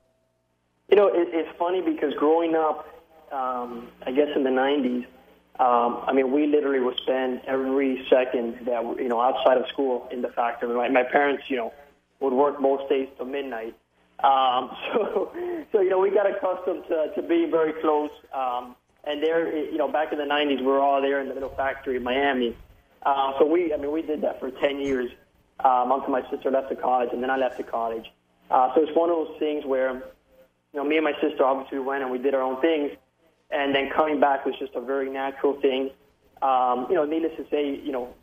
You 0.90 0.98
know, 0.98 1.08
it, 1.08 1.30
it's 1.32 1.58
funny 1.58 1.82
because 1.82 2.14
growing 2.16 2.56
up, 2.56 2.88
um, 3.32 3.90
I 4.06 4.12
guess 4.12 4.30
in 4.36 4.44
the 4.44 4.50
90s, 4.50 5.06
um, 5.60 6.04
I 6.08 6.14
mean, 6.14 6.32
we 6.32 6.48
literally 6.48 6.80
would 6.80 6.98
spend 6.98 7.42
every 7.46 8.08
second 8.10 8.66
that, 8.66 8.82
you 8.98 9.10
know, 9.10 9.20
outside 9.20 9.58
of 9.58 9.68
school 9.68 10.08
in 10.12 10.22
the 10.22 10.30
factory. 10.30 10.74
My, 10.74 10.88
my 10.88 11.04
parents, 11.04 11.44
you 11.48 11.58
know, 11.58 11.74
would 12.22 12.34
work 12.34 12.62
most 12.62 12.90
days 12.90 13.10
till 13.18 13.26
midnight. 13.26 13.76
Um, 14.24 14.72
so, 14.94 15.32
so, 15.72 15.82
you 15.82 15.90
know, 15.90 16.00
we 16.00 16.12
got 16.12 16.30
accustomed 16.30 16.86
to, 16.88 17.12
to 17.14 17.22
being 17.22 17.52
very 17.52 17.74
close. 17.82 18.10
Um, 18.34 18.76
and 19.04 19.22
there, 19.22 19.56
you 19.56 19.78
know, 19.78 19.88
back 19.88 20.12
in 20.12 20.18
the 20.18 20.26
90s, 20.26 20.60
we 20.60 20.66
were 20.66 20.80
all 20.80 21.02
there 21.02 21.22
in 21.22 21.28
the 21.28 21.34
little 21.34 21.50
factory 21.50 21.98
in 21.98 22.04
Miami. 22.04 22.56
Um, 23.04 23.34
so 23.40 23.46
we, 23.46 23.74
I 23.74 23.78
mean, 23.78 23.92
we 23.92 24.02
did 24.02 24.22
that 24.22 24.40
for 24.40 24.52
10 24.52 24.80
years 24.80 25.10
um, 25.64 25.92
until 25.92 26.10
my 26.10 26.30
sister 26.30 26.52
left 26.52 26.70
the 26.70 26.76
college, 26.76 27.10
and 27.14 27.22
then 27.22 27.30
I 27.30 27.38
left 27.38 27.58
the 27.58 27.64
college. 27.64 28.06
Uh, 28.50 28.74
so 28.74 28.82
it's 28.82 28.96
one 28.96 29.10
of 29.10 29.16
those 29.16 29.40
things 29.40 29.66
where, 29.66 29.94
you 29.94 30.02
know, 30.76 30.84
me 30.84 30.98
and 30.98 31.04
my 31.04 31.14
sister 31.22 31.44
obviously 31.44 31.80
went 31.80 32.04
and 32.04 32.12
we 32.12 32.18
did 32.18 32.34
our 32.34 32.42
own 32.42 32.60
things, 32.62 32.92
and 33.52 33.74
then 33.74 33.90
coming 33.90 34.20
back 34.20 34.46
was 34.46 34.56
just 34.60 34.76
a 34.76 34.82
very 34.82 35.10
natural 35.10 35.60
thing. 35.62 35.92
Um, 36.42 36.88
you 36.90 36.96
know, 36.96 37.06
needless 37.06 37.36
to 37.38 37.46
say, 37.50 37.76
you 37.76 37.92
know, 37.92 38.14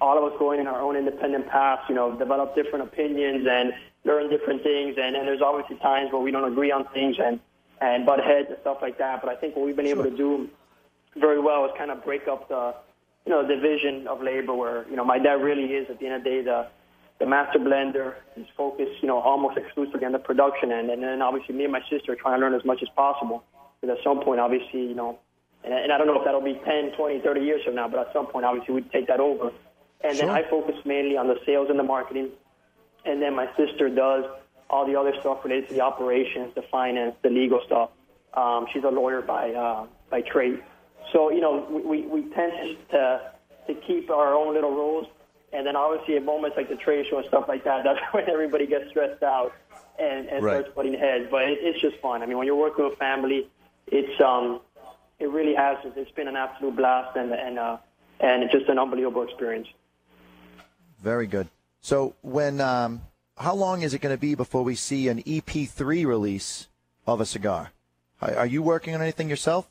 all 0.00 0.18
of 0.18 0.32
us 0.32 0.38
going 0.38 0.60
in 0.60 0.66
our 0.66 0.80
own 0.80 0.96
independent 0.96 1.48
paths, 1.48 1.82
you 1.88 1.94
know, 1.94 2.16
develop 2.16 2.54
different 2.54 2.84
opinions 2.84 3.46
and 3.48 3.72
learn 4.04 4.28
different 4.28 4.62
things, 4.62 4.96
and, 5.00 5.16
and 5.16 5.26
there's 5.26 5.40
obviously 5.40 5.76
times 5.76 6.12
where 6.12 6.20
we 6.20 6.30
don't 6.30 6.50
agree 6.50 6.70
on 6.70 6.86
things 6.88 7.16
and 7.22 7.40
and 7.80 8.06
butt 8.06 8.22
heads 8.24 8.48
and 8.48 8.58
stuff 8.62 8.78
like 8.80 8.98
that. 8.98 9.20
But 9.20 9.30
I 9.30 9.36
think 9.36 9.54
what 9.56 9.66
we've 9.66 9.76
been 9.76 9.86
able 9.86 10.04
to 10.04 10.16
do 10.16 10.48
very 11.16 11.40
well 11.40 11.64
is 11.66 11.72
kind 11.76 11.90
of 11.90 12.04
break 12.04 12.26
up 12.28 12.48
the, 12.48 12.74
you 13.26 13.32
know, 13.32 13.46
division 13.46 14.06
of 14.06 14.22
labor 14.22 14.54
where 14.54 14.88
you 14.88 14.96
know 14.96 15.04
my 15.04 15.18
dad 15.18 15.42
really 15.42 15.74
is 15.74 15.90
at 15.90 15.98
the 15.98 16.06
end 16.06 16.14
of 16.14 16.24
the 16.24 16.30
day 16.30 16.42
the 16.42 16.68
the 17.18 17.26
master 17.26 17.58
blender. 17.58 18.14
He's 18.34 18.46
focused, 18.56 19.02
you 19.02 19.08
know, 19.08 19.18
almost 19.18 19.56
exclusively 19.56 20.06
on 20.06 20.12
the 20.12 20.18
production 20.18 20.70
end, 20.70 20.90
and 20.90 21.02
then 21.02 21.22
obviously 21.22 21.54
me 21.54 21.64
and 21.64 21.72
my 21.72 21.82
sister 21.90 22.12
are 22.12 22.16
trying 22.16 22.38
to 22.38 22.46
learn 22.46 22.54
as 22.54 22.64
much 22.64 22.82
as 22.82 22.88
possible. 22.94 23.42
Because 23.80 23.98
at 23.98 24.04
some 24.04 24.22
point, 24.22 24.40
obviously, 24.40 24.86
you 24.86 24.94
know, 24.94 25.18
and, 25.64 25.74
and 25.74 25.92
I 25.92 25.98
don't 25.98 26.06
know 26.06 26.18
if 26.18 26.24
that'll 26.24 26.40
be 26.40 26.60
10, 26.64 26.92
20, 26.96 27.20
30 27.20 27.40
years 27.40 27.64
from 27.64 27.74
now, 27.74 27.88
but 27.88 28.06
at 28.06 28.12
some 28.12 28.26
point, 28.26 28.44
obviously, 28.46 28.74
we'd 28.74 28.90
take 28.92 29.08
that 29.08 29.20
over. 29.20 29.50
And 30.02 30.16
then 30.18 30.30
I 30.30 30.48
focus 30.48 30.76
mainly 30.84 31.16
on 31.16 31.26
the 31.26 31.36
sales 31.44 31.68
and 31.70 31.78
the 31.78 31.82
marketing, 31.82 32.30
and 33.04 33.20
then 33.20 33.34
my 33.34 33.48
sister 33.56 33.88
does 33.88 34.24
all 34.68 34.86
the 34.86 34.98
other 34.98 35.12
stuff 35.20 35.44
related 35.44 35.68
to 35.68 35.74
the 35.74 35.80
operations, 35.80 36.54
the 36.54 36.62
finance, 36.70 37.14
the 37.22 37.30
legal 37.30 37.60
stuff. 37.64 37.90
Um, 38.34 38.66
she's 38.72 38.84
a 38.84 38.88
lawyer 38.88 39.22
by 39.22 39.52
uh, 39.52 39.86
by 40.10 40.20
trade, 40.20 40.62
so 41.12 41.30
you 41.30 41.40
know 41.40 41.66
we, 41.70 42.02
we, 42.02 42.22
tend 42.34 42.76
to 42.90 43.32
to 43.66 43.74
keep 43.86 44.10
our 44.10 44.34
own 44.34 44.54
little 44.54 44.70
rules, 44.70 45.06
and 45.52 45.66
then 45.66 45.76
obviously 45.76 46.16
at 46.16 46.24
moments 46.24 46.56
like 46.56 46.68
the 46.68 46.76
trade 46.76 47.06
show 47.08 47.18
and 47.18 47.26
stuff 47.26 47.44
like 47.48 47.64
that, 47.64 47.84
that's 47.84 48.00
when 48.12 48.28
everybody 48.28 48.66
gets 48.66 48.88
stressed 48.90 49.22
out 49.22 49.54
and, 49.98 50.28
and 50.28 50.44
Right. 50.44 50.60
starts 50.60 50.74
butting 50.74 50.94
heads. 50.94 51.26
But 51.30 51.44
it, 51.44 51.58
it's 51.60 51.80
just 51.80 51.96
fun. 52.00 52.22
I 52.22 52.26
mean, 52.26 52.38
when 52.38 52.46
you're 52.46 52.56
working 52.56 52.84
with 52.84 52.98
family, 52.98 53.48
it's 53.86 54.20
um 54.20 54.60
it 55.18 55.30
really 55.30 55.54
has 55.54 55.78
it's 55.84 56.10
been 56.12 56.28
an 56.28 56.36
absolute 56.36 56.76
blast 56.76 57.16
and 57.16 57.32
and 57.32 57.58
uh, 57.58 57.78
and 58.20 58.42
it's 58.42 58.52
just 58.52 58.68
an 58.68 58.78
unbelievable 58.78 59.22
experience. 59.22 59.68
Very 61.02 61.26
good. 61.26 61.48
So 61.80 62.14
when 62.22 62.60
um, 62.60 63.02
how 63.36 63.54
long 63.54 63.82
is 63.82 63.94
it 63.94 64.00
going 64.00 64.14
to 64.14 64.20
be 64.20 64.34
before 64.34 64.62
we 64.62 64.74
see 64.74 65.08
an 65.08 65.22
EP3 65.22 66.06
release 66.06 66.68
of 67.06 67.20
a 67.20 67.26
cigar? 67.26 67.72
Are 68.20 68.46
you 68.46 68.62
working 68.62 68.94
on 68.94 69.02
anything 69.02 69.28
yourself? 69.28 69.68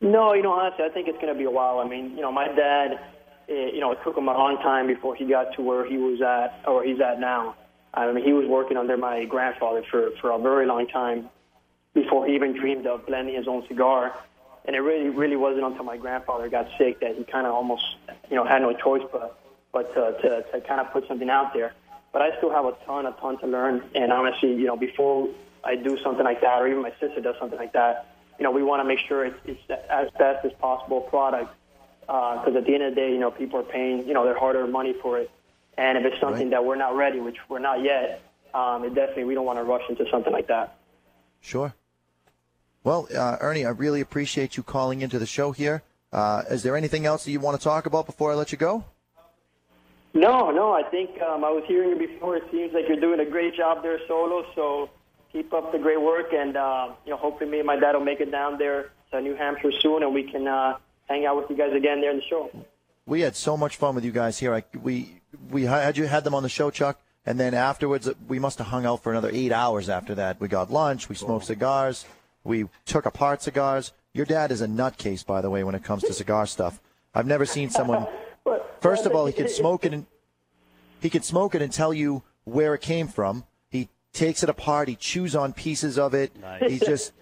No, 0.00 0.34
you 0.34 0.42
know, 0.42 0.52
honestly, 0.52 0.84
I 0.84 0.90
think 0.90 1.08
it's 1.08 1.18
going 1.18 1.32
to 1.32 1.38
be 1.38 1.44
a 1.44 1.50
while. 1.50 1.78
I 1.78 1.88
mean, 1.88 2.16
you 2.16 2.22
know, 2.22 2.30
my 2.30 2.48
dad, 2.48 3.00
eh, 3.48 3.70
you 3.72 3.80
know, 3.80 3.92
it 3.92 3.98
took 4.04 4.16
him 4.16 4.28
a 4.28 4.32
long 4.32 4.56
time 4.58 4.86
before 4.86 5.14
he 5.14 5.24
got 5.24 5.54
to 5.56 5.62
where 5.62 5.86
he 5.86 5.96
was 5.96 6.20
at, 6.20 6.68
or 6.68 6.84
he's 6.84 7.00
at 7.00 7.18
now. 7.18 7.56
I 7.94 8.12
mean, 8.12 8.24
he 8.24 8.32
was 8.32 8.46
working 8.46 8.76
under 8.76 8.96
my 8.98 9.24
grandfather 9.24 9.82
for 9.90 10.10
for 10.20 10.30
a 10.30 10.38
very 10.38 10.66
long 10.66 10.86
time 10.86 11.30
before 11.94 12.26
he 12.26 12.34
even 12.34 12.52
dreamed 12.52 12.86
of 12.86 13.06
blending 13.06 13.34
his 13.34 13.48
own 13.48 13.66
cigar. 13.68 14.14
And 14.66 14.76
it 14.76 14.80
really, 14.80 15.08
really 15.08 15.36
wasn't 15.36 15.64
until 15.64 15.84
my 15.84 15.96
grandfather 15.96 16.48
got 16.48 16.66
sick 16.76 17.00
that 17.00 17.16
he 17.16 17.24
kind 17.24 17.46
of 17.46 17.54
almost, 17.54 17.84
you 18.28 18.36
know, 18.36 18.44
had 18.44 18.60
no 18.60 18.74
choice 18.74 19.02
but 19.10 19.38
but 19.72 19.94
to, 19.94 20.12
to 20.20 20.42
to 20.52 20.60
kind 20.68 20.80
of 20.80 20.92
put 20.92 21.08
something 21.08 21.30
out 21.30 21.54
there. 21.54 21.72
But 22.12 22.20
I 22.22 22.36
still 22.36 22.50
have 22.50 22.66
a 22.66 22.72
ton, 22.84 23.06
a 23.06 23.12
ton 23.12 23.38
to 23.40 23.46
learn. 23.46 23.82
And 23.94 24.12
honestly, 24.12 24.54
you 24.54 24.66
know, 24.66 24.76
before 24.76 25.28
I 25.64 25.76
do 25.76 25.96
something 26.02 26.24
like 26.24 26.42
that, 26.42 26.60
or 26.60 26.68
even 26.68 26.82
my 26.82 26.92
sister 27.00 27.20
does 27.20 27.36
something 27.38 27.58
like 27.58 27.72
that, 27.72 28.15
you 28.38 28.44
know, 28.44 28.50
we 28.50 28.62
want 28.62 28.80
to 28.80 28.84
make 28.84 28.98
sure 29.08 29.24
it's, 29.24 29.38
it's 29.44 29.60
as 29.90 30.08
best 30.18 30.44
as 30.44 30.52
possible 30.60 31.00
product. 31.02 31.54
Because 32.00 32.54
at 32.56 32.64
the 32.66 32.74
end 32.74 32.84
of 32.84 32.94
the 32.94 33.00
day, 33.00 33.10
you 33.10 33.18
know, 33.18 33.30
people 33.30 33.58
are 33.58 33.64
paying, 33.64 34.06
you 34.06 34.14
know, 34.14 34.24
their 34.24 34.38
hard-earned 34.38 34.72
money 34.72 34.94
for 35.02 35.18
it. 35.18 35.30
And 35.76 35.98
if 35.98 36.04
it's 36.04 36.20
something 36.20 36.42
Right. 36.42 36.50
that 36.50 36.64
we're 36.64 36.76
not 36.76 36.94
ready, 36.94 37.18
which 37.20 37.36
we're 37.48 37.58
not 37.58 37.82
yet, 37.82 38.22
um, 38.54 38.84
it 38.84 38.94
definitely 38.94 39.24
we 39.24 39.34
don't 39.34 39.44
want 39.44 39.58
to 39.58 39.64
rush 39.64 39.82
into 39.88 40.08
something 40.10 40.32
like 40.32 40.46
that. 40.46 40.76
Sure. 41.40 41.74
Well, 42.84 43.08
uh, 43.14 43.36
Ernie, 43.40 43.66
I 43.66 43.70
really 43.70 44.00
appreciate 44.00 44.56
you 44.56 44.62
calling 44.62 45.02
into 45.02 45.18
the 45.18 45.26
show 45.26 45.50
here. 45.50 45.82
Uh, 46.12 46.42
is 46.48 46.62
there 46.62 46.76
anything 46.76 47.04
else 47.04 47.24
that 47.24 47.32
you 47.32 47.40
want 47.40 47.58
to 47.58 47.62
talk 47.64 47.86
about 47.86 48.06
before 48.06 48.30
I 48.30 48.36
let 48.36 48.52
you 48.52 48.58
go? 48.58 48.84
No, 50.14 50.50
no, 50.50 50.72
I 50.72 50.82
think 50.84 51.20
um, 51.20 51.44
I 51.44 51.50
was 51.50 51.64
hearing 51.66 51.90
you 51.90 51.96
before. 52.06 52.36
It 52.36 52.44
seems 52.50 52.72
like 52.72 52.84
you're 52.88 53.00
doing 53.00 53.20
a 53.20 53.26
great 53.26 53.54
job 53.54 53.82
there 53.82 53.98
solo. 54.06 54.46
So 54.54 54.88
keep 55.32 55.52
up 55.52 55.72
the 55.72 55.78
great 55.78 56.00
work, 56.00 56.32
and 56.32 56.56
uh, 56.56 56.92
you 57.04 57.10
know, 57.10 57.16
hopefully 57.16 57.50
me 57.50 57.58
and 57.58 57.66
my 57.66 57.78
dad 57.78 57.92
will 57.92 58.04
make 58.04 58.20
it 58.20 58.30
down 58.30 58.58
there 58.58 58.90
to 59.10 59.20
New 59.20 59.34
Hampshire 59.34 59.72
soon, 59.80 60.02
and 60.02 60.14
we 60.14 60.24
can 60.24 60.46
uh, 60.46 60.78
hang 61.08 61.26
out 61.26 61.36
with 61.36 61.50
you 61.50 61.56
guys 61.56 61.72
again 61.74 62.00
there 62.00 62.10
in 62.10 62.16
the 62.16 62.22
show. 62.28 62.50
We 63.06 63.20
had 63.20 63.36
so 63.36 63.56
much 63.56 63.76
fun 63.76 63.94
with 63.94 64.04
you 64.04 64.12
guys 64.12 64.38
here. 64.38 64.54
I, 64.54 64.64
we 64.82 65.20
we 65.50 65.64
had 65.64 65.96
you 65.96 66.06
had 66.06 66.24
them 66.24 66.34
on 66.34 66.42
the 66.42 66.48
show, 66.48 66.70
Chuck, 66.70 67.00
and 67.24 67.38
then 67.38 67.54
afterwards 67.54 68.08
we 68.26 68.38
must 68.38 68.58
have 68.58 68.68
hung 68.68 68.86
out 68.86 69.02
for 69.02 69.12
another 69.12 69.30
eight 69.32 69.52
hours 69.52 69.88
after 69.88 70.14
that. 70.16 70.40
We 70.40 70.48
got 70.48 70.70
lunch, 70.70 71.08
we 71.08 71.14
smoked 71.14 71.46
cigars, 71.46 72.04
we 72.44 72.66
took 72.84 73.06
apart 73.06 73.42
cigars. 73.42 73.92
Your 74.12 74.26
dad 74.26 74.50
is 74.50 74.62
a 74.62 74.66
nutcase, 74.66 75.24
by 75.26 75.40
the 75.42 75.50
way, 75.50 75.62
when 75.62 75.74
it 75.74 75.84
comes 75.84 76.02
to 76.04 76.12
cigar 76.12 76.46
stuff. 76.46 76.80
I've 77.14 77.26
never 77.26 77.44
seen 77.44 77.70
someone. 77.70 78.06
First 78.80 79.06
of 79.06 79.14
all, 79.14 79.26
he 79.26 79.32
could 79.32 79.50
smoke 79.62 79.84
it 79.84 79.92
and 79.92 80.06
he 81.00 81.10
could 81.10 81.24
smoke 81.24 81.54
it 81.54 81.62
and 81.62 81.72
tell 81.72 81.92
you 81.92 82.22
where 82.44 82.74
it 82.74 82.80
came 82.80 83.08
from. 83.08 83.44
He 84.16 84.24
takes 84.26 84.42
it 84.42 84.48
apart. 84.48 84.88
He 84.88 84.96
chews 84.96 85.36
on 85.36 85.52
pieces 85.52 85.98
of 85.98 86.14
it. 86.14 86.32
He 86.66 86.78
just. 86.78 87.12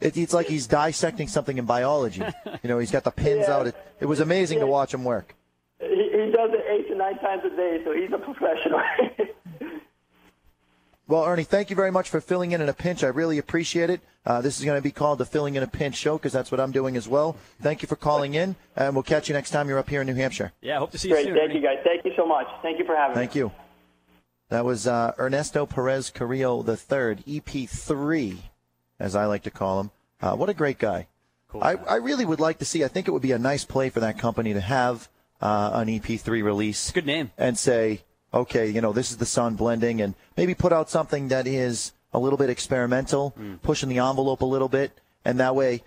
It, 0.00 0.16
it's 0.16 0.34
like 0.34 0.46
he's 0.48 0.66
dissecting 0.66 1.28
something 1.28 1.56
in 1.56 1.64
biology. 1.64 2.22
You 2.62 2.68
know, 2.68 2.78
he's 2.78 2.90
got 2.90 3.04
the 3.04 3.10
pins 3.12 3.46
Yeah. 3.48 3.54
out. 3.56 3.66
It, 3.68 3.76
it 4.00 4.06
was 4.06 4.20
amazing 4.20 4.58
to 4.60 4.66
watch 4.66 4.92
him 4.92 5.04
work. 5.04 5.34
He, 5.80 5.86
he 5.86 6.30
does 6.32 6.50
it 6.52 6.64
eight 6.68 6.88
to 6.88 6.94
nine 6.96 7.18
times 7.18 7.42
a 7.44 7.50
day, 7.56 7.80
so 7.84 7.92
he's 7.92 8.12
a 8.12 8.18
professional. 8.18 8.80
Well, 11.06 11.26
Ernie, 11.26 11.44
thank 11.44 11.68
you 11.68 11.76
very 11.76 11.90
much 11.90 12.08
for 12.08 12.18
filling 12.18 12.52
in 12.52 12.62
in 12.62 12.68
a 12.70 12.72
pinch. 12.72 13.04
I 13.04 13.08
really 13.08 13.36
appreciate 13.36 13.90
it. 13.90 14.00
Uh, 14.24 14.40
this 14.40 14.58
is 14.58 14.64
going 14.64 14.78
to 14.78 14.82
be 14.82 14.90
called 14.90 15.18
the 15.18 15.26
Filling 15.26 15.54
in 15.54 15.62
a 15.62 15.66
Pinch 15.66 15.96
show 15.96 16.16
because 16.16 16.32
that's 16.32 16.50
what 16.50 16.60
I'm 16.60 16.72
doing 16.72 16.96
as 16.96 17.06
well. 17.06 17.36
Thank 17.60 17.82
you 17.82 17.88
for 17.88 17.96
calling 17.96 18.32
in, 18.32 18.56
and 18.74 18.94
we'll 18.94 19.02
catch 19.02 19.28
you 19.28 19.34
next 19.34 19.50
time 19.50 19.68
you're 19.68 19.76
up 19.78 19.90
here 19.90 20.00
in 20.00 20.06
New 20.06 20.14
Hampshire. 20.14 20.52
Yeah, 20.62 20.78
hope 20.78 20.92
to 20.92 20.98
see 20.98 21.08
you 21.08 21.14
Great. 21.14 21.26
soon. 21.26 21.36
Thank 21.36 21.52
you, 21.52 21.60
guys. 21.60 21.76
Thank 21.84 22.06
you 22.06 22.12
so 22.16 22.24
much. 22.24 22.46
Thank 22.62 22.78
you 22.78 22.86
for 22.86 22.96
having 22.96 23.16
me. 23.16 23.20
Thank 23.20 23.34
you. 23.34 23.52
That 24.48 24.64
was 24.64 24.86
uh, 24.86 25.12
Ernesto 25.18 25.66
Perez 25.66 26.10
Carrillo 26.10 26.58
III, 26.58 27.16
EP3, 27.26 28.38
as 29.00 29.16
I 29.16 29.26
like 29.26 29.42
to 29.44 29.50
call 29.50 29.80
him. 29.80 29.90
Uh, 30.20 30.36
what 30.36 30.48
a 30.48 30.54
great 30.54 30.78
guy. 30.78 31.06
I, 31.60 31.76
I 31.76 31.96
really 31.96 32.24
would 32.24 32.40
like 32.40 32.58
to 32.58 32.64
see, 32.64 32.84
I 32.84 32.88
think 32.88 33.06
it 33.06 33.12
would 33.12 33.22
be 33.22 33.32
a 33.32 33.38
nice 33.38 33.64
play 33.64 33.88
for 33.88 34.00
that 34.00 34.18
company 34.18 34.52
to 34.54 34.60
have 34.60 35.08
uh, 35.40 35.70
an 35.74 35.88
EP3 35.88 36.42
release. 36.42 36.90
Good 36.90 37.06
name. 37.06 37.30
And 37.38 37.56
say, 37.56 38.02
okay, 38.32 38.68
you 38.68 38.80
know, 38.80 38.92
this 38.92 39.10
is 39.10 39.18
the 39.18 39.26
son 39.26 39.54
blending, 39.54 40.00
and 40.00 40.14
maybe 40.36 40.54
put 40.54 40.72
out 40.72 40.90
something 40.90 41.28
that 41.28 41.46
is 41.46 41.92
a 42.12 42.18
little 42.18 42.36
bit 42.36 42.50
experimental, 42.50 43.34
pushing 43.62 43.88
the 43.88 43.98
envelope 43.98 44.40
a 44.40 44.46
little 44.46 44.68
bit, 44.68 45.00
and 45.24 45.38
that 45.40 45.54
way, 45.54 45.82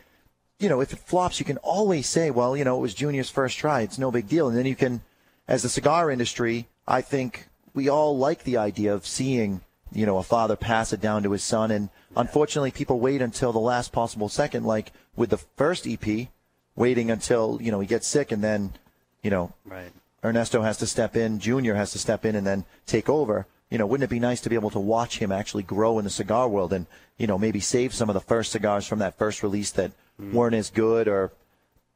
you 0.59 0.69
know, 0.69 0.81
if 0.81 0.91
it 0.91 0.99
flops, 0.99 1.39
you 1.39 1.45
can 1.45 1.57
always 1.57 2.07
say, 2.07 2.31
well, 2.31 2.57
you 2.57 2.63
know, 2.63 2.77
it 2.77 2.81
was 2.81 2.93
Junior's 2.93 3.29
first 3.29 3.57
try. 3.57 3.81
It's 3.81 3.99
no 3.99 4.11
big 4.11 4.27
deal. 4.27 4.47
And 4.47 4.57
then 4.57 4.65
you 4.65 4.75
can, 4.75 5.01
as 5.47 5.63
the 5.63 5.69
cigar 5.69 6.09
industry, 6.09 6.67
I 6.87 7.01
think 7.01 7.47
we 7.77 7.87
all 7.87 8.17
like 8.17 8.43
the 8.43 8.57
idea 8.57 8.91
of 8.91 9.05
seeing, 9.05 9.61
you 9.93 10.07
know, 10.07 10.17
a 10.17 10.23
father 10.23 10.55
pass 10.55 10.91
it 10.91 10.99
down 10.99 11.21
to 11.21 11.31
his 11.31 11.43
son. 11.43 11.69
And 11.69 11.89
unfortunately, 12.15 12.71
people 12.71 12.99
wait 12.99 13.21
until 13.21 13.53
the 13.53 13.59
last 13.59 13.91
possible 13.91 14.29
second, 14.29 14.65
like 14.65 14.91
with 15.15 15.29
the 15.29 15.37
first 15.37 15.85
EP, 15.85 16.27
waiting 16.75 17.11
until, 17.11 17.59
you 17.61 17.71
know, 17.71 17.79
he 17.79 17.85
gets 17.85 18.07
sick 18.07 18.31
and 18.31 18.43
then, 18.43 18.73
you 19.21 19.29
know, 19.29 19.53
Right. 19.63 19.91
Ernesto 20.25 20.63
has 20.63 20.77
to 20.77 20.87
step 20.87 21.15
in, 21.15 21.37
Junior 21.37 21.75
has 21.75 21.91
to 21.91 21.99
step 21.99 22.25
in 22.25 22.35
and 22.35 22.47
then 22.47 22.65
take 22.87 23.07
over. 23.07 23.45
You 23.69 23.77
know, 23.77 23.85
wouldn't 23.85 24.05
it 24.05 24.13
be 24.13 24.19
nice 24.19 24.41
to 24.41 24.49
be 24.49 24.55
able 24.55 24.71
to 24.71 24.79
watch 24.79 25.19
him 25.19 25.31
actually 25.31 25.61
grow 25.61 25.99
in 25.99 26.03
the 26.03 26.09
cigar 26.09 26.49
world 26.49 26.73
and, 26.73 26.87
you 27.19 27.27
know, 27.27 27.37
maybe 27.37 27.59
save 27.59 27.93
some 27.93 28.09
of 28.09 28.15
the 28.15 28.19
first 28.21 28.51
cigars 28.51 28.87
from 28.87 28.97
that 28.99 29.19
first 29.19 29.43
release 29.43 29.69
that 29.71 29.91
hmm. 30.19 30.33
weren't 30.33 30.55
as 30.55 30.71
good 30.71 31.07
or 31.07 31.31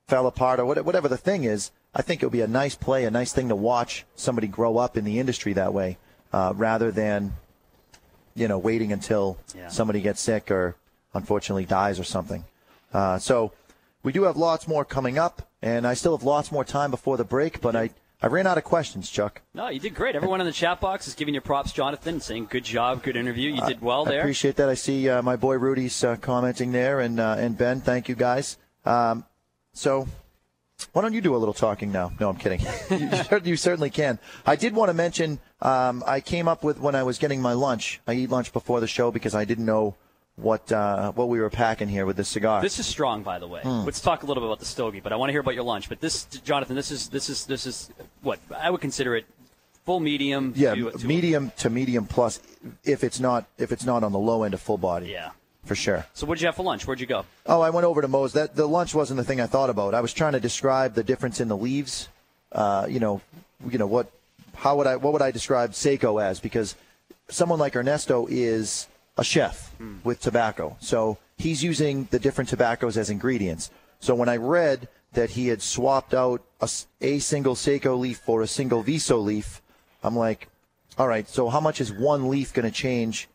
fell 0.07 0.27
apart 0.27 0.59
or 0.59 0.65
whatever 0.65 1.07
the 1.07 1.17
thing 1.17 1.43
is? 1.43 1.71
I 1.93 2.01
think 2.01 2.21
it 2.23 2.25
would 2.25 2.31
be 2.31 2.41
a 2.41 2.47
nice 2.47 2.75
play, 2.75 3.05
a 3.05 3.11
nice 3.11 3.33
thing 3.33 3.49
to 3.49 3.55
watch 3.55 4.05
somebody 4.15 4.47
grow 4.47 4.77
up 4.77 4.95
in 4.97 5.03
the 5.03 5.19
industry 5.19 5.53
that 5.53 5.73
way, 5.73 5.97
uh, 6.31 6.53
rather 6.55 6.89
than, 6.91 7.33
you 8.35 8.47
know, 8.47 8.57
waiting 8.57 8.93
until 8.93 9.37
Yeah. 9.55 9.67
somebody 9.67 9.99
gets 10.01 10.21
sick 10.21 10.49
or 10.49 10.75
unfortunately 11.13 11.65
dies 11.65 11.99
or 11.99 12.05
something. 12.05 12.45
Uh, 12.93 13.19
so 13.19 13.51
we 14.03 14.11
do 14.13 14.23
have 14.23 14.37
lots 14.37 14.67
more 14.67 14.85
coming 14.85 15.17
up, 15.17 15.49
and 15.61 15.85
I 15.85 15.93
still 15.93 16.15
have 16.15 16.23
lots 16.25 16.51
more 16.51 16.63
time 16.63 16.91
before 16.91 17.17
the 17.17 17.25
break, 17.25 17.59
but 17.59 17.75
I, 17.75 17.89
I 18.21 18.27
ran 18.27 18.47
out 18.47 18.57
of 18.57 18.63
questions, 18.63 19.09
Chuck. 19.09 19.41
No, 19.53 19.67
you 19.67 19.79
did 19.79 19.93
great. 19.93 20.15
Everyone 20.15 20.39
in 20.39 20.45
the 20.47 20.53
chat 20.53 20.79
box 20.79 21.07
is 21.09 21.13
giving 21.13 21.33
you 21.33 21.41
props, 21.41 21.73
Jonathan, 21.73 22.21
saying 22.21 22.47
good 22.49 22.63
job, 22.63 23.03
good 23.03 23.17
interview. 23.17 23.51
You 23.51 23.61
did 23.67 23.81
well 23.81 24.07
I 24.07 24.11
there. 24.11 24.19
appreciate 24.21 24.55
that. 24.55 24.69
I 24.69 24.75
see 24.75 25.09
uh, 25.09 25.21
my 25.21 25.35
boy 25.35 25.55
Rudy's 25.57 26.01
uh, 26.03 26.15
commenting 26.15 26.71
there, 26.71 27.01
and 27.01 27.19
uh, 27.19 27.35
and 27.37 27.57
Ben, 27.57 27.81
thank 27.81 28.07
you 28.07 28.15
guys. 28.15 28.57
Um, 28.85 29.25
so, 29.73 30.07
why 30.93 31.01
don't 31.01 31.13
you 31.13 31.21
do 31.21 31.35
a 31.35 31.37
little 31.37 31.53
talking 31.53 31.91
now? 31.91 32.11
No, 32.19 32.29
I'm 32.29 32.37
kidding. 32.37 32.61
you, 32.91 33.09
you 33.43 33.55
certainly 33.55 33.89
can. 33.89 34.19
I 34.45 34.55
did 34.55 34.73
want 34.73 34.89
to 34.89 34.93
mention 34.93 35.39
um, 35.61 36.03
I 36.05 36.21
came 36.21 36.47
up 36.47 36.63
with 36.63 36.79
when 36.79 36.95
I 36.95 37.03
was 37.03 37.17
getting 37.17 37.41
my 37.41 37.53
lunch. 37.53 38.01
I 38.07 38.13
eat 38.13 38.29
lunch 38.29 38.53
before 38.53 38.79
the 38.79 38.87
show 38.87 39.11
because 39.11 39.35
I 39.35 39.45
didn't 39.45 39.65
know 39.65 39.95
what 40.35 40.71
uh, 40.71 41.11
what 41.11 41.29
we 41.29 41.39
were 41.39 41.49
packing 41.49 41.87
here 41.89 42.05
with 42.05 42.17
this 42.17 42.29
cigar. 42.29 42.61
This 42.61 42.79
is 42.79 42.85
strong, 42.85 43.23
by 43.23 43.39
the 43.39 43.47
way. 43.47 43.61
Hmm. 43.61 43.85
Let's 43.85 44.01
talk 44.01 44.23
a 44.23 44.25
little 44.25 44.41
bit 44.41 44.47
about 44.47 44.59
the 44.59 44.65
stogie, 44.65 44.99
but 44.99 45.13
I 45.13 45.15
want 45.15 45.29
to 45.29 45.33
hear 45.33 45.41
about 45.41 45.55
your 45.55 45.63
lunch. 45.63 45.89
But 45.89 45.99
this, 45.99 46.25
Jonathan, 46.25 46.75
this 46.75 46.91
is 46.91 47.09
this 47.09 47.29
is 47.29 47.45
this 47.45 47.65
is 47.65 47.89
what 48.21 48.39
I 48.55 48.69
would 48.69 48.81
consider 48.81 49.15
it 49.15 49.25
full 49.85 49.99
medium. 49.99 50.53
yeah, 50.55 50.75
to, 50.75 50.91
to- 50.91 51.07
medium 51.07 51.51
to 51.57 51.69
medium 51.69 52.05
plus. 52.05 52.39
If 52.83 53.03
it's 53.03 53.19
not 53.19 53.45
if 53.57 53.71
it's 53.71 53.85
not 53.85 54.03
on 54.03 54.11
the 54.11 54.19
low 54.19 54.43
end 54.43 54.53
of 54.53 54.61
full 54.61 54.77
body. 54.77 55.07
Yeah. 55.07 55.31
For 55.65 55.75
sure. 55.75 56.05
So 56.13 56.25
what'd 56.25 56.41
you 56.41 56.47
have 56.47 56.55
for 56.55 56.63
lunch? 56.63 56.87
Where'd 56.87 56.99
you 56.99 57.05
go? 57.05 57.25
Oh, 57.45 57.61
I 57.61 57.69
went 57.69 57.85
over 57.85 58.01
to 58.01 58.07
Moe's. 58.07 58.33
That 58.33 58.55
the 58.55 58.67
lunch 58.67 58.95
wasn't 58.95 59.17
the 59.17 59.23
thing 59.23 59.39
I 59.39 59.47
thought 59.47 59.69
about. 59.69 59.93
I 59.93 60.01
was 60.01 60.13
trying 60.13 60.33
to 60.33 60.39
describe 60.39 60.95
the 60.95 61.03
difference 61.03 61.39
in 61.39 61.47
the 61.47 61.57
leaves. 61.57 62.09
Uh, 62.51 62.87
you 62.89 62.99
know, 62.99 63.21
you 63.69 63.77
know 63.77 63.87
what? 63.87 64.11
How 64.55 64.75
would 64.75 64.87
I? 64.87 64.95
What 64.95 65.13
would 65.13 65.21
I 65.21 65.31
describe 65.31 65.75
Seco 65.75 66.17
as? 66.17 66.39
Because 66.39 66.75
someone 67.29 67.59
like 67.59 67.75
Ernesto 67.75 68.27
is 68.29 68.87
a 69.17 69.23
chef 69.23 69.73
with 70.03 70.19
tobacco, 70.19 70.77
so 70.79 71.17
he's 71.37 71.63
using 71.63 72.07
the 72.11 72.19
different 72.19 72.49
tobaccos 72.49 72.97
as 72.97 73.09
ingredients. 73.09 73.69
So 73.99 74.15
when 74.15 74.29
I 74.29 74.37
read 74.37 74.87
that 75.13 75.31
he 75.31 75.47
had 75.47 75.61
swapped 75.61 76.13
out 76.13 76.41
a, 76.59 76.69
a 77.01 77.19
single 77.19 77.55
Seco 77.55 77.95
leaf 77.95 78.17
for 78.17 78.41
a 78.41 78.47
single 78.47 78.81
Viso 78.81 79.17
leaf, 79.17 79.61
I'm 80.03 80.15
like, 80.15 80.47
all 80.97 81.07
right. 81.07 81.27
So 81.27 81.49
how 81.49 81.59
much 81.59 81.79
is 81.79 81.91
one 81.93 82.29
leaf 82.29 82.53
going 82.53 82.65
to 82.65 82.71
change 82.71 83.27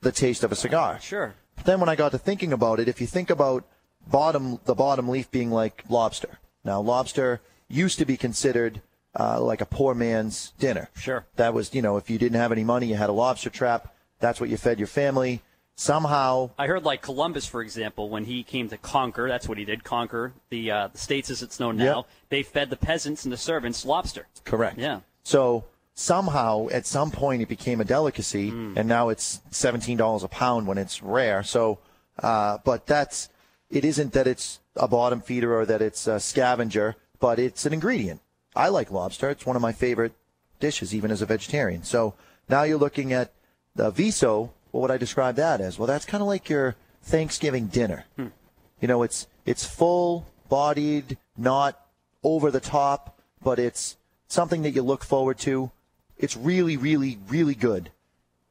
the 0.00 0.12
taste 0.12 0.44
of 0.44 0.52
a 0.52 0.56
cigar? 0.56 0.98
Sure. 1.00 1.34
But 1.62 1.66
then 1.66 1.78
when 1.78 1.88
I 1.88 1.94
got 1.94 2.10
to 2.10 2.18
thinking 2.18 2.52
about 2.52 2.80
it, 2.80 2.88
if 2.88 3.00
you 3.00 3.06
think 3.06 3.30
about 3.30 3.62
bottom 4.10 4.58
the 4.64 4.74
bottom 4.74 5.08
leaf 5.08 5.30
being 5.30 5.52
like 5.52 5.84
lobster. 5.88 6.40
Now 6.64 6.80
lobster 6.80 7.40
used 7.68 8.00
to 8.00 8.04
be 8.04 8.16
considered 8.16 8.82
uh, 9.16 9.40
like 9.40 9.60
a 9.60 9.64
poor 9.64 9.94
man's 9.94 10.54
dinner. 10.58 10.90
Sure. 10.96 11.24
That 11.36 11.54
was 11.54 11.72
you 11.72 11.80
know 11.80 11.98
if 11.98 12.10
you 12.10 12.18
didn't 12.18 12.40
have 12.40 12.50
any 12.50 12.64
money, 12.64 12.88
you 12.88 12.96
had 12.96 13.10
a 13.10 13.12
lobster 13.12 13.48
trap. 13.48 13.94
That's 14.18 14.40
what 14.40 14.50
you 14.50 14.56
fed 14.56 14.80
your 14.80 14.88
family. 14.88 15.40
Somehow, 15.76 16.50
I 16.58 16.66
heard 16.66 16.82
like 16.82 17.00
Columbus, 17.00 17.46
for 17.46 17.62
example, 17.62 18.10
when 18.10 18.24
he 18.24 18.42
came 18.42 18.68
to 18.68 18.76
conquer, 18.76 19.28
that's 19.28 19.48
what 19.48 19.56
he 19.56 19.64
did, 19.64 19.84
conquer 19.84 20.32
the 20.48 20.68
uh, 20.68 20.88
the 20.88 20.98
states 20.98 21.30
as 21.30 21.44
it's 21.44 21.60
known 21.60 21.76
now. 21.76 21.98
Yep. 21.98 22.06
They 22.30 22.42
fed 22.42 22.70
the 22.70 22.76
peasants 22.76 23.22
and 23.22 23.32
the 23.32 23.36
servants 23.36 23.84
lobster. 23.84 24.26
correct. 24.44 24.78
Yeah. 24.78 25.02
So 25.22 25.62
somehow 25.94 26.68
at 26.70 26.86
some 26.86 27.10
point 27.10 27.42
it 27.42 27.48
became 27.48 27.80
a 27.80 27.84
delicacy, 27.84 28.50
Hmm. 28.50 28.74
and 28.76 28.88
now 28.88 29.08
it's 29.08 29.40
seventeen 29.50 29.96
dollars 29.98 30.22
a 30.24 30.28
pound 30.28 30.66
when 30.66 30.78
it's 30.78 31.02
rare. 31.02 31.42
So, 31.42 31.78
uh, 32.22 32.58
but 32.64 32.86
that's 32.86 33.28
it 33.70 33.84
isn't 33.84 34.12
that 34.12 34.26
it's 34.26 34.60
a 34.76 34.88
bottom 34.88 35.20
feeder 35.20 35.54
or 35.58 35.66
that 35.66 35.82
it's 35.82 36.06
a 36.06 36.18
scavenger, 36.20 36.96
but 37.20 37.38
it's 37.38 37.66
an 37.66 37.72
ingredient. 37.72 38.20
I 38.54 38.68
like 38.68 38.90
lobster; 38.90 39.30
it's 39.30 39.46
one 39.46 39.56
of 39.56 39.62
my 39.62 39.72
favorite 39.72 40.12
dishes, 40.60 40.94
even 40.94 41.10
as 41.10 41.22
a 41.22 41.26
vegetarian. 41.26 41.82
So 41.82 42.14
now 42.48 42.62
you're 42.62 42.78
looking 42.78 43.12
at 43.12 43.32
the 43.74 43.90
viso. 43.90 44.52
What 44.70 44.80
would 44.82 44.90
I 44.90 44.96
describe 44.96 45.36
that 45.36 45.60
as? 45.60 45.78
Well, 45.78 45.86
that's 45.86 46.04
kind 46.06 46.22
of 46.22 46.28
like 46.28 46.48
your 46.48 46.76
Thanksgiving 47.02 47.66
dinner. 47.66 48.04
You 48.16 48.88
know, 48.88 49.02
it's 49.02 49.26
it's 49.44 49.64
full 49.66 50.26
bodied, 50.48 51.18
not 51.36 51.78
over 52.22 52.50
the 52.50 52.60
top, 52.60 53.18
but 53.42 53.58
it's 53.58 53.96
something 54.28 54.62
that 54.62 54.70
you 54.70 54.82
look 54.82 55.04
forward 55.04 55.38
to. 55.40 55.70
It's 56.18 56.36
really, 56.36 56.76
really, 56.76 57.18
really 57.28 57.54
good. 57.54 57.90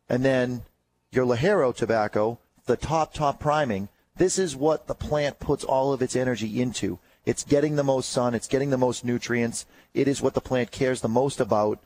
And 0.09 0.25
then 0.25 0.63
your 1.11 1.25
Ligero 1.25 1.75
tobacco, 1.75 2.39
the 2.65 2.77
top, 2.77 3.13
top 3.13 3.39
priming, 3.39 3.89
this 4.17 4.37
is 4.37 4.55
what 4.55 4.87
the 4.87 4.95
plant 4.95 5.39
puts 5.39 5.63
all 5.63 5.93
of 5.93 6.01
its 6.01 6.15
energy 6.15 6.61
into. 6.61 6.99
It's 7.25 7.43
getting 7.43 7.75
the 7.75 7.83
most 7.83 8.09
sun, 8.09 8.33
it's 8.33 8.47
getting 8.47 8.69
the 8.69 8.77
most 8.77 9.05
nutrients. 9.05 9.65
It 9.93 10.07
is 10.07 10.21
what 10.21 10.33
the 10.33 10.41
plant 10.41 10.71
cares 10.71 11.01
the 11.01 11.07
most 11.07 11.39
about. 11.39 11.79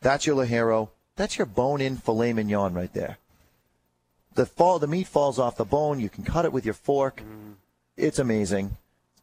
That's 0.00 0.26
your 0.26 0.36
Ligero. 0.36 0.90
That's 1.16 1.38
your 1.38 1.46
bone 1.46 1.80
in 1.80 1.96
filet 1.96 2.32
mignon 2.32 2.74
right 2.74 2.92
there. 2.92 3.18
The 4.34 4.46
fall 4.46 4.78
the 4.78 4.86
meat 4.86 5.06
falls 5.06 5.38
off 5.38 5.56
the 5.56 5.64
bone, 5.64 5.98
you 5.98 6.10
can 6.10 6.22
cut 6.22 6.44
it 6.44 6.52
with 6.52 6.64
your 6.64 6.74
fork. 6.74 7.22
It's 7.96 8.18
amazing. 8.18 8.76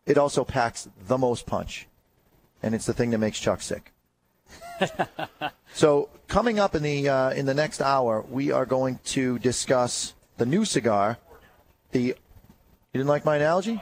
It 0.08 0.18
also 0.18 0.44
packs 0.44 0.90
the 1.08 1.20
most 1.20 1.46
punch. 1.46 1.88
And 2.64 2.74
it's 2.74 2.88
the 2.88 2.94
thing 2.94 3.12
that 3.12 3.20
makes 3.20 3.40
Chuck 3.40 3.62
sick. 3.62 3.93
so 5.74 6.10
coming 6.28 6.60
up 6.60 6.76
in 6.76 6.84
the 6.84 7.10
uh, 7.10 7.30
in 7.32 7.46
the 7.46 7.54
next 7.54 7.82
hour, 7.82 8.24
we 8.30 8.52
are 8.52 8.66
going 8.66 9.00
to 9.06 9.40
discuss 9.40 10.14
the 10.38 10.46
new 10.46 10.66
cigar. 10.66 11.18
The 11.92 12.02
you 12.02 12.16
didn't 12.94 13.08
like 13.08 13.26
my 13.26 13.36
analogy? 13.36 13.82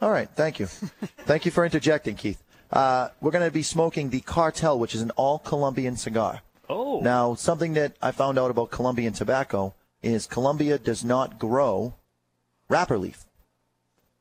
All 0.00 0.10
right, 0.10 0.28
thank 0.28 0.60
you, 0.60 0.66
thank 1.26 1.44
you 1.44 1.50
for 1.50 1.64
interjecting, 1.64 2.16
Keith. 2.16 2.42
Uh, 2.70 3.08
we're 3.20 3.30
going 3.30 3.44
to 3.46 3.52
be 3.52 3.62
smoking 3.62 4.10
the 4.10 4.20
Cartel, 4.20 4.78
which 4.78 4.94
is 4.94 5.02
an 5.02 5.10
all 5.12 5.38
Colombian 5.38 5.96
cigar. 5.96 6.42
Oh. 6.68 7.00
Now, 7.00 7.34
something 7.34 7.74
that 7.74 7.96
I 8.02 8.10
found 8.10 8.38
out 8.38 8.50
about 8.50 8.70
Colombian 8.70 9.12
tobacco 9.12 9.74
is 10.02 10.26
Colombia 10.26 10.78
does 10.78 11.04
not 11.04 11.38
grow 11.38 11.94
wrapper 12.68 12.98
leaf. 12.98 13.24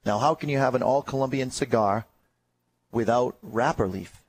Now, 0.06 0.20
how 0.20 0.36
can 0.36 0.50
you 0.50 0.60
have 0.60 0.76
an 0.76 0.84
all 0.84 1.02
Colombian 1.02 1.50
cigar 1.50 2.06
without 2.92 3.36
wrapper 3.42 3.88
leaf? 3.88 4.22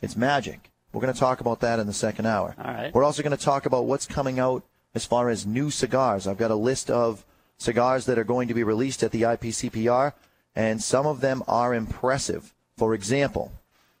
It's 0.00 0.16
magic. 0.16 0.71
We're 0.92 1.00
going 1.00 1.12
to 1.12 1.18
talk 1.18 1.40
about 1.40 1.60
that 1.60 1.78
in 1.78 1.86
the 1.86 1.92
second 1.92 2.26
hour. 2.26 2.54
All 2.58 2.72
right. 2.72 2.94
We're 2.94 3.04
also 3.04 3.22
going 3.22 3.36
to 3.36 3.42
talk 3.42 3.66
about 3.66 3.86
what's 3.86 4.06
coming 4.06 4.38
out 4.38 4.62
as 4.94 5.06
far 5.06 5.30
as 5.30 5.46
new 5.46 5.70
cigars. 5.70 6.26
I've 6.26 6.38
got 6.38 6.50
a 6.50 6.56
list 6.56 6.90
of 6.90 7.24
cigars 7.56 8.06
that 8.06 8.18
are 8.18 8.24
going 8.24 8.48
to 8.48 8.54
be 8.54 8.62
released 8.62 9.02
at 9.02 9.10
the 9.10 9.22
IPCPR, 9.22 10.12
and 10.54 10.82
some 10.82 11.06
of 11.06 11.20
them 11.20 11.42
are 11.48 11.74
impressive. 11.74 12.52
For 12.76 12.94
example, 12.94 13.52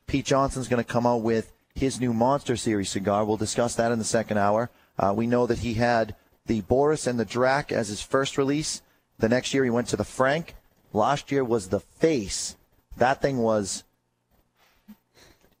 Pete 0.06 0.26
Johnson's 0.26 0.68
going 0.68 0.82
to 0.82 0.92
come 0.92 1.06
out 1.06 1.22
with 1.22 1.52
his 1.74 2.00
new 2.00 2.12
Monster 2.12 2.56
Series 2.56 2.90
cigar. 2.90 3.24
We'll 3.24 3.36
discuss 3.36 3.74
that 3.76 3.92
in 3.92 3.98
the 3.98 4.04
second 4.04 4.38
hour. 4.38 4.70
Uh, 4.98 5.14
we 5.16 5.26
know 5.26 5.46
that 5.46 5.60
he 5.60 5.74
had 5.74 6.14
the 6.46 6.60
Boris 6.62 7.06
and 7.06 7.18
the 7.18 7.24
Drac 7.24 7.72
as 7.72 7.88
his 7.88 8.02
first 8.02 8.36
release. 8.36 8.82
The 9.18 9.28
next 9.28 9.54
year 9.54 9.64
he 9.64 9.70
went 9.70 9.88
to 9.88 9.96
the 9.96 10.04
Frank. 10.04 10.54
Last 10.92 11.32
year 11.32 11.44
was 11.44 11.68
the 11.68 11.80
Face. 11.80 12.56
That 12.96 13.22
thing 13.22 13.38
was 13.38 13.84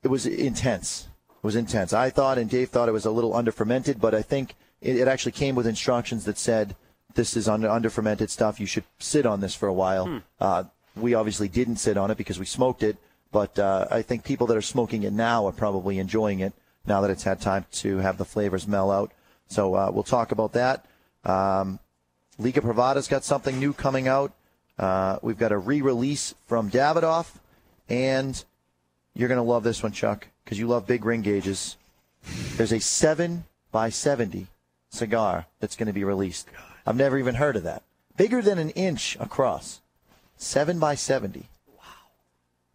it 0.02 0.08
was 0.08 0.26
intense. 0.26 1.08
It 1.42 1.46
was 1.46 1.56
intense. 1.56 1.92
I 1.92 2.10
thought 2.10 2.38
and 2.38 2.48
Dave 2.48 2.70
thought 2.70 2.88
it 2.88 2.92
was 2.92 3.04
a 3.04 3.10
little 3.10 3.34
under 3.34 3.50
fermented, 3.50 4.00
but 4.00 4.14
I 4.14 4.22
think 4.22 4.54
it, 4.80 4.96
it 4.96 5.08
actually 5.08 5.32
came 5.32 5.54
with 5.54 5.66
instructions 5.66 6.24
that 6.24 6.38
said 6.38 6.76
this 7.14 7.36
is 7.36 7.48
under 7.48 7.68
under 7.68 7.90
fermented 7.90 8.30
stuff. 8.30 8.60
You 8.60 8.66
should 8.66 8.84
sit 8.98 9.26
on 9.26 9.40
this 9.40 9.54
for 9.54 9.66
a 9.68 9.72
while. 9.72 10.06
Uh, 10.40 10.64
we 10.96 11.14
obviously 11.14 11.48
didn't 11.48 11.76
sit 11.76 11.96
on 11.96 12.10
it 12.10 12.16
because 12.18 12.38
we 12.38 12.46
smoked 12.46 12.82
it, 12.82 12.96
but 13.32 13.58
uh, 13.58 13.88
I 13.90 14.02
think 14.02 14.24
people 14.24 14.46
that 14.48 14.56
are 14.56 14.62
smoking 14.62 15.02
it 15.02 15.12
now 15.12 15.46
are 15.46 15.52
probably 15.52 15.98
enjoying 15.98 16.40
it 16.40 16.52
now 16.86 17.00
that 17.00 17.10
it's 17.10 17.22
had 17.24 17.40
time 17.40 17.66
to 17.72 17.98
have 17.98 18.18
the 18.18 18.24
flavors 18.24 18.66
mel 18.68 18.90
out. 18.90 19.12
So 19.48 19.74
uh, 19.74 19.90
we'll 19.92 20.02
talk 20.02 20.32
about 20.32 20.52
that. 20.52 20.86
Um, 21.24 21.78
Liga 22.38 22.60
Privada's 22.60 23.08
got 23.08 23.24
something 23.24 23.58
new 23.58 23.72
coming 23.72 24.08
out. 24.08 24.32
Uh, 24.78 25.18
we've 25.22 25.38
got 25.38 25.52
a 25.52 25.58
re-release 25.58 26.34
from 26.46 26.70
Davidoff, 26.70 27.34
and 27.88 28.42
you're 29.14 29.28
going 29.28 29.38
to 29.38 29.42
love 29.42 29.62
this 29.62 29.82
one, 29.82 29.92
Chuck, 29.92 30.28
because 30.44 30.58
you 30.58 30.66
love 30.66 30.86
big 30.86 31.04
ring 31.04 31.22
gauges. 31.22 31.76
There's 32.56 32.72
a 32.72 32.80
seven 32.80 33.44
by 33.70 33.90
seventy 33.90 34.48
cigar 34.90 35.46
that's 35.60 35.76
going 35.76 35.86
to 35.86 35.92
be 35.92 36.04
released. 36.04 36.48
I've 36.86 36.96
never 36.96 37.18
even 37.18 37.36
heard 37.36 37.56
of 37.56 37.62
that. 37.62 37.82
Bigger 38.16 38.42
than 38.42 38.58
an 38.58 38.70
inch 38.70 39.16
across. 39.20 39.80
Seven 40.36 40.78
by 40.78 40.94
seventy. 40.94 41.48
Wow. 41.76 41.84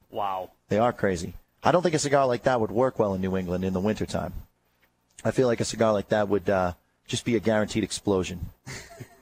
Wow. 0.09 0.51
They 0.69 0.79
are 0.79 0.93
crazy. 0.93 1.33
I 1.63 1.71
don't 1.71 1.81
think 1.81 1.95
a 1.95 1.99
cigar 1.99 2.27
like 2.27 2.43
that 2.43 2.61
would 2.61 2.71
work 2.71 2.99
well 2.99 3.13
in 3.13 3.21
New 3.21 3.35
England 3.35 3.63
in 3.65 3.73
the 3.73 3.79
wintertime. 3.79 4.33
I 5.23 5.31
feel 5.31 5.47
like 5.47 5.59
a 5.59 5.65
cigar 5.65 5.91
like 5.93 6.09
that 6.09 6.29
would 6.29 6.49
uh, 6.49 6.73
just 7.07 7.25
be 7.25 7.35
a 7.35 7.39
guaranteed 7.39 7.83
explosion. 7.83 8.39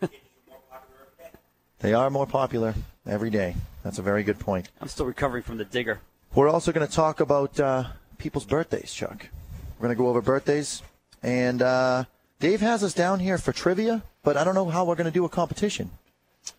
they 1.80 1.94
are 1.94 2.10
more 2.10 2.28
popular 2.28 2.76
every 3.08 3.30
day. 3.30 3.56
That's 3.84 4.00
a 4.00 4.04
very 4.04 4.24
good 4.24 4.40
point. 4.40 4.70
I'm 4.82 4.88
still 4.88 5.06
recovering 5.06 5.44
from 5.44 5.58
the 5.58 5.66
digger. 5.66 6.02
We're 6.34 6.50
also 6.50 6.72
going 6.72 6.86
to 6.86 6.94
talk 6.94 7.20
about 7.20 7.60
uh, 7.60 7.86
people's 8.18 8.46
birthdays, 8.46 8.94
Chuck. 8.94 9.28
We're 9.80 9.88
going 9.88 9.96
to 9.98 10.02
go 10.02 10.10
over 10.10 10.22
birthdays. 10.22 10.82
And 11.24 11.62
uh, 11.62 12.06
Dave 12.40 12.62
has 12.62 12.84
us 12.84 12.94
down 12.94 13.20
here 13.20 13.38
for 13.38 13.52
trivia, 13.52 14.04
but 14.24 14.38
I 14.38 14.44
don't 14.44 14.56
know 14.56 14.70
how 14.70 14.86
we're 14.86 14.96
going 14.96 15.06
to 15.06 15.12
do 15.12 15.26
a 15.26 15.30
competition. 15.30 15.92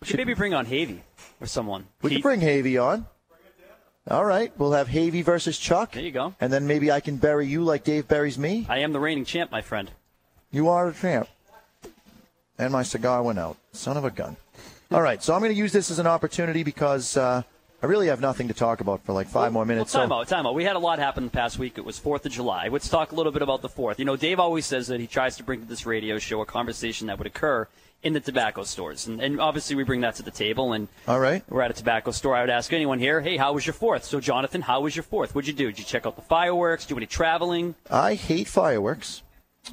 We 0.00 0.08
should 0.08 0.16
maybe 0.16 0.34
bring 0.34 0.54
on 0.54 0.66
Havy 0.66 1.00
or 1.40 1.46
someone. 1.46 1.86
We 2.02 2.10
He- 2.10 2.16
can 2.16 2.22
bring 2.22 2.40
Havy 2.40 2.78
on. 2.82 3.06
All 4.08 4.24
right, 4.24 4.52
we'll 4.56 4.72
have 4.72 4.86
Havy 4.88 5.22
versus 5.24 5.58
Chuck. 5.58 5.92
There 5.92 6.02
you 6.02 6.12
go. 6.12 6.32
And 6.40 6.52
then 6.52 6.66
maybe 6.68 6.92
I 6.92 7.00
can 7.00 7.16
bury 7.16 7.48
you 7.48 7.64
like 7.64 7.82
Dave 7.82 8.06
buries 8.06 8.38
me. 8.38 8.64
I 8.68 8.78
am 8.78 8.92
the 8.92 9.00
reigning 9.00 9.24
champ, 9.24 9.50
my 9.50 9.62
friend. 9.62 9.90
You 10.52 10.68
are 10.68 10.88
a 10.88 10.94
champ. 10.94 11.28
And 12.58 12.72
my 12.72 12.84
cigar 12.84 13.22
went 13.24 13.38
out. 13.40 13.56
Son 13.72 13.96
of 13.96 14.04
a 14.04 14.10
gun. 14.10 14.36
All 14.92 15.02
right, 15.02 15.20
so 15.22 15.34
I'm 15.34 15.40
going 15.40 15.50
to 15.52 15.58
use 15.58 15.72
this 15.72 15.90
as 15.90 15.98
an 15.98 16.06
opportunity 16.06 16.62
because 16.62 17.16
uh, 17.16 17.42
I 17.82 17.86
really 17.86 18.06
have 18.08 18.20
nothing 18.20 18.48
to 18.48 18.54
talk 18.54 18.80
about 18.80 19.04
for 19.04 19.12
like 19.12 19.28
five 19.28 19.52
more 19.52 19.64
minutes. 19.66 19.92
Well, 19.94 20.02
time 20.04 20.08
so 20.10 20.14
out, 20.16 20.28
time 20.28 20.46
out. 20.46 20.54
We 20.54 20.64
had 20.64 20.76
a 20.76 20.80
lot 20.80 20.98
happen 20.98 21.24
the 21.24 21.30
past 21.30 21.58
week. 21.58 21.76
It 21.76 21.84
was 21.84 22.00
4th 22.00 22.24
of 22.24 22.32
July. 22.32 22.68
Let's 22.68 22.88
talk 22.88 23.12
a 23.12 23.14
little 23.14 23.32
bit 23.32 23.42
about 23.42 23.60
the 23.60 23.68
4th. 23.68 23.98
You 23.98 24.06
know, 24.06 24.16
Dave 24.16 24.40
always 24.40 24.64
says 24.64 24.86
that 24.86 24.98
he 24.98 25.06
tries 25.06 25.36
to 25.36 25.42
bring 25.42 25.60
to 25.60 25.66
this 25.66 25.84
radio 25.84 26.18
show 26.18 26.40
a 26.40 26.46
conversation 26.46 27.06
that 27.08 27.18
would 27.18 27.26
occur 27.26 27.68
in 28.02 28.14
the 28.14 28.20
tobacco 28.20 28.62
stores. 28.64 29.06
And, 29.06 29.20
and 29.20 29.40
obviously, 29.40 29.76
we 29.76 29.84
bring 29.84 30.00
that 30.00 30.14
to 30.16 30.22
the 30.22 30.30
table. 30.30 30.72
And 30.72 30.88
All 31.06 31.20
right. 31.20 31.42
we're 31.50 31.60
at 31.62 31.70
a 31.70 31.74
tobacco 31.74 32.12
store. 32.12 32.34
I 32.34 32.40
would 32.40 32.50
ask 32.50 32.72
anyone 32.72 32.98
here, 32.98 33.20
hey, 33.20 33.36
how 33.36 33.52
was 33.52 33.66
your 33.66 33.74
4th? 33.74 34.04
So, 34.04 34.20
Jonathan, 34.20 34.62
how 34.62 34.80
was 34.80 34.96
your 34.96 35.02
4th? 35.04 35.34
What'd 35.34 35.46
you 35.46 35.52
do? 35.54 35.66
Did 35.66 35.78
you 35.78 35.84
check 35.84 36.06
out 36.06 36.16
the 36.16 36.22
fireworks? 36.22 36.86
Do 36.86 36.96
any 36.96 37.06
traveling? 37.06 37.74
I 37.90 38.14
hate 38.14 38.48
fireworks. 38.48 39.22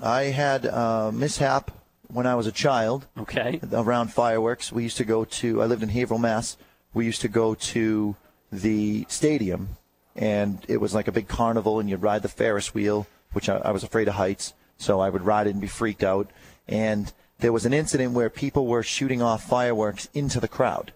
I 0.01 0.23
had 0.23 0.65
a 0.65 1.11
mishap 1.13 1.71
when 2.09 2.27
I 2.27 2.35
was 2.35 2.47
a 2.47 2.51
child 2.51 3.07
Okay. 3.17 3.59
around 3.71 4.11
fireworks. 4.11 4.71
We 4.73 4.83
used 4.83 4.97
to 4.97 5.05
go 5.05 5.23
to, 5.25 5.61
I 5.61 5.65
lived 5.67 5.83
in 5.83 5.89
Haverhill, 5.89 6.19
Mass. 6.19 6.57
We 6.93 7.05
used 7.05 7.21
to 7.21 7.27
go 7.27 7.55
to 7.55 8.15
the 8.51 9.05
stadium, 9.09 9.69
and 10.15 10.63
it 10.67 10.77
was 10.77 10.93
like 10.93 11.07
a 11.07 11.11
big 11.11 11.27
carnival, 11.27 11.79
and 11.79 11.89
you'd 11.89 12.01
ride 12.01 12.21
the 12.21 12.29
Ferris 12.29 12.73
wheel, 12.73 13.07
which 13.31 13.49
I, 13.49 13.57
I 13.57 13.71
was 13.71 13.83
afraid 13.83 14.07
of 14.07 14.15
heights, 14.15 14.53
so 14.77 14.99
I 14.99 15.09
would 15.09 15.23
ride 15.23 15.47
it 15.47 15.51
and 15.51 15.61
be 15.61 15.67
freaked 15.67 16.03
out. 16.03 16.29
And 16.67 17.11
there 17.39 17.51
was 17.51 17.65
an 17.65 17.73
incident 17.73 18.13
where 18.13 18.29
people 18.29 18.67
were 18.67 18.83
shooting 18.83 19.21
off 19.21 19.43
fireworks 19.43 20.07
into 20.13 20.39
the 20.39 20.47
crowd. 20.47 20.93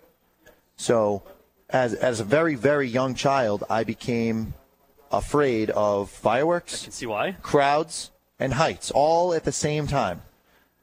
So, 0.75 1.23
as 1.69 1.93
as 1.93 2.19
a 2.19 2.23
very 2.23 2.55
very 2.55 2.87
young 2.87 3.15
child, 3.15 3.63
I 3.69 3.83
became 3.83 4.53
afraid 5.11 5.69
of 5.71 6.09
fireworks 6.09 6.83
Can 6.83 6.91
see 6.91 7.05
why. 7.05 7.35
crowds 7.41 8.11
and 8.39 8.53
heights 8.53 8.91
all 8.91 9.33
at 9.33 9.43
the 9.43 9.51
same 9.51 9.87
time. 9.87 10.21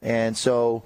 And 0.01 0.37
so 0.37 0.83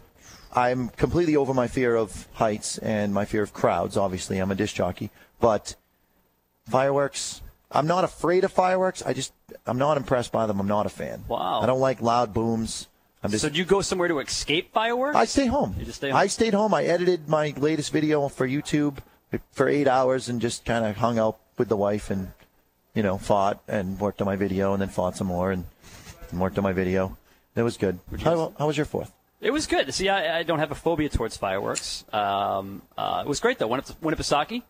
I'm 0.54 0.89
completely 0.89 1.36
over 1.36 1.54
my 1.54 1.68
fear 1.68 1.95
of 1.95 2.28
heights 2.34 2.78
and 2.80 3.14
my 3.14 3.26
fear 3.26 3.43
of 3.43 3.54
crowds. 3.54 3.97
Obviously, 3.97 4.39
I'm 4.39 4.52
a 4.52 4.56
disc 4.56 4.76
jockey, 4.76 5.12
but 5.39 5.76
fireworks, 6.70 7.41
I'm 7.72 7.88
not 7.88 8.04
afraid 8.04 8.43
of 8.43 8.52
fireworks. 8.52 9.04
I 9.04 9.14
just, 9.14 9.34
I'm 9.68 9.78
not 9.78 9.97
impressed 9.97 10.32
by 10.32 10.47
them. 10.47 10.60
I'm 10.60 10.68
not 10.68 10.86
a 10.86 10.89
fan. 10.89 11.24
Wow. 11.28 11.62
I 11.62 11.66
don't 11.66 11.80
like 11.80 12.02
loud 12.02 12.34
booms. 12.34 12.88
I'm 13.22 13.32
just, 13.32 13.43
So, 13.43 13.50
do 13.50 13.58
you 13.58 13.66
go 13.66 13.82
somewhere 13.82 14.08
to 14.08 14.20
escape 14.20 14.74
fireworks? 14.74 15.16
I 15.16 15.26
stay 15.26 15.45
home. 15.45 15.76
You 15.78 15.86
just 15.86 15.97
stay 15.97 16.10
home? 16.10 16.18
I 16.18 16.28
stayed 16.28 16.54
home. 16.54 16.74
I 16.74 16.84
edited 16.86 17.28
my 17.28 17.54
latest 17.58 17.91
video 17.91 18.28
for 18.30 18.47
YouTube 18.47 18.97
for 19.52 19.68
eight 19.68 19.88
hours 19.88 20.30
and 20.30 20.41
just 20.41 20.66
kind 20.66 20.86
of 20.86 20.97
hung 20.97 21.20
out 21.20 21.38
with 21.58 21.70
the 21.70 21.76
wife 21.78 22.10
and, 22.10 22.32
you 22.95 23.04
know, 23.04 23.18
fought 23.18 23.62
and 23.68 24.00
worked 24.00 24.22
on 24.22 24.26
my 24.26 24.36
video 24.36 24.74
and 24.74 24.82
then 24.82 24.89
fought 24.89 25.18
some 25.18 25.28
more 25.28 25.52
and, 25.52 25.66
and 26.32 26.39
worked 26.39 26.58
on 26.58 26.64
my 26.64 26.72
video. 26.72 27.18
It 27.56 27.62
was 27.64 27.78
good. 27.78 28.00
How, 28.24 28.54
how 28.58 28.68
was 28.68 28.78
your 28.78 28.86
fourth? 28.86 29.12
It 29.42 29.52
was 29.52 29.68
good. 29.68 29.94
See, 29.94 30.10
I, 30.10 30.40
I 30.40 30.44
don't 30.44 30.60
have 30.60 30.72
a 30.72 30.76
phobia 30.76 31.08
towards 31.08 31.38
fireworks. 31.38 32.04
Um, 32.12 32.82
uh, 32.98 33.24
it 33.26 33.30
was 33.30 33.40
great 33.40 33.58
though. 33.58 33.68
Went 33.68 33.84
up 33.84 33.88
to 33.88 34.06
Winnipesaukee, 34.06 34.64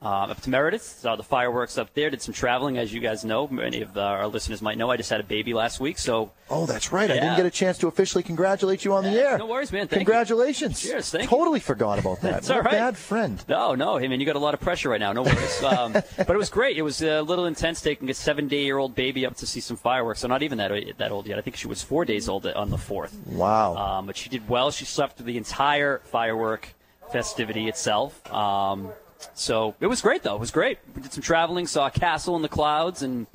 um, 0.00 0.30
up 0.30 0.40
to 0.42 0.50
Meredith, 0.50 0.82
saw 0.82 1.16
the 1.16 1.24
fireworks 1.24 1.76
up 1.76 1.92
there. 1.94 2.08
Did 2.08 2.22
some 2.22 2.32
traveling, 2.32 2.78
as 2.78 2.92
you 2.94 3.00
guys 3.00 3.24
know. 3.24 3.48
Many 3.48 3.82
of 3.82 3.96
uh, 3.96 4.00
our 4.02 4.28
listeners 4.28 4.62
might 4.62 4.78
know. 4.78 4.90
I 4.90 4.96
just 4.96 5.10
had 5.10 5.18
a 5.18 5.24
baby 5.24 5.54
last 5.54 5.80
week, 5.80 5.98
so 5.98 6.30
Oh, 6.50 6.64
that's 6.66 6.92
right. 6.92 7.10
I 7.10 7.14
didn't 7.14 7.36
get 7.36 7.44
a 7.46 7.50
chance 7.50 7.76
to 7.78 7.88
officially 7.88 8.22
congratulate 8.22 8.84
you 8.84 8.94
on 8.94 9.02
the 9.04 9.10
air. 9.10 9.36
no 9.36 9.46
worries, 9.46 9.70
man. 9.72 9.82
Thank 9.88 9.92
you. 9.92 10.06
Congratulations. 10.06 10.80
Cheers, 10.80 11.10
thank 11.10 11.24
you. 11.24 11.28
totally 11.36 11.58
forgot 11.60 11.98
about 11.98 12.20
that. 12.22 12.42
What 12.48 12.50
all 12.52 12.60
a 12.60 12.64
bad 12.64 12.96
friend. 12.96 13.44
no, 13.48 13.74
no. 13.74 13.98
I 13.98 14.06
mean, 14.06 14.20
you 14.20 14.24
got 14.26 14.36
a 14.36 14.38
lot 14.38 14.54
of 14.54 14.60
pressure 14.60 14.88
right 14.90 15.00
now. 15.00 15.12
No 15.12 15.22
worries. 15.24 15.62
Um, 15.68 15.92
but 15.92 16.30
it 16.30 16.36
was 16.38 16.48
great. 16.48 16.78
It 16.78 16.82
was 16.82 17.02
a 17.02 17.20
little 17.20 17.44
intense 17.46 17.80
taking 17.82 18.08
a 18.08 18.14
seven-day-year-old 18.14 18.94
baby 18.94 19.26
up 19.26 19.36
to 19.38 19.46
see 19.46 19.60
some 19.60 19.76
fireworks. 19.76 20.20
So 20.20 20.28
not 20.28 20.42
even 20.44 20.58
that 20.58 20.70
that 20.98 21.10
old 21.10 21.26
yet. 21.26 21.38
I 21.38 21.42
think 21.42 21.56
she 21.56 21.66
was 21.66 21.82
four 21.82 22.04
days 22.04 22.28
old 22.28 22.46
on 22.46 22.70
the 22.70 22.78
fourth. 22.78 23.14
Wow. 23.26 23.74
Um, 23.76 24.06
but 24.06 24.16
she 24.16 24.28
did 24.30 24.48
well. 24.48 24.70
She 24.70 24.84
slept 24.84 25.16
through 25.16 25.26
the 25.26 25.36
entire 25.36 25.98
firework 26.04 26.74
festivity 27.12 27.68
itself. 27.68 28.24
Um, 28.32 28.90
so 29.34 29.74
it 29.80 29.86
was 29.86 30.00
great, 30.00 30.22
though. 30.22 30.34
It 30.36 30.40
was 30.40 30.50
great. 30.50 30.78
We 30.94 31.02
did 31.02 31.12
some 31.12 31.22
traveling, 31.22 31.66
saw 31.66 31.86
a 31.86 31.90
castle 31.90 32.36
in 32.36 32.42
the 32.42 32.48
clouds, 32.48 33.02
and 33.02 33.26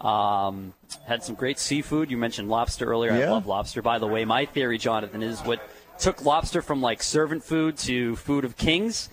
um, 0.00 0.72
had 1.06 1.22
some 1.22 1.34
great 1.34 1.58
seafood. 1.58 2.10
You 2.10 2.16
mentioned 2.16 2.48
lobster 2.48 2.86
earlier. 2.86 3.12
I 3.12 3.24
love 3.26 3.46
lobster. 3.46 3.82
By 3.82 3.98
the 3.98 4.06
way, 4.06 4.24
my 4.24 4.46
theory, 4.46 4.78
Jonathan, 4.78 5.22
is 5.22 5.40
what 5.40 5.60
took 5.98 6.24
lobster 6.24 6.62
from 6.62 6.80
like 6.80 7.02
servant 7.02 7.42
food 7.44 7.76
to 7.78 8.16
food 8.16 8.44
of 8.44 8.56
kings 8.56 9.08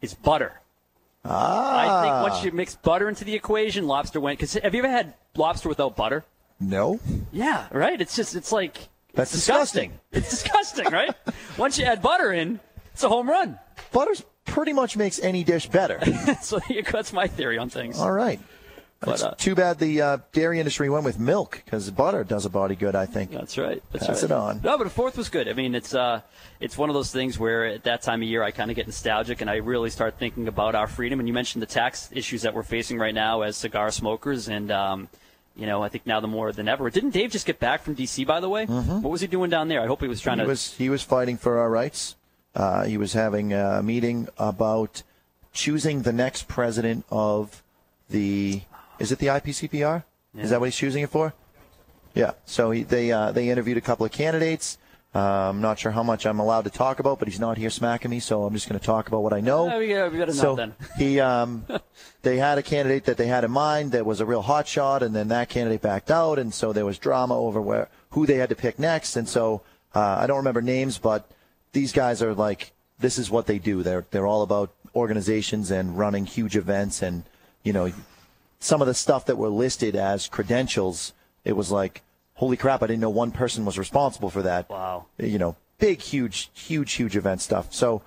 is 0.00 0.14
butter. 0.14 0.60
ah. 1.24 2.00
I 2.00 2.02
think 2.02 2.30
once 2.30 2.44
you 2.44 2.52
mix 2.52 2.74
butter 2.76 3.08
into 3.08 3.24
the 3.24 3.34
equation, 3.34 3.86
lobster 3.86 4.20
went. 4.20 4.38
Because 4.38 4.54
have 4.54 4.74
you 4.74 4.82
ever 4.82 4.90
had 4.90 5.14
lobster 5.36 5.68
without 5.68 5.96
butter? 5.96 6.24
no. 6.58 7.00
Yeah, 7.32 7.68
right. 7.70 8.00
It's 8.00 8.16
just 8.16 8.34
it's 8.34 8.52
like 8.52 8.88
That's 9.14 9.32
it's 9.34 9.46
disgusting. 9.46 9.92
It's 10.12 10.28
disgusting, 10.30 10.86
right? 10.90 11.14
Once 11.58 11.78
you 11.78 11.84
add 11.84 12.02
butter 12.02 12.32
in, 12.32 12.60
it's 12.92 13.02
a 13.02 13.08
home 13.08 13.28
run. 13.28 13.58
Butter 13.92 14.12
pretty 14.50 14.72
much 14.72 14.96
makes 14.96 15.18
any 15.20 15.44
dish 15.44 15.66
better. 15.68 15.98
so 16.42 16.58
there 16.58 16.76
you 16.78 16.82
go. 16.82 16.90
that's 16.92 17.12
my 17.12 17.26
theory 17.26 17.58
on 17.58 17.70
things. 17.70 17.98
All 17.98 18.12
right. 18.12 18.40
But, 19.00 19.12
It's 19.12 19.22
uh, 19.22 19.34
too 19.38 19.54
bad 19.54 19.78
the 19.78 20.02
uh, 20.02 20.18
dairy 20.32 20.58
industry 20.58 20.90
went 20.90 21.06
with 21.06 21.18
milk 21.18 21.62
because 21.64 21.90
butter 21.90 22.22
does 22.22 22.44
a 22.44 22.50
body 22.50 22.74
good, 22.76 22.94
I 22.94 23.06
think. 23.06 23.30
That's 23.30 23.56
right. 23.56 23.82
That's 23.92 24.06
Pass 24.06 24.16
right. 24.22 24.30
it 24.30 24.34
on. 24.34 24.60
No, 24.62 24.76
but 24.76 24.84
the 24.84 24.90
fourth 24.90 25.16
was 25.16 25.30
good. 25.30 25.48
I 25.48 25.54
mean, 25.54 25.74
it's 25.74 25.94
uh, 25.94 26.20
it's 26.60 26.76
one 26.76 26.90
of 26.90 26.94
those 26.94 27.10
things 27.10 27.38
where 27.38 27.64
at 27.64 27.84
that 27.84 28.02
time 28.02 28.20
of 28.20 28.28
year 28.28 28.42
I 28.42 28.50
kind 28.50 28.70
of 28.70 28.76
get 28.76 28.86
nostalgic 28.86 29.40
and 29.40 29.48
I 29.48 29.56
really 29.56 29.88
start 29.88 30.18
thinking 30.18 30.48
about 30.48 30.74
our 30.74 30.86
freedom. 30.86 31.18
And 31.18 31.26
you 31.26 31.32
mentioned 31.32 31.62
the 31.62 31.66
tax 31.66 32.10
issues 32.12 32.42
that 32.42 32.52
we're 32.52 32.62
facing 32.62 32.98
right 32.98 33.14
now 33.14 33.40
as 33.40 33.56
cigar 33.56 33.90
smokers, 33.90 34.48
and 34.48 34.70
um, 34.70 35.08
you 35.56 35.64
know, 35.66 35.82
I 35.82 35.88
think 35.88 36.06
now 36.06 36.20
the 36.20 36.28
more 36.28 36.52
than 36.52 36.68
ever. 36.68 36.90
Didn't 36.90 37.10
Dave 37.10 37.30
just 37.30 37.46
get 37.46 37.58
back 37.58 37.80
from 37.82 37.94
D.C. 37.94 38.24
by 38.26 38.40
the 38.40 38.50
way? 38.50 38.66
Mm-hmm. 38.66 39.00
What 39.00 39.10
was 39.10 39.22
he 39.22 39.28
doing 39.28 39.48
down 39.48 39.68
there? 39.68 39.80
I 39.80 39.86
hope 39.86 40.02
he 40.02 40.08
was 40.08 40.20
trying 40.20 40.40
He 40.40 40.44
to. 40.44 40.48
was 40.48 40.74
he 40.74 40.90
was 40.90 41.02
fighting 41.02 41.38
for 41.38 41.58
our 41.58 41.70
rights. 41.70 42.16
Uh, 42.54 42.84
he 42.84 42.96
was 42.96 43.12
having 43.12 43.52
a 43.52 43.82
meeting 43.82 44.28
about 44.38 45.02
choosing 45.52 46.02
the 46.02 46.12
next 46.12 46.48
president 46.48 47.04
of 47.10 47.62
the. 48.08 48.62
Is 48.98 49.12
it 49.12 49.18
the 49.18 49.28
IPCPR? 49.28 50.04
Is 50.36 50.50
that 50.50 50.60
what 50.60 50.66
he's 50.66 50.76
choosing 50.76 51.02
it 51.02 51.10
for? 51.10 51.34
Yeah. 52.14 52.32
So 52.44 52.70
he, 52.70 52.82
they 52.82 53.12
uh, 53.12 53.32
they 53.32 53.48
interviewed 53.48 53.78
a 53.78 53.80
couple 53.80 54.06
of 54.06 54.12
candidates. 54.12 54.78
Uh, 55.12 55.18
I'm 55.18 55.60
not 55.60 55.76
sure 55.78 55.90
how 55.90 56.04
much 56.04 56.24
I'm 56.24 56.38
allowed 56.38 56.62
to 56.64 56.70
talk 56.70 57.00
about, 57.00 57.18
but 57.18 57.26
he's 57.26 57.40
not 57.40 57.58
here 57.58 57.70
smacking 57.70 58.12
me, 58.12 58.20
so 58.20 58.44
I'm 58.44 58.54
just 58.54 58.68
going 58.68 58.78
to 58.78 58.84
talk 58.84 59.08
about 59.08 59.24
what 59.24 59.32
I 59.32 59.40
know. 59.40 59.68
Oh, 59.68 59.78
we 59.80 59.88
got, 59.88 60.12
we 60.12 60.18
got 60.18 60.28
enough 60.28 60.36
so 60.40 60.54
then. 60.54 60.72
he, 60.98 61.18
um, 61.18 61.64
they 62.22 62.36
had 62.36 62.58
a 62.58 62.62
candidate 62.62 63.06
that 63.06 63.16
they 63.16 63.26
had 63.26 63.42
in 63.42 63.50
mind 63.50 63.90
that 63.90 64.06
was 64.06 64.20
a 64.20 64.26
real 64.26 64.42
hot 64.42 64.68
shot, 64.68 65.02
and 65.02 65.12
then 65.12 65.26
that 65.26 65.48
candidate 65.48 65.82
backed 65.82 66.12
out, 66.12 66.38
and 66.38 66.54
so 66.54 66.72
there 66.72 66.86
was 66.86 66.96
drama 66.96 67.36
over 67.36 67.60
where 67.60 67.88
who 68.10 68.24
they 68.24 68.36
had 68.36 68.50
to 68.50 68.54
pick 68.54 68.78
next. 68.78 69.16
And 69.16 69.28
so 69.28 69.62
uh, 69.96 70.18
I 70.20 70.28
don't 70.28 70.36
remember 70.36 70.62
names, 70.62 70.98
but 70.98 71.28
these 71.72 71.92
guys 71.92 72.22
are 72.22 72.34
like 72.34 72.72
this 72.98 73.18
is 73.18 73.30
what 73.30 73.46
they 73.46 73.58
do. 73.58 73.82
They're 73.82 74.06
they're 74.10 74.26
all 74.26 74.42
about 74.42 74.72
organizations 74.94 75.70
and 75.70 75.96
running 75.96 76.26
huge 76.26 76.56
events, 76.56 77.02
and 77.02 77.24
you 77.62 77.72
know 77.72 77.92
some 78.58 78.80
of 78.80 78.86
the 78.86 78.94
stuff 78.94 79.26
that 79.26 79.36
were 79.36 79.48
listed 79.48 79.96
as 79.96 80.28
credentials. 80.28 81.12
It 81.44 81.56
was 81.56 81.70
like 81.70 82.02
holy 82.40 82.56
crap, 82.56 82.82
I 82.82 82.86
didn't 82.86 83.00
know 83.00 83.10
one 83.10 83.32
person 83.32 83.66
was 83.66 83.78
responsible 83.78 84.30
for 84.30 84.40
that. 84.40 84.70
Wow. 84.70 85.04
You 85.18 85.38
know, 85.38 85.56
big, 85.78 86.00
huge, 86.00 86.48
huge, 86.54 86.94
huge 86.94 87.14
event 87.14 87.42
stuff. 87.42 87.70
So 87.70 88.00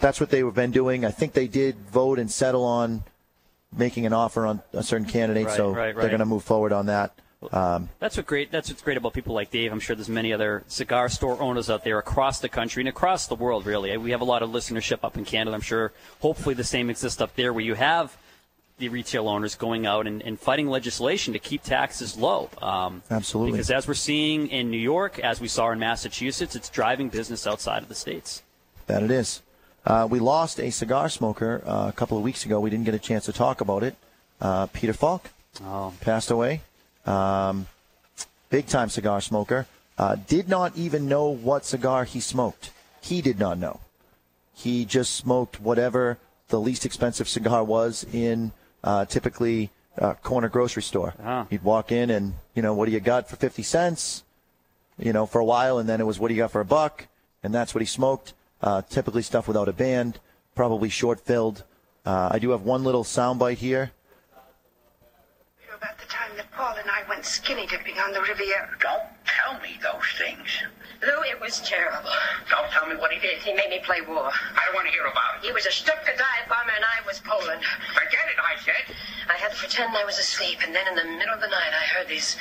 that's 0.00 0.18
what 0.18 0.30
they've 0.30 0.52
been 0.52 0.72
doing. 0.72 1.04
I 1.04 1.12
think 1.12 1.34
they 1.34 1.46
did 1.46 1.76
vote 1.92 2.18
and 2.18 2.28
settle 2.28 2.64
on 2.64 3.04
making 3.76 4.04
an 4.04 4.12
offer 4.12 4.44
on 4.44 4.60
a 4.72 4.82
certain 4.82 5.06
candidate, 5.06 5.46
Right, 5.46 5.56
so 5.56 5.70
right, 5.70 5.94
they're 5.94 6.08
going 6.08 6.18
to 6.18 6.26
move 6.26 6.42
forward 6.42 6.72
on 6.72 6.86
that. 6.86 7.16
Um, 7.52 7.90
That's 8.00 8.16
what 8.16 8.26
great. 8.26 8.50
That's 8.50 8.70
what's 8.70 8.82
great 8.82 8.96
about 8.96 9.12
people 9.12 9.34
like 9.34 9.50
Dave. 9.50 9.70
I'm 9.70 9.78
sure 9.80 9.94
there's 9.94 10.08
many 10.08 10.32
other 10.32 10.64
cigar 10.68 11.08
store 11.08 11.40
owners 11.40 11.68
out 11.70 11.84
there 11.84 11.98
across 11.98 12.40
the 12.40 12.48
country 12.48 12.80
and 12.80 12.88
across 12.88 13.26
the 13.26 13.34
world. 13.34 13.66
Really, 13.66 13.96
we 13.98 14.10
have 14.10 14.20
a 14.22 14.24
lot 14.24 14.42
of 14.42 14.50
listenership 14.50 15.00
up 15.02 15.16
in 15.16 15.24
Canada. 15.24 15.54
I'm 15.54 15.60
sure. 15.60 15.92
Hopefully, 16.20 16.54
the 16.54 16.64
same 16.64 16.88
exists 16.90 17.20
up 17.20 17.36
there, 17.36 17.52
where 17.52 17.64
you 17.64 17.74
have 17.74 18.16
the 18.78 18.88
retail 18.88 19.28
owners 19.28 19.54
going 19.54 19.86
out 19.86 20.06
and, 20.06 20.20
and 20.22 20.38
fighting 20.40 20.68
legislation 20.68 21.32
to 21.32 21.38
keep 21.38 21.62
taxes 21.62 22.16
low. 22.16 22.50
Um, 22.60 23.02
Absolutely. 23.10 23.52
Because 23.52 23.70
as 23.70 23.86
we're 23.88 23.94
seeing 23.94 24.48
in 24.48 24.70
New 24.70 24.76
York, 24.78 25.18
as 25.18 25.40
we 25.40 25.48
saw 25.48 25.70
in 25.70 25.78
Massachusetts, 25.78 26.54
it's 26.56 26.68
driving 26.68 27.08
business 27.08 27.46
outside 27.46 27.82
of 27.82 27.88
the 27.88 27.94
states. 27.94 28.42
That 28.86 29.02
it 29.02 29.10
is. 29.10 29.40
Uh, 29.86 30.06
we 30.10 30.18
lost 30.20 30.58
a 30.60 30.70
cigar 30.70 31.08
smoker 31.08 31.62
uh, 31.64 31.86
a 31.88 31.92
couple 31.92 32.18
of 32.18 32.24
weeks 32.24 32.44
ago. 32.44 32.60
We 32.60 32.68
didn't 32.70 32.84
get 32.84 32.94
a 32.94 32.98
chance 32.98 33.24
to 33.26 33.32
talk 33.32 33.60
about 33.60 33.82
it. 33.82 33.94
Uh, 34.40 34.66
Peter 34.66 34.92
Falk 34.92 35.30
Oh. 35.64 35.94
passed 36.00 36.30
away. 36.30 36.60
Um, 37.06 37.66
big 38.50 38.66
time 38.66 38.88
cigar 38.88 39.20
smoker. 39.20 39.66
Uh, 39.98 40.16
did 40.26 40.48
not 40.48 40.76
even 40.76 41.08
know 41.08 41.28
what 41.28 41.64
cigar 41.64 42.04
he 42.04 42.20
smoked. 42.20 42.70
He 43.00 43.22
did 43.22 43.38
not 43.38 43.58
know. 43.58 43.80
He 44.54 44.84
just 44.84 45.14
smoked 45.14 45.60
whatever 45.60 46.18
the 46.48 46.60
least 46.60 46.84
expensive 46.84 47.28
cigar 47.28 47.64
was 47.64 48.04
in 48.12 48.52
uh, 48.84 49.04
typically 49.06 49.70
uh, 49.98 50.14
corner 50.14 50.48
grocery 50.48 50.82
store. 50.82 51.14
Ah. 51.22 51.46
He'd 51.50 51.62
walk 51.62 51.92
in 51.92 52.10
and 52.10 52.34
you 52.54 52.62
know 52.62 52.74
what 52.74 52.86
do 52.86 52.92
you 52.92 53.00
got 53.00 53.28
for 53.28 53.36
fifty 53.36 53.62
cents? 53.62 54.22
You 54.98 55.12
know 55.12 55.26
for 55.26 55.40
a 55.40 55.44
while, 55.44 55.78
and 55.78 55.88
then 55.88 56.00
it 56.00 56.04
was 56.04 56.18
what 56.18 56.28
do 56.28 56.34
you 56.34 56.40
got 56.40 56.50
for 56.50 56.60
a 56.60 56.64
buck? 56.64 57.06
And 57.42 57.54
that's 57.54 57.74
what 57.74 57.80
he 57.80 57.86
smoked. 57.86 58.32
Uh, 58.62 58.82
typically 58.88 59.22
stuff 59.22 59.46
without 59.46 59.68
a 59.68 59.72
band, 59.72 60.18
probably 60.54 60.88
short 60.88 61.20
filled. 61.20 61.62
Uh, 62.04 62.30
I 62.32 62.38
do 62.38 62.50
have 62.50 62.62
one 62.62 62.84
little 62.84 63.04
soundbite 63.04 63.58
here. 63.58 63.92
About 65.76 65.98
the 65.98 66.06
time 66.06 66.30
that 66.36 66.45
Paul 66.56 66.74
and 66.80 66.88
I 66.88 67.04
went 67.06 67.24
skinny 67.26 67.66
dipping 67.66 67.98
on 67.98 68.12
the 68.12 68.20
Riviera. 68.22 68.68
Don't 68.80 69.04
tell 69.28 69.60
me 69.60 69.76
those 69.84 70.08
things. 70.16 70.48
Lou, 71.04 71.20
it 71.28 71.38
was 71.38 71.60
terrible. 71.60 72.08
Don't 72.48 72.70
tell 72.72 72.88
me 72.88 72.96
what 72.96 73.12
he 73.12 73.20
did. 73.20 73.42
He 73.42 73.52
made 73.52 73.68
me 73.68 73.80
play 73.84 74.00
war. 74.00 74.32
I 74.32 74.64
don't 74.64 74.74
want 74.74 74.88
to 74.88 74.92
hear 74.92 75.04
about 75.04 75.36
it. 75.36 75.44
He 75.44 75.52
was 75.52 75.66
a 75.66 75.70
Stuka 75.70 76.16
dive 76.16 76.48
bomber 76.48 76.72
and 76.74 76.84
I 76.84 77.04
was 77.06 77.20
Poland. 77.20 77.60
Forget 77.92 78.24
it, 78.32 78.40
I 78.40 78.56
said. 78.64 78.96
I 79.28 79.34
had 79.36 79.52
to 79.52 79.58
pretend 79.58 79.94
I 79.94 80.04
was 80.04 80.18
asleep, 80.18 80.58
and 80.64 80.74
then 80.74 80.86
in 80.88 80.94
the 80.94 81.04
middle 81.18 81.34
of 81.34 81.40
the 81.40 81.48
night, 81.48 81.72
I 81.74 81.84
heard 81.92 82.08
these 82.08 82.36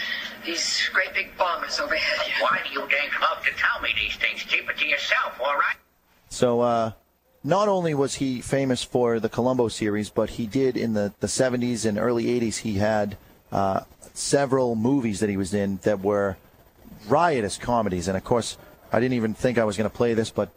these 0.45 0.87
great 0.93 1.13
big 1.13 1.35
bombers 1.37 1.79
overhead. 1.79 2.31
Why 2.39 2.61
do 2.63 2.71
you 2.71 2.87
dang 2.87 3.09
love 3.19 3.43
to 3.43 3.51
tell 3.57 3.81
me 3.81 3.89
these 3.95 4.15
things? 4.15 4.43
Keep 4.43 4.69
it 4.69 4.77
to 4.77 4.85
yourself, 4.85 5.33
all 5.39 5.55
right? 5.55 5.77
So, 6.29 6.61
uh, 6.61 6.91
not 7.43 7.67
only 7.67 7.95
was 7.95 8.15
he 8.15 8.39
famous 8.41 8.83
for 8.83 9.19
the 9.19 9.29
Columbo 9.29 9.67
series, 9.67 10.09
but 10.09 10.31
he 10.31 10.45
did 10.45 10.77
in 10.77 10.93
the, 10.93 11.13
the 11.19 11.27
70s 11.27 11.85
and 11.85 11.97
early 11.97 12.25
80s, 12.25 12.57
he 12.57 12.75
had 12.75 13.17
uh, 13.51 13.81
several 14.17 14.75
movies 14.75 15.19
that 15.19 15.29
he 15.29 15.37
was 15.37 15.53
in 15.53 15.77
that 15.83 15.99
were 16.01 16.37
riotous 17.07 17.57
comedies. 17.57 18.07
And 18.07 18.17
of 18.17 18.23
course, 18.23 18.57
I 18.91 18.99
didn't 18.99 19.13
even 19.15 19.33
think 19.33 19.57
I 19.57 19.63
was 19.63 19.77
going 19.77 19.89
to 19.89 19.95
play 19.95 20.13
this, 20.13 20.29
but 20.31 20.49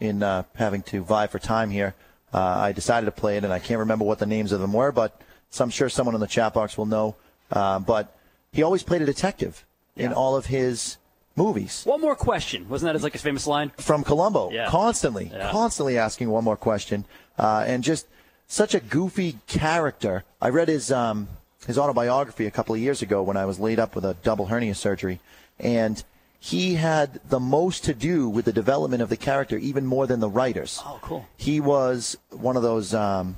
in 0.00 0.22
uh, 0.22 0.42
having 0.56 0.82
to 0.82 1.02
vie 1.02 1.26
for 1.28 1.38
time 1.38 1.70
here, 1.70 1.94
uh, 2.32 2.38
I 2.40 2.72
decided 2.72 3.06
to 3.06 3.12
play 3.12 3.36
it, 3.36 3.44
and 3.44 3.52
I 3.52 3.60
can't 3.60 3.78
remember 3.78 4.04
what 4.04 4.18
the 4.18 4.26
names 4.26 4.50
of 4.52 4.60
them 4.60 4.72
were, 4.72 4.90
but 4.90 5.20
so 5.50 5.62
I'm 5.62 5.70
sure 5.70 5.88
someone 5.88 6.14
in 6.16 6.20
the 6.20 6.26
chat 6.26 6.52
box 6.52 6.76
will 6.76 6.86
know. 6.86 7.14
Uh, 7.50 7.78
but 7.78 8.16
he 8.52 8.62
always 8.62 8.82
played 8.82 9.02
a 9.02 9.06
detective 9.06 9.64
in 9.96 10.12
all 10.12 10.34
of 10.34 10.46
his 10.46 10.96
movies 11.36 11.82
One 11.84 12.00
more 12.00 12.16
question. 12.16 12.68
Wasn't 12.68 12.88
that 12.88 12.94
his 12.94 13.02
like 13.04 13.12
his 13.12 13.22
famous 13.22 13.46
line? 13.46 13.70
from 13.78 14.02
Columbo, 14.02 14.50
Yeah. 14.50 14.68
constantly, 14.68 15.30
Yeah. 15.32 15.50
constantly 15.50 15.96
asking 15.98 16.30
one 16.30 16.42
more 16.44 16.56
question, 16.56 17.04
uh, 17.38 17.64
and 17.66 17.84
just 17.84 18.06
such 18.48 18.74
a 18.74 18.80
goofy 18.80 19.38
character. 19.46 20.24
I 20.42 20.48
read 20.48 20.68
his 20.68 20.90
um, 20.90 21.28
his 21.66 21.78
autobiography 21.78 22.46
a 22.46 22.50
couple 22.50 22.74
of 22.74 22.80
years 22.80 23.02
ago 23.02 23.22
when 23.22 23.36
I 23.36 23.44
was 23.44 23.58
laid 23.58 23.78
up 23.78 23.94
with 23.94 24.04
a 24.04 24.14
double 24.22 24.46
hernia 24.46 24.74
surgery, 24.74 25.20
and 25.58 26.02
he 26.38 26.74
had 26.74 27.20
the 27.28 27.40
most 27.40 27.84
to 27.84 27.94
do 27.94 28.28
with 28.28 28.44
the 28.44 28.52
development 28.52 29.02
of 29.02 29.08
the 29.08 29.16
character, 29.16 29.56
even 29.56 29.86
more 29.86 30.06
than 30.06 30.20
the 30.20 30.28
writers. 30.28 30.82
Oh, 30.84 30.98
cool. 31.00 31.26
He 31.36 31.58
was 31.58 32.18
one 32.30 32.56
of 32.56 32.62
those 32.62 32.92
um, 32.92 33.36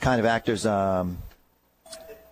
kind 0.00 0.18
of 0.18 0.26
actors. 0.26 0.66
Um, 0.66 1.18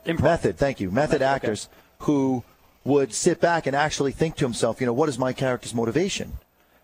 Improv. 0.05 0.23
method, 0.23 0.57
thank 0.57 0.81
you, 0.81 0.91
method 0.91 1.23
actors 1.23 1.69
who 2.01 2.43
would 2.85 3.13
sit 3.13 3.41
back 3.41 3.67
and 3.67 3.75
actually 3.75 4.13
think 4.13 4.37
to 4.37 4.45
himself, 4.45 4.81
you 4.81 4.87
know, 4.87 4.93
what 4.93 5.09
is 5.09 5.19
my 5.19 5.33
character's 5.33 5.75
motivation? 5.75 6.33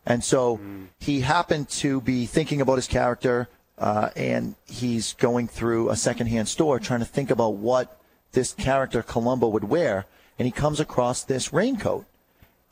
And 0.04 0.24
so 0.24 0.60
he 0.98 1.20
happened 1.20 1.68
to 1.70 2.00
be 2.00 2.26
thinking 2.26 2.60
about 2.60 2.74
his 2.76 2.88
character, 2.88 3.48
uh, 3.78 4.10
and 4.16 4.56
he's 4.66 5.14
going 5.14 5.46
through 5.46 5.90
a 5.90 5.96
secondhand 5.96 6.48
store 6.48 6.80
trying 6.80 7.00
to 7.00 7.06
think 7.06 7.30
about 7.30 7.54
what 7.54 8.00
this 8.32 8.52
character 8.54 9.02
Columbo 9.02 9.48
would 9.48 9.64
wear, 9.64 10.06
and 10.38 10.46
he 10.46 10.52
comes 10.52 10.80
across 10.80 11.22
this 11.22 11.52
raincoat. 11.52 12.06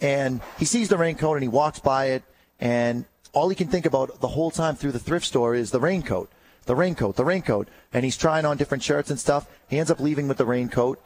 And 0.01 0.41
he 0.59 0.65
sees 0.65 0.89
the 0.89 0.97
raincoat 0.97 1.37
and 1.37 1.43
he 1.43 1.49
walks 1.49 1.79
by 1.79 2.07
it 2.07 2.23
and 2.59 3.05
all 3.35 3.51
he 3.51 3.55
can 3.55 3.69
think 3.69 3.85
about 3.85 4.21
the 4.21 4.29
whole 4.29 4.51
time 4.51 4.75
through 4.75 4.93
the 4.93 4.99
thrift 4.99 5.27
store 5.27 5.55
is 5.55 5.71
the 5.73 5.79
raincoat. 5.81 6.31
The 6.65 6.75
raincoat 6.75 7.17
the 7.17 7.25
raincoat. 7.25 7.69
And 7.93 8.03
he's 8.03 8.17
trying 8.17 8.47
on 8.47 8.57
different 8.57 8.83
shirts 8.83 9.11
and 9.11 9.21
stuff. 9.21 9.47
He 9.69 9.79
ends 9.79 9.91
up 9.91 10.01
leaving 10.01 10.27
with 10.27 10.39
the 10.39 10.47
raincoat. 10.47 10.99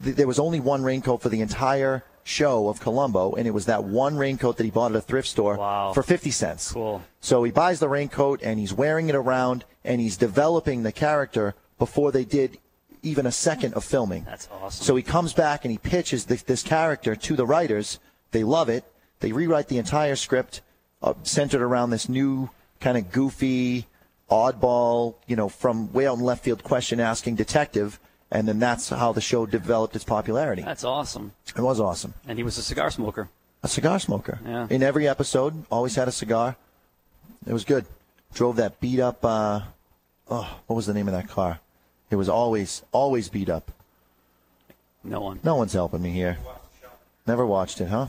There 0.00 0.26
was 0.26 0.38
only 0.38 0.58
one 0.58 0.82
raincoat 0.82 1.20
for 1.20 1.28
the 1.28 1.42
entire 1.42 2.02
show 2.22 2.68
of 2.70 2.80
columbo 2.80 3.34
and 3.34 3.46
it 3.46 3.50
was 3.50 3.66
that 3.66 3.84
one 3.84 4.16
raincoat 4.16 4.56
that 4.56 4.64
he 4.64 4.70
bought 4.70 4.90
at 4.92 4.96
a 4.96 5.00
thrift 5.02 5.28
store 5.28 5.58
Wow. 5.58 5.92
for 5.92 6.02
50 6.02 6.30
cents. 6.30 6.72
Cool. 6.72 7.02
so 7.20 7.44
he 7.44 7.52
buys 7.52 7.78
the 7.80 7.88
raincoat 7.90 8.40
and 8.42 8.58
he's 8.58 8.72
wearing 8.72 9.10
it 9.10 9.14
around 9.14 9.66
and 9.84 10.00
he's 10.00 10.16
developing 10.16 10.82
the 10.82 10.92
character 10.92 11.54
before 11.78 12.10
they 12.10 12.24
did 12.24 12.56
even 13.04 13.26
a 13.26 13.32
second 13.32 13.74
of 13.74 13.84
filming 13.84 14.24
That's 14.24 14.48
awesome. 14.60 14.84
so 14.84 14.96
he 14.96 15.02
comes 15.02 15.32
back 15.32 15.64
and 15.64 15.72
he 15.72 15.78
pitches 15.78 16.24
this, 16.24 16.42
this 16.42 16.62
character 16.62 17.14
to 17.14 17.36
the 17.36 17.46
writers. 17.46 17.98
They 18.32 18.44
love 18.44 18.68
it. 18.68 18.84
They 19.20 19.32
rewrite 19.32 19.68
the 19.68 19.78
entire 19.78 20.16
script 20.16 20.60
uh, 21.02 21.14
centered 21.22 21.62
around 21.62 21.90
this 21.90 22.08
new 22.08 22.50
kind 22.80 22.96
of 22.98 23.12
goofy, 23.12 23.86
oddball, 24.30 25.14
you 25.26 25.36
know, 25.36 25.48
from 25.48 25.92
way 25.92 26.06
out 26.06 26.18
in 26.18 26.24
left 26.24 26.44
field 26.44 26.62
question 26.64 27.00
asking 27.00 27.36
detective. 27.36 27.98
And 28.30 28.48
then 28.48 28.58
that's 28.58 28.88
how 28.88 29.12
the 29.12 29.20
show 29.20 29.46
developed 29.46 29.94
its 29.94 30.04
popularity. 30.04 30.62
That's 30.62 30.82
awesome. 30.84 31.32
It 31.46 31.60
was 31.60 31.78
awesome. 31.78 32.14
And 32.26 32.38
he 32.38 32.42
was 32.42 32.58
a 32.58 32.62
cigar 32.62 32.90
smoker. 32.90 33.28
A 33.62 33.68
cigar 33.68 33.98
smoker. 33.98 34.40
Yeah. 34.44 34.66
In 34.70 34.82
every 34.82 35.06
episode, 35.06 35.64
always 35.70 35.94
had 35.94 36.08
a 36.08 36.12
cigar. 36.12 36.56
It 37.46 37.52
was 37.52 37.64
good. 37.64 37.84
Drove 38.34 38.56
that 38.56 38.80
beat 38.80 38.98
up, 38.98 39.24
uh, 39.24 39.60
oh, 40.28 40.58
what 40.66 40.76
was 40.76 40.86
the 40.86 40.94
name 40.94 41.06
of 41.06 41.14
that 41.14 41.28
car? 41.28 41.60
It 42.10 42.16
was 42.16 42.28
always, 42.28 42.82
always 42.92 43.28
beat 43.28 43.48
up. 43.48 43.70
No 45.02 45.20
one. 45.20 45.40
No 45.42 45.56
one's 45.56 45.72
helping 45.72 46.02
me 46.02 46.10
here. 46.10 46.38
Never 47.26 47.44
watched 47.46 47.80
it, 47.80 47.88
huh? 47.88 48.06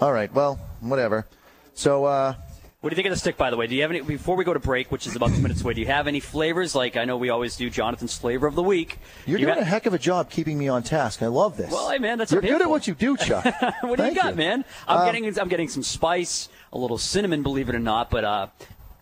All 0.00 0.12
right, 0.12 0.32
well, 0.32 0.58
whatever. 0.80 1.26
So, 1.74 2.04
uh, 2.04 2.34
What 2.80 2.90
do 2.90 2.94
you 2.94 2.96
think 2.96 3.06
of 3.06 3.12
the 3.12 3.18
stick, 3.18 3.36
by 3.36 3.50
the 3.50 3.56
way? 3.56 3.66
Do 3.66 3.74
you 3.74 3.82
have 3.82 3.90
any 3.90 4.00
before 4.00 4.36
we 4.36 4.44
go 4.44 4.52
to 4.52 4.60
break, 4.60 4.92
which 4.92 5.06
is 5.06 5.16
about 5.16 5.30
two 5.30 5.40
minutes 5.40 5.62
away? 5.62 5.74
Do 5.74 5.80
you 5.80 5.86
have 5.86 6.06
any 6.06 6.20
flavors? 6.20 6.74
Like 6.74 6.96
I 6.96 7.04
know 7.04 7.16
we 7.16 7.30
always 7.30 7.56
do 7.56 7.68
Jonathan's 7.70 8.16
flavor 8.16 8.46
of 8.46 8.54
the 8.54 8.62
week. 8.62 8.98
you're 9.26 9.38
You 9.38 9.46
doing 9.46 9.58
ha- 9.58 9.62
a 9.62 9.64
heck 9.64 9.86
of 9.86 9.94
a 9.94 9.98
job 9.98 10.30
keeping 10.30 10.58
me 10.58 10.68
on 10.68 10.82
task. 10.82 11.22
I 11.22 11.26
love 11.28 11.56
this. 11.56 11.70
Well, 11.72 11.90
hey 11.90 11.98
man, 11.98 12.18
that's 12.18 12.32
you're 12.32 12.42
good 12.42 12.62
at 12.62 12.70
what 12.70 12.86
you 12.86 12.94
do, 12.94 13.16
Chuck. 13.16 13.44
what 13.80 13.98
do 13.98 14.04
you 14.04 14.14
got, 14.14 14.30
you. 14.32 14.36
man? 14.36 14.64
I'm 14.86 14.98
Um, 15.00 15.06
getting 15.06 15.38
I'm 15.38 15.48
getting 15.48 15.68
some 15.68 15.82
spice, 15.82 16.48
a 16.72 16.78
little 16.78 16.98
cinnamon, 16.98 17.42
believe 17.42 17.68
it 17.68 17.74
or 17.74 17.78
not, 17.80 18.10
but 18.10 18.24
uh, 18.24 18.46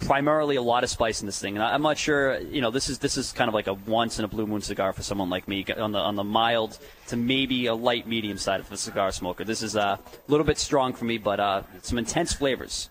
primarily 0.05 0.57
a 0.57 0.63
lot 0.63 0.85
of 0.85 0.91
spice 0.91 1.21
in 1.21 1.27
this 1.27 1.39
thing. 1.39 1.57
And 1.57 1.63
I, 1.63 1.75
I'm 1.75 1.83
not 1.83 1.99
sure, 1.99 2.39
you 2.41 2.61
know, 2.61 2.71
this 2.71 2.89
is 2.89 2.99
this 2.99 3.17
is 3.17 3.33
kind 3.33 3.49
of 3.49 3.55
like 3.55 3.67
a 3.67 3.75
once 3.75 4.19
in 4.19 4.25
a 4.25 4.29
blue 4.29 4.47
moon 4.47 4.61
cigar 4.61 4.93
for 4.93 5.03
someone 5.03 5.31
like 5.31 5.49
me 5.49 5.65
on 5.77 5.93
the 5.93 5.99
on 5.99 6.17
the 6.17 6.25
mild 6.25 6.79
to 7.09 7.17
maybe 7.17 7.67
a 7.67 7.75
light 7.75 8.07
medium 8.07 8.39
side 8.39 8.61
of 8.61 8.69
the 8.69 8.77
cigar 8.77 9.13
smoker. 9.13 9.45
This 9.45 9.63
is 9.63 9.77
uh, 9.77 9.97
a 10.01 10.31
little 10.31 10.47
bit 10.47 10.59
strong 10.59 10.93
for 10.93 11.05
me, 11.05 11.19
but 11.19 11.41
uh, 11.41 11.63
some 11.83 11.99
intense 11.99 12.33
flavors. 12.33 12.91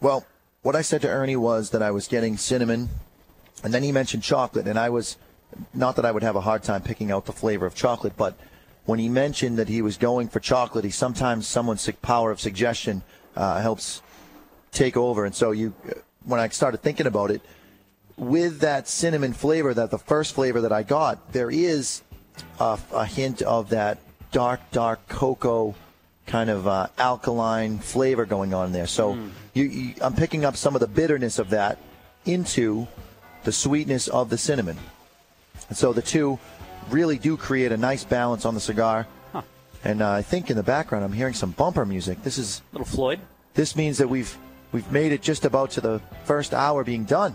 Well, 0.00 0.26
what 0.62 0.74
I 0.74 0.82
said 0.82 1.02
to 1.02 1.08
Ernie 1.08 1.36
was 1.36 1.70
that 1.70 1.82
I 1.82 1.90
was 1.90 2.08
getting 2.08 2.36
cinnamon, 2.36 2.88
and 3.62 3.72
then 3.72 3.82
he 3.82 3.92
mentioned 3.92 4.22
chocolate, 4.22 4.66
and 4.66 4.78
I 4.78 4.90
was 4.90 5.16
not 5.72 5.96
that 5.96 6.04
I 6.04 6.10
would 6.10 6.22
have 6.22 6.36
a 6.36 6.40
hard 6.40 6.62
time 6.62 6.82
picking 6.82 7.12
out 7.12 7.26
the 7.26 7.32
flavor 7.32 7.66
of 7.66 7.74
chocolate, 7.74 8.16
but 8.16 8.34
when 8.86 8.98
he 8.98 9.08
mentioned 9.08 9.58
that 9.58 9.68
he 9.68 9.80
was 9.80 9.96
going 9.96 10.28
for 10.28 10.40
chocolate, 10.40 10.84
he 10.84 10.90
sometimes 10.90 11.46
someone's 11.46 11.88
power 12.02 12.30
of 12.30 12.40
suggestion 12.40 13.02
uh, 13.36 13.60
helps 13.60 14.02
take 14.74 14.96
over, 14.96 15.24
and 15.24 15.34
so 15.34 15.52
you, 15.52 15.72
when 16.24 16.40
I 16.40 16.48
started 16.48 16.82
thinking 16.82 17.06
about 17.06 17.30
it, 17.30 17.40
with 18.16 18.60
that 18.60 18.86
cinnamon 18.86 19.32
flavor, 19.32 19.74
that 19.74 19.90
the 19.90 19.98
first 19.98 20.34
flavor 20.34 20.60
that 20.60 20.72
I 20.72 20.82
got, 20.82 21.32
there 21.32 21.50
is 21.50 22.02
a, 22.60 22.78
a 22.92 23.06
hint 23.06 23.42
of 23.42 23.70
that 23.70 23.98
dark, 24.30 24.60
dark 24.70 25.08
cocoa 25.08 25.74
kind 26.26 26.48
of 26.48 26.66
uh, 26.66 26.86
alkaline 26.98 27.78
flavor 27.78 28.24
going 28.24 28.54
on 28.54 28.72
there. 28.72 28.86
So 28.86 29.18
you, 29.52 29.64
you, 29.64 29.94
I'm 30.00 30.14
picking 30.14 30.44
up 30.44 30.56
some 30.56 30.74
of 30.74 30.80
the 30.80 30.86
bitterness 30.86 31.38
of 31.38 31.50
that 31.50 31.78
into 32.24 32.86
the 33.44 33.52
sweetness 33.52 34.08
of 34.08 34.30
the 34.30 34.38
cinnamon. 34.38 34.78
And 35.68 35.76
so 35.76 35.92
the 35.92 36.02
two 36.02 36.38
really 36.90 37.18
do 37.18 37.36
create 37.36 37.72
a 37.72 37.76
nice 37.76 38.04
balance 38.04 38.44
on 38.44 38.54
the 38.54 38.60
cigar. 38.60 39.06
And 39.84 40.00
uh, 40.00 40.12
I 40.12 40.22
think 40.22 40.50
in 40.50 40.56
the 40.56 40.62
background 40.62 41.04
I'm 41.04 41.12
hearing 41.12 41.34
some 41.34 41.50
bumper 41.50 41.84
music. 41.84 42.22
This 42.22 42.38
is 42.38 42.62
little 42.72 42.86
Floyd. 42.86 43.20
This 43.52 43.76
means 43.76 43.98
that 43.98 44.08
we've 44.08 44.36
we've 44.74 44.90
made 44.90 45.12
it 45.12 45.22
just 45.22 45.44
about 45.44 45.70
to 45.70 45.80
the 45.80 46.00
first 46.24 46.52
hour 46.52 46.82
being 46.82 47.04
done. 47.04 47.34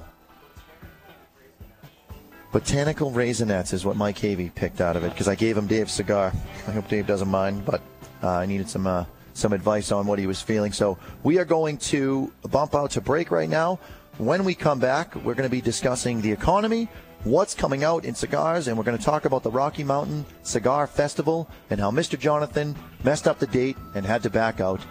Botanical 2.51 3.11
Raisinets 3.11 3.73
is 3.73 3.85
what 3.85 3.95
Mike 3.95 4.17
Havey 4.17 4.53
picked 4.53 4.81
out 4.81 4.97
of 4.97 5.03
it 5.05 5.11
because 5.11 5.29
I 5.29 5.35
gave 5.35 5.55
him 5.57 5.65
Dave's 5.65 5.93
cigar. 5.93 6.33
I 6.67 6.71
hope 6.71 6.89
Dave 6.89 7.07
doesn't 7.07 7.29
mind, 7.29 7.63
but 7.63 7.81
uh, 8.21 8.29
I 8.29 8.45
needed 8.45 8.69
some 8.69 8.85
uh, 8.85 9.05
some 9.33 9.53
advice 9.53 9.91
on 9.91 10.05
what 10.05 10.19
he 10.19 10.27
was 10.27 10.41
feeling. 10.41 10.73
So 10.73 10.97
we 11.23 11.37
are 11.37 11.45
going 11.45 11.77
to 11.77 12.31
bump 12.49 12.75
out 12.75 12.91
to 12.91 13.01
break 13.01 13.31
right 13.31 13.49
now. 13.49 13.79
When 14.17 14.43
we 14.43 14.53
come 14.53 14.79
back, 14.79 15.15
we're 15.15 15.35
going 15.35 15.47
to 15.47 15.55
be 15.55 15.61
discussing 15.61 16.19
the 16.19 16.31
economy, 16.31 16.89
what's 17.23 17.55
coming 17.55 17.85
out 17.85 18.03
in 18.03 18.15
cigars, 18.15 18.67
and 18.67 18.77
we're 18.77 18.83
going 18.83 18.97
to 18.97 19.03
talk 19.03 19.23
about 19.23 19.43
the 19.43 19.51
Rocky 19.51 19.85
Mountain 19.85 20.25
Cigar 20.43 20.87
Festival 20.87 21.47
and 21.69 21.79
how 21.79 21.89
Mr. 21.89 22.19
Jonathan 22.19 22.75
messed 23.05 23.29
up 23.29 23.39
the 23.39 23.47
date 23.47 23.77
and 23.95 24.05
had 24.05 24.23
to 24.23 24.29
back 24.29 24.59
out. 24.59 24.81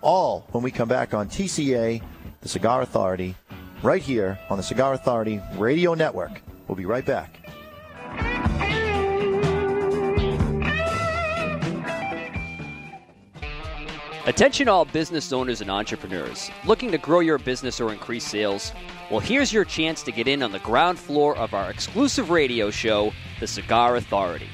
All 0.00 0.46
when 0.52 0.62
we 0.62 0.70
come 0.70 0.88
back 0.88 1.12
on 1.12 1.28
TCA, 1.28 2.00
the 2.40 2.48
Cigar 2.48 2.82
Authority, 2.82 3.34
right 3.82 4.02
here 4.02 4.38
on 4.48 4.56
the 4.56 4.62
Cigar 4.62 4.94
Authority 4.94 5.40
Radio 5.56 5.94
Network. 5.94 6.40
We'll 6.68 6.76
be 6.76 6.86
right 6.86 7.04
back. 7.04 7.40
Attention 14.26 14.68
all 14.68 14.84
business 14.84 15.32
owners 15.32 15.62
and 15.62 15.70
entrepreneurs 15.70 16.50
looking 16.66 16.92
to 16.92 16.98
grow 16.98 17.20
your 17.20 17.38
business 17.38 17.80
or 17.80 17.92
increase 17.92 18.26
sales. 18.26 18.72
Well, 19.10 19.20
here's 19.20 19.54
your 19.54 19.64
chance 19.64 20.02
to 20.02 20.12
get 20.12 20.28
in 20.28 20.42
on 20.42 20.52
the 20.52 20.58
ground 20.58 20.98
floor 20.98 21.34
of 21.38 21.54
our 21.54 21.70
exclusive 21.70 22.28
radio 22.28 22.70
show, 22.70 23.12
The 23.40 23.46
Cigar 23.46 23.96
Authority. 23.96 24.48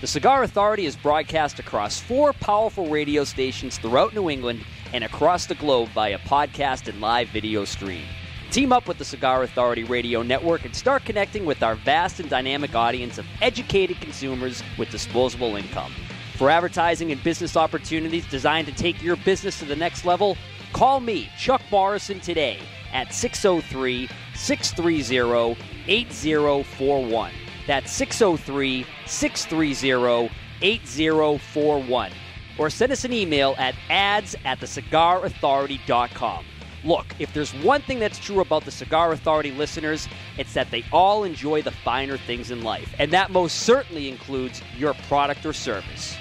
The 0.00 0.06
Cigar 0.06 0.44
Authority 0.44 0.86
is 0.86 0.94
broadcast 0.94 1.58
across 1.58 1.98
four 1.98 2.34
powerful 2.34 2.86
radio 2.88 3.24
stations 3.24 3.78
throughout 3.78 4.14
New 4.14 4.30
England 4.30 4.64
and 4.92 5.04
across 5.04 5.46
the 5.46 5.54
globe 5.54 5.88
via 5.90 6.18
podcast 6.18 6.88
and 6.88 7.00
live 7.00 7.28
video 7.28 7.64
stream. 7.64 8.04
Team 8.50 8.72
up 8.72 8.86
with 8.86 8.98
the 8.98 9.04
Cigar 9.04 9.42
Authority 9.42 9.84
Radio 9.84 10.22
Network 10.22 10.64
and 10.64 10.74
start 10.74 11.04
connecting 11.04 11.44
with 11.44 11.62
our 11.62 11.74
vast 11.74 12.20
and 12.20 12.30
dynamic 12.30 12.74
audience 12.74 13.18
of 13.18 13.26
educated 13.42 14.00
consumers 14.00 14.62
with 14.78 14.90
disposable 14.90 15.56
income. 15.56 15.92
For 16.36 16.50
advertising 16.50 17.12
and 17.12 17.22
business 17.22 17.56
opportunities 17.56 18.26
designed 18.26 18.66
to 18.68 18.74
take 18.74 19.02
your 19.02 19.16
business 19.16 19.58
to 19.58 19.64
the 19.64 19.76
next 19.76 20.04
level, 20.04 20.36
call 20.72 21.00
me, 21.00 21.28
Chuck 21.38 21.62
Morrison, 21.70 22.20
today 22.20 22.58
at 22.92 23.12
603 23.12 24.08
630 24.34 25.56
8041. 25.88 27.32
That's 27.66 27.90
603 27.92 28.86
630 29.06 30.30
8041. 30.62 32.10
Or 32.58 32.70
send 32.70 32.92
us 32.92 33.04
an 33.04 33.12
email 33.12 33.54
at 33.58 33.74
ads 33.90 34.34
at 34.44 34.60
thecigarauthority.com. 34.60 36.44
Look, 36.84 37.06
if 37.18 37.32
there's 37.32 37.52
one 37.52 37.82
thing 37.82 37.98
that's 37.98 38.18
true 38.18 38.40
about 38.40 38.64
the 38.64 38.70
Cigar 38.70 39.12
Authority 39.12 39.50
listeners, 39.50 40.08
it's 40.38 40.54
that 40.54 40.70
they 40.70 40.84
all 40.92 41.24
enjoy 41.24 41.62
the 41.62 41.72
finer 41.72 42.16
things 42.16 42.50
in 42.50 42.62
life. 42.62 42.94
And 42.98 43.10
that 43.12 43.30
most 43.30 43.60
certainly 43.62 44.08
includes 44.08 44.62
your 44.76 44.94
product 45.08 45.44
or 45.44 45.52
service. 45.52 46.16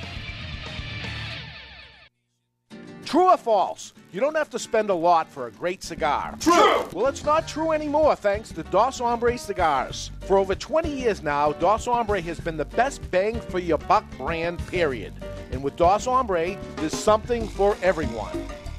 True 3.05 3.29
or 3.29 3.37
false? 3.37 3.93
You 4.15 4.21
don't 4.21 4.37
have 4.37 4.49
to 4.51 4.59
spend 4.59 4.89
a 4.89 4.93
lot 4.93 5.27
for 5.27 5.47
a 5.47 5.51
great 5.51 5.83
cigar. 5.83 6.37
True! 6.39 6.87
Well, 6.93 7.07
it's 7.07 7.25
not 7.25 7.49
true 7.49 7.73
anymore 7.73 8.15
thanks 8.15 8.49
to 8.53 8.63
Dos 8.63 8.99
Hombre 8.99 9.37
Cigars. 9.37 10.09
For 10.21 10.37
over 10.37 10.55
20 10.55 10.89
years 10.89 11.21
now, 11.21 11.51
Dos 11.51 11.83
Hombre 11.83 12.21
has 12.21 12.39
been 12.39 12.55
the 12.55 12.63
best 12.63 13.01
bang 13.11 13.41
for 13.41 13.59
your 13.59 13.77
buck 13.77 14.05
brand, 14.17 14.65
period. 14.67 15.11
And 15.51 15.61
with 15.61 15.75
Dos 15.75 16.05
Hombre, 16.05 16.55
there's 16.77 16.97
something 16.97 17.45
for 17.45 17.75
everyone. 17.81 18.31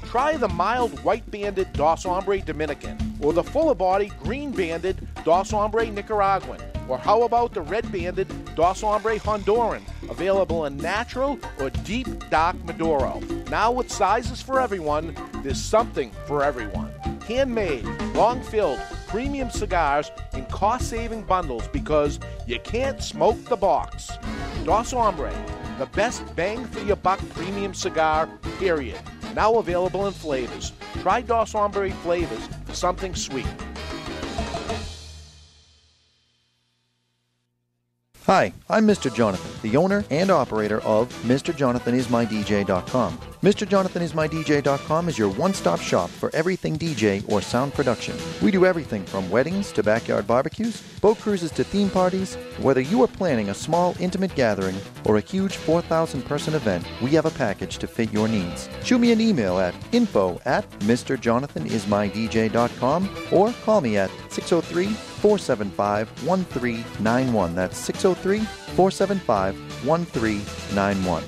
Try 0.07 0.37
the 0.37 0.47
mild 0.47 1.03
white 1.03 1.29
banded 1.29 1.73
Dos 1.73 2.05
Hombre 2.05 2.39
Dominican, 2.39 2.97
or 3.19 3.33
the 3.33 3.43
fuller 3.43 3.75
body 3.75 4.09
green 4.23 4.51
banded 4.51 5.05
Dos 5.25 5.51
Hombre 5.51 5.91
Nicaraguan, 5.91 6.61
or 6.87 6.97
how 6.97 7.23
about 7.23 7.53
the 7.53 7.59
red 7.61 7.91
banded 7.91 8.29
Dos 8.55 8.79
Hombre 8.81 9.19
Honduran, 9.19 9.81
available 10.09 10.65
in 10.65 10.77
natural 10.77 11.37
or 11.59 11.71
deep 11.83 12.07
dark 12.29 12.55
Maduro. 12.63 13.19
Now 13.49 13.73
with 13.73 13.91
sizes 13.91 14.41
for 14.41 14.61
everyone, 14.61 15.13
there's 15.43 15.61
something 15.61 16.11
for 16.25 16.41
everyone. 16.41 16.89
Handmade, 17.27 17.83
long 18.15 18.41
filled, 18.41 18.79
premium 19.07 19.51
cigars 19.51 20.09
in 20.33 20.45
cost 20.45 20.89
saving 20.89 21.23
bundles 21.23 21.67
because 21.67 22.17
you 22.45 22.61
can't 22.61 23.03
smoke 23.03 23.43
the 23.43 23.57
box. 23.57 24.09
Dos 24.63 24.91
Hombre, 24.91 25.33
the 25.79 25.85
best 25.87 26.23
bang 26.37 26.63
for 26.65 26.79
your 26.85 26.95
buck 26.95 27.19
premium 27.31 27.73
cigar, 27.73 28.27
period. 28.57 28.97
Now 29.37 29.57
available 29.57 30.07
in 30.07 30.13
flavors. 30.13 30.73
Try 31.03 31.21
Hombre 31.21 31.91
flavors 31.91 32.49
for 32.65 32.73
something 32.73 33.13
sweet. 33.13 33.45
Hi, 38.25 38.51
I'm 38.67 38.87
Mr. 38.87 39.13
Jonathan, 39.13 39.51
the 39.61 39.77
owner 39.77 40.03
and 40.09 40.31
operator 40.31 40.81
of 40.81 41.13
MrJonathanIsMyDJ.com. 41.21 43.19
MrJonathanIsMyDJ.com 43.41 45.09
is 45.09 45.17
your 45.19 45.29
one-stop 45.29 45.79
shop 45.79 46.09
for 46.09 46.35
everything 46.35 46.75
DJ 46.75 47.23
or 47.31 47.39
sound 47.39 47.71
production. 47.75 48.17
We 48.41 48.49
do 48.49 48.65
everything 48.65 49.05
from 49.05 49.29
weddings 49.29 49.71
to 49.73 49.83
backyard 49.83 50.25
barbecues, 50.25 50.81
boat 51.01 51.19
cruises 51.19 51.51
to 51.51 51.63
theme 51.63 51.91
parties. 51.91 52.33
Whether 52.59 52.81
you 52.81 53.03
are 53.03 53.07
planning 53.07 53.49
a 53.49 53.53
small, 53.53 53.95
intimate 53.99 54.33
gathering 54.33 54.75
or 55.05 55.17
a 55.17 55.21
huge 55.21 55.55
4,000-person 55.55 56.55
event, 56.55 56.83
we 56.99 57.11
have 57.11 57.27
a 57.27 57.31
package 57.31 57.77
to 57.77 57.85
fit 57.85 58.11
your 58.11 58.27
needs. 58.27 58.69
Shoot 58.83 58.97
me 58.97 59.11
an 59.11 59.21
email 59.21 59.59
at 59.59 59.75
info 59.91 60.41
at 60.45 60.67
MrJonathanIsMyDJ.com 60.79 63.09
or 63.31 63.53
call 63.63 63.81
me 63.81 63.97
at 63.97 64.09
603 64.29 64.87
475 64.87 66.09
1391. 66.25 67.53
That's 67.53 67.77
603 67.77 68.39
475 68.39 69.85
1391. 69.85 71.23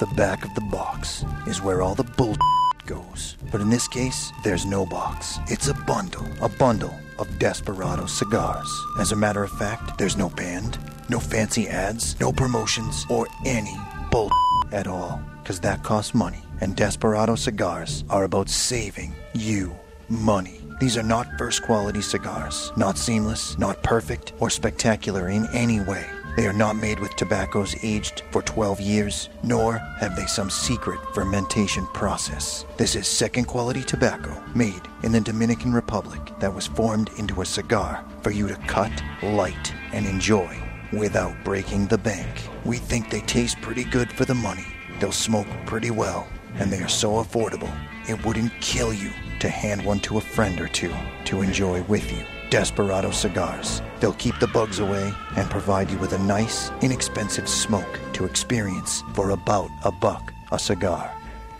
The 0.00 0.06
back 0.06 0.44
of 0.44 0.52
the 0.56 0.60
box 0.60 1.24
is 1.46 1.62
where 1.62 1.80
all 1.80 1.94
the 1.94 2.02
bull 2.02 2.36
goes. 2.86 3.36
But 3.52 3.60
in 3.60 3.70
this 3.70 3.86
case, 3.86 4.32
there's 4.42 4.66
no 4.66 4.84
box. 4.84 5.38
It's 5.46 5.68
a 5.68 5.74
bundle. 5.74 6.26
A 6.40 6.48
bundle 6.48 6.92
of 7.20 7.38
Desperado 7.38 8.06
cigars. 8.06 8.68
As 8.98 9.12
a 9.12 9.16
matter 9.16 9.44
of 9.44 9.52
fact, 9.52 9.96
there's 9.96 10.16
no 10.16 10.30
band, 10.30 10.78
no 11.08 11.20
fancy 11.20 11.68
ads, 11.68 12.18
no 12.18 12.32
promotions, 12.32 13.06
or 13.08 13.28
any 13.46 13.76
bull 14.10 14.32
at 14.72 14.88
all. 14.88 15.22
Because 15.42 15.60
that 15.60 15.84
costs 15.84 16.12
money. 16.12 16.42
And 16.60 16.74
Desperado 16.74 17.36
cigars 17.36 18.04
are 18.10 18.24
about 18.24 18.48
saving 18.48 19.14
you 19.32 19.76
money. 20.08 20.60
These 20.80 20.96
are 20.96 21.04
not 21.04 21.38
first 21.38 21.62
quality 21.62 22.02
cigars, 22.02 22.72
not 22.76 22.98
seamless, 22.98 23.56
not 23.58 23.82
perfect, 23.84 24.32
or 24.40 24.50
spectacular 24.50 25.28
in 25.28 25.46
any 25.52 25.80
way. 25.80 26.04
They 26.36 26.48
are 26.48 26.52
not 26.52 26.74
made 26.74 26.98
with 26.98 27.14
tobaccos 27.14 27.76
aged 27.84 28.22
for 28.32 28.42
12 28.42 28.80
years, 28.80 29.28
nor 29.44 29.78
have 30.00 30.16
they 30.16 30.26
some 30.26 30.50
secret 30.50 30.98
fermentation 31.14 31.86
process. 31.88 32.66
This 32.76 32.96
is 32.96 33.06
second 33.06 33.44
quality 33.44 33.84
tobacco 33.84 34.42
made 34.52 34.82
in 35.04 35.12
the 35.12 35.20
Dominican 35.20 35.72
Republic 35.72 36.20
that 36.40 36.52
was 36.52 36.66
formed 36.66 37.10
into 37.18 37.40
a 37.40 37.46
cigar 37.46 38.04
for 38.22 38.32
you 38.32 38.48
to 38.48 38.56
cut, 38.66 38.92
light, 39.22 39.72
and 39.92 40.06
enjoy 40.06 40.60
without 40.92 41.36
breaking 41.44 41.86
the 41.86 41.98
bank. 41.98 42.48
We 42.64 42.78
think 42.78 43.10
they 43.10 43.20
taste 43.20 43.60
pretty 43.60 43.84
good 43.84 44.12
for 44.12 44.24
the 44.24 44.34
money. 44.34 44.66
They'll 44.98 45.12
smoke 45.12 45.46
pretty 45.66 45.92
well, 45.92 46.26
and 46.56 46.72
they 46.72 46.82
are 46.82 46.88
so 46.88 47.22
affordable, 47.22 47.72
it 48.08 48.24
wouldn't 48.26 48.52
kill 48.60 48.92
you 48.92 49.10
to 49.38 49.48
hand 49.48 49.84
one 49.84 50.00
to 50.00 50.18
a 50.18 50.20
friend 50.20 50.60
or 50.60 50.68
two 50.68 50.92
to 51.26 51.42
enjoy 51.42 51.82
with 51.84 52.10
you. 52.12 52.24
Desperado 52.50 53.10
cigars. 53.10 53.82
They'll 54.00 54.14
keep 54.14 54.38
the 54.38 54.48
bugs 54.48 54.78
away 54.78 55.12
and 55.36 55.50
provide 55.50 55.90
you 55.90 55.98
with 55.98 56.12
a 56.12 56.18
nice, 56.18 56.70
inexpensive 56.82 57.48
smoke 57.48 57.98
to 58.12 58.24
experience 58.24 59.02
for 59.14 59.30
about 59.30 59.70
a 59.84 59.90
buck 59.90 60.32
a 60.52 60.58
cigar. 60.58 61.10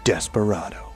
Desperado. 0.05 0.93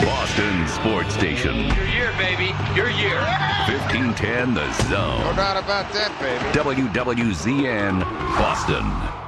Boston 0.00 0.66
Sports 0.68 1.14
Station. 1.14 1.54
Your 1.54 1.86
year, 1.86 2.12
baby. 2.18 2.52
Your 2.74 2.90
year. 2.90 3.20
1510 3.68 4.54
The 4.54 4.72
Zone. 4.88 5.20
No 5.20 5.36
doubt 5.36 5.62
about 5.62 5.92
that, 5.92 6.10
baby. 6.20 6.44
WWZN 6.58 8.00
Boston. 8.36 9.23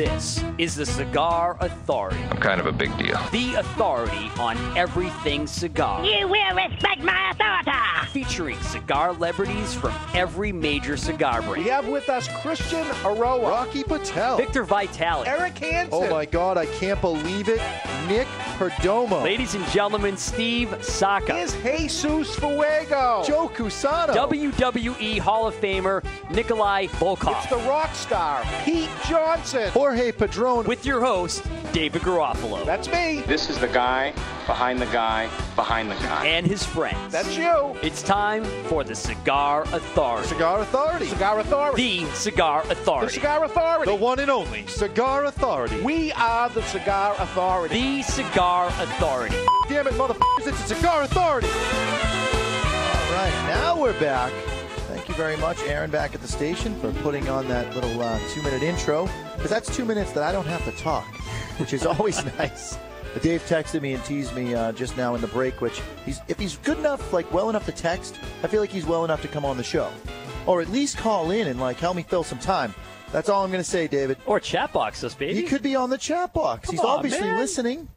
This 0.00 0.09
is 0.58 0.74
the 0.74 0.86
Cigar 0.86 1.56
Authority. 1.60 2.22
I'm 2.30 2.38
kind 2.38 2.60
of 2.60 2.66
a 2.66 2.72
big 2.72 2.96
deal. 2.98 3.18
The 3.32 3.54
authority 3.54 4.30
on 4.38 4.56
everything 4.76 5.46
cigar. 5.46 6.04
You 6.04 6.28
will 6.28 6.54
respect 6.54 7.02
my 7.02 7.30
authority. 7.30 7.70
Featuring 8.12 8.60
cigar 8.62 9.14
celebrities 9.14 9.74
from 9.74 9.94
every 10.14 10.52
major 10.52 10.96
cigar 10.96 11.42
brand. 11.42 11.62
We 11.64 11.70
have 11.70 11.86
with 11.86 12.08
us 12.08 12.28
Christian 12.42 12.84
Eiroa, 13.02 13.42
Rocky 13.42 13.84
Patel, 13.84 14.36
Victor 14.36 14.64
Vitale, 14.64 15.24
Eric 15.26 15.58
Hansen. 15.58 15.90
Oh 15.92 16.10
my 16.10 16.24
God, 16.24 16.58
I 16.58 16.66
can't 16.66 17.00
believe 17.00 17.48
it. 17.48 17.60
Nick 18.08 18.26
Perdomo. 18.58 19.22
Ladies 19.22 19.54
and 19.54 19.64
gentlemen, 19.66 20.16
Steve 20.16 20.74
Saka. 20.82 21.36
Is 21.36 21.54
Jesus 21.62 22.34
Fuego. 22.36 23.22
Joe 23.24 23.48
Cusano. 23.54 24.12
WWE 24.12 25.18
Hall 25.18 25.46
of 25.46 25.54
Famer 25.54 26.04
Nikolai 26.30 26.86
Volkov. 26.86 27.40
It's 27.40 27.50
the 27.50 27.68
rock 27.68 27.94
star, 27.94 28.42
Pete 28.64 28.90
Johnson. 29.08 29.70
Jorge 29.70 30.09
Padron. 30.12 30.66
With 30.66 30.84
your 30.84 31.00
host, 31.00 31.44
David 31.72 32.02
Garofalo. 32.02 32.64
That's 32.64 32.88
me. 32.88 33.22
This 33.26 33.48
is 33.50 33.58
the 33.58 33.68
guy 33.68 34.12
behind 34.46 34.80
the 34.80 34.86
guy 34.86 35.28
behind 35.56 35.90
the 35.90 35.94
guy. 35.96 36.26
And 36.26 36.46
his 36.46 36.64
friends. 36.64 37.12
That's 37.12 37.36
you. 37.36 37.76
It's 37.82 38.02
time 38.02 38.44
for 38.64 38.84
the 38.84 38.94
Cigar 38.94 39.62
Authority. 39.72 40.28
Cigar 40.28 40.60
Authority. 40.60 41.06
Cigar 41.06 41.38
Authority. 41.40 42.04
The 42.04 42.10
Cigar 42.12 42.62
Authority. 42.70 43.06
The 43.06 43.12
Cigar 43.12 43.44
Authority. 43.44 43.90
The 43.90 43.96
one 43.96 44.20
and 44.20 44.30
only 44.30 44.66
Cigar 44.66 45.26
Authority. 45.26 45.80
We 45.82 46.12
are 46.12 46.48
the 46.48 46.62
Cigar 46.62 47.14
Authority. 47.18 47.74
The 47.74 48.02
Cigar 48.02 48.68
Authority. 48.68 49.36
Damn 49.68 49.86
it, 49.86 49.94
motherfuckers, 49.94 50.46
it's 50.46 50.68
the 50.68 50.74
Cigar 50.74 51.02
Authority. 51.02 51.48
All 51.48 53.12
right, 53.16 53.44
now 53.46 53.80
we're 53.80 53.98
back. 54.00 54.32
Thank 55.20 55.38
you 55.38 55.44
very 55.44 55.54
much, 55.54 55.62
Aaron, 55.68 55.90
back 55.90 56.14
at 56.14 56.22
the 56.22 56.28
station 56.28 56.74
for 56.80 56.90
putting 57.02 57.28
on 57.28 57.46
that 57.48 57.74
little 57.74 58.00
uh, 58.00 58.18
two 58.30 58.40
minute 58.40 58.62
intro. 58.62 59.06
Because 59.34 59.50
that's 59.50 59.76
two 59.76 59.84
minutes 59.84 60.12
that 60.12 60.22
I 60.22 60.32
don't 60.32 60.46
have 60.46 60.64
to 60.64 60.72
talk, 60.82 61.04
which 61.58 61.74
is 61.74 61.84
always 61.86 62.24
nice. 62.38 62.78
But 63.12 63.22
Dave 63.22 63.42
texted 63.42 63.82
me 63.82 63.92
and 63.92 64.02
teased 64.02 64.34
me 64.34 64.54
uh, 64.54 64.72
just 64.72 64.96
now 64.96 65.14
in 65.14 65.20
the 65.20 65.26
break, 65.26 65.60
which 65.60 65.82
he's 66.06 66.22
if 66.28 66.38
he's 66.38 66.56
good 66.56 66.78
enough, 66.78 67.12
like 67.12 67.30
well 67.34 67.50
enough 67.50 67.66
to 67.66 67.72
text, 67.72 68.18
I 68.42 68.46
feel 68.46 68.62
like 68.62 68.70
he's 68.70 68.86
well 68.86 69.04
enough 69.04 69.20
to 69.20 69.28
come 69.28 69.44
on 69.44 69.58
the 69.58 69.62
show. 69.62 69.92
Or 70.46 70.62
at 70.62 70.70
least 70.70 70.96
call 70.96 71.32
in 71.32 71.48
and 71.48 71.60
like 71.60 71.76
help 71.76 71.96
me 71.96 72.02
fill 72.02 72.24
some 72.24 72.38
time. 72.38 72.74
That's 73.12 73.28
all 73.28 73.44
I'm 73.44 73.50
going 73.50 73.62
to 73.62 73.70
say, 73.70 73.88
David. 73.88 74.16
Or 74.24 74.40
chat 74.40 74.72
box 74.72 75.04
us, 75.04 75.14
baby. 75.14 75.34
He 75.34 75.42
could 75.42 75.62
be 75.62 75.76
on 75.76 75.90
the 75.90 75.98
chat 75.98 76.32
box. 76.32 76.64
Come 76.64 76.76
he's 76.76 76.80
on, 76.80 76.98
obviously 76.98 77.26
man. 77.26 77.36
listening 77.36 77.88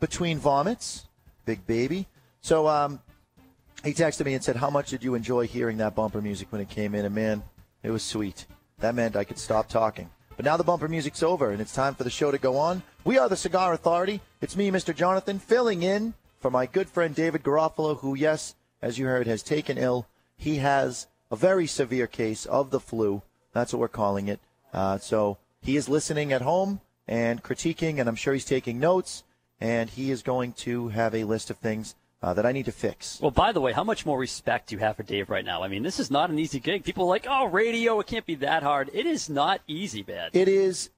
between 0.00 0.38
vomits, 0.38 1.06
big 1.44 1.64
baby. 1.68 2.08
So 2.40 2.66
um, 2.66 2.98
he 3.84 3.92
texted 3.92 4.26
me 4.26 4.34
and 4.34 4.44
said, 4.44 4.56
"How 4.56 4.70
much 4.70 4.90
did 4.90 5.02
you 5.02 5.14
enjoy 5.14 5.46
hearing 5.46 5.78
that 5.78 5.94
bumper 5.94 6.20
music 6.20 6.50
when 6.50 6.60
it 6.60 6.68
came 6.68 6.94
in?" 6.94 7.04
And 7.04 7.14
man, 7.14 7.42
it 7.82 7.90
was 7.90 8.02
sweet. 8.02 8.46
That 8.78 8.94
meant 8.94 9.16
I 9.16 9.24
could 9.24 9.38
stop 9.38 9.68
talking. 9.68 10.10
But 10.36 10.44
now 10.46 10.56
the 10.56 10.64
bumper 10.64 10.88
music's 10.88 11.22
over 11.22 11.50
and 11.50 11.60
it's 11.60 11.74
time 11.74 11.94
for 11.94 12.04
the 12.04 12.10
show 12.10 12.30
to 12.30 12.38
go 12.38 12.56
on. 12.56 12.82
We 13.04 13.18
are 13.18 13.28
the 13.28 13.36
Cigar 13.36 13.74
Authority. 13.74 14.22
It's 14.40 14.56
me, 14.56 14.70
Mr. 14.70 14.94
Jonathan, 14.94 15.38
filling 15.38 15.82
in 15.82 16.14
for 16.38 16.50
my 16.50 16.64
good 16.64 16.88
friend 16.88 17.14
David 17.14 17.42
Garofalo, 17.42 17.98
who, 17.98 18.14
yes, 18.14 18.54
as 18.80 18.98
you 18.98 19.06
heard, 19.06 19.26
has 19.26 19.42
taken 19.42 19.76
ill. 19.76 20.06
He 20.38 20.56
has 20.56 21.08
a 21.30 21.36
very 21.36 21.66
severe 21.66 22.06
case 22.06 22.46
of 22.46 22.70
the 22.70 22.80
flu. 22.80 23.20
That's 23.52 23.74
what 23.74 23.80
we're 23.80 23.88
calling 23.88 24.28
it. 24.28 24.40
Uh, 24.72 24.96
so 24.96 25.36
he 25.60 25.76
is 25.76 25.90
listening 25.90 26.32
at 26.32 26.40
home 26.40 26.80
and 27.06 27.42
critiquing, 27.42 27.98
and 27.98 28.08
I'm 28.08 28.16
sure 28.16 28.32
he's 28.32 28.44
taking 28.46 28.80
notes. 28.80 29.24
And 29.60 29.90
he 29.90 30.10
is 30.10 30.22
going 30.22 30.54
to 30.54 30.88
have 30.88 31.14
a 31.14 31.24
list 31.24 31.50
of 31.50 31.58
things 31.58 31.94
uh, 32.22 32.34
that 32.34 32.44
I 32.44 32.52
need 32.52 32.66
to 32.66 32.72
fix. 32.72 33.18
Well, 33.20 33.30
by 33.30 33.52
the 33.52 33.60
way, 33.60 33.72
how 33.72 33.84
much 33.84 34.04
more 34.04 34.18
respect 34.18 34.68
do 34.68 34.74
you 34.74 34.80
have 34.80 34.96
for 34.96 35.02
Dave 35.02 35.30
right 35.30 35.44
now? 35.44 35.62
I 35.62 35.68
mean, 35.68 35.82
this 35.82 35.98
is 35.98 36.10
not 36.10 36.30
an 36.30 36.38
easy 36.38 36.60
gig. 36.60 36.84
People 36.84 37.04
are 37.04 37.08
like, 37.08 37.26
oh, 37.28 37.46
radio, 37.46 37.98
it 38.00 38.06
can't 38.06 38.26
be 38.26 38.34
that 38.36 38.62
hard. 38.62 38.90
It 38.92 39.06
is 39.06 39.30
not 39.30 39.62
easy, 39.66 40.04
man. 40.06 40.30
It 40.32 40.48
is. 40.48 40.90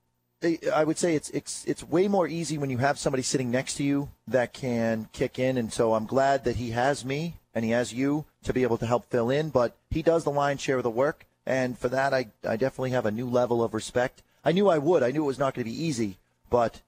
I 0.75 0.83
would 0.83 0.99
say 0.99 1.15
it's 1.15 1.31
it's 1.31 1.65
it's 1.67 1.85
way 1.85 2.09
more 2.09 2.27
easy 2.27 2.59
when 2.59 2.69
you 2.69 2.79
have 2.79 2.99
somebody 2.99 3.23
sitting 3.23 3.53
next 3.53 3.75
to 3.77 3.85
you 3.85 4.09
that 4.27 4.53
can 4.53 5.09
kick 5.13 5.39
in, 5.39 5.57
and 5.57 5.73
so 5.73 5.95
I'm 5.95 6.05
glad 6.05 6.43
that 6.43 6.57
he 6.57 6.71
has 6.71 7.05
me 7.05 7.35
and 7.55 7.65
he 7.65 7.71
has 7.71 7.93
you 7.93 8.25
to 8.43 8.53
be 8.53 8.65
able 8.65 8.77
to 8.79 8.87
help 8.87 9.05
fill 9.09 9.31
in. 9.31 9.51
But 9.51 9.77
he 9.91 10.03
does 10.03 10.25
the 10.25 10.33
lion's 10.33 10.61
share 10.61 10.79
of 10.79 10.83
the 10.83 10.91
work, 10.91 11.27
and 11.47 11.79
for 11.79 11.89
that, 11.91 12.13
I 12.13 12.27
I 12.45 12.57
definitely 12.57 12.91
have 12.91 13.07
a 13.07 13.13
new 13.13 13.29
level 13.29 13.63
of 13.63 13.73
respect. 13.73 14.25
I 14.45 14.51
knew 14.51 14.69
I 14.69 14.79
would. 14.79 15.05
I 15.05 15.13
knew 15.13 15.23
it 15.23 15.29
was 15.29 15.39
not 15.39 15.55
going 15.55 15.65
to 15.65 15.71
be 15.71 15.85
easy, 15.85 16.19
but 16.51 16.83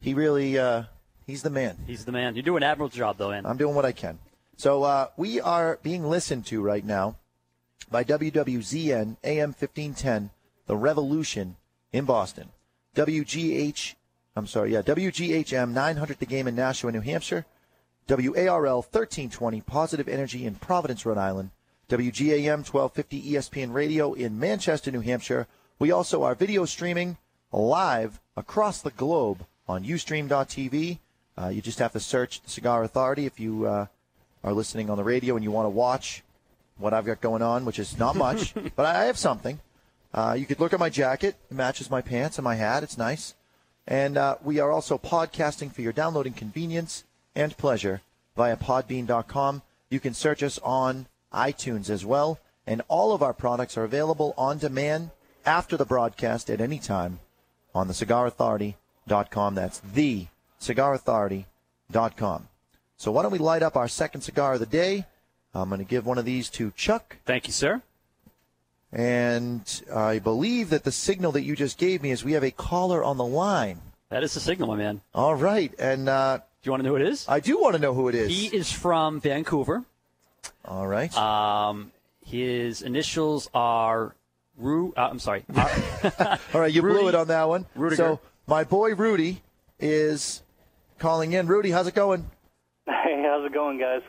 he 0.00 0.14
really 0.14 0.58
uh, 0.58 0.84
he's 1.26 1.42
the 1.42 1.50
man. 1.50 1.76
He's 1.86 2.04
the 2.04 2.12
man. 2.12 2.34
You're 2.34 2.42
doing 2.42 2.62
an 2.62 2.70
admirable 2.70 2.90
job, 2.90 3.18
though, 3.18 3.30
man. 3.30 3.46
I'm 3.46 3.56
doing 3.56 3.74
what 3.74 3.84
I 3.84 3.92
can. 3.92 4.18
So 4.56 4.82
uh, 4.82 5.08
we 5.16 5.40
are 5.40 5.78
being 5.82 6.08
listened 6.08 6.46
to 6.46 6.62
right 6.62 6.84
now 6.84 7.16
by 7.90 8.04
WWZN 8.04 9.16
AM 9.24 9.48
1510, 9.50 10.30
The 10.66 10.76
Revolution 10.76 11.56
in 11.92 12.04
Boston. 12.04 12.50
WGH, 12.94 13.94
I'm 14.36 14.46
sorry, 14.46 14.72
yeah, 14.72 14.82
WGHM 14.82 15.70
900 15.72 16.18
The 16.18 16.26
Game 16.26 16.46
in 16.46 16.54
Nashua, 16.54 16.92
New 16.92 17.00
Hampshire. 17.00 17.46
WARL 18.08 18.82
1320 18.82 19.60
Positive 19.62 20.08
Energy 20.08 20.44
in 20.44 20.56
Providence, 20.56 21.06
Rhode 21.06 21.18
Island. 21.18 21.50
WGAM 21.88 22.64
1250 22.66 23.32
ESPN 23.32 23.72
Radio 23.72 24.12
in 24.12 24.38
Manchester, 24.38 24.90
New 24.90 25.00
Hampshire. 25.00 25.46
We 25.78 25.90
also 25.90 26.22
are 26.22 26.34
video 26.34 26.64
streaming 26.64 27.18
live 27.52 28.20
across 28.36 28.80
the 28.80 28.90
globe 28.90 29.46
on 29.68 29.84
Ustream.tv. 29.84 30.98
Uh, 31.36 31.48
you 31.48 31.62
just 31.62 31.78
have 31.78 31.92
to 31.92 32.00
search 32.00 32.42
the 32.42 32.50
Cigar 32.50 32.84
Authority 32.84 33.26
if 33.26 33.40
you 33.40 33.66
uh, 33.66 33.86
are 34.44 34.52
listening 34.52 34.90
on 34.90 34.96
the 34.96 35.04
radio 35.04 35.34
and 35.34 35.44
you 35.44 35.50
want 35.50 35.66
to 35.66 35.70
watch 35.70 36.22
what 36.78 36.92
I've 36.92 37.06
got 37.06 37.20
going 37.20 37.42
on, 37.42 37.64
which 37.64 37.78
is 37.78 37.98
not 37.98 38.16
much, 38.16 38.54
but 38.76 38.86
I 38.86 39.04
have 39.04 39.18
something. 39.18 39.60
Uh, 40.12 40.36
you 40.38 40.44
could 40.44 40.60
look 40.60 40.72
at 40.72 40.80
my 40.80 40.90
jacket; 40.90 41.36
it 41.50 41.54
matches 41.54 41.90
my 41.90 42.02
pants 42.02 42.38
and 42.38 42.44
my 42.44 42.56
hat. 42.56 42.82
It's 42.82 42.98
nice. 42.98 43.34
And 43.86 44.16
uh, 44.16 44.36
we 44.42 44.60
are 44.60 44.70
also 44.70 44.98
podcasting 44.98 45.72
for 45.72 45.82
your 45.82 45.92
downloading 45.92 46.34
convenience 46.34 47.04
and 47.34 47.56
pleasure 47.56 48.02
via 48.36 48.56
Podbean.com. 48.56 49.62
You 49.90 50.00
can 50.00 50.14
search 50.14 50.42
us 50.42 50.58
on 50.62 51.06
iTunes 51.32 51.90
as 51.90 52.04
well, 52.04 52.38
and 52.66 52.82
all 52.88 53.12
of 53.12 53.22
our 53.22 53.32
products 53.32 53.76
are 53.76 53.84
available 53.84 54.34
on 54.36 54.58
demand 54.58 55.10
after 55.44 55.76
the 55.76 55.84
broadcast 55.84 56.50
at 56.50 56.60
any 56.60 56.78
time 56.78 57.18
on 57.74 57.88
the 57.88 57.94
CigarAuthority.com. 57.94 59.54
That's 59.54 59.80
the 59.80 60.26
CigarAuthority.com. 60.62 62.48
So 62.96 63.10
why 63.10 63.22
don't 63.22 63.32
we 63.32 63.38
light 63.38 63.62
up 63.62 63.76
our 63.76 63.88
second 63.88 64.20
cigar 64.22 64.54
of 64.54 64.60
the 64.60 64.66
day? 64.66 65.06
I'm 65.54 65.68
going 65.68 65.80
to 65.80 65.84
give 65.84 66.06
one 66.06 66.18
of 66.18 66.24
these 66.24 66.48
to 66.50 66.70
Chuck. 66.76 67.18
Thank 67.26 67.46
you, 67.46 67.52
sir. 67.52 67.82
And 68.92 69.82
I 69.94 70.18
believe 70.18 70.70
that 70.70 70.84
the 70.84 70.92
signal 70.92 71.32
that 71.32 71.42
you 71.42 71.56
just 71.56 71.78
gave 71.78 72.02
me 72.02 72.10
is 72.10 72.24
we 72.24 72.32
have 72.32 72.44
a 72.44 72.50
caller 72.50 73.02
on 73.02 73.16
the 73.16 73.24
line. 73.24 73.80
That 74.10 74.22
is 74.22 74.34
the 74.34 74.40
signal, 74.40 74.68
my 74.68 74.76
man. 74.76 75.00
All 75.14 75.34
right. 75.34 75.74
And 75.78 76.08
uh, 76.08 76.38
do 76.38 76.42
you 76.68 76.72
want 76.72 76.82
to 76.82 76.84
know 76.84 76.96
who 76.96 77.02
it 77.02 77.08
is? 77.08 77.26
I 77.28 77.40
do 77.40 77.58
want 77.58 77.74
to 77.74 77.80
know 77.80 77.94
who 77.94 78.08
it 78.08 78.14
is. 78.14 78.28
He 78.28 78.54
is 78.54 78.70
from 78.70 79.20
Vancouver. 79.20 79.84
All 80.64 80.86
right. 80.86 81.14
Um, 81.16 81.90
his 82.24 82.82
initials 82.82 83.48
are 83.54 84.14
Ru. 84.56 84.92
Uh, 84.96 85.08
I'm 85.10 85.18
sorry. 85.18 85.44
All 85.56 86.60
right, 86.60 86.72
you 86.72 86.82
Rudy 86.82 87.00
blew 87.00 87.08
it 87.08 87.14
on 87.14 87.28
that 87.28 87.48
one. 87.48 87.66
Rudiger. 87.74 87.96
So 87.96 88.20
my 88.46 88.64
boy 88.64 88.94
Rudy 88.94 89.42
is 89.80 90.42
calling 91.02 91.32
in. 91.32 91.48
Rudy, 91.48 91.72
how's 91.72 91.88
it 91.88 91.96
going? 91.96 92.30
Hey, 92.86 93.24
how's 93.26 93.44
it 93.44 93.52
going, 93.52 93.76
guys? 93.76 94.02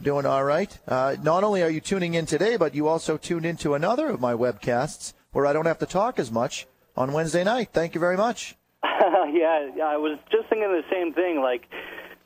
Doing 0.00 0.24
all 0.24 0.44
right. 0.44 0.78
Uh, 0.86 1.16
not 1.20 1.42
only 1.42 1.64
are 1.64 1.68
you 1.68 1.80
tuning 1.80 2.14
in 2.14 2.26
today, 2.26 2.56
but 2.56 2.76
you 2.76 2.86
also 2.86 3.16
tuned 3.16 3.44
into 3.44 3.74
another 3.74 4.08
of 4.08 4.20
my 4.20 4.32
webcasts 4.32 5.14
where 5.32 5.46
I 5.46 5.52
don't 5.52 5.66
have 5.66 5.80
to 5.80 5.86
talk 5.86 6.20
as 6.20 6.30
much 6.30 6.68
on 6.96 7.12
Wednesday 7.12 7.42
night. 7.42 7.70
Thank 7.72 7.94
you 7.94 8.00
very 8.00 8.16
much. 8.16 8.54
yeah, 8.84 9.68
I 9.84 9.96
was 9.96 10.18
just 10.30 10.48
thinking 10.48 10.70
the 10.70 10.84
same 10.92 11.12
thing. 11.12 11.40
Like, 11.40 11.68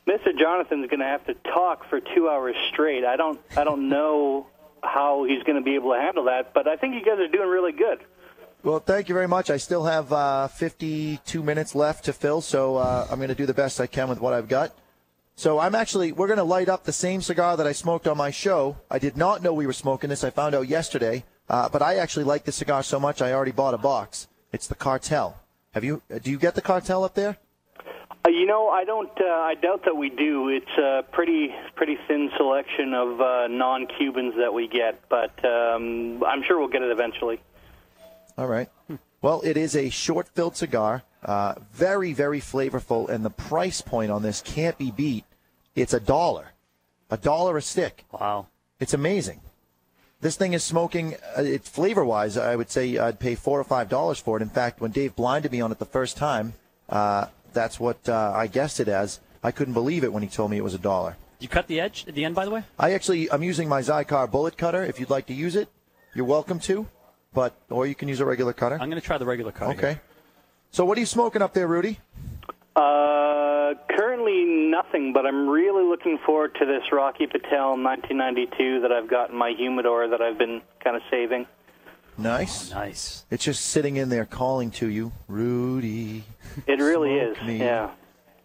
Mr. 0.07 0.37
Jonathan's 0.37 0.87
going 0.87 0.99
to 0.99 1.05
have 1.05 1.25
to 1.25 1.33
talk 1.33 1.89
for 1.89 1.99
two 1.99 2.29
hours 2.29 2.55
straight. 2.71 3.03
I 3.03 3.15
don't, 3.15 3.39
I 3.57 3.63
don't 3.63 3.89
know 3.95 4.45
how 4.83 5.23
he's 5.23 5.41
going 5.41 5.57
to 5.57 5.63
be 5.63 5.73
able 5.73 5.93
to 5.93 5.99
handle 5.99 6.25
that, 6.25 6.53
but 6.53 6.67
I 6.67 6.75
think 6.75 6.93
you 6.93 7.03
guys 7.03 7.19
are 7.19 7.27
doing 7.27 7.49
really 7.49 7.71
good. 7.71 7.99
Well, 8.63 8.79
thank 8.79 9.09
you 9.09 9.15
very 9.15 9.27
much. 9.27 9.49
I 9.49 9.57
still 9.57 9.85
have 9.85 10.13
uh, 10.13 10.47
52 10.47 11.41
minutes 11.41 11.73
left 11.73 12.05
to 12.05 12.13
fill, 12.13 12.41
so 12.41 12.77
uh, 12.77 13.07
I'm 13.09 13.17
going 13.17 13.29
to 13.29 13.35
do 13.35 13.47
the 13.47 13.55
best 13.55 13.81
I 13.81 13.87
can 13.87 14.07
with 14.07 14.21
what 14.21 14.33
I've 14.33 14.47
got. 14.47 14.71
So 15.35 15.57
I'm 15.57 15.73
actually, 15.73 16.11
we're 16.11 16.27
going 16.27 16.37
to 16.37 16.43
light 16.43 16.69
up 16.69 16.83
the 16.83 16.91
same 16.91 17.21
cigar 17.21 17.57
that 17.57 17.65
I 17.65 17.71
smoked 17.71 18.07
on 18.07 18.17
my 18.17 18.29
show. 18.29 18.77
I 18.91 18.99
did 18.99 19.17
not 19.17 19.41
know 19.41 19.51
we 19.51 19.65
were 19.65 19.73
smoking 19.73 20.11
this. 20.11 20.23
I 20.23 20.29
found 20.29 20.53
out 20.53 20.67
yesterday, 20.67 21.23
uh, 21.49 21.69
but 21.69 21.81
I 21.81 21.95
actually 21.95 22.25
like 22.25 22.43
this 22.45 22.57
cigar 22.57 22.83
so 22.83 22.99
much 22.99 23.19
I 23.19 23.33
already 23.33 23.51
bought 23.51 23.73
a 23.73 23.79
box. 23.79 24.27
It's 24.53 24.67
the 24.67 24.75
Cartel. 24.75 25.39
Have 25.73 25.83
you? 25.83 26.03
uh, 26.13 26.19
Do 26.19 26.29
you 26.29 26.37
get 26.37 26.53
the 26.53 26.61
Cartel 26.61 27.03
up 27.03 27.15
there? 27.15 27.37
Uh, 28.23 28.29
you 28.29 28.45
know, 28.45 28.69
I 28.69 28.83
don't. 28.83 29.09
Uh, 29.19 29.25
I 29.25 29.55
doubt 29.55 29.85
that 29.85 29.95
we 29.97 30.09
do. 30.11 30.49
It's 30.49 30.77
a 30.77 31.03
pretty, 31.11 31.49
pretty 31.75 31.97
thin 32.07 32.29
selection 32.37 32.93
of 32.93 33.19
uh, 33.19 33.47
non-Cubans 33.47 34.35
that 34.37 34.53
we 34.53 34.67
get, 34.67 35.01
but 35.09 35.33
um, 35.43 36.23
I'm 36.23 36.43
sure 36.43 36.59
we'll 36.59 36.67
get 36.67 36.83
it 36.83 36.91
eventually. 36.91 37.39
All 38.37 38.47
right. 38.47 38.69
Well, 39.21 39.41
it 39.43 39.55
is 39.57 39.75
a 39.75 39.89
short 39.89 40.27
filled 40.29 40.57
cigar, 40.57 41.03
uh, 41.23 41.55
very, 41.73 42.11
very 42.13 42.39
flavorful, 42.39 43.07
and 43.09 43.23
the 43.23 43.29
price 43.29 43.81
point 43.81 44.11
on 44.11 44.23
this 44.23 44.41
can't 44.41 44.77
be 44.77 44.91
beat. 44.91 45.25
It's 45.75 45.93
a 45.93 45.99
dollar, 45.99 46.53
a 47.09 47.17
dollar 47.17 47.57
a 47.57 47.61
stick. 47.61 48.05
Wow. 48.11 48.47
It's 48.79 48.93
amazing. 48.93 49.41
This 50.21 50.35
thing 50.35 50.53
is 50.53 50.63
smoking. 50.63 51.15
Uh, 51.37 51.43
it 51.43 51.63
flavor 51.63 52.03
wise, 52.03 52.37
I 52.37 52.55
would 52.55 52.69
say 52.69 52.97
I'd 52.97 53.19
pay 53.19 53.35
four 53.35 53.59
or 53.59 53.63
five 53.63 53.89
dollars 53.89 54.19
for 54.19 54.37
it. 54.37 54.41
In 54.41 54.49
fact, 54.49 54.81
when 54.81 54.91
Dave 54.91 55.15
blinded 55.15 55.51
me 55.51 55.61
on 55.61 55.71
it 55.71 55.79
the 55.79 55.85
first 55.85 56.17
time, 56.17 56.53
uh, 56.89 57.27
that's 57.53 57.79
what 57.79 58.07
uh, 58.09 58.33
I 58.35 58.47
guessed 58.47 58.79
it 58.79 58.87
as. 58.87 59.19
I 59.43 59.51
couldn't 59.51 59.73
believe 59.73 60.03
it 60.03 60.13
when 60.13 60.23
he 60.23 60.29
told 60.29 60.51
me 60.51 60.57
it 60.57 60.63
was 60.63 60.75
a 60.75 60.79
dollar. 60.79 61.17
You 61.39 61.47
cut 61.47 61.65
the 61.67 61.79
edge 61.79 62.05
at 62.07 62.13
the 62.13 62.23
end, 62.23 62.35
by 62.35 62.45
the 62.45 62.51
way. 62.51 62.63
I 62.77 62.93
actually 62.93 63.31
I'm 63.31 63.43
using 63.43 63.67
my 63.67 63.81
Xikar 63.81 64.29
bullet 64.29 64.57
cutter. 64.57 64.83
If 64.83 64.99
you'd 64.99 65.09
like 65.09 65.25
to 65.27 65.33
use 65.33 65.55
it, 65.55 65.69
you're 66.13 66.25
welcome 66.25 66.59
to. 66.61 66.87
But 67.33 67.53
or 67.69 67.87
you 67.87 67.95
can 67.95 68.09
use 68.09 68.19
a 68.19 68.25
regular 68.25 68.51
cutter. 68.51 68.75
I'm 68.75 68.89
going 68.89 69.01
to 69.01 69.05
try 69.05 69.17
the 69.17 69.25
regular 69.25 69.51
cutter. 69.51 69.71
Okay. 69.71 69.99
So 70.71 70.83
what 70.83 70.97
are 70.97 71.01
you 71.01 71.05
smoking 71.05 71.41
up 71.41 71.53
there, 71.53 71.67
Rudy? 71.67 71.99
Uh, 72.75 73.73
currently 73.89 74.43
nothing, 74.45 75.13
but 75.13 75.25
I'm 75.25 75.47
really 75.47 75.83
looking 75.83 76.17
forward 76.25 76.55
to 76.59 76.65
this 76.65 76.83
Rocky 76.91 77.27
Patel 77.27 77.77
1992 77.77 78.81
that 78.81 78.91
I've 78.91 79.09
got 79.09 79.29
in 79.31 79.37
my 79.37 79.53
humidor 79.57 80.09
that 80.09 80.21
I've 80.21 80.37
been 80.37 80.61
kind 80.83 80.95
of 80.95 81.01
saving. 81.09 81.45
Nice. 82.17 82.71
nice. 82.71 83.25
It's 83.31 83.43
just 83.43 83.65
sitting 83.65 83.95
in 83.95 84.09
there 84.09 84.25
calling 84.25 84.71
to 84.71 84.87
you, 84.87 85.11
Rudy. 85.27 86.23
It 86.67 86.79
really 86.79 87.15
is. 87.15 87.41
Me. 87.43 87.57
Yeah. 87.59 87.91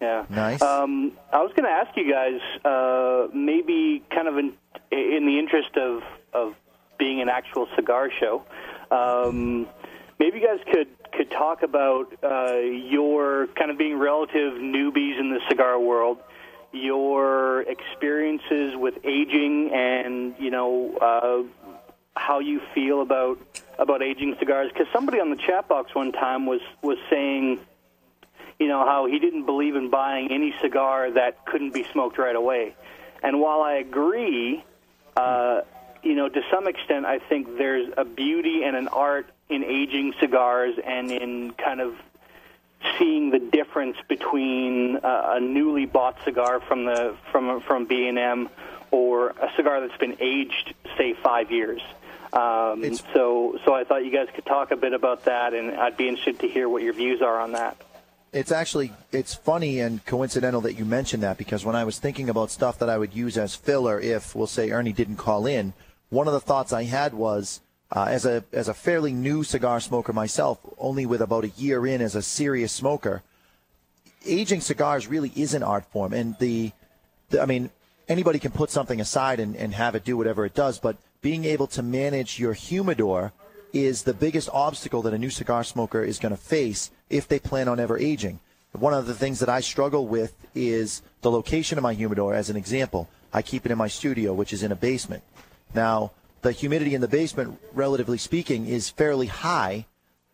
Yeah. 0.01 0.25
Nice. 0.31 0.63
Um, 0.63 1.13
I 1.33 1.43
was 1.43 1.53
going 1.57 1.65
to 1.65 1.71
ask 1.71 1.97
you 1.97 2.11
guys, 2.11 2.41
uh, 2.65 3.29
maybe 3.35 4.05
kind 4.15 4.29
of 4.29 4.39
in, 4.39 4.53
in 4.93 5.27
the 5.27 5.39
interest 5.39 5.77
of, 5.77 6.03
of 6.33 6.55
being 6.99 7.21
an 7.21 7.29
actual 7.29 7.67
cigar 7.77 8.11
show, 8.19 8.43
um, 8.91 9.67
maybe 10.19 10.39
you 10.39 10.47
guys 10.47 10.61
could, 10.73 10.89
could 11.13 11.31
talk 11.31 11.63
about 11.63 12.13
uh, 12.23 12.57
your 12.57 13.49
kind 13.49 13.71
of 13.71 13.79
being 13.79 13.99
relative 13.99 14.55
newbies 14.55 15.19
in 15.19 15.31
the 15.31 15.41
cigar 15.49 15.79
world, 15.79 16.19
your 16.73 17.63
experiences 17.63 18.75
with 18.77 18.95
aging, 19.05 19.71
and 19.73 20.35
you 20.39 20.51
know 20.51 20.97
uh, 20.99 21.43
how 22.15 22.41
you 22.41 22.61
feel 22.75 23.01
about 23.01 23.39
about 23.79 24.03
aging 24.03 24.37
cigars. 24.39 24.71
Because 24.73 24.89
somebody 24.93 25.21
on 25.21 25.31
the 25.31 25.37
chat 25.37 25.69
box 25.69 25.95
one 25.95 26.13
time 26.13 26.47
was 26.47 26.61
was 26.83 26.99
saying 27.09 27.61
you 28.59 28.69
know, 28.69 28.85
how 28.85 29.07
he 29.07 29.19
didn't 29.19 29.45
believe 29.45 29.77
in 29.77 29.91
buying 29.91 30.31
any 30.33 30.55
cigar 30.61 31.11
that 31.11 31.45
couldn't 31.45 31.75
be 31.75 31.85
smoked 31.93 32.19
right 32.19 32.37
away. 32.37 32.75
And 33.23 33.41
while 33.41 33.61
I 33.61 33.75
agree, 33.75 34.65
uh, 35.17 35.63
you 36.07 36.15
know, 36.15 36.29
to 36.29 36.43
some 36.51 36.69
extent, 36.69 37.05
I 37.05 37.19
think 37.19 37.59
there's 37.59 37.93
a 37.97 38.05
beauty 38.05 38.63
and 38.65 38.77
an 38.77 38.89
art 38.89 39.29
in 39.49 39.65
aging 39.65 40.15
cigars 40.21 40.77
and 40.85 41.11
in 41.11 41.53
kind 41.53 41.81
of 41.81 41.97
seeing 42.99 43.31
the 43.31 43.39
difference 43.39 43.97
between 44.09 44.97
uh, 44.97 45.35
a 45.37 45.41
newly 45.41 45.87
bought 45.87 46.17
cigar 46.25 46.61
from 46.61 46.85
the 46.85 47.17
from 47.33 47.61
from 47.61 47.87
B 47.87 48.07
and 48.07 48.19
M 48.19 48.49
or 48.91 49.31
a 49.31 49.51
cigar 49.57 49.81
that's 49.81 49.99
been 49.99 50.17
aged, 50.21 50.75
say, 50.97 51.15
five 51.15 51.51
years. 51.51 51.83
Um, 52.33 52.95
so, 53.13 53.59
so 53.65 53.75
I 53.75 53.85
thought 53.85 54.05
you 54.05 54.13
guys 54.13 54.29
could 54.35 54.47
talk 54.47 54.71
a 54.71 54.77
bit 54.77 54.93
about 54.93 55.25
that, 55.25 55.55
and 55.55 55.73
I'd 55.73 55.97
be 55.97 56.09
interested 56.09 56.41
to 56.41 56.49
hear 56.49 56.69
what 56.69 56.83
your 56.83 56.93
views 56.93 57.23
are 57.23 57.41
on 57.41 57.53
that. 57.53 57.77
It's 58.33 58.53
actually 58.53 58.93
it's 59.13 59.35
funny 59.35 59.81
and 59.81 60.05
coincidental 60.05 60.61
that 60.63 60.75
you 60.75 60.85
mentioned 60.85 61.23
that 61.23 61.39
because 61.39 61.65
when 61.65 61.75
I 61.75 61.85
was 61.85 61.99
thinking 61.99 62.29
about 62.29 62.51
stuff 62.51 62.79
that 62.81 62.91
I 62.91 62.99
would 62.99 63.15
use 63.15 63.39
as 63.39 63.55
filler 63.55 63.99
if 63.99 64.35
we'll 64.35 64.47
say 64.47 64.71
Ernie 64.71 64.93
didn't 64.93 65.17
call 65.17 65.47
in, 65.47 65.73
one 66.11 66.27
of 66.27 66.33
the 66.33 66.41
thoughts 66.41 66.73
I 66.73 66.85
had 66.85 67.15
was 67.15 67.61
uh, 67.91 68.07
as 68.09 68.27
a 68.27 68.45
as 68.53 68.69
a 68.69 68.75
fairly 68.75 69.13
new 69.13 69.45
cigar 69.45 69.81
smoker 69.81 70.13
myself, 70.13 70.59
only 70.79 71.07
with 71.07 71.21
about 71.21 71.45
a 71.45 71.49
year 71.49 71.87
in 71.87 72.01
as 72.01 72.15
a 72.15 72.23
serious 72.23 72.73
smoker, 72.73 73.23
aging 74.27 74.61
cigars 74.61 75.07
really 75.07 75.33
is 75.37 75.55
an 75.55 75.63
art 75.63 75.85
form, 75.93 76.13
and 76.13 76.37
the, 76.39 76.73
the 77.31 77.41
I 77.41 77.47
mean 77.47 77.71
anybody 78.09 78.39
can 78.39 78.53
put 78.53 78.71
something 78.71 79.01
aside 79.01 79.41
and, 79.41 79.57
and 79.57 79.75
have 79.75 79.95
it 79.95 80.05
do 80.05 80.17
whatever 80.17 80.45
it 80.45 80.55
does, 80.55 80.79
but 80.79 80.97
being 81.23 81.45
able 81.45 81.67
to 81.69 81.83
manage 81.83 82.39
your 82.39 82.53
humidor 82.53 83.33
is 83.73 84.03
the 84.03 84.15
biggest 84.15 84.49
obstacle 84.53 85.03
that 85.03 85.13
a 85.13 85.19
new 85.19 85.31
cigar 85.31 85.65
smoker 85.65 86.03
is 86.03 86.19
going 86.19 86.31
to 86.31 86.41
face 86.41 86.91
if 87.11 87.27
they 87.27 87.39
plan 87.39 87.69
on 87.69 87.81
ever 87.81 87.99
aging. 87.99 88.39
One 88.73 88.95
of 88.95 89.07
the 89.07 89.15
things 89.15 89.41
that 89.41 89.49
I 89.49 89.61
struggle 89.61 90.07
with 90.07 90.35
is 90.55 91.03
the 91.23 91.31
location 91.31 91.79
of 91.79 91.83
my 91.83 91.95
humidor. 91.95 92.35
As 92.35 92.51
an 92.51 92.57
example, 92.57 93.09
I 93.33 93.43
keep 93.43 93.65
it 93.65 93.73
in 93.73 93.79
my 93.79 93.89
studio, 93.89 94.35
which 94.35 94.53
is 94.53 94.63
in 94.63 94.71
a 94.71 94.77
basement. 94.77 95.23
Now, 95.77 96.13
the 96.43 96.53
humidity 96.53 96.95
in 96.95 97.01
the 97.03 97.09
basement, 97.09 97.59
relatively 97.73 98.19
speaking, 98.19 98.67
is 98.67 98.91
fairly 98.91 99.27
high, 99.27 99.87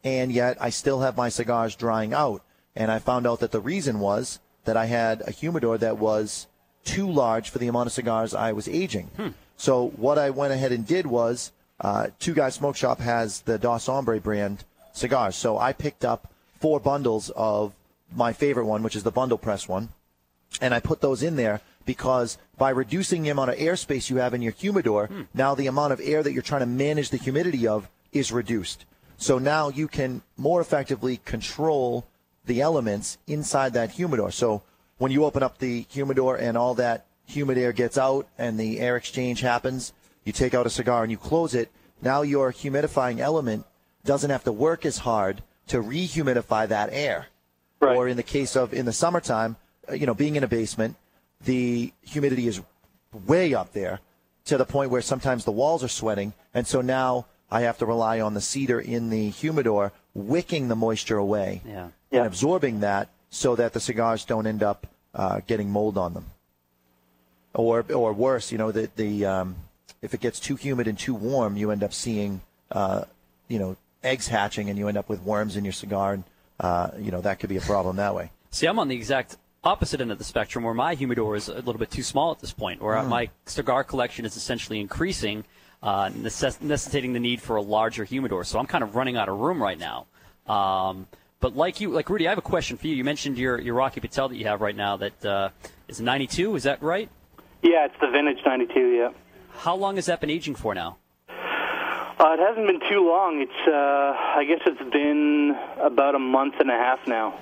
and 0.05 0.33
yet 0.33 0.57
I 0.61 0.71
still 0.71 1.01
have 1.01 1.17
my 1.17 1.29
cigars 1.29 1.77
drying 1.77 2.15
out. 2.15 2.43
And 2.75 2.91
I 2.91 2.99
found 2.99 3.27
out 3.27 3.41
that 3.41 3.51
the 3.51 3.61
reason 3.61 3.99
was 3.99 4.39
that 4.65 4.77
I 4.77 4.87
had 4.87 5.23
a 5.27 5.31
humidor 5.31 5.77
that 5.79 5.99
was 5.99 6.47
too 6.85 7.11
large 7.11 7.51
for 7.51 7.59
the 7.59 7.67
amount 7.69 7.89
of 7.89 7.93
cigars 7.93 8.35
I 8.35 8.53
was 8.53 8.69
aging. 8.69 9.11
So 9.57 9.89
what 9.97 10.19
I 10.19 10.31
went 10.31 10.53
ahead 10.53 10.73
and 10.73 10.87
did 10.87 11.07
was, 11.07 11.53
uh, 11.81 12.09
Two 12.19 12.35
Guys 12.35 12.55
Smoke 12.55 12.77
Shop 12.77 13.01
has 13.01 13.43
the 13.43 13.59
Dos 13.59 13.87
Hombre 13.87 14.21
brand 14.21 14.65
cigars. 14.93 15.37
So 15.37 15.59
I 15.59 15.73
picked 15.73 16.05
up 16.05 16.33
four 16.61 16.81
bundles 16.81 17.31
of 17.37 17.75
my 18.15 18.33
favorite 18.33 18.67
one, 18.67 18.83
which 18.83 18.97
is 18.97 19.03
the 19.03 19.11
bundle 19.11 19.39
press 19.39 19.69
one, 19.69 19.89
and 20.61 20.73
I 20.73 20.81
put 20.81 21.01
those 21.01 21.23
in 21.23 21.37
there 21.37 21.61
because 21.85 22.39
by 22.59 22.71
reducing 22.71 23.23
the 23.23 23.31
amount 23.31 23.51
of 23.51 23.57
airspace 23.57 24.11
you 24.11 24.17
have 24.17 24.35
in 24.35 24.43
your 24.43 24.53
humidor, 24.53 25.09
now 25.35 25.55
the 25.55 25.67
amount 25.67 25.93
of 25.93 26.01
air 26.03 26.23
that 26.23 26.33
you're 26.33 26.43
trying 26.43 26.61
to 26.61 26.67
manage 26.67 27.11
the 27.11 27.17
humidity 27.17 27.67
of 27.67 27.89
is 28.13 28.33
reduced. 28.33 28.85
So 29.17 29.39
now 29.39 29.69
you 29.69 29.89
can 29.89 30.23
more 30.37 30.61
effectively 30.61 31.19
control 31.25 32.07
the 32.45 32.61
elements 32.61 33.19
inside 33.27 33.73
that 33.75 33.93
humidor. 33.93 34.31
So 34.33 34.63
when 34.99 35.13
you 35.13 35.25
open 35.25 35.43
up 35.43 35.59
the 35.59 35.87
humidor 35.89 36.37
and 36.37 36.57
all 36.57 36.75
that 36.75 37.07
humid 37.27 37.57
air 37.59 37.73
gets 37.73 37.97
out 37.97 38.27
and 38.37 38.59
the 38.59 38.81
air 38.81 38.97
exchange 38.97 39.41
happens, 39.41 39.93
you 40.25 40.33
take 40.33 40.55
out 40.55 40.67
a 40.67 40.71
cigar 40.71 41.03
and 41.03 41.11
you 41.11 41.17
close 41.19 41.55
it. 41.55 41.71
Now 42.01 42.23
your 42.23 42.53
humidifying 42.53 43.19
element 43.21 43.65
doesn't 44.05 44.31
have 44.31 44.45
to 44.45 44.53
work 44.53 44.85
as 44.85 44.99
hard 44.99 45.43
to 45.69 45.83
rehumidify 45.83 46.69
that 46.69 46.91
air. 46.93 47.27
Or 47.97 48.09
in 48.09 48.17
the 48.17 48.23
case 48.23 48.57
of 48.57 48.73
in 48.75 48.87
the 48.87 48.93
summertime, 48.93 49.57
uh, 49.89 49.95
you 49.95 50.07
know, 50.07 50.15
being 50.15 50.37
in 50.37 50.45
a 50.45 50.49
basement, 50.49 50.97
the 51.45 51.93
humidity 52.03 52.47
is 52.47 52.61
way 53.27 53.55
up 53.55 53.73
there 53.73 54.01
to 54.45 54.57
the 54.57 54.65
point 54.65 54.91
where 54.91 55.03
sometimes 55.03 55.45
the 55.45 55.53
walls 55.53 55.85
are 55.85 55.89
sweating, 55.89 56.33
and 56.55 56.67
so 56.67 56.81
now 56.81 57.27
I 57.51 57.63
have 57.63 57.79
to 57.79 57.87
rely 57.87 58.21
on 58.21 58.35
the 58.35 58.41
cedar 58.41 58.81
in 58.81 59.11
the 59.11 59.31
humidor 59.31 59.93
wicking 60.15 60.69
the 60.69 60.77
moisture 60.77 61.19
away 61.19 61.63
Yeah. 61.67 61.89
and 62.11 62.27
absorbing 62.27 62.81
that 62.81 63.09
so 63.31 63.57
that 63.57 63.73
the 63.73 63.81
cigars 63.81 64.25
don't 64.25 64.47
end 64.47 64.63
up 64.63 64.87
uh, 65.15 65.41
getting 65.47 65.71
mold 65.71 65.97
on 65.97 66.15
them. 66.15 66.27
Or, 67.55 67.85
or 67.95 68.13
worse, 68.15 68.51
you 68.51 68.59
know, 68.59 68.73
the, 68.73 68.89
the 68.97 69.27
um, 69.27 69.57
if 70.01 70.15
it 70.15 70.21
gets 70.21 70.41
too 70.41 70.57
humid 70.57 70.89
and 70.89 70.99
too 70.99 71.15
warm, 71.15 71.57
you 71.57 71.71
end 71.71 71.83
up 71.83 71.93
seeing, 71.93 72.41
uh, 72.71 73.05
you 73.49 73.59
know, 73.59 73.77
eggs 74.03 74.27
hatching, 74.27 74.71
and 74.71 74.79
you 74.79 74.89
end 74.89 74.97
up 74.97 75.09
with 75.09 75.21
worms 75.23 75.57
in 75.57 75.65
your 75.65 75.73
cigar, 75.75 76.15
and 76.15 76.25
uh, 76.61 76.91
you 76.99 77.11
know 77.11 77.21
that 77.21 77.39
could 77.41 77.51
be 77.51 77.59
a 77.59 77.61
problem 77.61 77.97
that 77.97 78.15
way. 78.15 78.31
See, 78.51 78.67
I'm 78.67 78.79
on 78.79 78.89
the 78.89 78.97
exact 78.97 79.37
opposite 79.65 80.01
end 80.01 80.11
of 80.11 80.19
the 80.19 80.25
spectrum 80.25 80.65
where 80.65 80.75
my 80.75 80.95
humidor 80.95 81.37
is 81.37 81.49
a 81.49 81.55
little 81.55 81.79
bit 81.79 81.91
too 81.91 82.03
small 82.03 82.33
at 82.33 82.41
this 82.41 82.53
point, 82.53 82.83
where 82.83 82.97
Mm. 82.97 83.09
my 83.09 83.31
cigar 83.47 83.85
collection 83.85 84.25
is 84.25 84.37
essentially 84.37 84.81
increasing, 84.81 85.45
uh, 85.83 86.07
necess- 86.09 86.61
necessitating 86.61 87.13
the 87.13 87.21
need 87.21 87.41
for 87.41 87.57
a 87.57 87.63
larger 87.63 88.05
humidor. 88.05 88.45
So 88.45 88.59
I'm 88.59 88.67
kind 88.67 88.83
of 88.83 88.97
running 88.97 89.17
out 89.17 89.29
of 89.29 89.39
room 89.39 89.63
right 89.63 89.79
now. 89.79 90.07
Um, 90.53 91.07
but 91.41 91.57
like 91.57 91.81
you, 91.81 91.91
like 91.91 92.09
Rudy, 92.11 92.27
I 92.27 92.31
have 92.31 92.39
a 92.39 92.43
question 92.43 92.77
for 92.77 92.87
you. 92.89 92.95
You 92.97 93.05
mentioned 93.05 93.39
your, 93.39 93.61
your 93.61 93.75
Rocky 93.75 94.01
Patel 94.01 94.29
that 94.29 94.37
you 94.37 94.47
have 94.47 94.61
right 94.61 94.77
now 94.77 94.97
that 94.97 95.25
uh, 95.25 95.49
is 95.89 96.01
92. 96.01 96.57
Is 96.57 96.65
that 96.65 96.83
right? 96.83 97.09
Yeah, 97.63 97.85
it's 97.87 97.95
the 98.01 98.09
vintage 98.09 98.39
92, 98.45 98.81
yeah. 98.91 99.11
How 99.59 99.77
long 99.77 99.95
has 99.97 100.07
that 100.07 100.21
been 100.21 100.31
aging 100.31 100.57
for 100.57 100.75
now? 100.75 100.97
Uh, 101.29 102.35
it 102.35 102.39
hasn't 102.41 102.67
been 102.67 102.81
too 102.91 103.09
long. 103.09 103.41
It's, 103.41 103.69
uh, 103.69 103.71
I 103.73 104.45
guess 104.47 104.61
it's 104.67 104.93
been 104.93 105.57
about 105.81 106.15
a 106.15 106.19
month 106.19 106.55
and 106.61 106.71
a 106.71 106.75
half 106.75 107.01
now. 107.07 107.35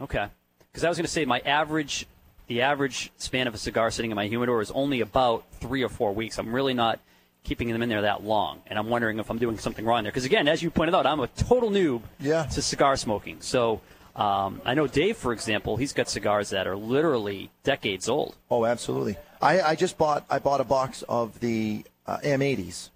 Okay. 0.00 0.26
Because 0.74 0.82
I 0.82 0.88
was 0.88 0.98
going 0.98 1.06
to 1.06 1.10
say 1.12 1.24
my 1.24 1.38
average, 1.38 2.04
the 2.48 2.62
average 2.62 3.12
span 3.16 3.46
of 3.46 3.54
a 3.54 3.58
cigar 3.58 3.92
sitting 3.92 4.10
in 4.10 4.16
my 4.16 4.26
humidor 4.26 4.60
is 4.60 4.72
only 4.72 5.02
about 5.02 5.44
three 5.60 5.84
or 5.84 5.88
four 5.88 6.12
weeks. 6.12 6.36
I'm 6.36 6.52
really 6.52 6.74
not 6.74 6.98
keeping 7.44 7.68
them 7.68 7.80
in 7.80 7.88
there 7.88 8.02
that 8.02 8.24
long, 8.24 8.60
and 8.66 8.76
I'm 8.76 8.88
wondering 8.88 9.20
if 9.20 9.30
I'm 9.30 9.38
doing 9.38 9.56
something 9.56 9.84
wrong 9.84 10.02
there. 10.02 10.10
Because 10.10 10.24
again, 10.24 10.48
as 10.48 10.64
you 10.64 10.70
pointed 10.72 10.96
out, 10.96 11.06
I'm 11.06 11.20
a 11.20 11.28
total 11.28 11.70
noob 11.70 12.02
Yeah. 12.18 12.46
to 12.46 12.60
cigar 12.60 12.96
smoking. 12.96 13.36
So 13.40 13.82
um, 14.16 14.60
I 14.64 14.74
know 14.74 14.88
Dave, 14.88 15.16
for 15.16 15.32
example, 15.32 15.76
he's 15.76 15.92
got 15.92 16.08
cigars 16.08 16.50
that 16.50 16.66
are 16.66 16.74
literally 16.76 17.52
decades 17.62 18.08
old. 18.08 18.34
Oh, 18.50 18.64
absolutely. 18.64 19.16
I, 19.40 19.60
I 19.60 19.74
just 19.76 19.96
bought 19.96 20.24
I 20.28 20.40
bought 20.40 20.60
a 20.60 20.64
box 20.64 21.04
of 21.08 21.38
the 21.38 21.84
uh, 22.04 22.18
M80s 22.24 22.90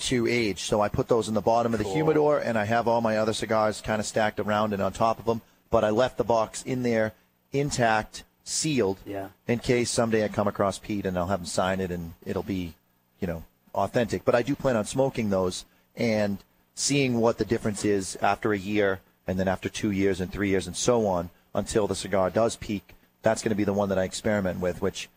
to 0.00 0.28
age, 0.28 0.60
so 0.62 0.80
I 0.80 0.88
put 0.88 1.08
those 1.08 1.26
in 1.26 1.34
the 1.34 1.40
bottom 1.40 1.72
of 1.74 1.78
the 1.78 1.84
Cool. 1.84 1.94
humidor, 1.94 2.38
and 2.38 2.56
I 2.56 2.66
have 2.66 2.86
all 2.86 3.00
my 3.00 3.16
other 3.16 3.32
cigars 3.32 3.80
kind 3.80 3.98
of 3.98 4.06
stacked 4.06 4.38
around 4.38 4.72
and 4.72 4.80
on 4.80 4.92
top 4.92 5.18
of 5.18 5.24
them. 5.24 5.40
But 5.70 5.84
I 5.84 5.90
left 5.90 6.18
the 6.18 6.24
box 6.24 6.62
in 6.62 6.82
there, 6.82 7.12
intact, 7.52 8.24
sealed, 8.44 8.98
Yeah. 9.06 9.28
in 9.46 9.60
case 9.60 9.90
someday 9.90 10.24
I 10.24 10.28
come 10.28 10.48
across 10.48 10.78
Pete 10.78 11.06
and 11.06 11.16
I'll 11.16 11.28
have 11.28 11.40
him 11.40 11.46
sign 11.46 11.80
it, 11.80 11.90
and 11.90 12.14
it'll 12.26 12.42
be, 12.42 12.74
you 13.20 13.26
know, 13.28 13.44
authentic. 13.74 14.24
But 14.24 14.34
I 14.34 14.42
do 14.42 14.54
plan 14.56 14.76
on 14.76 14.84
smoking 14.84 15.30
those 15.30 15.64
and 15.96 16.38
seeing 16.74 17.20
what 17.20 17.38
the 17.38 17.44
difference 17.44 17.84
is 17.84 18.16
after 18.16 18.52
a 18.52 18.58
year, 18.58 19.00
and 19.26 19.38
then 19.38 19.46
after 19.46 19.68
two 19.68 19.90
years 19.90 20.20
and 20.20 20.32
three 20.32 20.48
years 20.48 20.66
and 20.66 20.76
so 20.76 21.06
on 21.06 21.30
until 21.54 21.86
the 21.86 21.94
cigar 21.94 22.30
does 22.30 22.56
peak. 22.56 22.94
That's 23.22 23.42
going 23.42 23.50
to 23.50 23.56
be 23.56 23.64
the 23.64 23.72
one 23.72 23.88
that 23.90 23.98
I 23.98 24.04
experiment 24.04 24.60
with, 24.60 24.82
which 24.82 25.08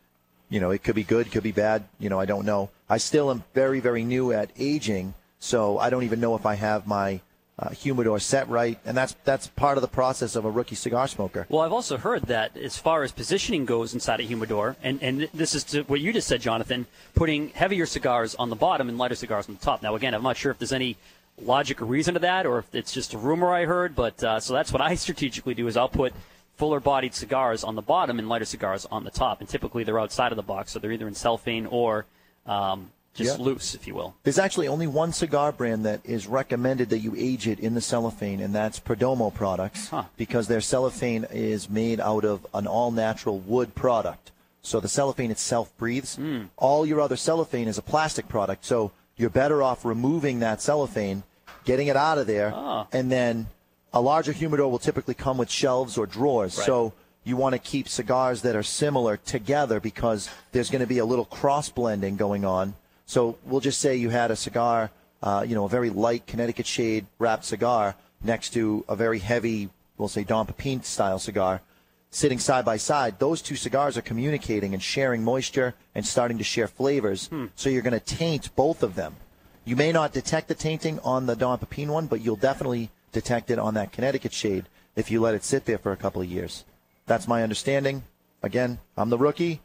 you 0.49 0.59
know, 0.59 0.69
it 0.69 0.83
could 0.83 0.93
be 0.93 1.03
good, 1.03 1.31
could 1.31 1.41
be 1.41 1.51
bad. 1.51 1.85
You 1.99 2.09
know, 2.09 2.19
I 2.19 2.25
don't 2.25 2.45
know. 2.45 2.69
I 2.87 2.97
still 2.97 3.31
am 3.31 3.43
very, 3.55 3.79
very 3.79 4.03
new 4.03 4.31
at 4.31 4.51
aging, 4.55 5.15
so 5.39 5.79
I 5.79 5.89
don't 5.89 6.03
even 6.03 6.19
know 6.19 6.35
if 6.35 6.45
I 6.45 6.53
have 6.55 6.85
my 6.85 7.21
uh, 7.59 7.69
humidor 7.69 8.19
set 8.19 8.49
right, 8.49 8.79
and 8.85 8.97
that's 8.97 9.15
that's 9.23 9.47
part 9.47 9.77
of 9.77 9.81
the 9.81 9.87
process 9.87 10.35
of 10.35 10.43
a 10.43 10.49
rookie 10.49 10.75
cigar 10.75 11.07
smoker. 11.07 11.45
Well, 11.49 11.61
I've 11.61 11.71
also 11.71 11.97
heard 11.97 12.23
that 12.23 12.57
as 12.57 12.77
far 12.77 13.03
as 13.03 13.11
positioning 13.11 13.65
goes 13.65 13.93
inside 13.93 14.19
a 14.19 14.23
humidor, 14.23 14.75
and, 14.81 15.01
and 15.03 15.29
this 15.33 15.53
is 15.53 15.63
to 15.65 15.83
what 15.83 15.99
you 15.99 16.11
just 16.11 16.27
said, 16.27 16.41
Jonathan, 16.41 16.87
putting 17.13 17.49
heavier 17.49 17.85
cigars 17.85 18.33
on 18.35 18.49
the 18.49 18.55
bottom 18.55 18.89
and 18.89 18.97
lighter 18.97 19.15
cigars 19.15 19.47
on 19.47 19.55
the 19.55 19.61
top. 19.61 19.83
Now, 19.83 19.95
again, 19.95 20.15
I'm 20.15 20.23
not 20.23 20.35
sure 20.35 20.51
if 20.51 20.57
there's 20.57 20.73
any 20.73 20.97
logic 21.41 21.81
or 21.81 21.85
reason 21.85 22.15
to 22.15 22.19
that, 22.21 22.47
or 22.47 22.59
if 22.59 22.73
it's 22.73 22.91
just 22.91 23.13
a 23.13 23.17
rumor 23.19 23.53
I 23.53 23.65
heard, 23.65 23.95
but 23.95 24.23
uh, 24.23 24.39
so 24.39 24.53
that's 24.53 24.71
what 24.71 24.81
I 24.81 24.95
strategically 25.05 25.53
do 25.53 25.67
is 25.67 25.77
I'll 25.77 25.89
put 25.89 26.13
fuller 26.55 26.79
bodied 26.79 27.13
cigars 27.13 27.63
on 27.63 27.75
the 27.75 27.81
bottom 27.81 28.17
and 28.17 28.29
lighter 28.29 28.45
cigars 28.45 28.87
on 28.91 29.03
the 29.03 29.11
top, 29.11 29.41
and 29.41 29.49
typically 29.49 29.83
they're 29.83 29.99
outside 29.99 30.31
of 30.31 30.37
the 30.37 30.43
box, 30.43 30.71
so 30.71 30.79
they're 30.79 30.91
either 30.91 31.07
in 31.07 31.13
cellophane 31.13 31.67
or 31.67 32.05
um, 32.47 32.91
just 33.13 33.37
Yeah. 33.37 33.45
loose, 33.45 33.75
if 33.75 33.87
you 33.87 33.95
will. 33.95 34.15
There's 34.23 34.39
actually 34.39 34.67
only 34.67 34.87
one 34.87 35.13
cigar 35.13 35.51
brand 35.51 35.85
that 35.85 36.01
is 36.03 36.27
recommended 36.27 36.89
that 36.89 36.99
you 36.99 37.13
age 37.17 37.47
it 37.47 37.59
in 37.59 37.75
the 37.75 37.81
cellophane, 37.81 38.39
and 38.39 38.53
that's 38.53 38.79
Perdomo 38.79 39.33
products, 39.33 39.91
because 40.17 40.47
their 40.47 40.61
cellophane 40.61 41.25
is 41.31 41.69
made 41.69 41.99
out 41.99 42.25
of 42.25 42.45
an 42.53 42.65
all-natural 42.67 43.39
wood 43.39 43.75
product. 43.75 44.31
So 44.61 44.79
the 44.79 44.87
cellophane 44.87 45.29
itself 45.29 45.75
breathes. 45.77 46.15
Hmm. 46.15 46.43
All 46.57 46.85
your 46.85 47.01
other 47.01 47.17
cellophane 47.17 47.67
is 47.67 47.77
a 47.77 47.81
plastic 47.81 48.27
product, 48.27 48.65
so 48.65 48.91
you're 49.17 49.29
better 49.29 49.61
off 49.61 49.85
removing 49.85 50.39
that 50.39 50.61
cellophane, 50.61 51.23
getting 51.65 51.87
it 51.87 51.95
out 51.95 52.17
of 52.17 52.27
there, 52.27 52.51
ah. 52.55 52.87
and 52.91 53.11
then 53.11 53.47
a 53.93 54.01
larger 54.01 54.31
humidor 54.31 54.71
will 54.71 54.79
typically 54.79 55.13
come 55.13 55.37
with 55.37 55.51
shelves 55.51 55.97
or 55.97 56.07
drawers. 56.07 56.57
Right. 56.57 56.65
So 56.65 56.93
you 57.23 57.37
want 57.37 57.53
to 57.53 57.59
keep 57.59 57.87
cigars 57.87 58.41
that 58.41 58.55
are 58.55 58.63
similar 58.63 59.17
together 59.17 59.79
because 59.79 60.29
there's 60.51 60.69
going 60.69 60.81
to 60.81 60.87
be 60.87 60.97
a 60.97 61.05
little 61.05 61.25
cross 61.25 61.69
blending 61.69 62.15
going 62.15 62.43
on. 62.43 62.73
So 63.13 63.37
we'll 63.45 63.61
just 63.61 63.79
say 63.79 63.95
you 63.95 64.09
had 64.09 64.31
a 64.31 64.35
cigar, 64.35 64.89
uh, 65.21 65.45
you 65.47 65.53
know, 65.53 65.65
a 65.65 65.69
very 65.69 65.91
light 65.91 66.25
Connecticut 66.25 66.65
shade 66.65 67.05
wrapped 67.19 67.45
cigar 67.45 67.93
next 68.23 68.53
to 68.53 68.83
a 68.89 68.95
very 68.95 69.19
heavy, 69.19 69.69
we'll 69.99 70.07
say 70.07 70.23
Don 70.23 70.47
Pepin 70.47 70.81
style 70.81 71.19
cigar, 71.19 71.61
sitting 72.09 72.39
side 72.39 72.65
by 72.65 72.77
side. 72.77 73.19
Those 73.19 73.43
two 73.43 73.55
cigars 73.55 73.99
are 73.99 74.01
communicating 74.01 74.73
and 74.73 74.81
sharing 74.81 75.23
moisture 75.23 75.75
and 75.93 76.03
starting 76.03 76.39
to 76.39 76.43
share 76.43 76.67
flavors. 76.67 77.29
So 77.55 77.69
you're 77.69 77.83
going 77.83 77.93
to 77.93 77.99
taint 77.99 78.49
both 78.55 78.81
of 78.81 78.95
them. 78.95 79.15
You 79.63 79.75
may 79.75 79.91
not 79.91 80.11
detect 80.11 80.47
the 80.47 80.55
tainting 80.55 80.97
on 81.03 81.27
the 81.27 81.35
Don 81.35 81.59
Pepin 81.59 81.91
one, 81.91 82.07
but 82.07 82.21
you'll 82.21 82.35
definitely 82.35 82.89
detect 83.11 83.51
it 83.51 83.59
on 83.59 83.75
that 83.75 83.91
Connecticut 83.91 84.33
shade 84.33 84.65
if 84.95 85.11
you 85.11 85.21
let 85.21 85.35
it 85.35 85.43
sit 85.43 85.65
there 85.65 85.77
for 85.77 85.91
a 85.91 85.97
couple 85.97 86.23
of 86.23 86.31
years. 86.31 86.65
That's 87.05 87.27
my 87.27 87.43
understanding. 87.43 88.05
Again, 88.41 88.79
I'm 88.97 89.11
the 89.11 89.19
rookie. 89.19 89.61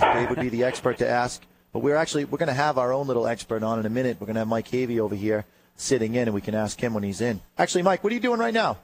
Dave 0.00 0.30
would 0.30 0.40
be 0.40 0.48
the 0.48 0.64
expert 0.70 0.96
to 0.96 1.06
ask. 1.06 1.42
But 1.72 1.80
we're 1.80 1.96
actually 1.96 2.24
we're 2.24 2.38
going 2.38 2.48
to 2.48 2.52
have 2.52 2.78
our 2.78 2.92
own 2.92 3.06
little 3.06 3.26
expert 3.26 3.62
on 3.62 3.78
in 3.78 3.86
a 3.86 3.90
minute. 3.90 4.16
We're 4.20 4.26
going 4.26 4.34
to 4.34 4.40
have 4.40 4.48
Mike 4.48 4.68
Havey 4.68 4.98
over 4.98 5.14
here 5.14 5.44
sitting 5.76 6.14
in, 6.14 6.28
and 6.28 6.34
we 6.34 6.40
can 6.40 6.54
ask 6.54 6.80
him 6.80 6.94
when 6.94 7.02
he's 7.02 7.20
in. 7.20 7.40
Actually, 7.56 7.82
Mike, 7.82 8.02
what 8.02 8.12
are 8.12 8.14
you 8.14 8.20
doing 8.20 8.40
right 8.40 8.54
now? 8.54 8.78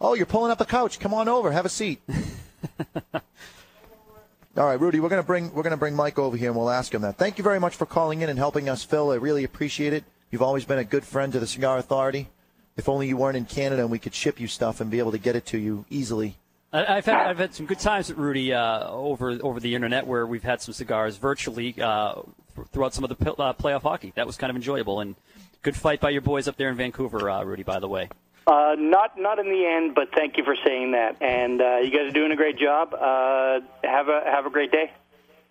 Oh, 0.00 0.14
you're 0.14 0.26
pulling 0.26 0.50
up 0.50 0.58
the 0.58 0.64
couch. 0.64 0.98
Come 0.98 1.14
on 1.14 1.28
over. 1.28 1.52
Have 1.52 1.64
a 1.64 1.70
seat. 1.70 2.02
All 3.14 4.66
right, 4.66 4.78
Rudy, 4.78 5.00
we're 5.00 5.08
going 5.08 5.22
to 5.22 5.26
bring 5.26 5.54
we're 5.54 5.62
going 5.62 5.70
to 5.70 5.78
bring 5.78 5.96
Mike 5.96 6.18
over 6.18 6.36
here, 6.36 6.50
and 6.50 6.56
we'll 6.58 6.70
ask 6.70 6.92
him 6.92 7.02
that. 7.02 7.16
Thank 7.16 7.38
you 7.38 7.44
very 7.44 7.58
much 7.58 7.76
for 7.76 7.86
calling 7.86 8.20
in 8.20 8.28
and 8.28 8.38
helping 8.38 8.68
us, 8.68 8.84
Phil. 8.84 9.10
I 9.10 9.14
really 9.14 9.44
appreciate 9.44 9.92
it. 9.92 10.04
You've 10.30 10.42
always 10.42 10.64
been 10.64 10.78
a 10.78 10.84
good 10.84 11.04
friend 11.04 11.32
to 11.32 11.40
the 11.40 11.46
Cigar 11.46 11.78
Authority. 11.78 12.28
If 12.76 12.88
only 12.88 13.06
you 13.06 13.16
weren't 13.16 13.36
in 13.36 13.44
Canada 13.44 13.82
and 13.82 13.90
we 13.90 13.98
could 13.98 14.14
ship 14.14 14.40
you 14.40 14.48
stuff 14.48 14.80
and 14.80 14.90
be 14.90 14.98
able 14.98 15.12
to 15.12 15.18
get 15.18 15.36
it 15.36 15.46
to 15.46 15.58
you 15.58 15.84
easily. 15.90 16.36
I- 16.72 16.96
I've 16.96 17.06
had 17.06 17.26
I've 17.26 17.38
had 17.38 17.54
some 17.54 17.66
good 17.66 17.78
times 17.80 18.08
with 18.08 18.18
Rudy 18.18 18.52
uh, 18.52 18.88
over 18.90 19.38
over 19.42 19.60
the 19.60 19.74
internet 19.74 20.06
where 20.06 20.26
we've 20.26 20.42
had 20.42 20.60
some 20.62 20.72
cigars 20.74 21.16
virtually 21.16 21.74
uh, 21.80 22.22
throughout 22.72 22.94
some 22.94 23.04
of 23.04 23.10
the 23.10 23.16
pil- 23.16 23.36
uh, 23.38 23.52
playoff 23.52 23.82
hockey. 23.82 24.12
That 24.16 24.26
was 24.26 24.36
kind 24.36 24.50
of 24.50 24.56
enjoyable 24.56 25.00
and 25.00 25.14
good 25.62 25.76
fight 25.76 26.00
by 26.00 26.10
your 26.10 26.22
boys 26.22 26.48
up 26.48 26.56
there 26.56 26.68
in 26.70 26.76
Vancouver, 26.76 27.28
uh, 27.30 27.44
Rudy. 27.44 27.62
By 27.62 27.78
the 27.78 27.88
way. 27.88 28.08
Uh, 28.46 28.74
not 28.76 29.18
not 29.18 29.38
in 29.38 29.46
the 29.50 29.64
end, 29.66 29.94
but 29.94 30.08
thank 30.16 30.36
you 30.36 30.44
for 30.44 30.56
saying 30.66 30.92
that. 30.92 31.16
And 31.20 31.60
uh, 31.60 31.76
you 31.76 31.90
guys 31.90 32.08
are 32.08 32.12
doing 32.12 32.32
a 32.32 32.36
great 32.36 32.58
job. 32.58 32.92
Uh, 32.94 33.60
have 33.84 34.08
a 34.08 34.22
have 34.24 34.46
a 34.46 34.50
great 34.50 34.72
day. 34.72 34.90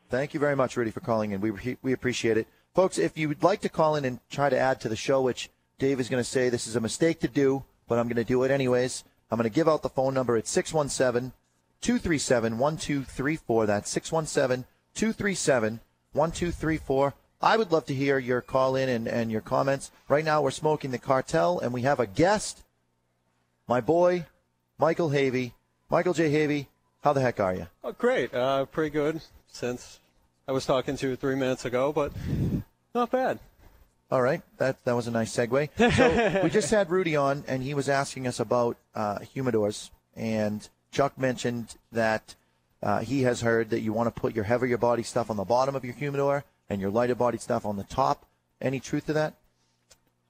Thank 0.10 0.34
you 0.34 0.40
very 0.42 0.56
much, 0.58 0.76
Rudy, 0.76 0.92
for 0.92 1.00
calling 1.00 1.32
in. 1.32 1.40
We 1.40 1.78
we 1.82 1.94
appreciate 1.94 2.38
it, 2.38 2.48
folks. 2.76 2.98
If 2.98 3.18
you 3.18 3.30
would 3.30 3.44
like 3.44 3.62
to 3.62 3.70
call 3.70 3.96
in 3.96 4.04
and 4.04 4.20
try 4.30 4.50
to 4.50 4.58
add 4.58 4.82
to 4.82 4.90
the 4.90 4.98
show, 4.98 5.22
which 5.22 5.50
Dave 5.80 6.00
is 6.02 6.10
going 6.10 6.22
to 6.22 6.30
say 6.30 6.50
this 6.50 6.68
is 6.68 6.76
a 6.76 6.82
mistake 6.82 7.20
to 7.22 7.30
do, 7.30 7.64
but 7.88 7.98
I'm 7.98 8.08
going 8.08 8.18
to 8.18 8.26
do 8.26 8.44
it 8.44 8.52
anyways. 8.52 9.06
I'm 9.32 9.38
going 9.38 9.50
to 9.50 9.56
give 9.56 9.70
out 9.70 9.82
the 9.82 9.90
phone 9.90 10.14
number. 10.14 10.36
It's 10.36 10.52
617 10.52 11.32
237 11.82 12.60
1234. 12.60 13.66
That's 13.66 13.90
617 13.90 14.66
237 14.94 15.80
1234. 16.12 17.14
I 17.42 17.58
would 17.58 17.72
love 17.72 17.86
to 17.86 17.94
hear 17.96 18.20
your 18.20 18.42
call 18.42 18.76
in 18.76 18.90
and, 18.90 19.08
and 19.08 19.32
your 19.32 19.42
comments. 19.42 19.90
Right 20.08 20.26
now, 20.26 20.42
we're 20.42 20.52
smoking 20.52 20.92
the 20.92 21.00
cartel, 21.00 21.58
and 21.60 21.74
we 21.74 21.82
have 21.82 22.00
a 22.00 22.06
guest, 22.06 22.62
my 23.68 23.82
boy, 23.82 24.26
Michael 24.78 25.10
Havey. 25.10 25.54
Michael 25.90 26.14
J. 26.14 26.32
Havey, 26.32 26.68
how 27.04 27.12
the 27.14 27.20
heck 27.20 27.40
are 27.40 27.54
you? 27.54 27.68
Oh, 27.84 27.92
great. 27.92 28.34
Uh, 28.34 28.66
pretty 28.66 28.92
good 28.92 29.22
since 29.48 30.00
I 30.48 30.52
was 30.54 30.66
talking 30.66 30.96
to 30.98 31.10
you 31.10 31.16
three 31.16 31.36
minutes 31.36 31.66
ago, 31.66 31.92
but 31.92 32.14
not 32.96 33.12
bad. 33.12 33.40
All 34.12 34.22
right, 34.22 34.42
that 34.58 34.84
that 34.84 34.94
was 34.94 35.08
a 35.08 35.12
nice 35.12 35.36
segue. 35.36 35.70
So 35.96 36.44
we 36.44 36.50
just 36.50 36.70
had 36.70 36.90
Rudy 36.90 37.16
on, 37.16 37.46
and 37.48 37.64
he 37.64 37.74
was 37.74 37.88
asking 37.88 38.28
us 38.28 38.40
about 38.40 38.78
uh, 38.94 39.20
humidors, 39.20 39.90
and 40.16 40.68
Chuck 40.92 41.18
mentioned 41.18 41.76
that 41.94 42.36
uh, 42.84 43.00
he 43.00 43.24
has 43.24 43.42
heard 43.42 43.70
that 43.70 43.80
you 43.80 43.94
want 43.94 44.14
to 44.14 44.22
put 44.22 44.36
your 44.36 44.44
heavier 44.44 44.78
body 44.78 45.04
stuff 45.04 45.30
on 45.30 45.38
the 45.38 45.46
bottom 45.46 45.76
of 45.76 45.86
your 45.86 45.94
humidor 45.94 46.44
and 46.70 46.82
your 46.82 46.90
lighter 46.90 47.16
body 47.16 47.38
stuff 47.38 47.66
on 47.66 47.78
the 47.78 47.84
top. 47.84 48.26
Any 48.60 48.80
truth 48.80 49.06
to 49.06 49.14
that? 49.14 49.36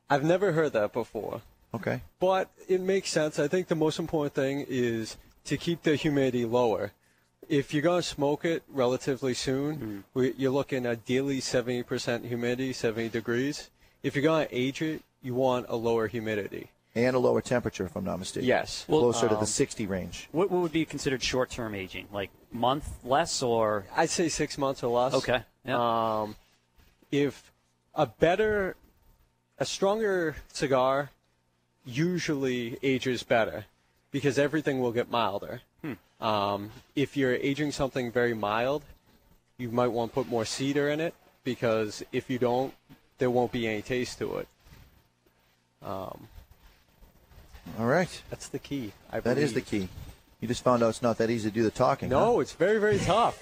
I've 0.10 0.24
never 0.24 0.52
heard 0.52 0.74
that 0.74 0.94
before. 0.94 1.42
Okay. 1.74 2.02
But 2.20 2.52
it 2.68 2.82
makes 2.82 3.10
sense. 3.10 3.40
I 3.40 3.48
think 3.48 3.68
the 3.68 3.76
most 3.76 3.98
important 3.98 4.34
thing 4.34 4.66
is 4.68 5.18
to 5.46 5.58
keep 5.58 5.84
the 5.84 5.96
humidity 5.96 6.46
lower. 6.46 6.92
If 7.52 7.74
you're 7.74 7.84
going 7.84 8.02
to 8.02 8.08
smoke 8.08 8.46
it 8.46 8.64
relatively 8.70 9.34
soon, 9.34 10.06
we, 10.14 10.34
you're 10.38 10.52
looking 10.52 10.88
ideally 10.88 11.42
70% 11.42 12.26
humidity, 12.26 12.72
70 12.72 13.10
degrees. 13.10 13.70
If 14.04 14.16
you're 14.16 14.24
going 14.24 14.48
to 14.48 14.58
age 14.58 14.82
it, 14.82 15.04
you 15.22 15.36
want 15.36 15.66
a 15.68 15.76
lower 15.76 16.08
humidity. 16.08 16.70
And 16.96 17.14
a 17.14 17.20
lower 17.20 17.42
temperature, 17.42 17.84
if 17.84 17.98
I'm 17.98 18.06
not 18.06 18.20
mistaken. 18.20 18.48
Yes. 18.48 18.86
Closer 18.86 19.28
to 19.28 19.36
the 19.36 19.42
um, 19.42 19.46
60 19.46 19.86
range. 19.86 20.30
What, 20.32 20.50
what 20.50 20.62
would 20.62 20.72
be 20.72 20.86
considered 20.86 21.22
short-term 21.22 21.76
aging? 21.76 22.08
Like 22.14 22.30
month 22.54 22.88
less 23.04 23.44
or? 23.44 23.86
I'd 23.98 24.10
say 24.10 24.30
six 24.30 24.58
months 24.58 24.82
or 24.82 24.98
less. 24.98 25.14
Okay. 25.14 25.44
Um, 25.68 26.38
if 27.12 27.52
a 27.94 28.06
better, 28.06 28.78
a 29.60 29.66
stronger 29.66 30.38
cigar 30.54 31.12
usually 31.84 32.78
ages 32.82 33.24
better 33.24 33.66
because 34.10 34.40
everything 34.40 34.80
will 34.80 34.94
get 34.94 35.12
milder. 35.12 35.60
Um, 36.22 36.70
if 36.96 37.18
you're 37.18 37.34
aging 37.36 37.72
something 37.72 38.12
very 38.12 38.34
mild, 38.34 38.84
you 39.58 39.70
might 39.70 39.88
want 39.88 40.12
to 40.12 40.16
put 40.16 40.28
more 40.28 40.46
cedar 40.46 40.90
in 40.90 41.00
it 41.00 41.14
because 41.44 42.04
if 42.12 42.30
you 42.30 42.38
don't, 42.38 42.74
there 43.18 43.30
won't 43.30 43.52
be 43.52 43.68
any 43.68 43.82
taste 43.82 44.20
to 44.20 44.38
it. 44.38 44.48
Um, 45.84 46.28
All 47.80 47.86
right. 47.88 48.22
that's 48.30 48.48
the 48.48 48.60
key. 48.60 48.94
I 49.12 49.20
That 49.20 49.38
is 49.38 49.54
the 49.54 49.62
key. 49.62 49.90
You 50.40 50.48
just 50.48 50.64
found 50.64 50.82
out 50.82 50.90
it's 50.90 51.04
not 51.04 51.18
that 51.20 51.30
easy 51.30 51.50
to 51.50 51.54
do 51.54 51.62
the 51.64 51.72
talking. 51.72 52.10
huh? 52.10 52.20
No, 52.20 52.40
it's 52.40 52.54
very, 52.54 52.80
very 52.80 52.98
tough. 52.98 53.38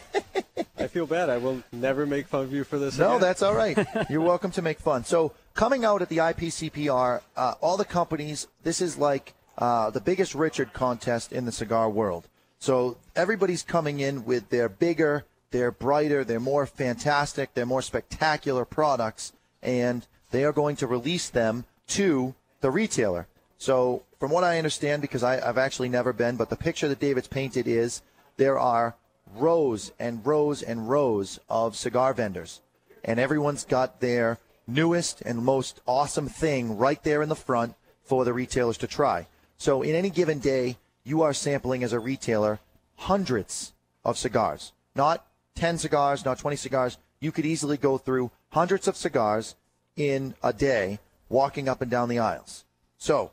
I 0.77 0.87
feel 0.87 1.05
bad. 1.05 1.29
I 1.29 1.37
will 1.37 1.63
never 1.71 2.05
make 2.05 2.27
fun 2.27 2.43
of 2.43 2.53
you 2.53 2.65
for 2.65 2.77
this. 2.77 2.97
No, 2.97 3.11
again. 3.11 3.21
that's 3.21 3.41
all 3.41 3.53
right. 3.53 3.77
You're 4.09 4.21
welcome 4.21 4.51
to 4.51 4.61
make 4.61 4.79
fun. 4.79 5.05
So, 5.05 5.33
coming 5.53 5.85
out 5.85 6.01
at 6.01 6.09
the 6.09 6.17
IPCPR, 6.17 7.21
uh, 7.37 7.53
all 7.61 7.77
the 7.77 7.85
companies, 7.85 8.47
this 8.63 8.81
is 8.81 8.97
like 8.97 9.33
uh, 9.57 9.89
the 9.91 10.01
biggest 10.01 10.35
Richard 10.35 10.73
contest 10.73 11.31
in 11.31 11.45
the 11.45 11.51
cigar 11.53 11.89
world. 11.89 12.27
So, 12.59 12.97
everybody's 13.15 13.63
coming 13.63 14.01
in 14.01 14.25
with 14.25 14.49
their 14.49 14.67
bigger, 14.67 15.23
their 15.51 15.71
brighter, 15.71 16.25
their 16.25 16.41
more 16.41 16.65
fantastic, 16.65 17.53
their 17.53 17.65
more 17.65 17.81
spectacular 17.81 18.65
products, 18.65 19.31
and 19.63 20.05
they 20.31 20.43
are 20.43 20.51
going 20.51 20.75
to 20.77 20.87
release 20.87 21.29
them 21.29 21.63
to 21.87 22.35
the 22.59 22.69
retailer. 22.69 23.27
So, 23.57 24.03
from 24.19 24.31
what 24.31 24.43
I 24.43 24.57
understand, 24.57 25.01
because 25.01 25.23
I, 25.23 25.39
I've 25.39 25.57
actually 25.57 25.87
never 25.87 26.11
been, 26.11 26.35
but 26.35 26.49
the 26.49 26.57
picture 26.57 26.89
that 26.89 26.99
David's 26.99 27.27
painted 27.29 27.65
is 27.65 28.01
there 28.35 28.59
are 28.59 28.95
rows 29.35 29.91
and 29.97 30.25
rows 30.25 30.61
and 30.61 30.89
rows 30.89 31.39
of 31.49 31.77
cigar 31.77 32.13
vendors, 32.13 32.61
and 33.05 33.19
everyone's 33.19 33.63
got 33.63 34.01
their 34.01 34.37
newest 34.67 35.21
and 35.21 35.43
most 35.43 35.79
awesome 35.87 36.27
thing 36.27 36.77
right 36.77 37.03
there 37.03 37.21
in 37.21 37.29
the 37.29 37.35
front 37.35 37.75
for 38.03 38.25
the 38.25 38.33
retailers 38.33 38.77
to 38.79 38.87
try. 38.87 39.27
So, 39.57 39.81
in 39.81 39.95
any 39.95 40.09
given 40.09 40.39
day, 40.39 40.77
you 41.09 41.21
are 41.21 41.33
sampling 41.33 41.83
as 41.83 41.93
a 41.93 41.99
retailer 41.99 42.59
hundreds 42.95 43.73
of 44.05 44.17
cigars, 44.17 44.71
not 44.95 45.25
10 45.55 45.77
cigars, 45.77 46.23
not 46.23 46.39
20 46.39 46.55
cigars. 46.55 46.97
You 47.19 47.31
could 47.31 47.45
easily 47.45 47.77
go 47.77 47.97
through 47.97 48.31
hundreds 48.51 48.87
of 48.87 48.95
cigars 48.95 49.55
in 49.95 50.35
a 50.41 50.53
day 50.53 50.99
walking 51.27 51.67
up 51.67 51.81
and 51.81 51.91
down 51.91 52.09
the 52.09 52.19
aisles. 52.19 52.63
So, 52.97 53.31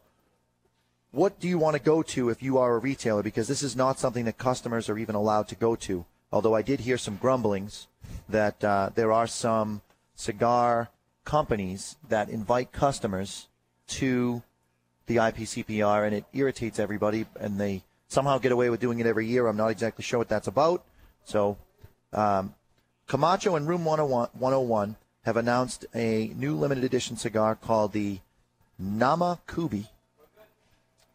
what 1.13 1.39
do 1.39 1.49
you 1.49 1.59
want 1.59 1.77
to 1.77 1.83
go 1.83 2.03
to 2.03 2.29
if 2.29 2.43
you 2.43 2.59
are 2.59 2.75
a 2.75 2.79
retailer? 2.79 3.23
Because 3.23 3.49
this 3.49 3.63
is 3.63 3.77
not 3.77 3.99
something 3.99 4.25
that 4.25 4.39
customers 4.39 4.89
are 4.89 4.99
even 4.99 5.15
allowed 5.15 5.49
to 5.49 5.55
go 5.55 5.77
to 5.77 6.05
Although 6.33 6.55
I 6.55 6.63
did 6.63 6.81
hear 6.81 6.99
some 6.99 7.17
grumblings 7.17 7.87
that 8.29 8.63
uh, 8.63 8.91
there 8.95 9.13
are 9.13 9.27
some 9.27 9.81
cigar 10.15 10.91
companies 11.25 11.97
that 12.09 12.29
invite 12.29 12.73
customers 12.73 13.49
to 13.89 14.43
the 15.07 15.17
IPCPR, 15.17 16.07
and 16.07 16.15
it 16.15 16.25
irritates 16.33 16.79
everybody, 16.79 17.27
and 17.39 17.61
they 17.61 17.83
somehow 18.09 18.39
get 18.39 18.53
away 18.53 18.71
with 18.71 18.81
doing 18.81 19.01
it 19.01 19.07
every 19.07 19.27
year. 19.27 19.47
I'm 19.47 19.57
not 19.57 19.69
exactly 19.69 20.03
sure 20.03 20.19
what 20.19 20.29
that's 20.29 20.49
about. 20.49 20.85
So, 21.25 21.57
um, 22.13 22.55
Camacho 23.07 23.57
and 23.57 23.69
Room 23.69 23.85
101, 23.85 24.31
101 24.33 24.97
have 25.25 25.37
announced 25.37 25.87
a 25.95 26.33
new 26.37 26.57
limited 26.57 26.85
edition 26.85 27.17
cigar 27.17 27.55
called 27.55 27.93
the 27.93 28.19
Namakubi. 28.83 29.87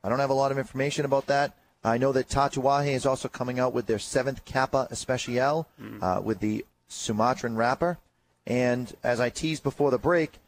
I 0.04 0.10
don't 0.10 0.20
have 0.20 0.30
a 0.30 0.34
lot 0.34 0.52
of 0.52 0.58
information 0.58 1.06
about 1.06 1.28
that. 1.28 1.54
I 1.84 1.98
know 1.98 2.12
that 2.12 2.30
Tatuaje 2.30 2.94
is 2.94 3.06
also 3.06 3.28
coming 3.28 3.60
out 3.60 3.74
with 3.74 3.88
their 3.88 4.00
seventh 4.00 4.46
Capa 4.46 4.88
Especial 4.92 5.68
uh, 6.02 6.22
with 6.24 6.40
the 6.40 6.66
Sumatran 6.88 7.56
wrapper. 7.56 7.98
And 8.46 8.94
as 9.04 9.20
I 9.20 9.30
teased 9.30 9.64
before 9.64 9.92
the 9.92 9.98
break, 9.98 10.40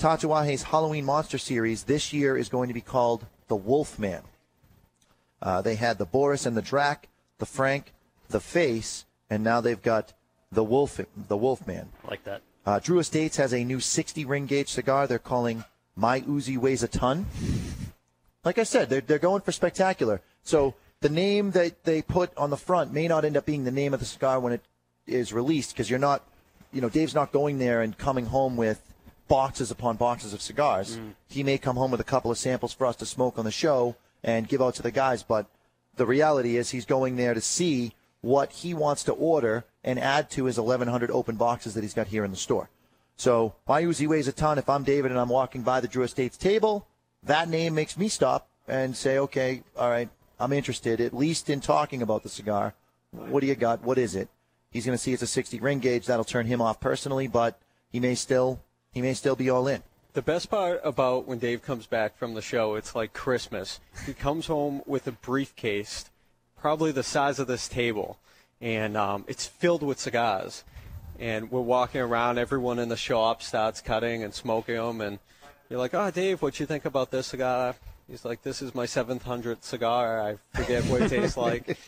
Tatuaje's 0.00 0.62
Halloween 0.62 1.04
Monster 1.04 1.36
Series 1.36 1.82
this 1.82 2.10
year 2.10 2.34
is 2.34 2.48
going 2.48 2.68
to 2.68 2.74
be 2.74 2.80
called 2.80 3.26
the 3.48 3.54
Wolfman. 3.54 4.22
Uh, 5.42 5.60
they 5.60 5.74
had 5.74 5.98
the 5.98 6.06
Boris 6.06 6.46
and 6.46 6.56
the 6.56 6.62
Drac, 6.62 7.08
the 7.38 7.44
Frank, 7.44 7.92
the 8.30 8.40
Face, 8.40 9.04
and 9.28 9.44
now 9.44 9.60
they've 9.60 9.82
got 9.82 10.14
the 10.50 10.64
Wolf, 10.64 10.98
the 11.28 11.36
Wolfman. 11.36 11.90
I 12.02 12.08
like 12.08 12.24
that. 12.24 12.40
Uh, 12.64 12.78
Drew 12.78 12.98
Estates 12.98 13.36
has 13.36 13.52
a 13.52 13.62
new 13.62 13.78
60 13.78 14.24
ring 14.24 14.46
gauge 14.46 14.70
cigar 14.70 15.06
they're 15.06 15.18
calling 15.18 15.64
My 15.94 16.22
Uzi 16.22 16.56
Weighs 16.56 16.82
a 16.82 16.88
Ton. 16.88 17.26
Like 18.42 18.58
I 18.58 18.62
said, 18.62 18.88
they're, 18.88 19.02
they're 19.02 19.18
going 19.18 19.42
for 19.42 19.52
spectacular. 19.52 20.22
So 20.42 20.74
the 21.00 21.10
name 21.10 21.50
that 21.50 21.84
they 21.84 22.00
put 22.00 22.34
on 22.38 22.48
the 22.48 22.56
front 22.56 22.90
may 22.90 23.06
not 23.06 23.26
end 23.26 23.36
up 23.36 23.44
being 23.44 23.64
the 23.64 23.70
name 23.70 23.92
of 23.92 24.00
the 24.00 24.06
cigar 24.06 24.40
when 24.40 24.54
it 24.54 24.62
is 25.06 25.30
released 25.30 25.74
because 25.74 25.90
you're 25.90 25.98
not, 25.98 26.24
you 26.72 26.80
know, 26.80 26.88
Dave's 26.88 27.14
not 27.14 27.32
going 27.32 27.58
there 27.58 27.82
and 27.82 27.98
coming 27.98 28.24
home 28.24 28.56
with 28.56 28.80
boxes 29.30 29.70
upon 29.70 29.96
boxes 29.96 30.34
of 30.34 30.42
cigars. 30.42 30.98
Mm. 30.98 31.14
He 31.28 31.44
may 31.44 31.56
come 31.56 31.76
home 31.76 31.92
with 31.92 32.00
a 32.00 32.04
couple 32.12 32.32
of 32.32 32.36
samples 32.36 32.74
for 32.74 32.84
us 32.84 32.96
to 32.96 33.06
smoke 33.06 33.38
on 33.38 33.44
the 33.44 33.52
show 33.52 33.94
and 34.24 34.48
give 34.48 34.60
out 34.60 34.74
to 34.74 34.82
the 34.82 34.90
guys, 34.90 35.22
but 35.22 35.46
the 35.96 36.04
reality 36.04 36.56
is 36.56 36.70
he's 36.70 36.84
going 36.84 37.14
there 37.14 37.32
to 37.32 37.40
see 37.40 37.94
what 38.22 38.50
he 38.50 38.74
wants 38.74 39.04
to 39.04 39.12
order 39.12 39.64
and 39.84 39.98
add 40.00 40.30
to 40.30 40.44
his 40.46 40.58
1,100 40.58 41.10
open 41.12 41.36
boxes 41.36 41.74
that 41.74 41.82
he's 41.82 41.94
got 41.94 42.08
here 42.08 42.24
in 42.24 42.32
the 42.32 42.36
store. 42.36 42.68
So 43.16 43.54
my 43.68 43.82
Uzi 43.82 44.08
weighs 44.08 44.26
a 44.26 44.32
ton. 44.32 44.58
If 44.58 44.68
I'm 44.68 44.82
David 44.82 45.12
and 45.12 45.20
I'm 45.20 45.28
walking 45.28 45.62
by 45.62 45.80
the 45.80 45.88
Drew 45.88 46.02
Estates 46.02 46.36
table, 46.36 46.88
that 47.22 47.48
name 47.48 47.74
makes 47.74 47.96
me 47.96 48.08
stop 48.08 48.48
and 48.66 48.96
say, 48.96 49.18
okay, 49.18 49.62
all 49.76 49.90
right, 49.90 50.08
I'm 50.40 50.52
interested, 50.52 51.00
at 51.00 51.14
least 51.14 51.48
in 51.48 51.60
talking 51.60 52.02
about 52.02 52.24
the 52.24 52.28
cigar. 52.28 52.74
What 53.12 53.40
do 53.40 53.46
you 53.46 53.54
got? 53.54 53.82
What 53.82 53.96
is 53.96 54.16
it? 54.16 54.28
He's 54.70 54.86
going 54.86 54.98
to 54.98 55.02
see 55.02 55.12
it's 55.12 55.22
a 55.22 55.26
60 55.26 55.60
ring 55.60 55.78
gauge. 55.78 56.06
That'll 56.06 56.24
turn 56.24 56.46
him 56.46 56.60
off 56.60 56.80
personally, 56.80 57.28
but 57.28 57.60
he 57.90 58.00
may 58.00 58.14
still 58.14 58.60
he 58.92 59.02
may 59.02 59.14
still 59.14 59.36
be 59.36 59.50
all 59.50 59.66
in. 59.68 59.82
The 60.12 60.22
best 60.22 60.50
part 60.50 60.80
about 60.82 61.28
when 61.28 61.38
Dave 61.38 61.62
comes 61.62 61.86
back 61.86 62.16
from 62.16 62.34
the 62.34 62.42
show, 62.42 62.74
it's 62.74 62.96
like 62.96 63.12
Christmas. 63.12 63.78
He 64.06 64.12
comes 64.12 64.48
home 64.48 64.82
with 64.84 65.06
a 65.06 65.12
briefcase, 65.12 66.10
probably 66.60 66.90
the 66.90 67.04
size 67.04 67.38
of 67.38 67.46
this 67.46 67.68
table, 67.68 68.18
and 68.60 68.96
um, 68.96 69.24
it's 69.28 69.46
filled 69.46 69.84
with 69.84 70.00
cigars. 70.00 70.64
And 71.20 71.50
we're 71.52 71.60
walking 71.60 72.00
around. 72.00 72.38
Everyone 72.38 72.78
in 72.80 72.88
the 72.88 72.96
shop 72.96 73.42
starts 73.42 73.80
cutting 73.80 74.24
and 74.24 74.34
smoking 74.34 74.76
them, 74.76 75.00
and 75.00 75.18
you're 75.68 75.78
like, 75.78 75.94
"Oh, 75.94 76.10
Dave, 76.10 76.42
what 76.42 76.58
you 76.58 76.66
think 76.66 76.86
about 76.86 77.12
this 77.12 77.28
cigar?" 77.28 77.76
He's 78.08 78.24
like, 78.24 78.42
"This 78.42 78.62
is 78.62 78.74
my 78.74 78.86
700th 78.86 79.62
cigar. 79.62 80.20
I 80.20 80.38
forget 80.54 80.82
what 80.86 81.02
it 81.02 81.10
tastes 81.10 81.36
like." 81.48 81.78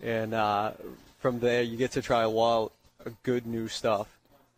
And 0.00 0.34
uh, 0.34 0.72
from 1.18 1.40
there, 1.40 1.62
you 1.62 1.76
get 1.76 1.90
to 1.92 2.02
try 2.02 2.22
a 2.22 2.28
lot 2.28 2.70
of 3.04 3.20
good 3.24 3.46
new 3.46 3.66
stuff. 3.66 4.06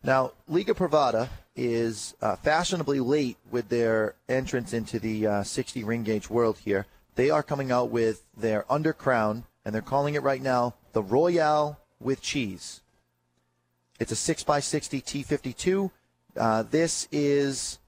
Now, 0.03 0.33
Liga 0.47 0.75
Privada 0.75 1.29
is 1.55 2.15
uh, 2.21 2.35
fashionably 2.35 2.99
late 2.99 3.37
with 3.49 3.69
their 3.69 4.15
entrance 4.27 4.73
into 4.73 4.99
the 4.99 5.27
uh, 5.27 5.43
60 5.43 5.83
ring 5.83 6.03
gauge 6.03 6.29
world 6.29 6.57
here. 6.57 6.85
They 7.15 7.29
are 7.29 7.43
coming 7.43 7.71
out 7.71 7.89
with 7.89 8.23
their 8.35 8.63
undercrown, 8.63 9.43
and 9.63 9.73
they're 9.73 9.81
calling 9.81 10.15
it 10.15 10.23
right 10.23 10.41
now 10.41 10.75
the 10.93 11.01
Royale 11.01 11.79
with 11.99 12.21
cheese. 12.21 12.81
It's 13.99 14.11
a 14.11 14.15
6x60 14.15 15.03
T52. 15.03 15.91
Uh, 16.35 16.63
this 16.63 17.07
is, 17.11 17.79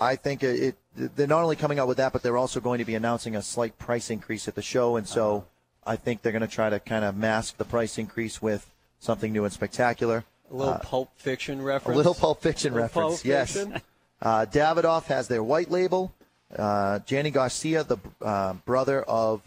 I 0.00 0.16
think, 0.16 0.42
it, 0.42 0.76
it. 0.96 1.16
They're 1.16 1.26
not 1.26 1.42
only 1.42 1.56
coming 1.56 1.78
out 1.78 1.88
with 1.88 1.98
that, 1.98 2.12
but 2.12 2.22
they're 2.22 2.38
also 2.38 2.60
going 2.60 2.78
to 2.78 2.84
be 2.84 2.94
announcing 2.94 3.36
a 3.36 3.42
slight 3.42 3.78
price 3.78 4.10
increase 4.10 4.48
at 4.48 4.54
the 4.54 4.62
show, 4.62 4.96
and 4.96 5.06
so 5.06 5.46
I 5.84 5.96
think 5.96 6.22
they're 6.22 6.32
going 6.32 6.42
to 6.42 6.48
try 6.48 6.70
to 6.70 6.80
kind 6.80 7.04
of 7.04 7.16
mask 7.16 7.56
the 7.56 7.64
price 7.64 7.98
increase 7.98 8.40
with 8.40 8.70
something 8.98 9.32
new 9.32 9.44
and 9.44 9.52
spectacular. 9.52 10.24
A 10.52 10.54
little 10.54 10.74
Uh, 10.74 10.78
Pulp 10.80 11.10
Fiction 11.16 11.62
reference. 11.62 11.94
a 11.94 11.96
little 11.96 12.14
Pulp 12.14 12.42
Fiction 12.42 12.72
little 12.74 12.84
reference, 12.84 13.14
Pulp 13.16 13.24
yes. 13.24 13.54
Fiction. 13.54 13.80
Uh, 14.20 14.46
Davidoff 14.50 15.04
has 15.06 15.26
their 15.28 15.42
white 15.42 15.70
label. 15.70 16.12
Uh, 16.56 16.98
Janny 17.00 17.32
Garcia, 17.32 17.82
the 17.82 17.96
uh, 18.20 18.52
brother 18.66 19.02
of 19.02 19.40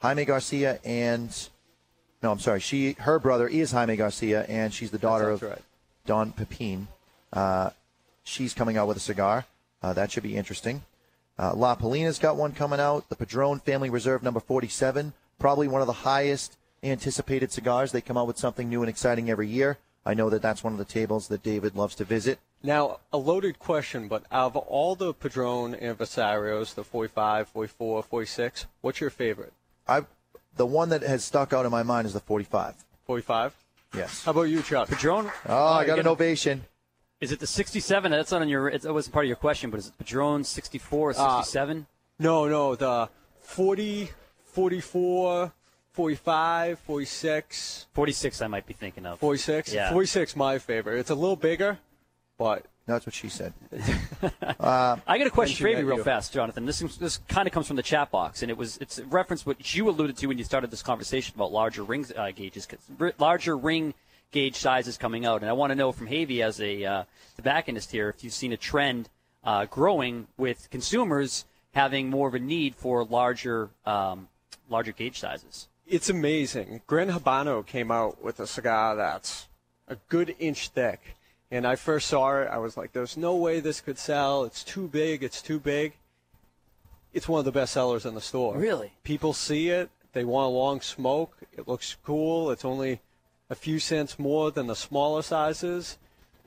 Jaime 0.00 0.24
Garcia, 0.24 0.78
and 0.84 1.48
no, 2.22 2.30
I'm 2.30 2.38
sorry, 2.38 2.60
she 2.60 2.92
her 3.00 3.18
brother 3.18 3.48
is 3.48 3.72
Jaime 3.72 3.96
Garcia, 3.96 4.44
and 4.44 4.72
she's 4.72 4.90
the 4.90 4.98
daughter 4.98 5.30
of 5.30 5.42
right. 5.42 5.58
Don 6.06 6.32
Pepin. 6.32 6.86
Uh, 7.32 7.70
she's 8.22 8.54
coming 8.54 8.76
out 8.76 8.86
with 8.86 8.96
a 8.96 9.00
cigar. 9.00 9.46
Uh, 9.82 9.92
that 9.92 10.12
should 10.12 10.22
be 10.22 10.36
interesting. 10.36 10.82
Uh, 11.38 11.52
La 11.54 11.74
Palina's 11.74 12.18
got 12.18 12.36
one 12.36 12.52
coming 12.52 12.78
out. 12.78 13.08
The 13.08 13.16
Padron 13.16 13.58
Family 13.58 13.90
Reserve 13.90 14.22
number 14.22 14.38
47, 14.40 15.12
probably 15.38 15.66
one 15.66 15.80
of 15.80 15.88
the 15.88 15.92
highest 15.92 16.56
anticipated 16.82 17.50
cigars. 17.50 17.90
They 17.90 18.00
come 18.00 18.16
out 18.16 18.28
with 18.28 18.38
something 18.38 18.68
new 18.68 18.82
and 18.82 18.88
exciting 18.88 19.28
every 19.28 19.48
year. 19.48 19.76
I 20.06 20.14
know 20.14 20.28
that 20.30 20.42
that's 20.42 20.62
one 20.62 20.72
of 20.74 20.78
the 20.78 20.84
tables 20.84 21.28
that 21.28 21.42
David 21.42 21.74
loves 21.76 21.94
to 21.96 22.04
visit. 22.04 22.38
Now, 22.62 23.00
a 23.12 23.18
loaded 23.18 23.58
question, 23.58 24.08
but 24.08 24.24
out 24.30 24.54
of 24.54 24.56
all 24.56 24.94
the 24.94 25.12
Padron 25.14 25.74
Anniversarios, 25.74 26.74
the 26.74 26.84
45, 26.84 27.48
44, 27.48 28.02
46, 28.02 28.66
what's 28.80 29.00
your 29.00 29.10
favorite? 29.10 29.52
I, 29.88 30.02
the 30.56 30.66
one 30.66 30.88
that 30.90 31.02
has 31.02 31.24
stuck 31.24 31.52
out 31.52 31.64
in 31.64 31.70
my 31.70 31.82
mind 31.82 32.06
is 32.06 32.12
the 32.12 32.20
45. 32.20 32.74
45? 33.06 33.54
Yes. 33.94 34.24
How 34.24 34.32
about 34.32 34.42
you, 34.44 34.62
Chuck? 34.62 34.88
Padron? 34.88 35.30
Oh, 35.48 35.66
I 35.72 35.86
got 35.86 35.98
an 35.98 36.06
ovation. 36.06 36.64
Is 37.20 37.32
it 37.32 37.40
the 37.40 37.46
67? 37.46 38.10
That's 38.10 38.32
not 38.32 38.42
on 38.42 38.48
your. 38.48 38.68
It 38.68 38.84
wasn't 38.84 39.12
part 39.14 39.24
of 39.24 39.28
your 39.28 39.36
question, 39.36 39.70
but 39.70 39.78
is 39.78 39.86
it 39.86 39.96
Padron 39.98 40.44
64 40.44 41.10
or 41.10 41.14
Uh, 41.16 41.42
67? 41.42 41.86
No, 42.18 42.46
no, 42.48 42.74
the 42.74 43.08
40, 43.40 44.10
44, 44.46 45.52
45, 45.94 46.80
46. 46.80 47.86
46, 47.92 48.42
I 48.42 48.46
might 48.48 48.66
be 48.66 48.74
thinking 48.74 49.06
of. 49.06 49.18
46? 49.20 49.72
Yeah. 49.72 49.90
46, 49.90 50.36
my 50.36 50.58
favorite. 50.58 50.98
It's 50.98 51.10
a 51.10 51.14
little 51.14 51.36
bigger, 51.36 51.78
but. 52.36 52.66
That's 52.86 53.06
what 53.06 53.14
she 53.14 53.30
said. 53.30 53.54
I 54.60 54.98
got 55.06 55.26
a 55.26 55.30
question 55.30 55.56
for 55.56 55.64
Mentioned 55.64 55.88
you 55.88 55.94
real 55.94 56.04
fast, 56.04 56.34
Jonathan. 56.34 56.66
This 56.66 56.80
this 56.98 57.16
kind 57.28 57.46
of 57.48 57.54
comes 57.54 57.66
from 57.66 57.76
the 57.76 57.82
chat 57.82 58.10
box, 58.10 58.42
and 58.42 58.50
it 58.50 58.58
was 58.58 58.76
it's 58.76 58.98
a 58.98 59.06
reference 59.06 59.46
what 59.46 59.74
you 59.74 59.88
alluded 59.88 60.18
to 60.18 60.26
when 60.26 60.36
you 60.36 60.44
started 60.44 60.70
this 60.70 60.82
conversation 60.82 61.32
about 61.34 61.50
larger 61.50 61.82
ring 61.82 62.04
uh, 62.14 62.30
gauges, 62.32 62.66
'cause 62.66 62.80
r- 63.00 63.14
larger 63.18 63.56
ring 63.56 63.94
gauge 64.32 64.56
sizes 64.56 64.98
coming 64.98 65.24
out. 65.24 65.40
And 65.40 65.48
I 65.48 65.54
want 65.54 65.70
to 65.70 65.74
know 65.74 65.92
from 65.92 66.08
Havey 66.08 66.42
as 66.44 66.60
a 66.60 66.84
uh, 66.84 67.04
tobacconist 67.36 67.90
here 67.90 68.10
if 68.10 68.22
you've 68.22 68.34
seen 68.34 68.52
a 68.52 68.58
trend 68.58 69.08
uh, 69.44 69.64
growing 69.64 70.26
with 70.36 70.68
consumers 70.70 71.46
having 71.72 72.10
more 72.10 72.28
of 72.28 72.34
a 72.34 72.38
need 72.38 72.74
for 72.74 73.02
larger 73.02 73.70
um, 73.86 74.28
larger 74.68 74.92
gauge 74.92 75.18
sizes. 75.18 75.68
It's 75.86 76.08
amazing. 76.08 76.80
Gran 76.86 77.10
Habano 77.10 77.64
came 77.64 77.90
out 77.90 78.22
with 78.22 78.40
a 78.40 78.46
cigar 78.46 78.96
that's 78.96 79.48
a 79.86 79.96
good 80.08 80.34
inch 80.38 80.68
thick. 80.68 81.16
And 81.50 81.66
I 81.66 81.76
first 81.76 82.08
saw 82.08 82.40
it, 82.40 82.48
I 82.48 82.58
was 82.58 82.76
like, 82.76 82.92
there's 82.92 83.16
no 83.16 83.36
way 83.36 83.60
this 83.60 83.80
could 83.80 83.98
sell. 83.98 84.44
It's 84.44 84.64
too 84.64 84.88
big. 84.88 85.22
It's 85.22 85.42
too 85.42 85.60
big. 85.60 85.92
It's 87.12 87.28
one 87.28 87.38
of 87.38 87.44
the 87.44 87.52
best 87.52 87.74
sellers 87.74 88.04
in 88.04 88.14
the 88.14 88.20
store. 88.20 88.56
Really? 88.56 88.94
People 89.04 89.32
see 89.32 89.68
it. 89.68 89.90
They 90.14 90.24
want 90.24 90.46
a 90.46 90.56
long 90.56 90.80
smoke. 90.80 91.36
It 91.52 91.68
looks 91.68 91.96
cool. 92.04 92.50
It's 92.50 92.64
only 92.64 93.00
a 93.50 93.54
few 93.54 93.78
cents 93.78 94.18
more 94.18 94.50
than 94.50 94.66
the 94.66 94.74
smaller 94.74 95.22
sizes. 95.22 95.98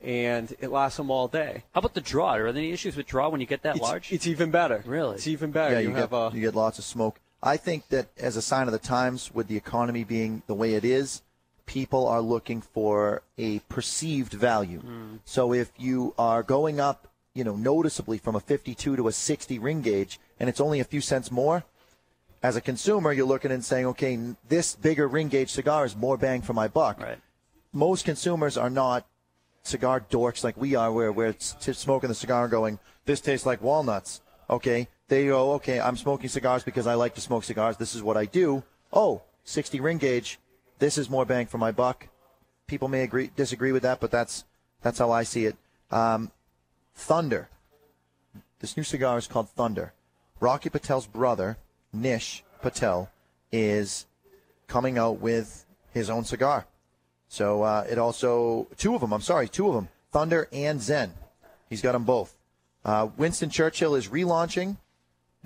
And 0.02 0.54
it 0.60 0.70
lasts 0.70 0.96
them 0.98 1.10
all 1.10 1.26
day. 1.26 1.64
How 1.74 1.78
about 1.78 1.94
the 1.94 2.00
draw? 2.00 2.34
Are 2.34 2.38
there 2.38 2.48
any 2.48 2.72
issues 2.72 2.96
with 2.96 3.06
draw 3.06 3.28
when 3.28 3.40
you 3.40 3.46
get 3.46 3.62
that 3.62 3.76
It's, 3.76 3.82
large? 3.82 4.12
it's 4.12 4.26
even 4.26 4.50
better. 4.50 4.82
Really? 4.84 5.16
It's 5.16 5.26
even 5.26 5.50
better. 5.50 5.74
Yeah, 5.74 5.80
you, 5.80 5.88
you, 5.88 5.94
have 5.94 6.10
get, 6.10 6.16
a 6.16 6.30
you 6.34 6.40
get 6.40 6.54
lots 6.54 6.78
of 6.78 6.84
smoke. 6.84 7.18
I 7.42 7.56
think 7.56 7.88
that 7.88 8.08
as 8.18 8.36
a 8.36 8.42
sign 8.42 8.66
of 8.66 8.72
the 8.72 8.78
times, 8.78 9.32
with 9.32 9.48
the 9.48 9.56
economy 9.56 10.04
being 10.04 10.42
the 10.46 10.54
way 10.54 10.74
it 10.74 10.84
is, 10.84 11.22
people 11.66 12.06
are 12.06 12.20
looking 12.20 12.60
for 12.60 13.22
a 13.36 13.60
perceived 13.60 14.32
value. 14.32 14.80
Mm. 14.80 15.18
So 15.24 15.52
if 15.52 15.70
you 15.76 16.14
are 16.18 16.42
going 16.42 16.80
up, 16.80 17.08
you 17.34 17.44
know, 17.44 17.54
noticeably 17.54 18.18
from 18.18 18.34
a 18.34 18.40
52 18.40 18.96
to 18.96 19.08
a 19.08 19.12
60 19.12 19.58
ring 19.58 19.82
gauge, 19.82 20.18
and 20.40 20.48
it's 20.48 20.60
only 20.60 20.80
a 20.80 20.84
few 20.84 21.00
cents 21.00 21.30
more, 21.30 21.64
as 22.42 22.56
a 22.56 22.60
consumer, 22.60 23.12
you're 23.12 23.26
looking 23.26 23.50
and 23.50 23.64
saying, 23.64 23.86
okay, 23.86 24.18
this 24.48 24.74
bigger 24.74 25.06
ring 25.06 25.28
gauge 25.28 25.50
cigar 25.50 25.84
is 25.84 25.94
more 25.94 26.16
bang 26.16 26.40
for 26.42 26.52
my 26.52 26.68
buck. 26.68 27.00
Right. 27.00 27.18
Most 27.72 28.04
consumers 28.04 28.56
are 28.56 28.70
not 28.70 29.06
cigar 29.62 30.00
dorks 30.00 30.42
like 30.42 30.56
we 30.56 30.74
are, 30.74 30.90
where 30.90 31.12
we're 31.12 31.34
smoking 31.38 32.08
the 32.08 32.14
cigar 32.14 32.44
and 32.44 32.50
going, 32.50 32.78
this 33.04 33.20
tastes 33.20 33.46
like 33.46 33.62
walnuts. 33.62 34.20
Okay. 34.48 34.88
They 35.08 35.26
go, 35.26 35.52
okay, 35.54 35.80
I'm 35.80 35.96
smoking 35.96 36.28
cigars 36.28 36.62
because 36.62 36.86
I 36.86 36.94
like 36.94 37.14
to 37.14 37.20
smoke 37.20 37.44
cigars. 37.44 37.78
This 37.78 37.94
is 37.94 38.02
what 38.02 38.16
I 38.16 38.26
do. 38.26 38.62
Oh, 38.92 39.22
60 39.44 39.80
ring 39.80 39.98
gauge. 39.98 40.38
this 40.78 40.98
is 40.98 41.10
more 41.10 41.24
bang 41.24 41.46
for 41.46 41.58
my 41.58 41.72
buck. 41.72 42.08
People 42.66 42.88
may 42.88 43.02
agree 43.02 43.30
disagree 43.34 43.72
with 43.72 43.82
that, 43.82 43.98
but 43.98 44.10
that's 44.10 44.44
that's 44.82 44.98
how 44.98 45.10
I 45.10 45.22
see 45.22 45.46
it. 45.46 45.56
Um, 45.90 46.30
Thunder. 46.94 47.48
This 48.60 48.76
new 48.76 48.82
cigar 48.82 49.16
is 49.16 49.26
called 49.26 49.48
Thunder. 49.48 49.94
Rocky 50.40 50.68
Patel's 50.68 51.06
brother, 51.06 51.56
Nish 51.92 52.44
Patel, 52.60 53.10
is 53.50 54.06
coming 54.66 54.98
out 54.98 55.20
with 55.20 55.64
his 55.94 56.10
own 56.10 56.24
cigar. 56.24 56.66
So 57.28 57.62
uh, 57.62 57.86
it 57.88 57.98
also 57.98 58.68
two 58.76 58.94
of 58.94 59.00
them. 59.00 59.12
I'm 59.12 59.22
sorry, 59.22 59.48
two 59.48 59.68
of 59.68 59.74
them. 59.74 59.88
Thunder 60.12 60.48
and 60.52 60.82
Zen. 60.82 61.14
He's 61.70 61.82
got 61.82 61.92
them 61.92 62.04
both. 62.04 62.34
Uh, 62.84 63.08
Winston 63.16 63.48
Churchill 63.48 63.94
is 63.94 64.08
relaunching 64.08 64.76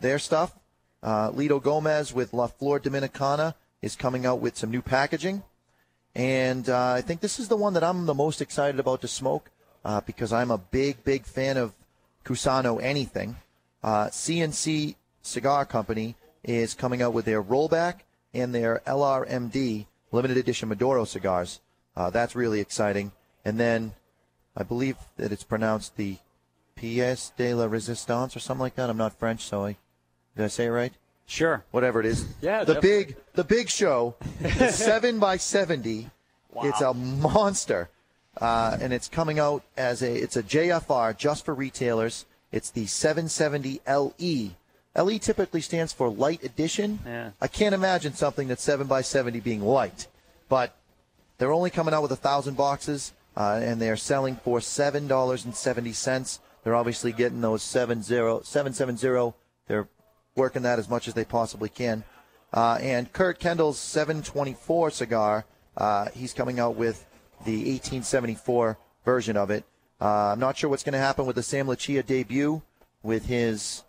their 0.03 0.19
stuff. 0.19 0.55
Uh, 1.03 1.31
Litto 1.31 1.63
Gomez 1.63 2.13
with 2.13 2.33
La 2.33 2.47
Flor 2.47 2.79
Dominicana 2.79 3.55
is 3.81 3.97
coming 3.97 4.27
out 4.27 4.41
with 4.41 4.57
some 4.57 4.71
new 4.71 4.83
packaging. 4.83 5.43
And 6.15 6.69
uh, 6.69 6.93
I 6.93 7.01
think 7.01 7.21
this 7.21 7.41
is 7.41 7.49
the 7.49 7.57
one 7.57 7.75
that 7.75 7.83
I'm 7.83 8.07
the 8.07 8.15
most 8.15 8.41
excited 8.41 8.79
about 8.79 9.01
to 9.01 9.09
smoke 9.09 9.51
uh, 9.85 10.01
because 10.03 10.33
I'm 10.33 10.51
a 10.51 10.59
big, 10.59 11.03
big 11.05 11.25
fan 11.25 11.57
of 11.57 11.73
Cusano 12.25 12.81
anything. 12.83 13.37
Uh, 13.83 14.07
CNC 14.07 14.95
Cigar 15.23 15.65
Company 15.65 16.15
is 16.45 16.75
coming 16.75 17.03
out 17.03 17.13
with 17.13 17.25
their 17.25 17.43
rollback 17.43 18.01
and 18.35 18.55
their 18.55 18.83
LRMD 18.87 19.87
limited 20.13 20.37
edition 20.37 20.69
Maduro 20.69 21.05
cigars. 21.05 21.61
Uh, 21.97 22.11
that's 22.11 22.37
really 22.37 22.61
exciting. 22.61 23.13
And 23.45 23.59
then 23.59 23.95
I 24.57 24.63
believe 24.63 24.97
that 25.17 25.33
it's 25.33 25.45
pronounced 25.45 25.97
the 25.97 26.19
Pièce 26.77 27.35
de 27.37 27.55
la 27.55 27.67
Résistance 27.67 28.37
or 28.37 28.41
something 28.41 28.63
like 28.63 28.77
that. 28.77 28.91
I'm 28.91 28.97
not 28.97 29.19
French, 29.19 29.43
so 29.43 29.65
I 29.65 29.77
did 30.37 30.45
I 30.45 30.49
say 30.49 30.67
it 30.67 30.71
right? 30.71 30.93
Sure. 31.27 31.65
Whatever 31.71 32.01
it 32.01 32.07
is. 32.07 32.27
Yeah, 32.41 32.65
The 32.65 32.75
definitely. 32.75 33.05
big 33.05 33.17
the 33.35 33.45
big 33.45 33.69
show, 33.69 34.17
seven 34.71 35.19
by 35.19 35.37
seventy. 35.37 36.11
Wow. 36.53 36.63
It's 36.65 36.81
a 36.81 36.93
monster. 36.95 37.89
Uh, 38.41 38.77
and 38.81 38.93
it's 38.95 39.09
coming 39.09 39.39
out 39.39 39.63
as 39.77 40.03
a 40.03 40.11
it's 40.15 40.37
a 40.37 40.43
JFR 40.43 41.17
just 41.17 41.45
for 41.45 41.55
retailers. 41.55 42.25
It's 42.51 42.71
the 42.71 42.85
770 42.87 43.81
LE. 43.89 44.51
LE 44.95 45.19
typically 45.19 45.63
stands 45.63 45.93
for 45.95 46.11
light 46.11 46.43
edition. 46.45 46.99
Yeah. 47.07 47.31
I 47.41 47.49
can't 47.49 47.75
imagine 47.75 48.13
something 48.13 48.49
that's 48.49 48.63
7 48.63 48.87
by 48.87 49.01
70 49.01 49.41
being 49.41 49.63
light, 49.63 50.07
but 50.51 50.77
they're 51.39 51.53
only 51.53 51.71
coming 51.71 51.95
out 51.95 52.03
with 52.03 52.13
a 52.13 52.17
thousand 52.17 52.57
boxes, 52.59 53.13
uh, 53.37 53.59
and 53.63 53.81
they're 53.81 53.97
selling 53.97 54.37
for 54.37 54.61
seven 54.61 55.07
dollars 55.09 55.45
and 55.47 55.55
seventy 55.57 55.93
cents. 55.93 56.41
They're 56.63 56.75
obviously 56.77 57.13
getting 57.13 57.41
those 57.41 57.63
seven 57.63 58.03
zero 58.03 58.43
seven 58.45 58.73
seven 58.75 58.97
zero. 58.99 59.35
They're 59.67 59.89
working 60.35 60.63
that 60.63 60.79
as 60.79 60.89
much 60.89 61.09
as 61.09 61.15
they 61.15 61.25
possibly 61.25 61.69
can. 61.69 62.05
Uh, 62.53 62.79
and 62.81 63.13
Kurt 63.13 63.39
Kendall's 63.39 63.79
724 63.79 64.91
cigar, 64.91 65.45
uh, 65.77 66.09
he's 66.15 66.33
coming 66.33 66.61
out 66.61 66.77
with 66.77 67.07
the 67.45 67.57
1874 67.57 68.79
version 69.05 69.37
of 69.37 69.51
it. 69.51 69.65
Uh, 70.01 70.33
I'm 70.33 70.41
not 70.41 70.57
sure 70.57 70.69
what's 70.69 70.83
going 70.83 70.93
to 70.95 70.99
happen 70.99 71.27
with 71.27 71.37
the 71.37 71.43
Sam 71.43 71.67
Leccia 71.67 72.05
debut 72.05 72.63
with 73.03 73.27
his 73.27 73.85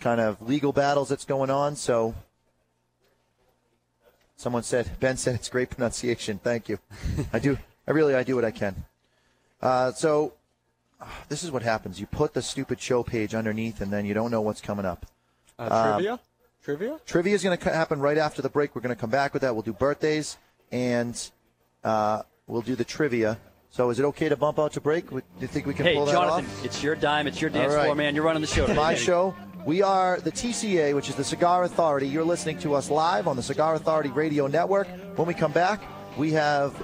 kind 0.00 0.20
of 0.20 0.40
legal 0.40 0.72
battles 0.72 1.08
that's 1.08 1.24
going 1.24 1.50
on. 1.50 1.76
So 1.76 2.14
someone 4.36 4.62
said, 4.62 4.98
Ben 5.00 5.16
said 5.16 5.34
it's 5.34 5.48
great 5.48 5.70
pronunciation. 5.70 6.38
Thank 6.38 6.68
you. 6.68 6.78
I 7.32 7.38
do. 7.38 7.58
I 7.86 7.90
really, 7.90 8.14
I 8.14 8.22
do 8.22 8.36
what 8.36 8.44
I 8.44 8.50
can. 8.50 8.84
Uh, 9.60 9.92
so 9.92 10.34
this 11.28 11.42
is 11.42 11.50
what 11.50 11.62
happens. 11.62 12.00
You 12.00 12.06
put 12.06 12.34
the 12.34 12.42
stupid 12.42 12.80
show 12.80 13.02
page 13.02 13.34
underneath, 13.34 13.80
and 13.80 13.92
then 13.92 14.06
you 14.06 14.14
don't 14.14 14.30
know 14.30 14.40
what's 14.40 14.60
coming 14.60 14.84
up. 14.84 15.06
Uh, 15.58 15.64
Um, 15.70 15.92
trivia? 15.94 16.20
Trivia? 16.62 17.00
Trivia 17.06 17.34
is 17.34 17.42
going 17.42 17.56
to 17.58 17.72
happen 17.72 18.00
right 18.00 18.18
after 18.18 18.42
the 18.42 18.48
break. 18.48 18.74
We're 18.74 18.82
going 18.82 18.94
to 18.94 19.00
come 19.00 19.10
back 19.10 19.32
with 19.32 19.42
that. 19.42 19.54
We'll 19.54 19.62
do 19.62 19.72
birthdays, 19.72 20.36
and 20.70 21.18
uh, 21.84 22.22
we'll 22.46 22.62
do 22.62 22.74
the 22.76 22.84
trivia. 22.84 23.38
So 23.70 23.90
is 23.90 23.98
it 23.98 24.04
okay 24.06 24.28
to 24.28 24.36
bump 24.36 24.58
out 24.58 24.72
to 24.72 24.80
break? 24.80 25.08
Do 25.10 25.22
you 25.40 25.46
think 25.46 25.66
we 25.66 25.74
can 25.74 25.84
Hey, 25.86 25.94
pull 25.94 26.06
that 26.06 26.12
Jonathan, 26.12 26.46
off? 26.46 26.64
it's 26.64 26.82
your 26.82 26.94
dime. 26.94 27.26
It's 27.26 27.40
your 27.40 27.50
dance 27.50 27.70
All 27.72 27.76
right. 27.76 27.84
floor, 27.84 27.94
man. 27.94 28.14
You're 28.14 28.24
running 28.24 28.40
the 28.40 28.46
show. 28.48 28.66
today, 28.66 28.76
My 28.76 28.94
show. 28.94 29.34
We 29.66 29.82
are 29.82 30.18
the 30.20 30.30
TCA, 30.32 30.94
which 30.94 31.08
is 31.10 31.14
the 31.16 31.24
Cigar 31.24 31.64
Authority. 31.64 32.08
You're 32.08 32.24
listening 32.24 32.58
to 32.60 32.74
us 32.74 32.90
live 32.90 33.28
on 33.28 33.36
the 33.36 33.42
Cigar 33.42 33.74
Authority 33.74 34.08
Radio 34.10 34.46
Network. 34.46 34.88
When 35.16 35.26
we 35.28 35.34
come 35.34 35.52
back, 35.52 35.82
we 36.16 36.32
have 36.32 36.74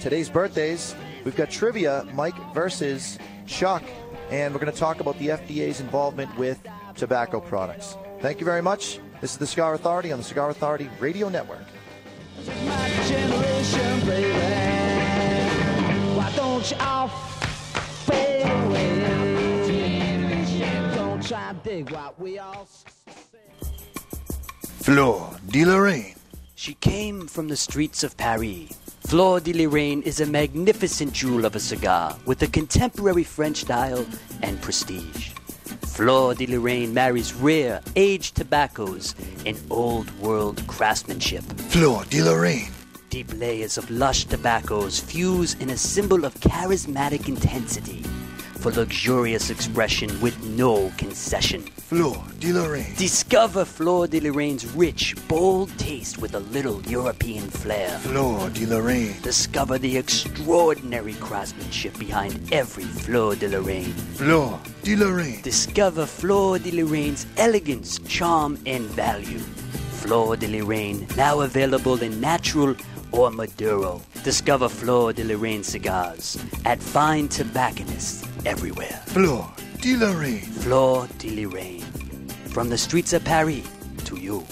today's 0.00 0.28
birthdays. 0.28 0.94
We've 1.24 1.34
got 1.34 1.50
trivia, 1.50 2.06
Mike 2.14 2.36
versus 2.54 3.18
Chuck, 3.46 3.82
and 4.30 4.54
we're 4.54 4.60
going 4.60 4.72
to 4.72 4.78
talk 4.78 5.00
about 5.00 5.18
the 5.18 5.28
FDA's 5.28 5.80
involvement 5.80 6.36
with 6.38 6.60
tobacco 6.94 7.40
products. 7.40 7.96
Thank 8.20 8.40
you 8.40 8.44
very 8.44 8.62
much. 8.62 8.98
This 9.20 9.32
is 9.32 9.38
the 9.38 9.46
Cigar 9.46 9.74
Authority 9.74 10.10
on 10.10 10.18
the 10.18 10.24
Cigar 10.24 10.50
Authority 10.50 10.90
Radio 10.98 11.28
Network. 11.28 11.64
generation, 12.44 14.06
baby. 14.06 14.32
Why 16.16 16.32
don't 16.34 16.68
you 16.70 16.76
all 16.80 17.08
fade 17.08 18.46
away? 18.46 18.98
Don't 20.94 21.22
try 21.26 21.50
and 21.50 21.62
dig 21.62 21.90
what 21.90 22.20
we 22.20 22.38
all 22.38 22.68
Flor 24.64 25.30
de 25.48 25.64
Lorraine. 25.64 26.14
She 26.56 26.74
came 26.74 27.28
from 27.28 27.46
the 27.46 27.56
streets 27.56 28.02
of 28.02 28.16
Paris. 28.16 28.72
Fleur 29.06 29.38
de 29.38 29.52
Lorraine 29.52 30.02
is 30.02 30.20
a 30.20 30.26
magnificent 30.26 31.12
jewel 31.12 31.44
of 31.44 31.54
a 31.54 31.60
cigar 31.60 32.16
with 32.26 32.42
a 32.42 32.48
contemporary 32.48 33.22
French 33.22 33.58
style 33.58 34.04
and 34.42 34.60
prestige. 34.60 35.30
Fleur 35.98 36.32
de 36.32 36.46
Lorraine 36.46 36.94
marries 36.94 37.34
rare, 37.34 37.80
aged 37.96 38.36
tobaccos 38.36 39.16
and 39.44 39.58
old 39.68 40.08
world 40.20 40.64
craftsmanship. 40.68 41.42
Flor 41.70 42.04
de 42.04 42.22
Lorraine. 42.22 42.70
Deep 43.10 43.32
layers 43.34 43.76
of 43.76 43.90
lush 43.90 44.24
tobaccos 44.26 45.00
fuse 45.00 45.54
in 45.54 45.70
a 45.70 45.76
symbol 45.76 46.24
of 46.24 46.32
charismatic 46.36 47.26
intensity 47.26 48.04
for 48.58 48.72
luxurious 48.72 49.50
expression 49.50 50.20
with 50.20 50.36
no 50.44 50.90
concession. 50.96 51.62
Flor 51.88 52.22
de 52.40 52.52
Lorraine. 52.52 52.94
Discover 52.96 53.64
Fleur 53.64 54.06
de 54.08 54.20
Lorraine's 54.20 54.66
rich, 54.74 55.14
bold 55.28 55.70
taste 55.78 56.18
with 56.18 56.34
a 56.34 56.40
little 56.40 56.82
European 56.82 57.48
flair. 57.48 57.88
Flor 58.00 58.50
de 58.50 58.66
Lorraine. 58.66 59.14
Discover 59.22 59.78
the 59.78 59.96
extraordinary 59.96 61.14
craftsmanship 61.14 61.96
behind 61.98 62.52
every 62.52 62.84
Fleur 62.84 63.36
de 63.36 63.48
Lorraine. 63.48 63.92
Flor 64.16 64.60
de 64.82 64.96
Lorraine. 64.96 65.40
Discover 65.42 66.06
Fleur 66.06 66.58
de 66.58 66.72
Lorraine's 66.72 67.26
elegance, 67.36 67.98
charm, 68.08 68.58
and 68.66 68.82
value. 68.90 69.38
Fleur 70.00 70.36
de 70.36 70.46
Lorraine, 70.46 71.06
now 71.16 71.40
available 71.40 72.02
in 72.02 72.20
natural 72.20 72.74
or 73.12 73.30
Maduro. 73.30 74.00
Discover 74.24 74.68
Fleur 74.68 75.12
de 75.12 75.24
Lorraine 75.24 75.62
cigars 75.62 76.36
at 76.64 76.82
fine 76.82 77.28
tobacconists 77.28 78.26
everywhere. 78.46 79.02
Flor 79.06 79.50
de 79.80 79.96
Lorraine. 79.96 80.40
Fleur 80.40 81.08
de 81.18 81.30
Lorraine. 81.30 81.82
From 82.50 82.68
the 82.68 82.78
streets 82.78 83.12
of 83.12 83.24
Paris 83.24 83.66
to 84.04 84.16
you. 84.16 84.44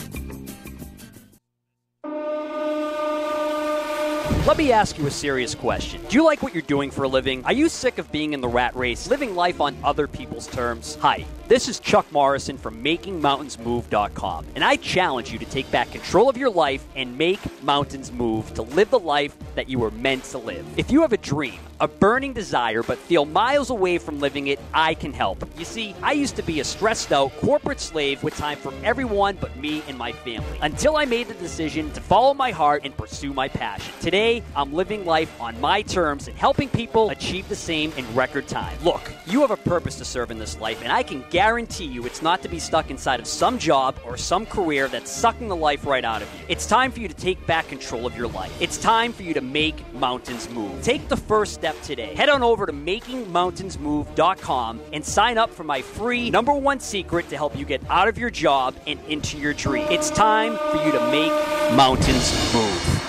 Let 4.46 4.58
me 4.58 4.70
ask 4.70 4.96
you 4.96 5.04
a 5.08 5.10
serious 5.10 5.56
question. 5.56 6.00
Do 6.08 6.14
you 6.14 6.24
like 6.24 6.40
what 6.40 6.54
you're 6.54 6.62
doing 6.62 6.92
for 6.92 7.02
a 7.02 7.08
living? 7.08 7.44
Are 7.46 7.52
you 7.52 7.68
sick 7.68 7.98
of 7.98 8.12
being 8.12 8.32
in 8.32 8.40
the 8.40 8.46
rat 8.46 8.76
race, 8.76 9.10
living 9.10 9.34
life 9.34 9.60
on 9.60 9.76
other 9.82 10.06
people's 10.06 10.46
terms? 10.46 10.96
Hi, 11.00 11.24
this 11.48 11.68
is 11.68 11.78
Chuck 11.78 12.10
Morrison 12.10 12.58
from 12.58 12.82
MakingMountainsMove.com, 12.82 14.46
and 14.56 14.64
I 14.64 14.76
challenge 14.76 15.30
you 15.32 15.38
to 15.38 15.44
take 15.44 15.70
back 15.70 15.90
control 15.92 16.28
of 16.28 16.36
your 16.36 16.50
life 16.50 16.84
and 16.96 17.16
make 17.16 17.40
mountains 17.62 18.10
move 18.10 18.52
to 18.54 18.62
live 18.62 18.90
the 18.90 18.98
life 18.98 19.36
that 19.54 19.68
you 19.68 19.78
were 19.78 19.92
meant 19.92 20.24
to 20.24 20.38
live. 20.38 20.66
If 20.76 20.90
you 20.90 21.02
have 21.02 21.12
a 21.12 21.18
dream, 21.18 21.60
a 21.80 21.86
burning 21.86 22.32
desire, 22.32 22.82
but 22.82 22.98
feel 22.98 23.24
miles 23.24 23.70
away 23.70 23.98
from 23.98 24.18
living 24.18 24.48
it, 24.48 24.58
I 24.72 24.94
can 24.94 25.12
help. 25.12 25.46
You 25.58 25.64
see, 25.64 25.94
I 26.02 26.12
used 26.12 26.36
to 26.36 26.42
be 26.42 26.60
a 26.60 26.64
stressed 26.64 27.12
out 27.12 27.36
corporate 27.36 27.80
slave 27.80 28.22
with 28.22 28.36
time 28.36 28.58
for 28.58 28.72
everyone 28.82 29.36
but 29.40 29.54
me 29.56 29.82
and 29.88 29.96
my 29.96 30.12
family 30.12 30.58
until 30.62 30.96
I 30.96 31.04
made 31.04 31.28
the 31.28 31.34
decision 31.34 31.90
to 31.92 32.00
follow 32.00 32.34
my 32.34 32.50
heart 32.50 32.82
and 32.84 32.96
pursue 32.96 33.32
my 33.32 33.48
passion. 33.48 33.92
Today, 34.00 34.42
I'm 34.54 34.72
living 34.72 35.04
life 35.04 35.40
on 35.40 35.60
my 35.60 35.82
terms 35.82 36.28
and 36.28 36.36
helping 36.36 36.68
people 36.68 37.10
achieve 37.10 37.48
the 37.48 37.56
same 37.56 37.92
in 37.96 38.14
record 38.14 38.48
time. 38.48 38.76
Look, 38.82 39.12
you 39.26 39.40
have 39.42 39.50
a 39.50 39.56
purpose 39.56 39.96
to 39.96 40.04
serve 40.04 40.30
in 40.30 40.38
this 40.38 40.58
life, 40.58 40.82
and 40.82 40.90
I 40.90 41.02
can 41.02 41.24
guarantee 41.36 41.84
you 41.84 42.06
it's 42.06 42.22
not 42.22 42.40
to 42.40 42.48
be 42.48 42.58
stuck 42.58 42.90
inside 42.90 43.20
of 43.20 43.26
some 43.26 43.58
job 43.58 43.94
or 44.06 44.16
some 44.16 44.46
career 44.46 44.88
that's 44.88 45.10
sucking 45.10 45.48
the 45.48 45.54
life 45.54 45.84
right 45.84 46.02
out 46.02 46.22
of 46.22 46.32
you. 46.32 46.40
It's 46.48 46.66
time 46.66 46.90
for 46.90 47.00
you 47.00 47.08
to 47.08 47.14
take 47.14 47.46
back 47.46 47.68
control 47.68 48.06
of 48.06 48.16
your 48.16 48.28
life. 48.28 48.50
It's 48.58 48.78
time 48.78 49.12
for 49.12 49.22
you 49.22 49.34
to 49.34 49.42
make 49.42 49.74
mountains 49.92 50.48
move. 50.48 50.82
Take 50.82 51.08
the 51.08 51.16
first 51.18 51.52
step 51.52 51.78
today. 51.82 52.14
Head 52.14 52.30
on 52.30 52.42
over 52.42 52.64
to 52.64 52.72
makingmountainsmove.com 52.72 54.80
and 54.94 55.04
sign 55.04 55.36
up 55.36 55.50
for 55.50 55.62
my 55.62 55.82
free 55.82 56.30
number 56.30 56.54
one 56.54 56.80
secret 56.80 57.28
to 57.28 57.36
help 57.36 57.54
you 57.54 57.66
get 57.66 57.82
out 57.90 58.08
of 58.08 58.16
your 58.16 58.30
job 58.30 58.74
and 58.86 58.98
into 59.06 59.36
your 59.36 59.52
dream. 59.52 59.86
It's 59.90 60.08
time 60.08 60.56
for 60.56 60.82
you 60.86 60.92
to 60.92 61.10
make 61.10 61.32
mountains 61.76 62.54
move. 62.54 63.02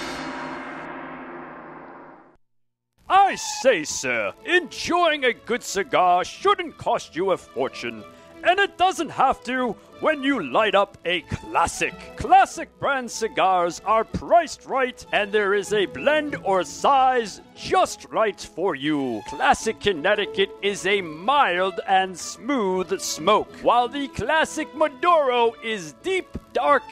I 3.10 3.36
say, 3.36 3.86
sir, 3.86 4.34
enjoying 4.46 5.24
a 5.24 5.32
good 5.32 5.64
cigar 5.64 6.26
shouldn't 6.26 6.78
cost 6.78 7.16
you 7.16 7.32
a 7.32 7.38
fortune. 7.38 8.04
And 8.44 8.60
it 8.60 8.78
doesn't 8.78 9.10
have 9.10 9.44
to 9.46 9.76
when 10.00 10.24
you 10.24 10.44
light 10.44 10.76
up 10.76 10.98
a 11.06 11.22
classic. 11.22 11.94
Classic 12.18 12.70
brand 12.80 13.10
cigars 13.10 13.82
are 13.86 14.04
priced 14.04 14.66
right, 14.66 15.04
and 15.12 15.32
there 15.32 15.54
is 15.54 15.74
a 15.74 15.88
blend 15.88 16.36
or 16.44 16.64
size 16.64 17.42
just 17.56 18.06
right 18.06 18.40
for 18.40 18.76
you. 18.76 19.22
Classic 19.28 19.80
Connecticut 19.80 20.50
is 20.62 20.86
a 20.86 21.02
mild 21.02 21.80
and 21.88 22.18
smooth 22.18 23.00
smoke, 23.02 23.52
while 23.64 23.88
the 23.88 24.08
Classic 24.10 24.68
Maduro 24.76 25.54
is 25.64 25.94
deep, 26.04 26.28
dark, 26.54 26.84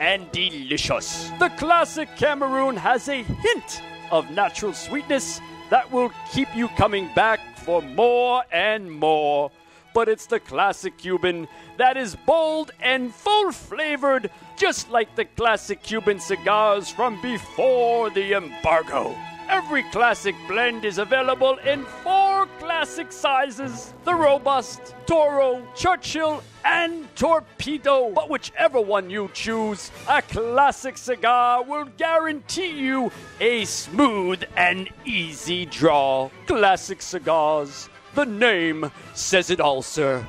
and 0.00 0.30
delicious. 0.32 1.30
The 1.38 1.50
Classic 1.50 2.08
Cameroon 2.16 2.76
has 2.76 3.08
a 3.08 3.22
hint 3.22 3.82
of 4.10 4.30
natural 4.30 4.72
sweetness 4.72 5.40
that 5.70 5.90
will 5.92 6.10
keep 6.32 6.48
you 6.54 6.68
coming 6.68 7.10
back 7.14 7.40
for 7.58 7.82
more 7.82 8.44
and 8.52 8.90
more 8.90 9.50
but 9.94 10.08
it's 10.08 10.26
the 10.26 10.40
classic 10.40 10.98
Cuban 10.98 11.48
that 11.78 11.96
is 11.96 12.16
bold 12.26 12.72
and 12.80 13.14
full 13.14 13.52
flavored, 13.52 14.30
just 14.58 14.90
like 14.90 15.14
the 15.16 15.24
classic 15.24 15.82
Cuban 15.82 16.20
cigars 16.20 16.90
from 16.90 17.22
before 17.22 18.10
the 18.10 18.34
embargo. 18.34 19.16
Every 19.48 19.82
classic 19.84 20.34
blend 20.48 20.84
is 20.84 20.98
available 20.98 21.58
in 21.58 21.84
four 22.02 22.46
classic 22.58 23.12
sizes 23.12 23.92
the 24.04 24.14
Robust, 24.14 24.94
Toro, 25.06 25.62
Churchill, 25.74 26.42
and 26.64 27.06
Torpedo. 27.14 28.10
But 28.10 28.30
whichever 28.30 28.80
one 28.80 29.10
you 29.10 29.30
choose, 29.34 29.90
a 30.08 30.22
classic 30.22 30.96
cigar 30.96 31.62
will 31.62 31.84
guarantee 31.96 32.70
you 32.70 33.12
a 33.38 33.64
smooth 33.66 34.42
and 34.56 34.88
easy 35.04 35.66
draw. 35.66 36.30
Classic 36.46 37.00
cigars. 37.02 37.88
The 38.14 38.24
name 38.24 38.90
says 39.14 39.50
it 39.50 39.60
all, 39.60 39.82
sir. 39.82 40.24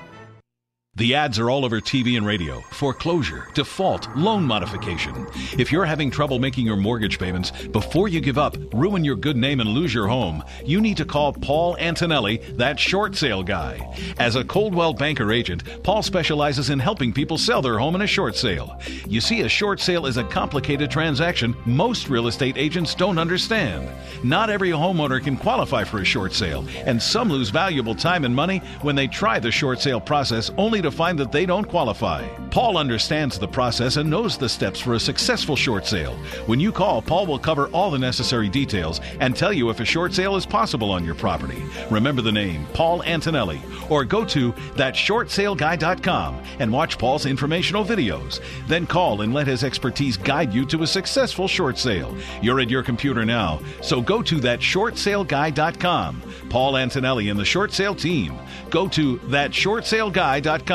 The 0.97 1.13
ads 1.13 1.39
are 1.39 1.49
all 1.49 1.65
over 1.65 1.81
TV 1.81 2.15
and 2.15 2.25
radio. 2.25 2.61
Foreclosure, 2.71 3.49
default, 3.53 4.07
loan 4.15 4.45
modification. 4.45 5.27
If 5.59 5.69
you're 5.69 5.83
having 5.83 6.09
trouble 6.09 6.39
making 6.39 6.65
your 6.65 6.77
mortgage 6.77 7.19
payments, 7.19 7.51
before 7.51 8.07
you 8.07 8.21
give 8.21 8.37
up, 8.37 8.55
ruin 8.73 9.03
your 9.03 9.17
good 9.17 9.35
name, 9.35 9.59
and 9.59 9.71
lose 9.71 9.93
your 9.93 10.07
home, 10.07 10.41
you 10.63 10.79
need 10.79 10.95
to 10.95 11.03
call 11.03 11.33
Paul 11.33 11.75
Antonelli, 11.79 12.37
that 12.53 12.79
short 12.79 13.17
sale 13.17 13.43
guy. 13.43 13.93
As 14.19 14.37
a 14.37 14.45
Coldwell 14.45 14.93
Banker 14.93 15.33
agent, 15.33 15.83
Paul 15.83 16.01
specializes 16.01 16.69
in 16.69 16.79
helping 16.79 17.11
people 17.11 17.37
sell 17.37 17.61
their 17.61 17.77
home 17.77 17.95
in 17.95 18.01
a 18.01 18.07
short 18.07 18.37
sale. 18.37 18.79
You 19.05 19.19
see, 19.19 19.41
a 19.41 19.49
short 19.49 19.81
sale 19.81 20.05
is 20.05 20.15
a 20.15 20.23
complicated 20.23 20.89
transaction 20.89 21.57
most 21.65 22.07
real 22.07 22.27
estate 22.27 22.55
agents 22.55 22.95
don't 22.95 23.17
understand. 23.17 23.89
Not 24.23 24.49
every 24.49 24.69
homeowner 24.69 25.21
can 25.21 25.35
qualify 25.35 25.83
for 25.83 25.99
a 25.99 26.05
short 26.05 26.31
sale, 26.31 26.65
and 26.85 27.03
some 27.03 27.29
lose 27.29 27.49
valuable 27.49 27.95
time 27.95 28.23
and 28.23 28.33
money 28.33 28.59
when 28.81 28.95
they 28.95 29.07
try 29.07 29.41
the 29.41 29.51
short 29.51 29.81
sale 29.81 29.99
process 29.99 30.51
only 30.57 30.84
to 30.85 30.91
find 30.91 31.19
that 31.19 31.31
they 31.31 31.45
don't 31.45 31.67
qualify. 31.67 32.27
Paul 32.51 32.77
understands 32.77 33.37
the 33.37 33.47
process 33.47 33.97
and 33.97 34.09
knows 34.09 34.37
the 34.37 34.47
steps 34.47 34.79
for 34.79 34.93
a 34.93 34.99
successful 34.99 35.55
short 35.55 35.85
sale. 35.85 36.15
When 36.45 36.59
you 36.59 36.71
call, 36.71 37.01
Paul 37.01 37.25
will 37.25 37.39
cover 37.39 37.67
all 37.67 37.91
the 37.91 37.99
necessary 37.99 38.47
details 38.47 39.01
and 39.19 39.35
tell 39.35 39.51
you 39.51 39.69
if 39.69 39.79
a 39.81 39.85
short 39.85 40.13
sale 40.13 40.35
is 40.37 40.45
possible 40.45 40.91
on 40.91 41.03
your 41.03 41.15
property. 41.15 41.61
Remember 41.89 42.21
the 42.21 42.31
name, 42.31 42.65
Paul 42.73 43.03
Antonelli, 43.03 43.61
or 43.89 44.05
go 44.05 44.23
to 44.25 44.53
thatshortsaleguy.com 44.53 46.43
and 46.59 46.71
watch 46.71 46.97
Paul's 46.97 47.25
informational 47.25 47.83
videos. 47.83 48.39
Then 48.67 48.87
call 48.87 49.21
and 49.21 49.33
let 49.33 49.47
his 49.47 49.63
expertise 49.63 50.15
guide 50.15 50.53
you 50.53 50.65
to 50.67 50.83
a 50.83 50.87
successful 50.87 51.47
short 51.47 51.77
sale. 51.77 52.15
You're 52.41 52.61
at 52.61 52.69
your 52.69 52.83
computer 52.83 53.25
now, 53.25 53.59
so 53.81 54.01
go 54.01 54.21
to 54.21 54.35
thatshortsaleguy.com. 54.35 56.21
Paul 56.49 56.77
Antonelli 56.77 57.29
and 57.29 57.39
the 57.39 57.45
short 57.45 57.73
sale 57.73 57.95
team. 57.95 58.37
Go 58.69 58.87
to 58.89 59.17
thatshortsaleguy.com. 59.17 60.74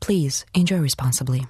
Please 0.00 0.44
enjoy 0.54 0.78
responsibly. 0.78 1.46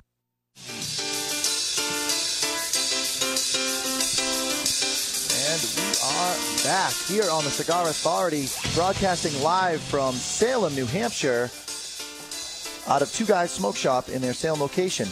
And 5.50 5.60
we 5.76 5.82
are 6.04 6.36
back 6.64 6.92
here 7.06 7.30
on 7.30 7.44
the 7.44 7.50
Cigar 7.50 7.88
Authority, 7.88 8.46
broadcasting 8.74 9.42
live 9.42 9.80
from 9.80 10.14
Salem, 10.14 10.74
New 10.74 10.86
Hampshire, 10.86 11.50
out 12.88 13.02
of 13.02 13.12
Two 13.12 13.26
Guys 13.26 13.50
Smoke 13.50 13.76
Shop 13.76 14.08
in 14.08 14.20
their 14.20 14.34
Salem 14.34 14.60
location. 14.60 15.08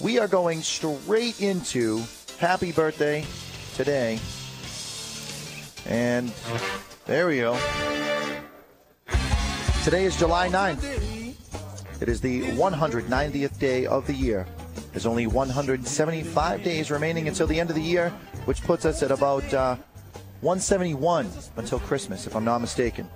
We 0.00 0.18
are 0.18 0.28
going 0.28 0.62
straight 0.62 1.40
into 1.40 2.02
Happy 2.38 2.72
Birthday 2.72 3.24
today. 3.74 4.18
And 5.86 6.32
there 7.06 7.26
we 7.28 7.38
go. 7.38 7.58
Today 9.84 10.04
is 10.04 10.16
July 10.16 10.48
9th. 10.48 11.15
It 12.00 12.08
is 12.08 12.20
the 12.20 12.42
190th 12.42 13.58
day 13.58 13.86
of 13.86 14.06
the 14.06 14.12
year. 14.12 14.46
There's 14.92 15.06
only 15.06 15.26
175 15.26 16.62
days 16.62 16.90
remaining 16.90 17.28
until 17.28 17.46
the 17.46 17.58
end 17.58 17.70
of 17.70 17.76
the 17.76 17.82
year, 17.82 18.10
which 18.44 18.62
puts 18.62 18.84
us 18.84 19.02
at 19.02 19.10
about 19.10 19.44
uh, 19.54 19.76
171 20.40 21.28
until 21.56 21.78
Christmas, 21.80 22.26
if 22.26 22.36
I'm 22.36 22.44
not 22.44 22.60
mistaken. 22.60 23.08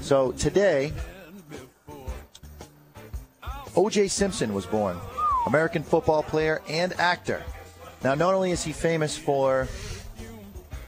So 0.00 0.32
today, 0.32 0.92
O.J. 3.76 4.08
Simpson 4.08 4.54
was 4.54 4.66
born, 4.66 4.96
American 5.46 5.82
football 5.82 6.22
player 6.22 6.62
and 6.68 6.92
actor. 7.00 7.42
Now, 8.04 8.14
not 8.14 8.34
only 8.34 8.52
is 8.52 8.62
he 8.62 8.72
famous 8.72 9.18
for 9.18 9.68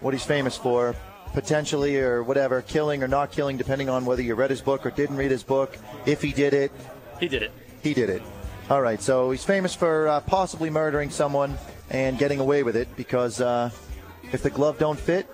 what 0.00 0.14
he's 0.14 0.24
famous 0.24 0.56
for, 0.56 0.94
potentially 1.32 1.98
or 1.98 2.22
whatever, 2.22 2.62
killing 2.62 3.02
or 3.02 3.09
not 3.09 3.32
killing, 3.32 3.56
depending 3.56 3.88
on 3.88 4.04
whether 4.04 4.22
you 4.22 4.34
read 4.34 4.50
his 4.50 4.60
book 4.60 4.84
or 4.86 4.90
didn't 4.90 5.16
read 5.16 5.30
his 5.30 5.42
book. 5.42 5.76
If 6.06 6.22
he 6.22 6.32
did 6.32 6.54
it, 6.54 6.70
He 7.20 7.28
did 7.28 7.42
it. 7.42 7.52
he 7.82 7.94
did 7.94 8.10
it. 8.10 8.22
All 8.70 8.80
right, 8.82 9.00
so 9.02 9.30
he's 9.30 9.44
famous 9.44 9.74
for 9.74 10.09
uh, 10.09 10.20
possibly 10.20 10.70
murdering 10.70 11.10
someone 11.10 11.59
and 11.90 12.18
getting 12.18 12.40
away 12.40 12.62
with 12.62 12.76
it 12.76 12.88
because 12.96 13.40
uh, 13.40 13.70
if 14.32 14.42
the 14.42 14.50
glove 14.50 14.78
don't 14.78 14.98
fit, 14.98 15.26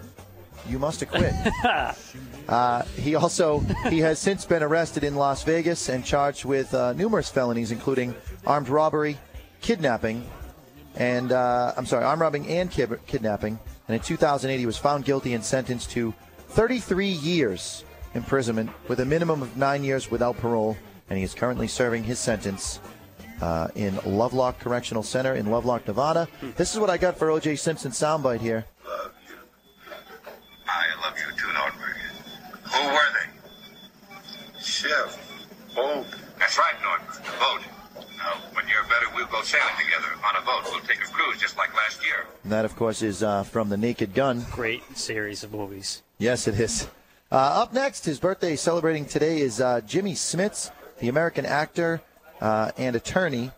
you 0.68 0.78
must 0.78 1.02
acquit. 1.02 1.32
Uh, 2.48 2.82
he 2.96 3.14
also 3.14 3.58
he 3.90 3.98
has 3.98 4.18
since 4.18 4.46
been 4.46 4.62
arrested 4.62 5.04
in 5.04 5.14
Las 5.16 5.42
Vegas 5.44 5.90
and 5.90 6.02
charged 6.02 6.46
with 6.46 6.72
uh, 6.72 6.94
numerous 6.94 7.28
felonies, 7.28 7.72
including 7.72 8.14
armed 8.46 8.70
robbery, 8.70 9.18
kidnapping, 9.60 10.26
and 10.96 11.30
uh, 11.30 11.74
I'm 11.76 11.84
sorry, 11.84 12.04
armed 12.06 12.22
robbing 12.22 12.48
and 12.48 12.70
kid- 12.70 12.98
kidnapping. 13.06 13.58
And 13.88 13.96
in 13.96 14.00
2008, 14.02 14.58
he 14.58 14.66
was 14.66 14.76
found 14.76 15.04
guilty 15.04 15.34
and 15.34 15.42
sentenced 15.42 15.90
to 15.92 16.14
33 16.48 17.08
years 17.08 17.84
imprisonment 18.14 18.70
with 18.88 19.00
a 19.00 19.04
minimum 19.04 19.42
of 19.42 19.56
nine 19.56 19.82
years 19.82 20.10
without 20.10 20.36
parole. 20.36 20.76
And 21.08 21.18
he 21.18 21.24
is 21.24 21.34
currently 21.34 21.68
serving 21.68 22.04
his 22.04 22.18
sentence 22.18 22.80
uh, 23.40 23.68
in 23.74 23.98
Lovelock 24.04 24.58
Correctional 24.58 25.02
Center 25.02 25.34
in 25.34 25.46
Lovelock, 25.46 25.86
Nevada. 25.86 26.28
This 26.56 26.74
is 26.74 26.80
what 26.80 26.90
I 26.90 26.98
got 26.98 27.16
for 27.16 27.30
O.J. 27.30 27.56
Simpson 27.56 27.92
soundbite 27.92 28.40
here. 28.40 28.64
I 30.66 30.86
love 31.02 31.14
you 31.16 31.32
too, 31.36 31.46
Nordberg. 31.48 31.96
Who 32.72 32.88
were 32.88 33.10
they? 33.14 34.60
Chef. 34.60 35.18
Boat. 35.74 36.06
That's 36.38 36.58
right, 36.58 36.74
Nordberg. 36.82 37.20
A 37.20 37.38
boat. 37.38 37.62
Now, 37.62 37.77
when 38.52 38.66
you're 38.68 38.82
better, 38.84 39.06
we'll 39.14 39.26
go 39.26 39.42
sailing 39.42 39.74
together 39.78 40.08
on 40.24 40.42
a 40.42 40.44
boat. 40.44 40.70
We'll 40.70 40.80
take 40.82 41.02
a 41.02 41.10
cruise 41.10 41.40
just 41.40 41.56
like 41.56 41.74
last 41.74 42.04
year. 42.04 42.26
And 42.42 42.52
that, 42.52 42.64
of 42.64 42.76
course, 42.76 43.02
is 43.02 43.22
uh, 43.22 43.42
from 43.44 43.68
The 43.68 43.76
Naked 43.76 44.14
Gun. 44.14 44.44
Great 44.50 44.82
series 44.96 45.44
of 45.44 45.52
movies. 45.52 46.02
Yes, 46.18 46.48
it 46.48 46.58
is. 46.58 46.88
Uh, 47.30 47.36
up 47.36 47.72
next, 47.72 48.04
his 48.04 48.18
birthday 48.18 48.56
celebrating 48.56 49.04
today 49.04 49.40
is 49.40 49.60
uh, 49.60 49.80
Jimmy 49.82 50.14
Smits, 50.14 50.70
the 50.98 51.08
American 51.08 51.44
actor 51.44 52.00
uh, 52.40 52.72
and 52.76 52.96
attorney. 52.96 53.50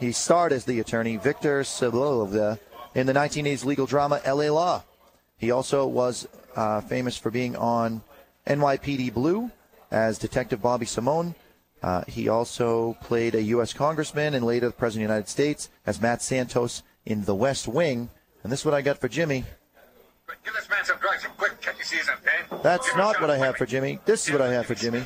He 0.00 0.12
starred 0.12 0.52
as 0.52 0.64
the 0.64 0.80
attorney 0.80 1.16
Victor 1.16 1.60
Sebulova 1.62 2.58
in 2.94 3.06
the 3.06 3.12
1980s 3.12 3.64
legal 3.64 3.86
drama 3.86 4.20
L.A. 4.24 4.50
Law. 4.50 4.82
He 5.38 5.50
also 5.50 5.86
was 5.86 6.26
uh, 6.56 6.80
famous 6.80 7.16
for 7.16 7.30
being 7.30 7.56
on 7.56 8.02
NYPD 8.46 9.12
Blue 9.12 9.50
as 9.90 10.18
Detective 10.18 10.62
Bobby 10.62 10.86
Simone. 10.86 11.34
Uh, 11.82 12.04
he 12.06 12.28
also 12.28 12.96
played 13.02 13.34
a 13.34 13.42
U.S. 13.42 13.72
congressman 13.72 14.34
and 14.34 14.44
later 14.46 14.68
the 14.68 14.72
President 14.72 15.04
of 15.04 15.08
the 15.08 15.14
United 15.14 15.28
States 15.28 15.68
as 15.84 16.00
Matt 16.00 16.22
Santos 16.22 16.82
in 17.04 17.24
The 17.24 17.34
West 17.34 17.66
Wing. 17.66 18.08
And 18.42 18.52
this 18.52 18.60
is 18.60 18.64
what 18.64 18.74
I 18.74 18.82
got 18.82 18.98
for 18.98 19.08
Jimmy. 19.08 19.44
Give 20.44 20.54
this 20.54 20.68
man 20.68 20.84
some 20.84 20.96
drugs 20.98 21.26
quick. 21.36 21.60
Can't 21.60 21.78
you 21.78 21.84
see 21.84 21.98
in 21.98 22.04
pain? 22.24 22.60
That's 22.62 22.86
Give 22.86 22.94
him 22.94 23.00
a 23.00 23.04
not 23.04 23.20
what 23.20 23.30
I 23.30 23.36
have 23.36 23.56
for 23.56 23.66
Jimmy. 23.66 23.98
This 24.04 24.26
is 24.26 24.32
what 24.32 24.40
I 24.40 24.52
have 24.52 24.66
for 24.66 24.74
Jimmy. 24.74 25.04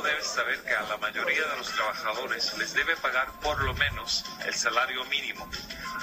Debes 0.00 0.26
saber 0.26 0.58
que 0.62 0.74
a 0.74 0.82
la 0.88 0.96
mayoría 0.96 1.46
de 1.46 1.56
los 1.58 1.70
trabajadores 1.70 2.56
les 2.56 2.72
debe 2.72 2.96
pagar 2.96 3.28
por 3.40 3.62
lo 3.62 3.74
menos 3.74 4.24
el 4.46 4.54
salario 4.54 5.04
mínimo. 5.04 5.46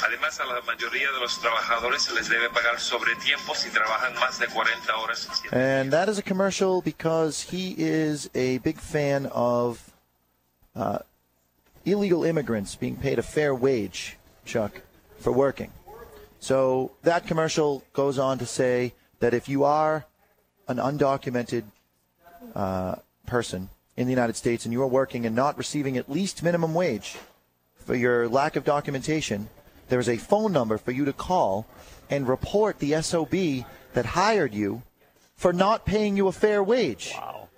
Además, 0.06 0.40
a 0.40 0.46
la 0.46 0.62
mayoría 0.62 1.12
de 1.12 1.20
los 1.20 1.42
trabajadores 1.42 2.04
se 2.04 2.14
les 2.14 2.30
debe 2.30 2.50
pagar 2.50 2.80
sobre 2.80 3.16
tiempo 3.16 3.56
si 3.56 3.70
trabajan 3.72 4.14
más 4.16 4.40
de 4.40 4.48
40 4.48 4.96
horas. 4.96 5.28
And 5.52 5.92
that 5.92 6.08
is 6.08 6.20
a 6.20 6.22
commercial 6.22 6.82
because 6.82 7.42
he 7.42 7.76
is 7.78 8.30
a 8.36 8.60
big 8.60 8.78
fan 8.78 9.26
of 9.34 9.92
uh, 10.76 11.00
illegal 11.84 12.24
immigrants 12.24 12.76
being 12.76 12.96
paid 12.96 13.18
a 13.18 13.24
fair 13.24 13.56
wage, 13.56 14.18
Chuck, 14.46 14.82
for 15.20 15.34
working. 15.34 15.72
So 16.40 16.92
that 17.04 17.26
commercial 17.26 17.84
goes 17.94 18.20
on 18.20 18.38
to 18.38 18.46
say 18.46 18.94
that 19.20 19.34
if 19.34 19.50
you 19.50 19.64
are 19.64 20.06
an 20.68 20.78
undocumented 20.78 21.64
uh, 22.56 22.96
person 23.26 23.70
in 24.00 24.08
the 24.08 24.14
United 24.14 24.38
States 24.38 24.64
and 24.64 24.72
you 24.72 24.82
are 24.82 24.88
working 24.88 25.26
and 25.26 25.36
not 25.36 25.58
receiving 25.58 25.98
at 25.98 26.10
least 26.10 26.42
minimum 26.42 26.74
wage 26.74 27.18
for 27.86 27.94
your 27.94 28.30
lack 28.30 28.56
of 28.56 28.64
documentation, 28.64 29.50
there 29.90 30.00
is 30.00 30.08
a 30.08 30.16
phone 30.16 30.54
number 30.54 30.78
for 30.78 30.92
you 30.92 31.04
to 31.04 31.12
call 31.12 31.68
and 32.10 32.26
report 32.26 32.80
the 32.80 33.00
SOB 33.02 33.66
that 33.94 34.06
hired 34.06 34.54
you 34.54 34.84
for 35.36 35.52
not 35.52 35.86
paying 35.86 36.16
you 36.16 36.30
a 36.30 36.32
fair 36.32 36.64
wage. 36.64 37.12
Wow. 37.14 37.50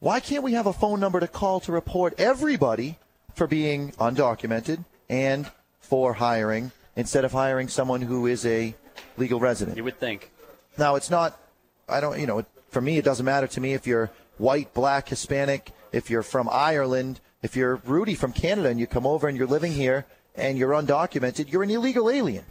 Why 0.00 0.18
can't 0.18 0.42
we 0.42 0.54
have 0.54 0.66
a 0.66 0.72
phone 0.72 0.98
number 0.98 1.20
to 1.20 1.28
call 1.28 1.60
to 1.60 1.70
report 1.70 2.18
everybody 2.18 2.98
for 3.36 3.46
being 3.46 3.92
undocumented 3.92 4.84
and 5.08 5.48
for 5.78 6.14
hiring 6.14 6.72
instead 6.96 7.24
of 7.24 7.30
hiring 7.30 7.68
someone 7.68 8.02
who 8.02 8.26
is 8.26 8.44
a 8.44 8.74
legal 9.16 9.38
resident? 9.38 9.76
You 9.76 9.84
would 9.84 10.00
think. 10.00 10.32
Now, 10.76 10.96
it's 10.96 11.08
not, 11.08 11.38
I 11.88 12.00
don't, 12.00 12.18
you 12.18 12.26
know, 12.26 12.44
for 12.68 12.80
me, 12.80 12.98
it 12.98 13.04
doesn't 13.04 13.24
matter 13.24 13.46
to 13.46 13.60
me 13.60 13.74
if 13.74 13.86
you're 13.86 14.10
white, 14.38 14.72
black, 14.74 15.08
Hispanic, 15.08 15.70
if 15.92 16.10
you're 16.10 16.22
from 16.22 16.48
Ireland, 16.50 17.20
if 17.42 17.56
you're 17.56 17.76
Rudy 17.84 18.14
from 18.14 18.32
Canada 18.32 18.68
and 18.68 18.78
you 18.78 18.86
come 18.86 19.06
over 19.06 19.28
and 19.28 19.36
you're 19.36 19.46
living 19.46 19.72
here 19.72 20.04
and 20.34 20.58
you're 20.58 20.72
undocumented, 20.72 21.50
you're 21.50 21.62
an 21.62 21.70
illegal 21.70 22.10
alien. 22.10 22.44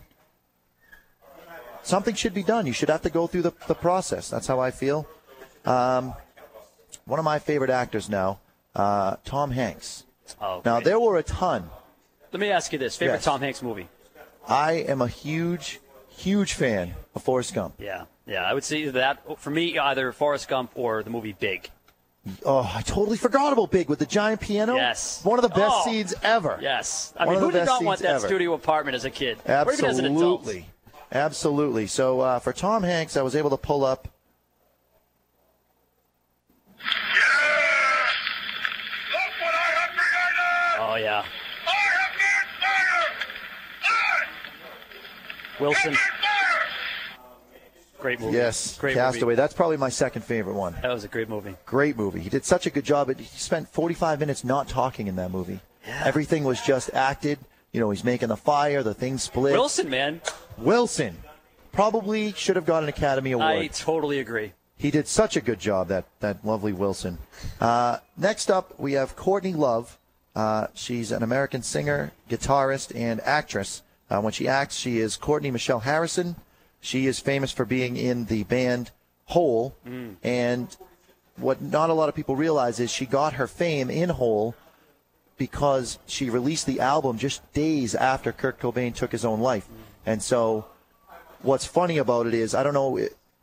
Something 1.83 2.15
should 2.15 2.33
be 2.33 2.43
done. 2.43 2.65
You 2.65 2.73
should 2.73 2.89
have 2.89 3.03
to 3.03 3.09
go 3.11 3.27
through 3.27 3.43
the, 3.43 3.53
the 3.67 3.75
process. 3.75 4.29
That's 4.29 4.47
how 4.47 4.59
I 4.59 4.71
feel. 4.71 5.07
Um, 5.65 6.13
one 7.05 7.19
of 7.19 7.25
my 7.25 7.37
favorite 7.37 7.69
actors 7.69 8.09
now, 8.09 8.39
uh, 8.75 9.17
Tom 9.23 9.51
Hanks. 9.51 10.03
Oh, 10.41 10.61
Now, 10.65 10.79
there 10.79 10.99
were 10.99 11.17
a 11.17 11.23
ton. 11.23 11.69
Let 12.31 12.39
me 12.39 12.49
ask 12.49 12.73
you 12.73 12.79
this: 12.79 12.95
favorite 12.97 13.17
Yes. 13.17 13.25
Tom 13.25 13.39
Hanks 13.39 13.61
movie? 13.61 13.87
I 14.47 14.73
am 14.73 15.01
a 15.01 15.07
huge, 15.07 15.79
huge 16.09 16.53
fan 16.53 16.95
of 17.13 17.21
Forrest 17.23 17.53
Gump. 17.53 17.75
Yeah, 17.77 18.05
yeah. 18.25 18.43
I 18.43 18.53
would 18.53 18.63
say 18.63 18.89
that 18.89 19.39
for 19.39 19.51
me, 19.51 19.77
either 19.77 20.11
Forrest 20.11 20.47
Gump 20.47 20.71
or 20.75 21.03
the 21.03 21.09
movie 21.11 21.33
Big. 21.33 21.69
Oh, 22.43 22.69
I 22.73 22.81
totally 22.81 23.17
forgot 23.17 23.53
about 23.53 23.69
Big 23.69 23.87
with 23.87 23.99
the 23.99 24.05
giant 24.05 24.41
piano. 24.41 24.75
Yes. 24.75 25.23
One 25.23 25.37
of 25.37 25.43
the 25.43 25.49
best 25.49 25.75
Oh. 25.77 25.83
scenes 25.85 26.13
ever. 26.23 26.57
Yes, 26.59 27.13
I 27.17 27.25
One 27.25 27.35
mean, 27.35 27.43
who 27.43 27.51
did 27.51 27.65
not 27.65 27.83
want 27.83 27.99
that 27.99 28.15
ever. 28.15 28.27
studio 28.27 28.53
apartment 28.53 28.95
as 28.95 29.05
a 29.05 29.11
kid, 29.11 29.37
or 29.47 29.71
even 29.71 29.85
as 29.85 29.99
an 29.99 30.05
adult? 30.05 30.41
Absolutely. 30.41 30.65
Absolutely. 31.11 31.87
So 31.87 32.21
uh, 32.21 32.39
for 32.39 32.51
Tom 32.51 32.81
Hanks, 32.81 33.15
I 33.15 33.21
was 33.21 33.35
able 33.35 33.51
to 33.51 33.57
pull 33.57 33.85
up. 33.85 34.07
Oh 40.77 40.95
yeah. 40.95 41.23
Wilson. 45.59 45.95
Great 48.05 48.19
movie. 48.19 48.37
Yes, 48.37 48.77
great 48.77 48.93
Castaway. 48.93 49.29
movie. 49.29 49.35
That's 49.35 49.55
probably 49.55 49.77
my 49.77 49.89
second 49.89 50.21
favorite 50.21 50.53
one. 50.53 50.75
That 50.83 50.93
was 50.93 51.03
a 51.03 51.07
great 51.07 51.27
movie. 51.27 51.55
Great 51.65 51.97
movie. 51.97 52.19
He 52.19 52.29
did 52.29 52.45
such 52.45 52.67
a 52.67 52.69
good 52.69 52.83
job. 52.83 53.09
He 53.17 53.25
spent 53.25 53.67
45 53.69 54.19
minutes 54.19 54.43
not 54.43 54.67
talking 54.67 55.07
in 55.07 55.15
that 55.15 55.31
movie. 55.31 55.59
Everything 55.87 56.43
was 56.43 56.61
just 56.61 56.93
acted. 56.93 57.39
You 57.71 57.79
know, 57.79 57.89
he's 57.89 58.03
making 58.03 58.27
the 58.27 58.37
fire, 58.37 58.83
the 58.83 58.93
thing 58.93 59.17
split. 59.17 59.53
Wilson, 59.53 59.89
man. 59.89 60.21
Wilson 60.55 61.17
probably 61.71 62.31
should 62.33 62.55
have 62.57 62.67
got 62.67 62.83
an 62.83 62.89
Academy 62.89 63.31
Award. 63.31 63.49
I 63.49 63.67
totally 63.69 64.19
agree. 64.19 64.53
He 64.77 64.91
did 64.91 65.07
such 65.07 65.35
a 65.35 65.41
good 65.41 65.59
job, 65.59 65.87
that, 65.87 66.05
that 66.19 66.45
lovely 66.45 66.73
Wilson. 66.73 67.17
Uh, 67.59 67.97
next 68.15 68.51
up, 68.51 68.79
we 68.79 68.93
have 68.93 69.15
Courtney 69.15 69.53
Love. 69.53 69.97
Uh, 70.35 70.67
she's 70.75 71.11
an 71.11 71.23
American 71.23 71.63
singer, 71.63 72.11
guitarist, 72.29 72.95
and 72.95 73.19
actress. 73.21 73.81
Uh, 74.11 74.21
when 74.21 74.31
she 74.31 74.47
acts, 74.47 74.75
she 74.75 74.99
is 74.99 75.17
Courtney 75.17 75.49
Michelle 75.49 75.79
Harrison. 75.79 76.35
She 76.85 77.07
is 77.07 77.19
famous 77.19 77.51
for 77.51 77.65
being 77.65 77.97
in 77.97 78.25
the 78.25 78.43
band 78.43 78.91
Hole. 79.25 79.75
Mm. 79.87 80.17
And 80.21 80.77
what 81.35 81.59
not 81.59 81.89
a 81.89 81.93
lot 81.93 82.09
of 82.09 82.15
people 82.15 82.35
realize 82.35 82.79
is 82.79 82.91
she 82.91 83.07
got 83.07 83.33
her 83.33 83.47
fame 83.47 83.89
in 83.89 84.09
Hole 84.09 84.53
because 85.35 85.97
she 86.05 86.29
released 86.29 86.67
the 86.67 86.79
album 86.79 87.17
just 87.17 87.41
days 87.53 87.95
after 87.95 88.31
Kurt 88.31 88.59
Cobain 88.59 88.93
took 88.93 89.11
his 89.11 89.25
own 89.25 89.39
life. 89.39 89.67
And 90.05 90.21
so 90.21 90.67
what's 91.41 91.65
funny 91.65 91.97
about 91.97 92.27
it 92.27 92.35
is 92.35 92.53
I 92.53 92.61
don't 92.61 92.75
know 92.75 92.99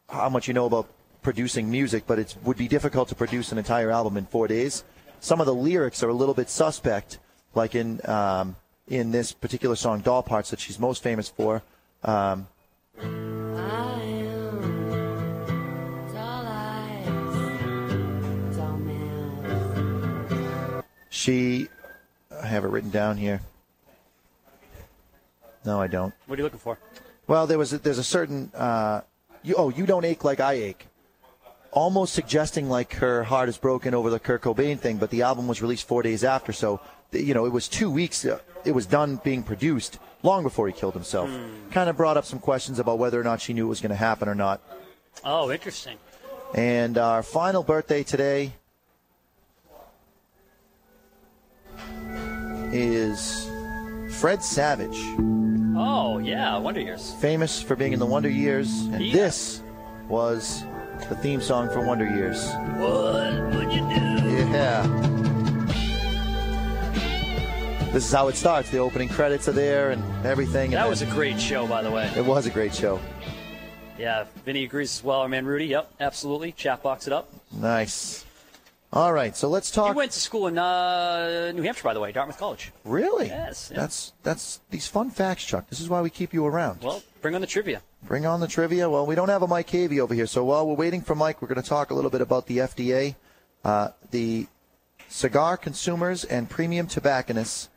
how 0.08 0.28
much 0.28 0.46
you 0.46 0.54
know 0.54 0.66
about 0.66 0.86
producing 1.22 1.68
music, 1.68 2.04
but 2.06 2.20
it 2.20 2.36
would 2.44 2.56
be 2.56 2.68
difficult 2.68 3.08
to 3.08 3.16
produce 3.16 3.50
an 3.50 3.58
entire 3.58 3.90
album 3.90 4.16
in 4.16 4.26
four 4.26 4.46
days. 4.46 4.84
Some 5.18 5.40
of 5.40 5.46
the 5.46 5.54
lyrics 5.54 6.00
are 6.04 6.08
a 6.08 6.14
little 6.14 6.34
bit 6.34 6.48
suspect, 6.48 7.18
like 7.56 7.74
in 7.74 8.00
um, 8.08 8.54
in 8.86 9.10
this 9.10 9.32
particular 9.32 9.74
song, 9.74 10.00
"Doll 10.00 10.22
Parts," 10.22 10.50
that 10.50 10.60
she's 10.60 10.78
most 10.78 11.02
famous 11.02 11.28
for. 11.28 11.62
Um, 12.04 12.46
she, 21.12 21.68
I 22.30 22.46
have 22.46 22.64
it 22.64 22.68
written 22.68 22.90
down 22.90 23.18
here. 23.18 23.42
No, 25.64 25.80
I 25.80 25.86
don't. 25.86 26.12
What 26.26 26.38
are 26.38 26.40
you 26.40 26.44
looking 26.44 26.58
for? 26.58 26.78
Well, 27.26 27.46
there 27.46 27.58
was 27.58 27.72
a, 27.72 27.78
there's 27.78 27.98
a 27.98 28.04
certain 28.04 28.50
uh, 28.54 29.02
you, 29.44 29.54
oh 29.56 29.68
you 29.68 29.86
don't 29.86 30.04
ache 30.04 30.24
like 30.24 30.40
I 30.40 30.54
ache, 30.54 30.86
almost 31.70 32.14
suggesting 32.14 32.68
like 32.68 32.94
her 32.94 33.22
heart 33.22 33.48
is 33.48 33.58
broken 33.58 33.94
over 33.94 34.10
the 34.10 34.18
Kurt 34.18 34.42
Cobain 34.42 34.78
thing. 34.78 34.96
But 34.96 35.10
the 35.10 35.22
album 35.22 35.46
was 35.46 35.62
released 35.62 35.86
four 35.86 36.02
days 36.02 36.24
after, 36.24 36.52
so 36.52 36.80
you 37.12 37.34
know 37.34 37.44
it 37.44 37.52
was 37.52 37.68
two 37.68 37.90
weeks. 37.90 38.24
Uh, 38.24 38.40
it 38.64 38.72
was 38.72 38.86
done 38.86 39.20
being 39.22 39.42
produced 39.42 39.98
long 40.22 40.42
before 40.42 40.66
he 40.66 40.72
killed 40.72 40.94
himself. 40.94 41.30
Kind 41.70 41.90
of 41.90 41.96
brought 41.96 42.16
up 42.16 42.24
some 42.24 42.38
questions 42.38 42.78
about 42.78 42.98
whether 42.98 43.20
or 43.20 43.24
not 43.24 43.40
she 43.40 43.52
knew 43.52 43.66
it 43.66 43.68
was 43.68 43.80
going 43.80 43.90
to 43.90 43.96
happen 43.96 44.28
or 44.28 44.34
not. 44.34 44.60
Oh, 45.24 45.50
interesting. 45.50 45.98
And 46.54 46.96
our 46.96 47.22
final 47.22 47.62
birthday 47.62 48.02
today 48.02 48.54
is 52.72 53.48
Fred 54.20 54.42
Savage. 54.42 54.96
Oh 55.76 56.18
yeah, 56.18 56.56
Wonder 56.58 56.80
Years. 56.80 57.14
famous 57.20 57.60
for 57.62 57.76
being 57.76 57.92
in 57.92 57.98
the 57.98 58.06
Wonder 58.06 58.28
Years, 58.30 58.70
and 58.92 59.00
Yeah. 59.02 59.12
this 59.12 59.62
was 60.08 60.64
the 61.08 61.16
theme 61.16 61.40
song 61.40 61.68
for 61.70 61.84
Wonder 61.86 62.04
Years. 62.06 62.44
What 62.78 63.54
would 63.56 63.72
you 63.72 63.80
do? 63.80 64.48
Yeah. 64.52 64.86
This 67.92 68.06
is 68.06 68.12
how 68.12 68.28
it 68.28 68.36
starts. 68.36 68.70
The 68.70 68.78
opening 68.78 69.08
credits 69.10 69.48
are 69.48 69.52
there 69.52 69.90
and 69.90 70.02
everything. 70.24 70.66
and 70.66 70.74
That 70.74 70.82
then- 70.82 70.90
was 70.90 71.02
a 71.02 71.06
great 71.06 71.38
show, 71.38 71.66
by 71.66 71.82
the 71.82 71.90
way. 71.90 72.10
It 72.16 72.24
was 72.24 72.46
a 72.46 72.50
great 72.50 72.74
show. 72.74 72.98
Yeah, 73.98 74.24
Vinny 74.46 74.64
agrees 74.64 74.98
as 74.98 75.04
well. 75.04 75.20
Our 75.20 75.28
man 75.28 75.44
Rudy. 75.44 75.66
Yep, 75.66 75.90
absolutely. 76.00 76.52
Chat 76.52 76.82
box 76.82 77.06
it 77.06 77.12
up. 77.12 77.28
Nice. 77.52 78.24
All 78.92 79.12
right, 79.12 79.34
so 79.34 79.48
let's 79.48 79.70
He 79.70 79.74
talk. 79.74 79.96
went 79.96 80.12
to 80.12 80.20
school 80.20 80.48
in 80.48 80.58
uh, 80.58 81.50
New 81.54 81.62
Hampshire, 81.62 81.84
by 81.84 81.94
the 81.94 82.00
way, 82.00 82.12
Dartmouth 82.12 82.36
College. 82.38 82.72
Really? 82.84 83.28
Yes. 83.28 83.70
yeah. 83.72 83.80
That's 83.80 84.12
that's 84.22 84.60
these 84.70 84.86
fun 84.86 85.08
facts, 85.10 85.44
Chuck. 85.44 85.68
This 85.70 85.80
is 85.80 85.88
why 85.88 86.02
we 86.02 86.10
keep 86.10 86.34
you 86.34 86.44
around. 86.44 86.82
Well, 86.82 87.02
bring 87.22 87.34
on 87.34 87.40
the 87.40 87.46
trivia. 87.46 87.80
Bring 88.02 88.26
on 88.26 88.40
the 88.40 88.46
trivia. 88.46 88.90
Well, 88.90 89.06
we 89.06 89.14
don't 89.14 89.30
have 89.30 89.42
a 89.42 89.46
Mike 89.46 89.68
Havey 89.70 89.98
over 89.98 90.12
here, 90.12 90.26
so 90.26 90.44
while 90.44 90.66
we're 90.68 90.74
waiting 90.74 91.00
for 91.00 91.14
Mike, 91.14 91.40
we're 91.40 91.48
going 91.48 91.62
to 91.62 91.68
talk 91.68 91.90
a 91.90 91.94
little 91.94 92.10
bit 92.10 92.20
about 92.20 92.46
the 92.46 92.58
FDA. 92.58 93.14
Uh, 93.64 93.88
the 94.10 94.46
cigar 95.08 95.56
consumers 95.56 96.24
and 96.24 96.50
premium 96.50 96.86
tobacconists 96.86 97.70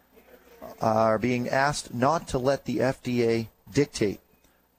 are 0.82 1.18
being 1.18 1.48
asked 1.48 1.94
not 1.94 2.28
to 2.30 2.38
let 2.38 2.66
the 2.66 2.78
FDA 2.80 3.48
dictate. 3.72 4.20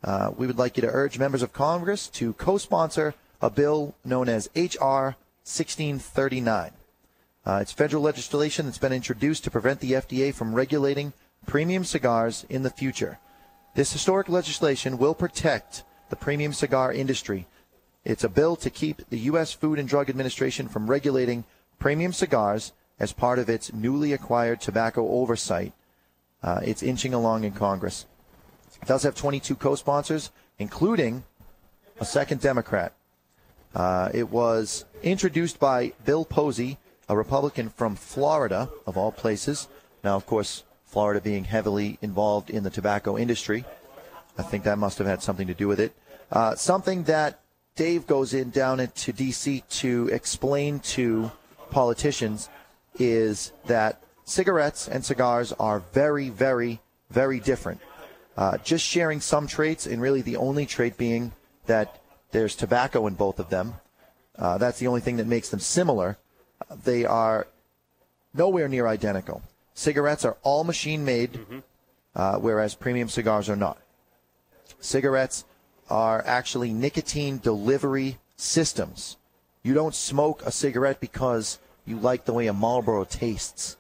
Uh, 0.05 0.33
we 0.37 0.47
would 0.47 0.59
like 0.59 0.77
you 0.77 0.83
to 0.83 0.89
urge 0.89 1.19
members 1.19 1.43
of 1.43 1.53
Congress 1.55 2.09
to 2.09 2.35
co-sponsor 2.35 3.15
a 3.41 3.49
bill 3.49 3.95
known 4.05 4.29
as 4.29 4.51
H.R. 4.55 5.17
1639. 5.47 6.73
Uh, 7.47 7.59
it's 7.63 7.71
federal 7.71 8.03
legislation 8.03 8.67
that's 8.67 8.79
been 8.79 8.93
introduced 8.93 9.45
to 9.45 9.51
prevent 9.51 9.79
the 9.79 9.93
FDA 9.93 10.35
from 10.35 10.53
regulating 10.53 11.13
premium 11.47 11.85
cigars 11.85 12.45
in 12.49 12.65
the 12.65 12.71
future. 12.71 13.21
This 13.77 13.93
historic 13.93 14.29
legislation 14.29 14.99
will 14.99 15.15
protect 15.15 15.85
the 16.11 16.17
premium 16.17 16.53
cigar 16.53 16.93
industry. 16.93 17.47
It's 18.05 18.25
a 18.25 18.29
bill 18.29 18.57
to 18.57 18.71
keep 18.71 19.09
the 19.09 19.21
U.S. 19.31 19.53
Food 19.53 19.79
and 19.79 19.89
Drug 19.89 20.11
Administration 20.11 20.67
from 20.67 20.91
regulating 20.91 21.45
premium 21.79 22.13
cigars 22.13 22.73
as 22.99 23.13
part 23.13 23.39
of 23.39 23.49
its 23.49 23.73
newly 23.73 24.13
acquired 24.13 24.61
tobacco 24.61 25.09
oversight. 25.09 25.73
Uh, 26.43 26.59
it's 26.65 26.83
inching 26.83 27.15
along 27.15 27.45
in 27.45 27.53
Congress. 27.53 28.07
It 28.83 28.89
does 28.89 29.05
have 29.05 29.15
22 29.15 29.55
co 29.55 29.77
sponsors, 29.77 30.33
including 30.59 31.23
a 32.01 32.05
second 32.05 32.41
Democrat. 32.41 32.93
Uh, 33.77 34.09
it 34.15 34.31
was 34.31 34.87
introduced 35.03 35.61
by 35.61 35.93
Bill 36.07 36.25
Posey, 36.25 36.79
a 37.11 37.17
Republican 37.17 37.69
from 37.69 37.95
Florida, 37.95 38.71
of 38.87 38.97
all 38.97 39.13
places. 39.13 39.69
Now, 40.03 40.17
of 40.17 40.25
course, 40.25 40.65
Florida 40.87 41.21
being 41.21 41.45
heavily 41.45 41.99
involved 42.01 42.49
in 42.49 42.65
the 42.65 42.71
tobacco 42.71 43.19
industry. 43.19 43.67
I 44.39 44.43
think 44.43 44.65
that 44.65 44.79
must 44.79 44.97
have 44.97 45.07
had 45.07 45.23
something 45.23 45.47
to 45.47 45.53
do 45.53 45.69
with 45.69 45.79
it. 45.79 45.95
Uh, 46.33 46.55
something 46.55 47.03
that 47.03 47.41
Dave 47.75 48.07
goes 48.07 48.33
in 48.33 48.49
down 48.49 48.81
into 48.81 49.13
D.C. 49.13 49.63
to 49.69 50.09
explain 50.11 50.81
to 50.97 51.31
politicians 51.69 52.49
is 52.99 53.53
that 53.67 54.03
cigarettes 54.25 54.89
and 54.89 55.05
cigars 55.05 55.53
are 55.53 55.81
very, 55.93 56.31
very, 56.31 56.81
very 57.11 57.41
different. 57.41 57.83
Uh, 58.39 58.57
just 58.57 58.87
sharing 58.87 59.21
some 59.21 59.47
traits, 59.47 59.87
and 59.87 60.01
really 60.01 60.23
the 60.23 60.37
only 60.37 60.65
trait 60.65 60.97
being 60.97 61.33
that 61.67 62.01
there's 62.33 62.55
tobacco 62.55 63.07
in 63.07 63.15
both 63.15 63.39
of 63.39 63.51
them. 63.51 63.75
Uh, 64.39 64.59
that's 64.59 64.79
the 64.79 64.87
only 64.87 65.01
thing 65.01 65.17
that 65.17 65.27
makes 65.27 65.49
them 65.49 65.61
similar. 65.61 66.19
Uh, 66.71 66.77
they 66.85 67.05
are 67.05 67.47
nowhere 68.35 68.69
near 68.69 68.87
identical. 68.87 69.43
Cigarettes 69.75 70.25
are 70.25 70.37
all 70.43 70.65
machine 70.65 71.05
made, 71.05 71.39
uh, 72.15 72.39
whereas 72.39 72.75
premium 72.75 73.09
cigars 73.09 73.49
are 73.49 73.57
not. 73.57 73.79
Cigarettes 74.81 75.45
are 75.89 76.25
actually 76.27 76.73
nicotine 76.73 77.39
delivery 77.39 78.19
systems. 78.37 79.17
You 79.63 79.75
don't 79.75 79.95
smoke 79.95 80.43
a 80.45 80.51
cigarette 80.51 81.01
because 81.01 81.59
you 81.85 81.99
like 81.99 82.25
the 82.25 82.33
way 82.33 82.47
a 82.47 82.53
Marlboro 82.53 83.05
tastes. 83.05 83.77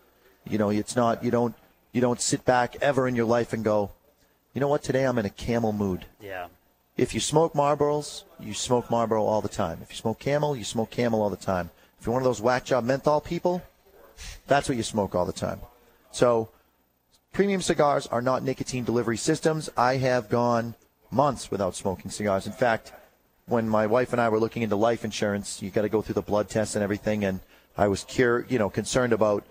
You 0.48 0.58
know, 0.58 0.70
it's 0.70 0.96
not. 0.96 1.24
You 1.24 1.30
don't. 1.30 1.54
You 1.92 2.00
don't 2.00 2.20
sit 2.20 2.44
back 2.44 2.76
ever 2.82 3.08
in 3.08 3.16
your 3.16 3.24
life 3.24 3.54
and 3.54 3.64
go, 3.64 3.90
you 4.52 4.60
know 4.60 4.68
what? 4.68 4.82
Today 4.82 5.04
I'm 5.04 5.18
in 5.18 5.24
a 5.24 5.30
Camel 5.30 5.72
mood. 5.72 6.04
Yeah. 6.20 6.48
If 6.96 7.12
you 7.12 7.20
smoke 7.20 7.52
Marlboros, 7.52 8.24
you 8.40 8.54
smoke 8.54 8.90
Marlboro 8.90 9.24
all 9.24 9.42
the 9.42 9.48
time. 9.48 9.80
If 9.82 9.90
you 9.90 9.96
smoke 9.96 10.18
Camel, 10.18 10.56
you 10.56 10.64
smoke 10.64 10.90
Camel 10.90 11.20
all 11.20 11.28
the 11.28 11.36
time. 11.36 11.70
If 12.00 12.06
you're 12.06 12.12
one 12.12 12.22
of 12.22 12.24
those 12.24 12.40
whack 12.40 12.64
job 12.64 12.84
menthol 12.84 13.20
people, 13.20 13.62
that's 14.46 14.68
what 14.68 14.78
you 14.78 14.82
smoke 14.82 15.14
all 15.14 15.26
the 15.26 15.32
time. 15.32 15.60
So, 16.10 16.48
premium 17.32 17.60
cigars 17.60 18.06
are 18.06 18.22
not 18.22 18.42
nicotine 18.42 18.84
delivery 18.84 19.18
systems. 19.18 19.68
I 19.76 19.96
have 19.96 20.30
gone 20.30 20.74
months 21.10 21.50
without 21.50 21.76
smoking 21.76 22.10
cigars. 22.10 22.46
In 22.46 22.52
fact, 22.52 22.92
when 23.46 23.68
my 23.68 23.86
wife 23.86 24.12
and 24.12 24.20
I 24.20 24.30
were 24.30 24.40
looking 24.40 24.62
into 24.62 24.76
life 24.76 25.04
insurance, 25.04 25.60
you 25.60 25.70
got 25.70 25.82
to 25.82 25.90
go 25.90 26.00
through 26.00 26.14
the 26.14 26.22
blood 26.22 26.48
test 26.48 26.76
and 26.76 26.82
everything, 26.82 27.24
and 27.24 27.40
I 27.76 27.88
was 27.88 28.04
cur- 28.04 28.46
you 28.48 28.58
know, 28.58 28.70
concerned 28.70 29.12
about 29.12 29.44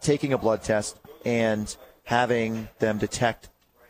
taking 0.00 0.32
a 0.32 0.38
blood 0.38 0.62
test 0.62 0.96
and 1.24 1.74
having 2.04 2.68
them 2.78 2.98
detect, 2.98 3.48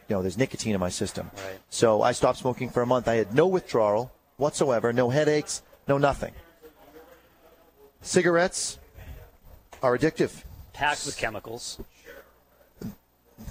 you 0.09 0.16
know, 0.16 0.22
there's 0.22 0.39
nicotine 0.39 0.74
in 0.74 0.81
my 0.81 0.89
system. 0.89 1.31
Right. 1.36 1.59
So 1.70 2.02
I 2.02 2.12
stopped 2.12 2.39
smoking 2.39 2.70
for 2.70 2.82
a 2.82 2.86
month. 2.86 3.09
I 3.09 3.14
had 3.14 3.35
no 3.35 3.47
withdrawal 3.47 4.12
whatsoever, 4.36 4.93
no 4.93 5.10
headaches, 5.10 5.62
no 5.89 5.98
nothing. 5.98 6.32
Cigarettes 8.02 8.78
are 9.82 9.97
addictive. 9.97 10.44
Packed 10.72 11.06
with 11.06 11.16
chemicals. 11.16 11.81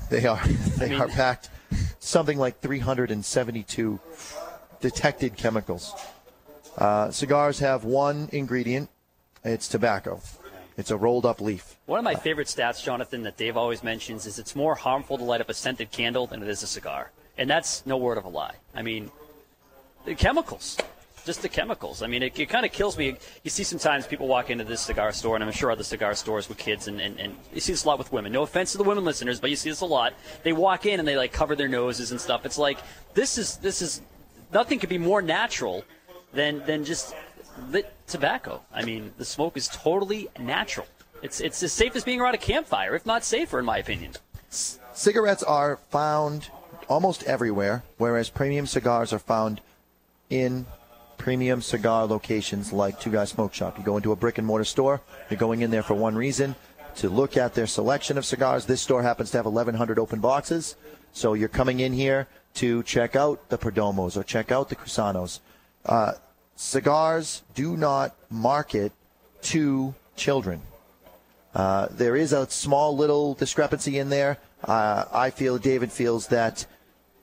They 0.10 0.26
are. 0.26 0.42
They 0.78 0.90
mean- 0.90 1.02
are 1.02 1.08
packed 1.08 1.50
something 2.04 2.38
like 2.38 2.60
372 2.60 4.00
detected 4.82 5.38
chemicals. 5.38 5.94
Uh, 6.78 7.12
cigars 7.12 7.60
have 7.60 7.84
one 7.84 8.30
ingredient. 8.32 8.90
It's 9.44 9.68
tobacco. 9.68 10.22
It's 10.78 10.92
a 10.92 10.98
rolled 10.98 11.26
up 11.26 11.40
leaf. 11.42 11.73
One 11.86 12.00
of 12.00 12.06
my 12.06 12.16
favorite 12.16 12.48
stats, 12.48 12.82
Jonathan, 12.82 13.24
that 13.24 13.36
Dave 13.36 13.58
always 13.58 13.84
mentions 13.84 14.26
is 14.26 14.40
it's 14.40 14.56
more 14.56 14.74
harmful 14.74 15.18
to 15.18 15.24
light 15.24 15.42
up 15.42 15.50
a 15.50 15.54
scented 15.54 15.92
candle 15.92 16.28
than 16.28 16.42
it 16.42 16.48
is 16.48 16.64
a 16.64 16.68
cigar. 16.68 17.12
And 17.38 17.50
that's 17.50 17.86
no 17.86 17.98
word 17.98 18.18
of 18.18 18.24
a 18.24 18.30
lie. 18.30 18.56
I 18.74 18.82
mean, 18.82 19.12
the 20.06 20.16
chemicals. 20.16 20.78
Just 21.26 21.42
the 21.42 21.50
chemicals. 21.50 22.02
I 22.02 22.08
mean, 22.08 22.24
it, 22.24 22.40
it 22.40 22.48
kind 22.48 22.66
of 22.66 22.72
kills 22.72 22.98
me. 22.98 23.18
You 23.44 23.50
see 23.50 23.64
sometimes 23.64 24.08
people 24.08 24.28
walk 24.28 24.50
into 24.50 24.64
this 24.64 24.80
cigar 24.80 25.12
store, 25.12 25.36
and 25.36 25.44
I'm 25.44 25.52
sure 25.52 25.72
other 25.72 25.84
cigar 25.84 26.16
stores 26.16 26.48
with 26.48 26.58
kids, 26.58 26.88
and, 26.88 27.02
and, 27.02 27.20
and 27.20 27.36
you 27.54 27.60
see 27.60 27.74
this 27.74 27.84
a 27.84 27.88
lot 27.88 27.98
with 27.98 28.14
women. 28.14 28.32
No 28.32 28.44
offense 28.44 28.72
to 28.74 28.78
the 28.78 28.84
women 28.86 29.04
listeners, 29.04 29.42
but 29.42 29.50
you 29.50 29.56
see 29.58 29.70
this 29.70 29.82
a 29.82 29.86
lot. 29.86 30.14
They 30.44 30.54
walk 30.54 30.86
in 30.86 31.00
and 31.00 31.08
they 31.08 31.18
like 31.18 31.34
cover 31.34 31.56
their 31.56 31.70
noses 31.70 32.12
and 32.12 32.20
stuff. 32.20 32.46
It's 32.46 32.58
like 32.58 32.78
this 33.14 33.38
is 33.38 33.58
this 33.58 33.82
is 33.82 34.02
nothing 34.54 34.80
could 34.80 34.90
be 34.90 34.98
more 34.98 35.22
natural 35.22 35.84
than 36.34 36.60
than 36.66 36.84
just 36.84 37.16
lit 37.70 37.94
tobacco. 38.08 38.62
I 38.74 38.84
mean, 38.84 39.14
the 39.18 39.26
smoke 39.26 39.56
is 39.58 39.68
totally 39.70 40.28
natural. 40.40 40.88
It's 41.24 41.40
it's 41.40 41.64
as 41.64 41.72
safe 41.72 41.96
as 41.96 42.04
being 42.04 42.20
around 42.20 42.36
a 42.36 42.38
campfire, 42.38 42.96
if 42.96 43.06
not 43.06 43.24
safer, 43.24 43.58
in 43.58 43.66
my 43.66 43.78
opinion. 43.78 44.12
Cigarettes 44.50 45.42
are 45.42 45.78
found 45.90 46.50
almost 46.90 47.24
everywhere, 47.24 47.82
whereas 47.98 48.30
premium 48.30 48.68
cigars 48.68 49.14
are 49.14 49.20
found 49.20 49.62
in 50.30 50.66
premium 51.18 51.62
cigar 51.62 52.06
locations 52.06 52.74
like 52.74 53.00
Two 53.00 53.10
Guys 53.10 53.30
Smoke 53.30 53.54
Shop. 53.54 53.78
You 53.78 53.86
go 53.86 53.96
into 53.96 54.12
a 54.12 54.18
brick 54.18 54.38
and 54.38 54.46
mortar 54.46 54.66
store, 54.66 55.02
you're 55.30 55.40
going 55.40 55.62
in 55.62 55.72
there 55.72 55.82
for 55.82 55.94
one 55.94 56.16
reason 56.16 56.56
to 56.96 57.10
look 57.10 57.38
at 57.38 57.54
their 57.54 57.68
selection 57.68 58.18
of 58.18 58.26
cigars. 58.26 58.66
This 58.66 58.82
store 58.82 59.02
happens 59.02 59.32
to 59.32 59.38
have 59.38 59.46
1,100 59.46 59.98
open 59.98 60.20
boxes, 60.20 60.76
so 61.14 61.34
you're 61.34 61.48
coming 61.48 61.80
in 61.80 61.94
here 61.94 62.28
to 62.56 62.84
check 62.84 63.16
out 63.16 63.48
the 63.50 63.58
Perdomos 63.58 64.18
or 64.18 64.24
check 64.24 64.52
out 64.52 64.68
the 64.68 64.76
Cusanos. 64.76 65.40
Uh, 65.86 66.14
cigars 66.58 67.44
do 67.56 67.78
not 67.78 68.14
market 68.30 68.92
to 69.44 69.96
children. 70.18 70.62
Uh, 71.54 71.88
there 71.92 72.16
is 72.16 72.34
a 72.34 72.50
small 72.50 72.96
little 72.96 73.36
discrepancy 73.36 74.00
in 74.00 74.10
there. 74.10 74.38
Uh, 74.64 75.06
I 75.12 75.30
feel, 75.30 75.58
David 75.58 75.92
feels 75.92 76.28
that 76.28 76.66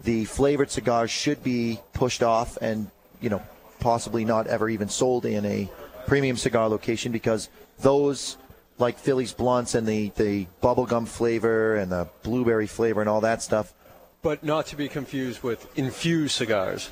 the 0.03 0.25
flavored 0.25 0.71
cigars 0.71 1.11
should 1.11 1.43
be 1.43 1.81
pushed 1.93 2.23
off 2.23 2.57
and, 2.61 2.91
you 3.21 3.29
know, 3.29 3.43
possibly 3.81 4.25
not 4.25 4.47
ever 4.47 4.69
even 4.69 4.89
sold 4.89 5.25
in 5.27 5.45
a 5.45 5.69
premium 6.07 6.37
cigar 6.37 6.69
location 6.69 7.13
because 7.13 7.49
those, 7.81 8.37
like 8.79 8.99
Philly's 8.99 9.33
Blunts 9.33 9.75
and 9.75 9.87
the, 9.87 10.11
the 10.17 10.47
bubblegum 10.63 11.09
flavor 11.09 11.77
and 11.77 11.91
the 11.91 12.09
blueberry 12.23 12.67
flavor 12.67 13.01
and 13.01 13.09
all 13.11 13.21
that 13.23 13.43
stuff, 13.43 13.75
But 14.23 14.45
not 14.45 14.67
to 14.67 14.77
be 14.77 14.89
confused 14.89 15.43
with 15.43 15.67
infused 15.79 16.35
cigars. 16.37 16.91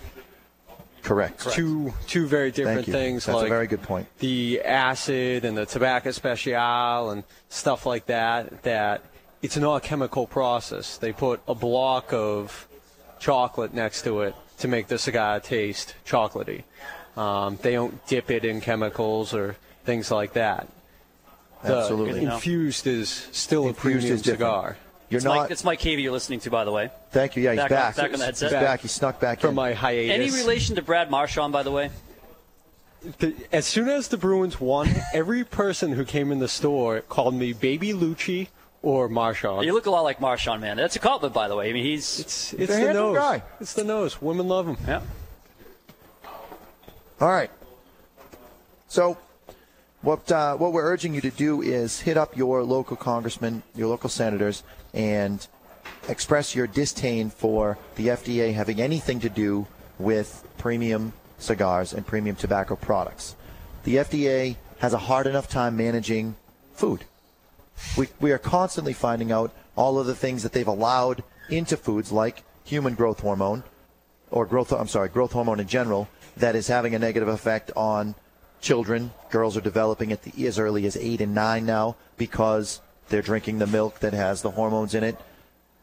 Correct. 1.03 1.49
Two 1.51 1.93
two 2.07 2.27
very 2.27 2.51
different 2.51 2.79
Thank 2.79 2.87
you. 2.89 2.93
things. 2.93 3.27
That's 3.27 3.37
like 3.37 3.47
a 3.47 3.49
very 3.49 3.67
good 3.67 3.83
point. 3.83 4.09
The 4.19 4.61
acid 4.63 5.45
and 5.45 5.57
the 5.57 5.67
Tabak 5.67 6.03
Especial 6.05 7.11
and 7.13 7.25
stuff 7.49 7.87
like 7.87 8.07
that. 8.07 8.63
That 8.65 9.03
it's 9.43 9.57
not 9.57 9.77
a 9.77 9.81
chemical 9.81 10.27
process. 10.27 10.99
They 10.99 11.13
put 11.13 11.41
a 11.49 11.55
block 11.55 12.13
of 12.13 12.69
chocolate 13.19 13.75
next 13.75 14.03
to 14.03 14.23
it 14.23 14.35
to 14.59 14.69
make 14.69 14.89
the 14.89 14.99
cigar 14.99 15.41
taste 15.41 15.95
chocolatey. 16.07 16.65
Um, 17.17 17.59
they 17.63 17.73
don't 17.73 18.05
dip 18.07 18.31
it 18.31 18.45
in 18.45 18.61
chemicals 18.61 19.35
or 19.35 19.57
things 19.85 20.11
like 20.11 20.35
that. 20.35 20.69
The 21.65 21.77
Absolutely. 21.77 22.25
Infused 22.25 22.87
is 22.87 23.29
still 23.33 23.67
Infused 23.67 23.79
a 23.79 23.81
premium 23.81 24.15
is 24.15 24.23
different. 24.23 24.39
cigar. 24.39 24.77
You're 25.11 25.19
it's 25.19 25.25
not. 25.25 25.37
Mike, 25.37 25.51
it's 25.51 25.65
Mike 25.65 25.81
Havey 25.81 26.03
you're 26.03 26.13
listening 26.13 26.41
to, 26.41 26.51
by 26.51 26.65
the 26.65 26.73
way. 26.73 26.91
thank 27.13 27.35
you. 27.37 27.43
Yeah, 27.43 27.53
he's 27.53 27.61
Back 27.61 27.71
back. 27.71 27.99
on- 27.99 28.05
back 28.05 28.13
on 28.13 28.19
the 28.19 28.25
headset. 28.27 28.51
He's 28.53 28.61
back. 28.61 28.81
He 28.81 28.89
snuck 28.89 29.21
back 29.21 29.41
From 29.41 29.51
in. 29.51 29.55
my 29.57 29.73
hiatus. 29.73 30.15
Any 30.15 30.31
relation 30.43 30.77
to 30.77 30.83
Brad 30.83 31.11
Marchand, 31.11 31.53
by 31.53 31.63
the 31.63 31.71
way? 31.71 31.91
The- 33.21 33.35
as 33.53 33.65
soon 33.67 33.89
as 33.89 34.09
the 34.09 34.17
Bruins 34.19 34.61
won, 34.61 34.89
every 35.15 35.45
person 35.45 35.93
who 35.93 36.05
came 36.05 36.31
in 36.33 36.41
the 36.41 36.49
store 36.49 37.01
called 37.01 37.35
me 37.35 37.53
Baby 37.55 37.93
Lucci 37.95 38.49
or 38.83 39.09
Marchand. 39.09 39.65
You 39.65 39.73
look 39.73 39.87
a 39.87 39.91
lot 39.91 40.03
like 40.03 40.21
Marchand, 40.21 40.61
man. 40.61 40.77
That's 40.77 40.97
a 40.97 40.99
compliment, 40.99 41.33
by 41.35 41.49
the 41.49 41.57
way. 41.57 41.71
I 41.71 41.73
mean, 41.73 41.85
he's 41.85 42.21
it's 42.21 42.53
a 42.53 42.57
the 42.57 42.67
handsome 42.77 42.93
nose. 42.95 43.17
guy. 43.17 43.43
It's 43.61 43.73
the 43.73 43.85
nose. 43.85 44.21
Women 44.21 44.47
love 44.49 44.67
him. 44.67 44.77
Yeah. 44.87 45.01
All 47.21 47.29
right. 47.29 47.51
So, 48.89 49.17
what 50.03 50.31
uh, 50.31 50.57
what 50.57 50.73
we're 50.73 50.85
urging 50.85 51.15
you 51.15 51.21
to 51.21 51.31
do 51.31 51.61
is 51.61 52.01
hit 52.01 52.17
up 52.17 52.37
your 52.37 52.63
local 52.63 52.97
congressman, 52.97 53.63
your 53.75 53.89
local 53.89 54.09
senators, 54.09 54.63
and 54.95 55.47
express 56.09 56.55
your 56.55 56.67
disdain 56.67 57.31
for 57.31 57.79
the 57.97 58.09
FDA 58.09 58.55
having 58.55 58.81
anything 58.81 59.21
to 59.21 59.29
do 59.29 59.67
with 59.99 60.47
premium 60.57 61.13
cigars 61.39 61.93
and 61.93 62.07
premium 62.07 62.37
tobacco 62.37 62.77
products. 62.77 63.35
The 63.85 63.97
FDA 63.97 64.57
has 64.79 64.93
a 64.93 64.99
hard 64.99 65.27
enough 65.27 65.49
time 65.49 65.77
managing 65.77 66.37
food. 66.73 67.05
We, 67.97 68.09
we 68.21 68.33
are 68.33 68.39
constantly 68.39 68.93
finding 68.93 69.33
out 69.33 69.53
all 69.77 69.99
of 69.99 70.07
the 70.07 70.15
things 70.15 70.43
that 70.43 70.53
they've 70.53 70.67
allowed 70.67 71.23
into 71.49 71.77
foods 71.77 72.13
like 72.13 72.45
human 72.65 72.95
growth 72.95 73.21
hormone 73.21 73.65
or 74.31 74.47
growth 74.47 74.73
I'm 74.73 74.89
sorry, 74.89 75.09
growth 75.09 75.33
hormone 75.33 75.61
in 75.61 75.69
general 75.69 76.09
that 76.37 76.55
is 76.55 76.69
having 76.69 76.95
a 76.95 76.99
negative 76.99 77.29
effect 77.29 77.71
on 77.75 78.15
children. 78.61 79.13
Girls 79.31 79.57
are 79.57 79.61
developing 79.61 80.13
at 80.13 80.23
the, 80.23 80.47
as 80.47 80.59
early 80.59 80.87
as 80.87 80.97
8 80.97 81.21
and 81.21 81.35
9 81.35 81.67
now 81.67 81.97
because 82.17 82.81
they're 83.09 83.23
drinking 83.23 83.59
the 83.59 83.67
milk 83.67 84.01
that 84.01 84.13
has 84.13 84.43
the 84.43 84.51
hormones 84.51 84.95
in 84.95 85.05
it. 85.05 85.17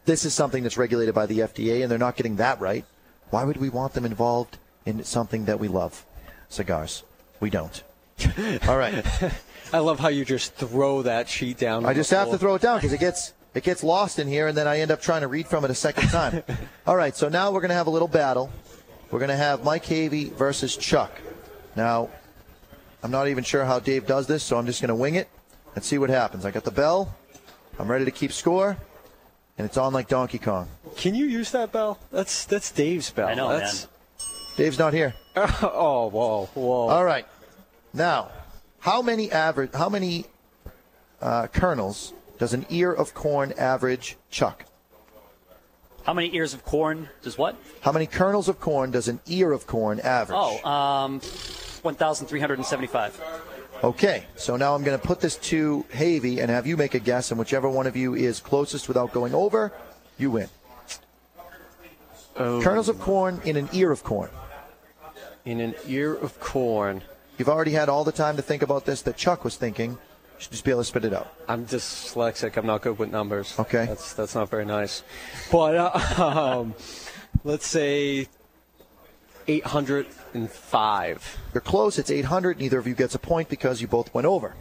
This 0.05 0.25
is 0.25 0.33
something 0.33 0.63
that's 0.63 0.77
regulated 0.77 1.15
by 1.15 1.25
the 1.25 1.39
FDA 1.39 1.81
and 1.81 1.91
they're 1.91 1.97
not 1.97 2.15
getting 2.15 2.35
that 2.37 2.59
right. 2.59 2.85
Why 3.29 3.43
would 3.43 3.57
we 3.57 3.69
want 3.69 3.93
them 3.93 4.05
involved 4.05 4.57
in 4.85 5.03
something 5.03 5.45
that 5.45 5.59
we 5.59 5.67
love? 5.67 6.05
Cigars. 6.49 7.03
We 7.39 7.49
don't. 7.49 7.83
All 8.67 8.77
right. 8.77 9.05
I 9.73 9.79
love 9.79 9.99
how 9.99 10.09
you 10.09 10.23
just 10.23 10.53
throw 10.53 11.01
that 11.01 11.27
sheet 11.27 11.57
down. 11.57 11.85
I 11.85 11.93
just 11.93 12.11
have 12.11 12.29
to 12.31 12.37
throw 12.37 12.55
it 12.55 12.61
down 12.61 12.77
because 12.77 12.93
it 12.93 12.99
gets 12.99 13.33
it 13.55 13.63
gets 13.63 13.83
lost 13.83 14.19
in 14.19 14.27
here, 14.27 14.47
and 14.47 14.57
then 14.57 14.67
I 14.67 14.81
end 14.81 14.91
up 14.91 15.01
trying 15.01 15.21
to 15.21 15.29
read 15.29 15.47
from 15.47 15.63
it 15.63 15.71
a 15.71 15.75
second 15.75 16.09
time. 16.09 16.43
All 16.87 16.97
right, 16.97 17.15
so 17.15 17.29
now 17.29 17.51
we're 17.51 17.61
going 17.61 17.69
to 17.69 17.75
have 17.75 17.87
a 17.87 17.91
little 17.91 18.09
battle. 18.09 18.51
We're 19.11 19.19
going 19.19 19.29
to 19.29 19.37
have 19.37 19.63
Mike 19.63 19.85
Havey 19.85 20.33
versus 20.33 20.75
Chuck. 20.75 21.11
Now, 21.73 22.09
I'm 23.03 23.11
not 23.11 23.27
even 23.27 23.43
sure 23.43 23.65
how 23.65 23.79
Dave 23.79 24.07
does 24.07 24.27
this, 24.27 24.43
so 24.43 24.57
I'm 24.57 24.65
just 24.65 24.81
going 24.81 24.89
to 24.89 24.95
wing 24.95 25.15
it 25.15 25.29
and 25.75 25.83
see 25.83 25.97
what 25.97 26.09
happens. 26.09 26.45
I 26.45 26.51
got 26.51 26.63
the 26.63 26.71
bell. 26.71 27.15
I'm 27.77 27.89
ready 27.89 28.05
to 28.05 28.11
keep 28.11 28.31
score, 28.31 28.77
and 29.57 29.65
it's 29.65 29.77
on 29.77 29.93
like 29.93 30.07
Donkey 30.07 30.39
Kong. 30.39 30.69
Can 30.95 31.13
you 31.13 31.25
use 31.25 31.51
that 31.51 31.71
bell? 31.71 31.99
That's 32.11 32.45
that's 32.45 32.71
Dave's 32.71 33.11
bell. 33.11 33.27
I 33.27 33.33
know, 33.33 33.49
that's, 33.49 33.87
Dave's 34.55 34.79
not 34.79 34.93
here. 34.93 35.13
oh, 35.35 36.09
whoa, 36.09 36.49
whoa. 36.53 36.87
All 36.87 37.03
right. 37.03 37.27
Now, 37.93 38.31
how 38.79 39.01
many 39.01 39.31
average? 39.31 39.71
How 39.73 39.89
many 39.89 40.25
uh, 41.21 41.47
kernels 41.47 42.13
does 42.39 42.53
an 42.53 42.65
ear 42.69 42.93
of 42.93 43.13
corn 43.13 43.53
average, 43.57 44.15
Chuck? 44.29 44.65
How 46.03 46.13
many 46.13 46.35
ears 46.35 46.53
of 46.53 46.63
corn 46.63 47.09
does 47.23 47.37
what? 47.37 47.55
How 47.81 47.91
many 47.91 48.05
kernels 48.05 48.47
of 48.47 48.59
corn 48.59 48.91
does 48.91 49.07
an 49.07 49.19
ear 49.25 49.51
of 49.51 49.65
corn 49.65 49.99
average? 49.99 50.37
Oh, 50.39 50.69
um, 50.69 51.19
1,375. 51.85 53.21
Okay, 53.83 54.25
so 54.35 54.57
now 54.57 54.73
I'm 54.73 54.83
going 54.83 54.99
to 54.99 55.07
put 55.07 55.21
this 55.21 55.35
to 55.37 55.85
Havey 55.91 56.39
and 56.39 56.49
have 56.49 56.65
you 56.65 56.75
make 56.75 56.95
a 56.95 56.99
guess, 56.99 57.29
and 57.29 57.39
whichever 57.39 57.69
one 57.69 57.85
of 57.85 57.95
you 57.95 58.15
is 58.15 58.39
closest 58.39 58.87
without 58.87 59.13
going 59.13 59.35
over, 59.35 59.71
you 60.17 60.31
win. 60.31 60.49
Oh. 62.37 62.61
Kernels 62.61 62.89
of 62.89 62.99
corn 62.99 63.39
in 63.45 63.55
an 63.55 63.69
ear 63.71 63.91
of 63.91 64.03
corn. 64.03 64.29
In 65.45 65.61
an 65.61 65.75
ear 65.87 66.15
of 66.15 66.39
corn. 66.39 67.03
You've 67.37 67.49
already 67.49 67.71
had 67.71 67.87
all 67.87 68.03
the 68.03 68.11
time 68.11 68.35
to 68.37 68.41
think 68.41 68.61
about 68.63 68.85
this 68.85 69.01
that 69.03 69.15
Chuck 69.15 69.43
was 69.43 69.55
thinking. 69.55 69.91
You 69.91 69.97
should 70.39 70.51
just 70.51 70.65
be 70.65 70.71
able 70.71 70.81
to 70.81 70.85
spit 70.85 71.05
it 71.05 71.13
out. 71.13 71.31
I'm 71.47 71.65
dyslexic. 71.65 72.57
I'm 72.57 72.65
not 72.65 72.81
good 72.81 72.97
with 72.97 73.11
numbers. 73.11 73.57
Okay. 73.59 73.85
That's 73.85 74.13
that's 74.13 74.35
not 74.35 74.49
very 74.49 74.65
nice. 74.65 75.03
But 75.51 75.75
uh, 75.75 76.23
um, 76.61 76.75
let's 77.43 77.67
say 77.67 78.27
805. 79.47 81.37
You're 81.53 81.61
close. 81.61 81.97
It's 81.99 82.11
800. 82.11 82.59
Neither 82.59 82.79
of 82.79 82.87
you 82.87 82.95
gets 82.95 83.15
a 83.15 83.19
point 83.19 83.49
because 83.49 83.81
you 83.81 83.87
both 83.87 84.13
went 84.13 84.27
over. 84.27 84.55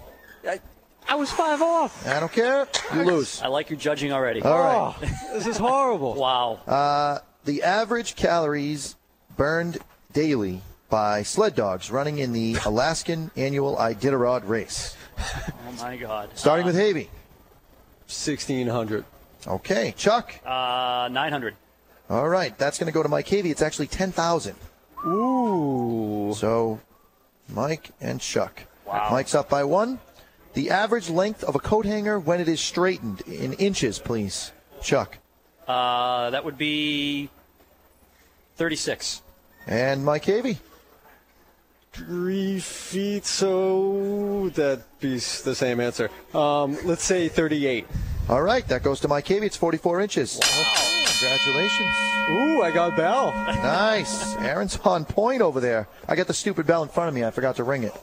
I, 0.47 0.61
I 1.09 1.15
was 1.17 1.31
five 1.31 1.63
off. 1.63 2.07
I 2.07 2.21
don't 2.21 2.33
care. 2.33 2.67
You 2.95 3.03
lose. 3.03 3.41
I 3.43 3.49
like 3.49 3.71
your 3.71 3.79
judging 3.79 4.13
already. 4.13 4.43
All 4.43 4.59
right. 4.59 5.11
this 5.33 5.47
is 5.47 5.57
horrible. 5.57 6.15
wow. 6.27 6.61
Uh, 6.67 7.19
the 7.45 7.63
average 7.63 8.17
calories 8.17 8.97
burned 9.37 9.79
daily 10.13 10.61
by 10.89 11.23
sled 11.23 11.55
dogs 11.55 11.91
running 11.91 12.19
in 12.19 12.33
the 12.33 12.57
Alaskan 12.65 13.31
annual 13.37 13.77
Iditarod 13.77 14.47
race. 14.49 14.97
Oh 15.19 15.73
my 15.79 15.97
God. 15.97 16.31
Starting 16.35 16.67
with 16.67 16.77
Havey. 16.77 17.09
1600. 18.07 19.05
Okay, 19.47 19.95
Chuck. 19.97 20.35
Uh, 20.45 21.09
900. 21.11 21.55
All 22.11 22.29
right, 22.29 22.57
that's 22.59 22.79
going 22.79 22.87
to 22.87 22.93
go 22.93 23.03
to 23.03 23.09
Mike 23.09 23.27
Havey. 23.27 23.51
It's 23.51 23.63
actually 23.63 23.87
10,000. 23.87 24.55
Ooh. 25.07 26.33
So, 26.35 26.81
Mike 27.49 27.91
and 28.01 28.21
Chuck. 28.21 28.63
Wow. 28.87 29.09
Mike's 29.11 29.35
up 29.35 29.49
by 29.49 29.65
one. 29.65 29.99
The 30.55 30.71
average 30.71 31.11
length 31.11 31.43
of 31.43 31.55
a 31.55 31.59
coat 31.59 31.85
hanger 31.85 32.19
when 32.19 32.41
it 32.41 32.49
is 32.49 32.61
straightened 32.61 33.23
in 33.23 33.55
inches, 33.55 33.99
please. 33.99 34.53
Chuck. 34.83 35.19
Uh, 35.67 36.31
that 36.31 36.45
would 36.45 36.59
be 36.59 37.29
36. 38.57 39.23
And 39.67 40.05
Mike 40.05 40.25
Havey. 40.25 40.59
Three 41.93 42.59
feet, 42.61 43.25
so 43.25 44.51
that'd 44.55 44.85
be 45.01 45.15
the 45.15 45.55
same 45.55 45.81
answer. 45.81 46.11
Um, 46.35 46.77
let's 46.85 47.05
say 47.05 47.29
38. 47.29 47.87
All 48.29 48.43
right, 48.43 48.67
that 48.69 48.83
goes 48.83 49.01
to 49.01 49.09
Mike 49.09 49.27
Havey. 49.27 49.43
It's 49.43 49.57
44 49.57 50.01
inches. 50.01 50.41
Congratulations. 51.19 51.95
Ooh, 52.31 52.63
I 52.63 52.71
got 52.73 52.97
Bell. 52.97 53.33
Nice. 53.63 54.37
Aaron's 54.37 54.79
on 54.79 55.05
point 55.05 55.43
over 55.43 55.61
there. 55.61 55.89
I 56.09 56.17
got 56.17 56.27
the 56.27 56.35
stupid 56.35 56.67
bell 56.67 56.83
in 56.83 56.89
front 56.89 57.09
of 57.09 57.15
me. 57.15 57.25
I 57.25 57.31
forgot 57.31 57.57
to 57.57 57.65
ring 57.65 57.85
it. 57.85 57.95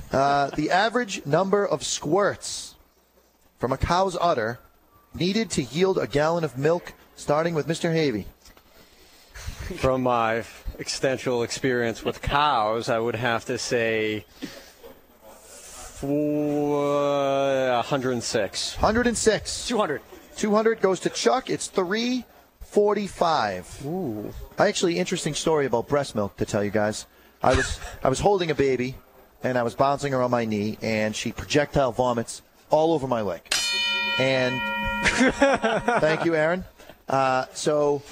uh, 0.12 0.50
the 0.50 0.70
average 0.70 1.24
number 1.24 1.66
of 1.66 1.82
squirts 1.84 2.74
from 3.58 3.72
a 3.72 3.78
cow's 3.78 4.16
udder 4.20 4.58
needed 5.14 5.50
to 5.52 5.62
yield 5.62 5.98
a 5.98 6.06
gallon 6.06 6.44
of 6.44 6.58
milk, 6.58 6.92
starting 7.16 7.54
with 7.54 7.66
Mr. 7.66 7.92
Havey. 7.94 8.26
From 9.78 10.02
my 10.02 10.44
extensial 10.78 11.42
experience 11.42 12.04
with 12.04 12.20
cows, 12.22 12.88
I 12.88 12.98
would 12.98 13.16
have 13.16 13.44
to 13.46 13.58
say 13.58 14.24
four, 15.98 17.70
106. 17.72 18.74
106. 18.76 19.68
200. 19.68 20.02
200 20.38 20.80
goes 20.80 21.00
to 21.00 21.10
Chuck. 21.10 21.50
It's 21.50 21.66
345. 21.66 23.84
Ooh. 23.84 24.32
Actually, 24.56 24.98
interesting 24.98 25.34
story 25.34 25.66
about 25.66 25.88
breast 25.88 26.14
milk 26.14 26.36
to 26.36 26.46
tell 26.46 26.62
you 26.62 26.70
guys. 26.70 27.06
I 27.42 27.54
was 27.54 27.80
I 28.04 28.08
was 28.08 28.20
holding 28.20 28.50
a 28.50 28.54
baby, 28.54 28.94
and 29.42 29.58
I 29.58 29.64
was 29.64 29.74
bouncing 29.74 30.12
her 30.12 30.22
on 30.22 30.30
my 30.30 30.44
knee, 30.44 30.78
and 30.80 31.14
she 31.14 31.32
projectile 31.32 31.92
vomits 31.92 32.42
all 32.70 32.92
over 32.92 33.08
my 33.08 33.22
leg. 33.22 33.42
And 34.18 34.60
thank 36.00 36.24
you, 36.24 36.36
Aaron. 36.36 36.64
Uh, 37.08 37.46
so 37.52 38.02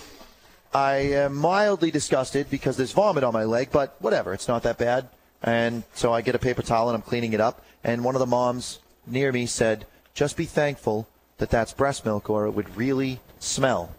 I 0.74 0.96
am 0.96 1.36
mildly 1.36 1.92
disgusted 1.92 2.50
because 2.50 2.76
there's 2.76 2.92
vomit 2.92 3.22
on 3.22 3.32
my 3.32 3.44
leg, 3.44 3.68
but 3.70 3.94
whatever, 4.00 4.34
it's 4.34 4.48
not 4.48 4.64
that 4.64 4.78
bad. 4.78 5.08
And 5.42 5.84
so 5.94 6.12
I 6.12 6.22
get 6.22 6.34
a 6.34 6.40
paper 6.40 6.62
towel 6.62 6.88
and 6.88 6.96
I'm 6.96 7.02
cleaning 7.02 7.34
it 7.34 7.40
up. 7.40 7.62
And 7.84 8.02
one 8.02 8.16
of 8.16 8.20
the 8.20 8.26
moms 8.26 8.80
near 9.06 9.30
me 9.30 9.46
said, 9.46 9.86
"Just 10.12 10.36
be 10.36 10.44
thankful 10.44 11.06
that 11.38 11.50
that's 11.50 11.72
breast 11.72 12.04
milk, 12.04 12.30
or 12.30 12.46
it 12.46 12.50
would 12.52 12.76
really 12.76 13.20
smell." 13.38 13.94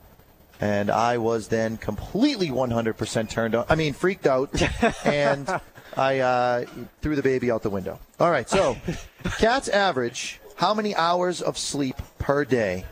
and 0.59 0.89
I 0.89 1.17
was 1.17 1.49
then 1.49 1.77
completely 1.77 2.49
100% 2.49 3.29
turned 3.29 3.55
on. 3.55 3.65
I 3.69 3.75
mean, 3.75 3.93
freaked 3.93 4.25
out, 4.25 4.49
and 5.05 5.47
I 5.95 6.19
uh, 6.19 6.65
threw 7.01 7.15
the 7.15 7.21
baby 7.21 7.51
out 7.51 7.63
the 7.63 7.69
window. 7.69 7.99
All 8.19 8.31
right, 8.31 8.49
so 8.49 8.75
cats 9.37 9.69
average 9.69 10.39
how 10.55 10.73
many 10.73 10.95
hours 10.95 11.41
of 11.41 11.57
sleep 11.57 11.95
per 12.17 12.43
day? 12.43 12.85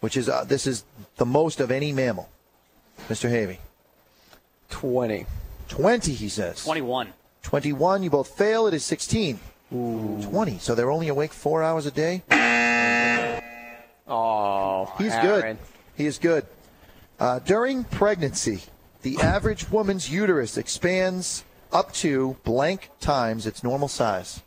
Which 0.00 0.16
is 0.16 0.28
uh, 0.28 0.44
this 0.44 0.66
is 0.66 0.84
the 1.16 1.26
most 1.26 1.60
of 1.60 1.70
any 1.70 1.92
mammal, 1.92 2.28
Mr. 3.08 3.30
Havey. 3.30 3.58
20. 4.70 5.26
20, 5.68 6.12
he 6.12 6.28
says. 6.28 6.62
21. 6.64 7.12
21. 7.42 8.02
You 8.02 8.10
both 8.10 8.36
fail. 8.36 8.66
It 8.66 8.74
is 8.74 8.84
16. 8.84 9.38
20. 9.70 10.58
So 10.58 10.74
they're 10.74 10.90
only 10.90 11.08
awake 11.08 11.32
four 11.32 11.62
hours 11.62 11.86
a 11.86 11.90
day. 11.90 12.22
Oh, 14.06 14.92
He's 14.98 15.12
Aaron. 15.12 15.56
good. 15.56 15.58
He 15.96 16.06
is 16.06 16.18
good. 16.18 16.46
Uh, 17.18 17.38
during 17.40 17.84
pregnancy, 17.84 18.62
the 19.02 19.18
average 19.18 19.70
woman's 19.70 20.10
uterus 20.10 20.56
expands 20.56 21.44
up 21.72 21.92
to 21.94 22.36
blank 22.44 22.90
times 23.00 23.46
its 23.46 23.62
normal 23.62 23.88
size. 23.88 24.42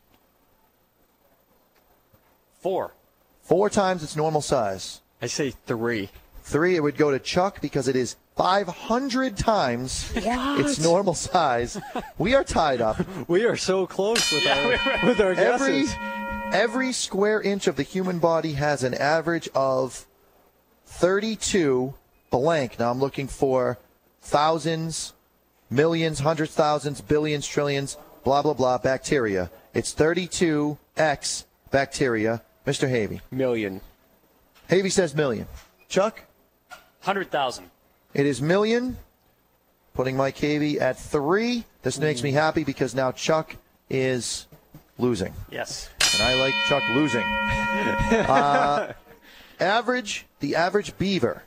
Four. 2.60 2.94
Four 3.42 3.70
times 3.70 4.04
its 4.04 4.16
normal 4.16 4.42
size. 4.42 5.02
I 5.22 5.28
say 5.28 5.52
three. 5.66 6.10
Three, 6.44 6.76
it 6.76 6.82
would 6.84 6.98
go 6.98 7.12
to 7.12 7.20
Chuck 7.20 7.62
because 7.62 7.88
it 7.88 7.96
is 7.96 8.16
500 8.36 9.36
times 9.38 10.10
What? 10.12 10.60
its 10.62 10.80
normal 10.80 11.14
size. 11.14 11.80
We 12.18 12.36
are 12.36 12.44
tied 12.44 12.82
up. 12.82 12.98
We 13.28 13.46
are 13.46 13.56
so 13.58 13.86
close 13.88 14.32
with 14.32 14.46
our 14.48 14.70
with 15.08 15.20
our 15.20 15.32
Every, 15.32 15.36
guesses. 15.84 15.94
every 15.94 16.27
square 16.98 17.42
inch 17.42 17.68
of 17.68 17.76
the 17.76 17.84
human 17.84 18.20
body 18.20 18.54
has 18.54 18.84
an 18.84 18.94
average 18.94 19.48
of 19.56 20.06
32 20.86 21.94
blank. 22.30 22.80
Now 22.80 22.92
I'm 22.92 23.00
looking 23.00 23.28
for 23.28 23.78
thousands, 24.22 25.14
millions, 25.70 26.20
hundreds, 26.20 26.54
thousands, 26.54 27.02
billions, 27.02 27.48
trillions, 27.48 27.98
blah, 28.24 28.42
blah, 28.42 28.54
blah, 28.54 28.78
bacteria. 28.78 29.50
It's 29.74 29.94
32x 29.94 31.46
bacteria. 31.72 32.42
Mr. 32.66 32.90
Havey. 32.90 33.22
Million. 33.32 33.80
Havey 34.70 34.92
says 34.92 35.16
million. 35.16 35.48
Chuck? 35.88 36.22
100,000. 37.04 37.72
It 38.14 38.26
is 38.26 38.42
million. 38.42 38.98
Putting 39.94 40.18
Mike 40.18 40.36
Havey 40.38 40.82
at 40.82 41.00
three. 41.00 41.64
This 41.84 41.98
makes 42.00 42.22
me 42.22 42.32
happy 42.32 42.66
because 42.66 42.94
now 42.94 43.12
Chuck 43.14 43.56
is 43.90 44.48
losing. 44.98 45.34
Yes. 45.50 45.90
And 46.14 46.24
I 46.24 46.34
like 46.36 46.54
Chuck 46.68 46.84
losing. 46.90 47.22
uh, 48.28 48.94
average, 49.60 50.26
the 50.40 50.56
average 50.56 50.98
beaver. 50.98 51.44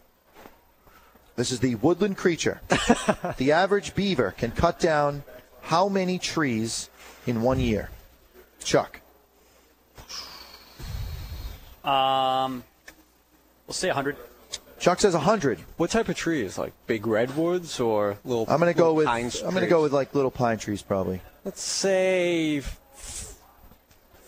This 1.36 1.50
is 1.50 1.60
the 1.60 1.76
woodland 1.76 2.16
creature. 2.16 2.60
the 3.38 3.52
average 3.52 3.94
beaver 3.94 4.32
can 4.36 4.50
cut 4.50 4.78
down 4.78 5.22
how 5.62 5.88
many 5.88 6.18
trees 6.18 6.90
in 7.26 7.42
one 7.42 7.60
year? 7.60 7.90
Chuck. 8.62 9.00
Um, 11.84 12.62
we'll 13.66 13.74
say 13.74 13.88
100. 13.88 14.16
Chuck 14.78 15.00
says 15.00 15.14
100. 15.14 15.60
What 15.76 15.90
type 15.90 16.08
of 16.08 16.16
trees? 16.16 16.58
Like 16.58 16.72
big 16.86 17.06
redwoods 17.06 17.80
or 17.80 18.18
little? 18.24 18.46
I'm 18.48 18.60
going 18.60 18.72
to 18.72 18.78
go 18.78 18.92
little 18.92 18.96
with 18.96 19.06
I'm 19.08 19.20
going 19.20 19.30
to 19.30 19.60
trees? 19.60 19.70
go 19.70 19.82
with 19.82 19.92
like 19.92 20.14
little 20.14 20.30
pine 20.30 20.58
trees 20.58 20.82
probably. 20.82 21.20
Let's 21.44 21.62
say 21.62 22.62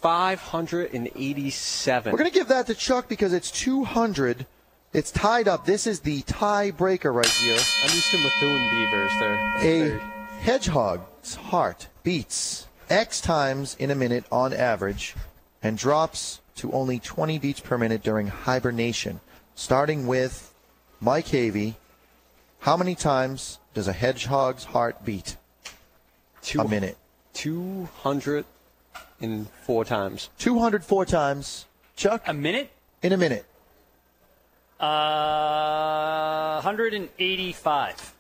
five 0.03 0.41
hundred 0.41 0.93
and 0.93 1.09
eighty-seven. 1.17 2.13
We're 2.13 2.19
going 2.19 2.31
to 2.31 2.39
give 2.39 2.49
that 2.49 2.67
to 2.67 2.75
Chuck 2.75 3.09
because 3.09 3.33
it's 3.33 3.51
200. 3.51 4.47
It's 4.93 5.11
tied 5.11 5.49
up. 5.49 5.65
This 5.65 5.87
is 5.87 6.01
the 6.01 6.21
tiebreaker 6.23 7.15
right 7.15 7.27
here. 7.27 7.57
I'm 7.83 7.95
used 7.95 8.11
to 8.11 8.19
Methuen 8.19 8.69
beavers. 8.71 9.11
They're, 9.19 9.97
A 9.97 9.99
hedgehog's 10.41 11.37
heart 11.37 11.87
beats 12.03 12.67
X 12.91 13.21
times 13.23 13.75
in 13.79 13.91
a 13.91 13.95
minute 13.95 14.25
on 14.31 14.53
average 14.53 15.15
and 15.63 15.79
drops 15.79 16.41
to 16.57 16.71
only 16.73 16.99
20 16.99 17.39
beats 17.39 17.61
per 17.61 17.79
minute 17.79 18.03
during 18.03 18.27
hibernation. 18.27 19.21
Starting 19.55 20.07
with 20.07 20.53
Mike 21.01 21.27
Havey, 21.27 21.77
how 22.61 22.77
many 22.77 22.95
times 22.95 23.59
does 23.73 23.89
a 23.89 23.93
hedgehog's 23.93 24.65
heart 24.65 25.05
beat 25.05 25.37
Two, 26.43 26.61
a 26.61 26.69
minute? 26.69 26.99
204 29.23 29.85
times. 29.85 30.31
204 30.39 31.07
times. 31.07 31.67
Chuck? 31.95 32.23
A 32.27 32.35
minute? 32.35 32.73
In 33.03 33.13
a 33.13 33.17
minute. 33.17 33.47
Uh, 34.81 36.61
185. 36.63 38.15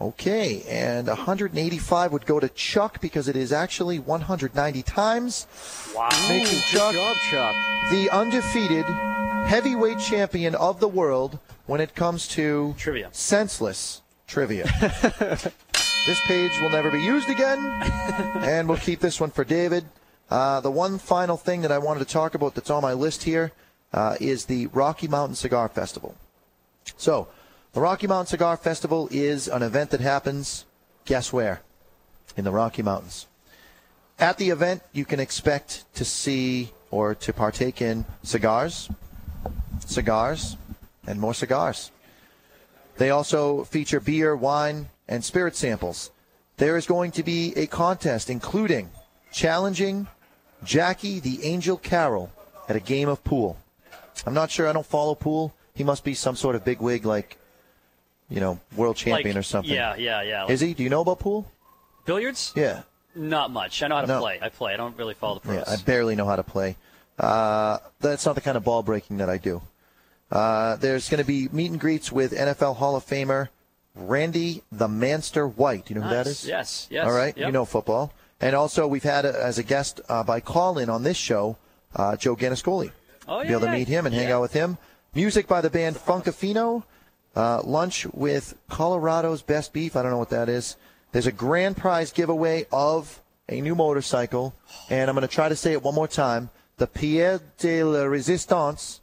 Okay, 0.00 0.62
and 0.68 1.08
185 1.08 2.12
would 2.12 2.26
go 2.26 2.38
to 2.40 2.48
Chuck 2.48 3.00
because 3.00 3.28
it 3.28 3.36
is 3.36 3.52
actually 3.52 3.98
190 3.98 4.82
times. 4.82 5.46
Wow. 5.94 6.08
Making 6.28 6.60
Chuck 6.60 6.94
the 7.90 8.08
undefeated 8.12 8.84
heavyweight 9.46 9.98
champion 9.98 10.54
of 10.54 10.78
the 10.78 10.88
world 10.88 11.38
when 11.66 11.80
it 11.80 11.94
comes 11.94 12.28
to 12.28 12.74
trivia. 12.78 13.08
senseless 13.12 14.02
trivia. 14.26 14.64
this 16.06 16.20
page 16.26 16.60
will 16.60 16.70
never 16.70 16.90
be 16.90 17.00
used 17.00 17.28
again, 17.28 17.58
and 18.42 18.68
we'll 18.68 18.78
keep 18.78 19.00
this 19.00 19.20
one 19.20 19.30
for 19.30 19.44
David. 19.44 19.84
Uh, 20.30 20.60
the 20.60 20.70
one 20.70 20.98
final 20.98 21.36
thing 21.36 21.62
that 21.62 21.72
I 21.72 21.78
wanted 21.78 22.00
to 22.00 22.12
talk 22.12 22.34
about 22.34 22.54
that's 22.54 22.70
on 22.70 22.82
my 22.82 22.92
list 22.92 23.22
here 23.22 23.52
uh, 23.92 24.16
is 24.20 24.44
the 24.44 24.66
Rocky 24.68 25.08
Mountain 25.08 25.36
Cigar 25.36 25.68
Festival. 25.68 26.14
So, 26.96 27.28
the 27.72 27.80
Rocky 27.80 28.06
Mountain 28.06 28.26
Cigar 28.26 28.56
Festival 28.56 29.08
is 29.10 29.48
an 29.48 29.62
event 29.62 29.90
that 29.90 30.00
happens, 30.00 30.64
guess 31.04 31.32
where? 31.32 31.62
In 32.36 32.44
the 32.44 32.50
Rocky 32.50 32.82
Mountains. 32.82 33.26
At 34.18 34.36
the 34.36 34.50
event, 34.50 34.82
you 34.92 35.04
can 35.04 35.20
expect 35.20 35.84
to 35.94 36.04
see 36.04 36.70
or 36.90 37.14
to 37.14 37.32
partake 37.32 37.80
in 37.80 38.04
cigars, 38.22 38.90
cigars, 39.86 40.56
and 41.06 41.20
more 41.20 41.34
cigars. 41.34 41.90
They 42.96 43.10
also 43.10 43.64
feature 43.64 44.00
beer, 44.00 44.34
wine, 44.34 44.88
and 45.06 45.24
spirit 45.24 45.56
samples. 45.56 46.10
There 46.56 46.76
is 46.76 46.86
going 46.86 47.12
to 47.12 47.22
be 47.22 47.52
a 47.56 47.66
contest 47.66 48.28
including 48.28 48.90
challenging 49.32 50.08
Jackie 50.64 51.20
the 51.20 51.44
Angel 51.44 51.76
Carroll 51.76 52.30
at 52.68 52.76
a 52.76 52.80
game 52.80 53.08
of 53.08 53.22
pool. 53.24 53.56
I'm 54.26 54.34
not 54.34 54.50
sure. 54.50 54.68
I 54.68 54.72
don't 54.72 54.86
follow 54.86 55.14
pool. 55.14 55.54
He 55.74 55.84
must 55.84 56.04
be 56.04 56.14
some 56.14 56.34
sort 56.36 56.56
of 56.56 56.64
big 56.64 56.80
wig, 56.80 57.06
like, 57.06 57.38
you 58.28 58.40
know, 58.40 58.58
world 58.76 58.96
champion 58.96 59.34
Like, 59.36 59.40
or 59.40 59.42
something. 59.44 59.72
Yeah, 59.72 59.94
yeah, 59.96 60.22
yeah. 60.22 60.46
Is 60.48 60.60
he? 60.60 60.74
Do 60.74 60.82
you 60.82 60.90
know 60.90 61.00
about 61.02 61.20
pool? 61.20 61.46
Billiards? 62.04 62.52
Yeah. 62.56 62.82
Not 63.14 63.50
much. 63.50 63.82
I 63.82 63.88
know 63.88 63.94
how 63.96 64.00
to 64.02 64.06
No. 64.06 64.20
play. 64.20 64.38
I 64.42 64.48
play. 64.48 64.74
I 64.74 64.76
don't 64.76 64.96
really 64.96 65.14
follow 65.14 65.34
the 65.34 65.40
pros. 65.40 65.56
Yeah, 65.66 65.72
I 65.72 65.76
barely 65.76 66.16
know 66.16 66.26
how 66.26 66.36
to 66.36 66.42
play. 66.42 66.76
Uh, 67.18 67.78
that's 68.00 68.26
not 68.26 68.34
the 68.34 68.40
kind 68.40 68.56
of 68.56 68.64
ball 68.64 68.82
breaking 68.82 69.18
that 69.18 69.28
I 69.30 69.38
do. 69.38 69.62
Uh, 70.30 70.76
there's 70.76 71.08
going 71.08 71.18
to 71.18 71.26
be 71.26 71.48
meet 71.52 71.70
and 71.70 71.80
greets 71.80 72.12
with 72.12 72.32
NFL 72.32 72.76
Hall 72.76 72.96
of 72.96 73.04
Famer 73.06 73.48
Randy 73.94 74.62
the 74.70 74.86
Manster 74.88 75.48
White. 75.48 75.88
You 75.90 75.96
know 75.96 76.02
who 76.02 76.10
that 76.10 76.26
Nice. 76.26 76.42
is? 76.42 76.46
Yes, 76.46 76.86
yes, 76.90 77.06
All 77.06 77.12
right, 77.12 77.36
yep. 77.36 77.46
you 77.46 77.52
know 77.52 77.64
football. 77.64 78.12
And 78.40 78.54
also, 78.54 78.86
we've 78.86 79.02
had 79.02 79.26
uh 79.26 79.30
as 79.30 79.58
a 79.58 79.62
guest 79.62 80.00
uh, 80.08 80.22
by 80.22 80.40
call 80.40 80.78
in 80.78 80.88
on 80.88 81.02
this 81.02 81.16
show, 81.16 81.56
uh, 81.96 82.16
Joe 82.16 82.36
Ganniscoli. 82.36 82.92
Oh, 83.26 83.40
yeah. 83.40 83.48
Be 83.48 83.52
able 83.54 83.66
to 83.66 83.72
meet 83.72 83.88
him 83.88 84.06
and 84.06 84.14
hang 84.14 84.30
out 84.30 84.40
with 84.40 84.52
him. 84.52 84.78
Music 85.14 85.46
by 85.46 85.60
the 85.60 85.70
band 85.70 85.96
Funkafino. 85.96 86.84
Uh, 87.36 87.62
lunch 87.62 88.06
with 88.06 88.54
Colorado's 88.68 89.42
Best 89.42 89.72
Beef. 89.72 89.96
I 89.96 90.02
don't 90.02 90.10
know 90.10 90.18
what 90.18 90.30
that 90.30 90.48
is. 90.48 90.76
There's 91.12 91.26
a 91.26 91.32
grand 91.32 91.76
prize 91.76 92.10
giveaway 92.10 92.66
of 92.72 93.20
a 93.48 93.60
new 93.60 93.74
motorcycle, 93.74 94.54
and 94.90 95.08
I'm 95.08 95.14
going 95.14 95.26
to 95.26 95.32
try 95.32 95.48
to 95.48 95.56
say 95.56 95.72
it 95.72 95.82
one 95.82 95.94
more 95.94 96.08
time. 96.08 96.50
The 96.76 96.86
Pierre 96.86 97.40
de 97.58 97.82
la 97.82 98.04
Resistance 98.04 99.00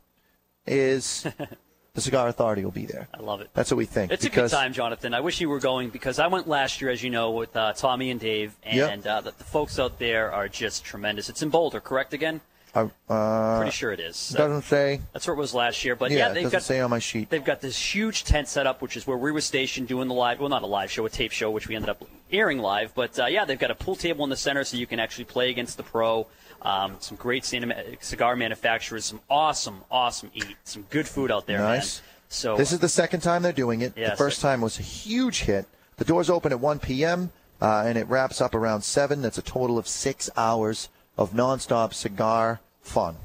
is 0.66 1.26
the 1.96 2.02
Cigar 2.02 2.28
Authority 2.28 2.64
will 2.64 2.72
be 2.72 2.86
there. 2.86 3.08
I 3.14 3.22
love 3.22 3.42
it. 3.42 3.50
That's 3.54 3.72
what 3.72 3.78
we 3.78 3.86
think. 3.86 4.12
It's 4.12 4.24
because 4.24 4.52
a 4.52 4.56
good 4.56 4.62
time, 4.62 4.74
Jonathan. 4.74 5.14
I 5.14 5.22
wish 5.22 5.42
you 5.42 5.50
were 5.50 5.60
going 5.62 5.90
because 5.90 6.20
I 6.20 6.28
went 6.28 6.48
last 6.48 6.82
year, 6.82 6.92
as 6.92 7.02
you 7.02 7.10
know, 7.10 7.32
with 7.32 7.56
uh, 7.56 7.72
Tommy 7.74 8.12
and 8.12 8.20
Dave, 8.20 8.56
Yep. 8.72 8.92
and 8.92 9.08
uh, 9.08 9.22
the, 9.22 9.32
the 9.32 9.44
folks 9.46 9.80
out 9.80 9.98
there 9.98 10.32
are 10.32 10.48
just 10.50 10.84
tremendous. 10.86 11.30
It's 11.30 11.42
in 11.42 11.50
Boulder, 11.50 11.80
correct? 11.80 12.14
Again, 12.14 12.42
uh, 12.76 13.58
pretty 13.58 13.72
sure 13.72 13.92
it 13.92 14.00
is. 14.00 14.30
Doesn't 14.30 14.64
say. 14.64 15.02
That's 15.14 15.26
where 15.28 15.36
it 15.36 15.40
was 15.40 15.54
last 15.54 15.86
year, 15.86 15.96
but 15.96 16.12
yeah, 16.12 16.18
yeah, 16.18 16.30
they've 16.30 16.44
doesn't 16.44 16.58
got 16.58 16.64
say 16.64 16.80
on 16.82 16.90
my 16.90 17.00
sheet. 17.00 17.30
they've 17.30 17.44
got 17.44 17.62
this 17.62 17.78
huge 17.96 18.24
tent 18.24 18.48
set 18.48 18.68
up, 18.68 18.82
which 18.82 18.98
is 18.98 19.08
where 19.08 19.18
we 19.18 19.32
were 19.32 19.42
stationed 19.42 19.88
doing 19.88 20.08
the 20.08 20.14
live. 20.14 20.40
Well, 20.40 20.50
not 20.50 20.64
a 20.64 20.68
live 20.68 20.92
show, 20.92 21.06
a 21.06 21.10
tape 21.10 21.32
show, 21.32 21.50
which 21.52 21.68
we 21.68 21.76
ended 21.76 21.90
up 21.90 22.04
airing 22.32 22.60
live. 22.60 22.94
But 22.94 23.18
uh, 23.20 23.26
yeah, 23.28 23.46
they've 23.46 23.60
got 23.60 23.72
a 23.72 23.76
pool 23.76 23.96
table 23.96 24.24
in 24.24 24.30
the 24.30 24.36
center, 24.36 24.64
so 24.64 24.78
you 24.78 24.88
can 24.88 25.00
actually 25.00 25.26
play 25.26 25.50
against 25.50 25.78
the 25.78 25.84
pro. 25.84 26.28
Um, 26.62 26.98
some 27.00 27.16
great 27.16 27.46
cigar 27.46 28.36
manufacturers, 28.36 29.06
some 29.06 29.22
awesome, 29.30 29.82
awesome 29.92 30.32
eat, 30.34 30.56
some 30.64 30.84
good 30.90 31.08
food 31.08 31.32
out 31.32 31.46
there, 31.46 31.60
Nice. 31.60 32.00
man. 32.02 32.10
So 32.28 32.58
this 32.58 32.72
is 32.72 32.80
the 32.80 32.90
second 32.90 33.20
time 33.22 33.44
they're 33.44 33.52
doing 33.54 33.82
it. 33.82 33.94
Yeah, 33.96 34.12
the 34.12 34.16
first 34.18 34.42
time 34.42 34.62
was 34.62 34.80
a 34.80 34.82
huge 34.82 35.42
hit. 35.42 35.68
The 35.98 36.06
doors 36.06 36.30
open 36.30 36.52
at 36.52 36.60
1 36.60 36.80
p.m. 36.80 37.32
Uh, 37.62 37.84
and 37.86 37.98
it 37.98 38.08
wraps 38.08 38.42
up 38.42 38.54
around 38.54 38.82
7. 38.82 39.22
That's 39.22 39.38
a 39.38 39.42
total 39.42 39.78
of 39.78 39.88
six 39.88 40.30
hours 40.36 40.90
of 41.18 41.32
nonstop 41.32 41.94
cigar 41.94 42.60
fun. 42.82 43.16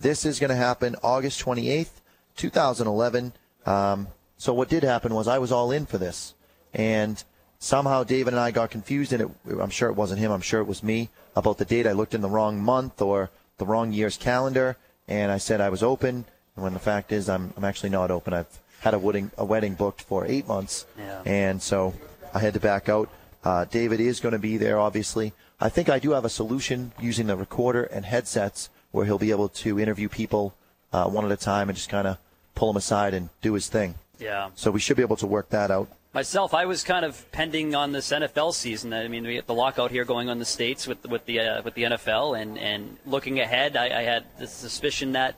This 0.00 0.24
is 0.24 0.38
going 0.38 0.50
to 0.50 0.56
happen 0.56 0.96
August 1.02 1.44
28th, 1.44 1.90
2011. 2.36 3.32
Um, 3.66 4.08
so 4.36 4.54
what 4.54 4.68
did 4.68 4.82
happen 4.84 5.14
was 5.14 5.26
I 5.28 5.38
was 5.38 5.50
all 5.52 5.70
in 5.72 5.86
for 5.86 5.98
this, 5.98 6.34
and 6.72 7.22
somehow 7.58 8.04
David 8.04 8.32
and 8.34 8.40
I 8.40 8.50
got 8.52 8.70
confused, 8.70 9.12
and 9.12 9.22
it, 9.22 9.30
I'm 9.60 9.70
sure 9.70 9.88
it 9.88 9.94
wasn't 9.96 10.20
him. 10.20 10.30
I'm 10.30 10.40
sure 10.40 10.60
it 10.60 10.66
was 10.68 10.82
me 10.82 11.08
about 11.34 11.58
the 11.58 11.64
date. 11.64 11.86
I 11.86 11.92
looked 11.92 12.14
in 12.14 12.20
the 12.20 12.28
wrong 12.28 12.60
month 12.62 13.02
or 13.02 13.30
the 13.58 13.66
wrong 13.66 13.92
year's 13.92 14.16
calendar, 14.16 14.76
and 15.08 15.32
I 15.32 15.38
said 15.38 15.60
I 15.60 15.68
was 15.68 15.82
open. 15.82 16.24
And 16.54 16.62
when 16.62 16.72
the 16.74 16.78
fact 16.80 17.10
is, 17.12 17.28
I'm 17.28 17.52
I'm 17.56 17.64
actually 17.64 17.90
not 17.90 18.10
open. 18.12 18.32
I've 18.32 18.58
had 18.80 18.94
a 18.94 18.98
wedding 18.98 19.32
a 19.36 19.44
wedding 19.44 19.74
booked 19.74 20.02
for 20.02 20.24
eight 20.26 20.46
months, 20.46 20.86
Yeah. 20.96 21.22
and 21.26 21.60
so 21.60 21.94
I 22.32 22.38
had 22.38 22.54
to 22.54 22.60
back 22.60 22.88
out. 22.88 23.08
Uh, 23.44 23.64
David 23.64 24.00
is 24.00 24.20
going 24.20 24.32
to 24.32 24.38
be 24.38 24.56
there, 24.56 24.78
obviously. 24.78 25.32
I 25.60 25.68
think 25.68 25.88
I 25.88 25.98
do 25.98 26.12
have 26.12 26.24
a 26.24 26.28
solution 26.28 26.92
using 27.00 27.26
the 27.26 27.36
recorder 27.36 27.84
and 27.84 28.04
headsets 28.04 28.70
where 28.90 29.04
he'll 29.04 29.18
be 29.18 29.30
able 29.30 29.48
to 29.48 29.78
interview 29.80 30.08
people 30.08 30.54
uh, 30.92 31.08
one 31.08 31.24
at 31.24 31.32
a 31.32 31.36
time 31.36 31.68
and 31.68 31.76
just 31.76 31.88
kind 31.88 32.06
of 32.06 32.18
pull 32.54 32.70
him 32.70 32.76
aside 32.76 33.14
and 33.14 33.28
do 33.42 33.54
his 33.54 33.68
thing. 33.68 33.94
yeah. 34.18 34.50
So 34.54 34.70
we 34.70 34.80
should 34.80 34.96
be 34.96 35.02
able 35.02 35.16
to 35.16 35.26
work 35.26 35.50
that 35.50 35.70
out. 35.70 35.88
Myself, 36.14 36.54
I 36.54 36.64
was 36.64 36.82
kind 36.82 37.04
of 37.04 37.30
pending 37.32 37.74
on 37.74 37.92
this 37.92 38.10
NFL 38.10 38.54
season. 38.54 38.92
I 38.92 39.08
mean, 39.08 39.24
we 39.24 39.34
get 39.34 39.46
the 39.46 39.54
lockout 39.54 39.90
here 39.90 40.04
going 40.04 40.28
on 40.28 40.32
in 40.32 40.38
the 40.38 40.44
states 40.46 40.86
with 40.86 41.06
with 41.06 41.26
the 41.26 41.38
uh, 41.38 41.62
with 41.62 41.74
the 41.74 41.82
NFL, 41.82 42.40
and 42.40 42.58
and 42.58 42.96
looking 43.04 43.40
ahead, 43.40 43.76
I, 43.76 44.00
I 44.00 44.02
had 44.02 44.24
the 44.38 44.46
suspicion 44.46 45.12
that 45.12 45.36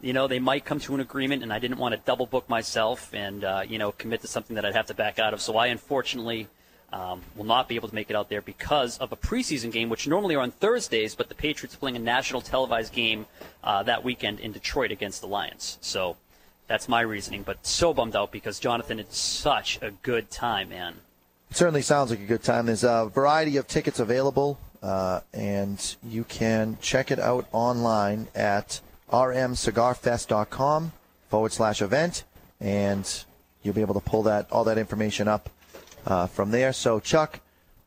you 0.00 0.12
know 0.12 0.28
they 0.28 0.38
might 0.38 0.64
come 0.64 0.78
to 0.80 0.94
an 0.94 1.00
agreement, 1.00 1.42
and 1.42 1.52
I 1.52 1.58
didn't 1.58 1.78
want 1.78 1.94
to 1.94 2.00
double 2.04 2.24
book 2.24 2.48
myself 2.48 3.12
and 3.12 3.42
uh, 3.44 3.62
you 3.66 3.78
know 3.78 3.90
commit 3.92 4.20
to 4.20 4.28
something 4.28 4.54
that 4.54 4.64
I'd 4.64 4.76
have 4.76 4.86
to 4.86 4.94
back 4.94 5.18
out 5.18 5.34
of. 5.34 5.40
So 5.40 5.56
I 5.56 5.66
unfortunately. 5.66 6.48
Um, 6.92 7.20
will 7.34 7.44
not 7.44 7.68
be 7.68 7.74
able 7.74 7.88
to 7.88 7.94
make 7.94 8.10
it 8.10 8.16
out 8.16 8.28
there 8.28 8.40
because 8.40 8.96
of 8.98 9.10
a 9.10 9.16
preseason 9.16 9.72
game, 9.72 9.88
which 9.88 10.06
normally 10.06 10.36
are 10.36 10.40
on 10.40 10.52
Thursdays, 10.52 11.14
but 11.16 11.28
the 11.28 11.34
Patriots 11.34 11.74
playing 11.74 11.96
a 11.96 11.98
national 11.98 12.40
televised 12.40 12.92
game 12.92 13.26
uh, 13.64 13.82
that 13.82 14.04
weekend 14.04 14.38
in 14.38 14.52
Detroit 14.52 14.92
against 14.92 15.20
the 15.20 15.26
Lions. 15.26 15.78
So 15.80 16.16
that's 16.68 16.88
my 16.88 17.00
reasoning, 17.00 17.42
but 17.42 17.66
so 17.66 17.92
bummed 17.92 18.16
out 18.16 18.32
because 18.32 18.58
Jonathan, 18.58 18.98
it's 18.98 19.18
such 19.18 19.80
a 19.82 19.90
good 19.90 20.30
time, 20.30 20.70
man. 20.70 20.94
It 21.50 21.56
certainly 21.56 21.82
sounds 21.82 22.10
like 22.10 22.20
a 22.20 22.26
good 22.26 22.42
time. 22.42 22.66
There's 22.66 22.84
a 22.84 23.10
variety 23.12 23.56
of 23.56 23.66
tickets 23.66 24.00
available, 24.00 24.58
uh, 24.82 25.20
and 25.32 25.96
you 26.02 26.24
can 26.24 26.78
check 26.80 27.10
it 27.10 27.18
out 27.18 27.46
online 27.52 28.28
at 28.34 28.80
rmcigarfest.com 29.10 30.92
forward 31.28 31.52
slash 31.52 31.82
event, 31.82 32.24
and 32.60 33.24
you'll 33.62 33.74
be 33.74 33.80
able 33.80 33.94
to 33.94 34.00
pull 34.00 34.24
that 34.24 34.50
all 34.50 34.64
that 34.64 34.78
information 34.78 35.28
up 35.28 35.50
uh, 36.06 36.26
from 36.26 36.50
there. 36.50 36.72
So, 36.72 37.00
Chuck, 37.00 37.40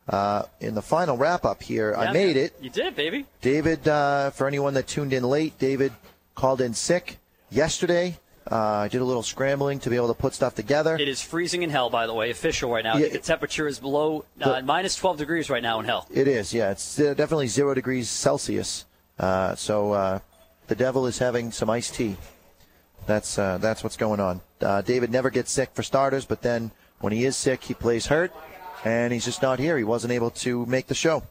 uh, 0.08 0.42
in 0.60 0.74
the 0.74 0.82
final 0.82 1.16
wrap 1.16 1.44
up 1.44 1.62
here, 1.62 1.94
I 1.96 2.12
made 2.12 2.36
it. 2.36 2.54
You 2.60 2.70
did, 2.70 2.94
baby. 2.96 3.26
David, 3.40 3.86
uh, 3.88 4.30
for 4.30 4.46
anyone 4.46 4.74
that 4.74 4.86
tuned 4.86 5.12
in 5.12 5.22
late, 5.24 5.58
David 5.58 5.92
called 6.34 6.60
in 6.60 6.74
sick 6.74 7.18
yesterday. 7.50 8.18
Uh, 8.50 8.56
I 8.56 8.88
did 8.88 9.00
a 9.00 9.04
little 9.04 9.22
scrambling 9.22 9.78
to 9.80 9.90
be 9.90 9.96
able 9.96 10.08
to 10.08 10.14
put 10.14 10.34
stuff 10.34 10.54
together. 10.54 10.96
It 10.96 11.06
is 11.08 11.22
freezing 11.22 11.62
in 11.62 11.70
hell, 11.70 11.90
by 11.90 12.06
the 12.06 12.14
way, 12.14 12.30
official 12.30 12.70
right 12.72 12.82
now. 12.82 12.96
Yeah, 12.96 13.08
the 13.08 13.18
temperature 13.18 13.68
is 13.68 13.78
below 13.78 14.24
uh, 14.40 14.60
The- 14.60 14.62
minus 14.66 14.96
12 14.96 15.18
degrees 15.18 15.50
right 15.50 15.62
now 15.62 15.78
in 15.78 15.86
hell. 15.86 16.06
It 16.12 16.26
is, 16.26 16.52
yeah. 16.52 16.70
It's 16.72 16.98
uh, 16.98 17.14
definitely 17.14 17.46
zero 17.46 17.74
degrees 17.74 18.08
Celsius. 18.08 18.86
Uh, 19.18 19.54
so 19.54 19.92
uh, 19.92 20.18
the 20.66 20.74
devil 20.74 21.06
is 21.06 21.18
having 21.18 21.52
some 21.52 21.70
iced 21.70 21.94
tea. 21.94 22.16
That's 23.06 23.38
uh, 23.38 23.58
that's 23.58 23.82
what's 23.84 23.96
going 23.96 24.20
on. 24.20 24.40
Uh, 24.60 24.82
David 24.82 25.10
never 25.10 25.30
gets 25.30 25.50
sick 25.52 25.70
for 25.72 25.82
starters, 25.82 26.24
but 26.24 26.42
then 26.42 26.70
when 27.00 27.12
he 27.12 27.24
is 27.24 27.36
sick, 27.36 27.64
he 27.64 27.74
plays 27.74 28.06
hurt, 28.06 28.32
and 28.84 29.12
he's 29.12 29.24
just 29.24 29.42
not 29.42 29.58
here. 29.58 29.76
He 29.76 29.84
wasn't 29.84 30.12
able 30.12 30.30
to 30.30 30.66
make 30.66 30.86
the 30.86 30.94
show. 30.94 31.22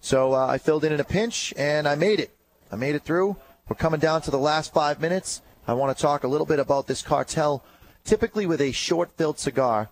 So 0.00 0.34
uh, 0.34 0.46
I 0.46 0.58
filled 0.58 0.84
in 0.84 0.92
in 0.92 1.00
a 1.00 1.04
pinch, 1.04 1.52
and 1.56 1.86
I 1.86 1.94
made 1.94 2.20
it. 2.20 2.34
I 2.72 2.76
made 2.76 2.94
it 2.94 3.02
through. 3.02 3.36
We're 3.68 3.76
coming 3.76 4.00
down 4.00 4.22
to 4.22 4.30
the 4.30 4.38
last 4.38 4.72
five 4.72 5.00
minutes. 5.00 5.42
I 5.66 5.74
want 5.74 5.96
to 5.96 6.00
talk 6.00 6.24
a 6.24 6.28
little 6.28 6.46
bit 6.46 6.58
about 6.58 6.86
this 6.86 7.02
cartel. 7.02 7.62
Typically, 8.04 8.46
with 8.46 8.60
a 8.60 8.72
short-filled 8.72 9.38
cigar, 9.38 9.90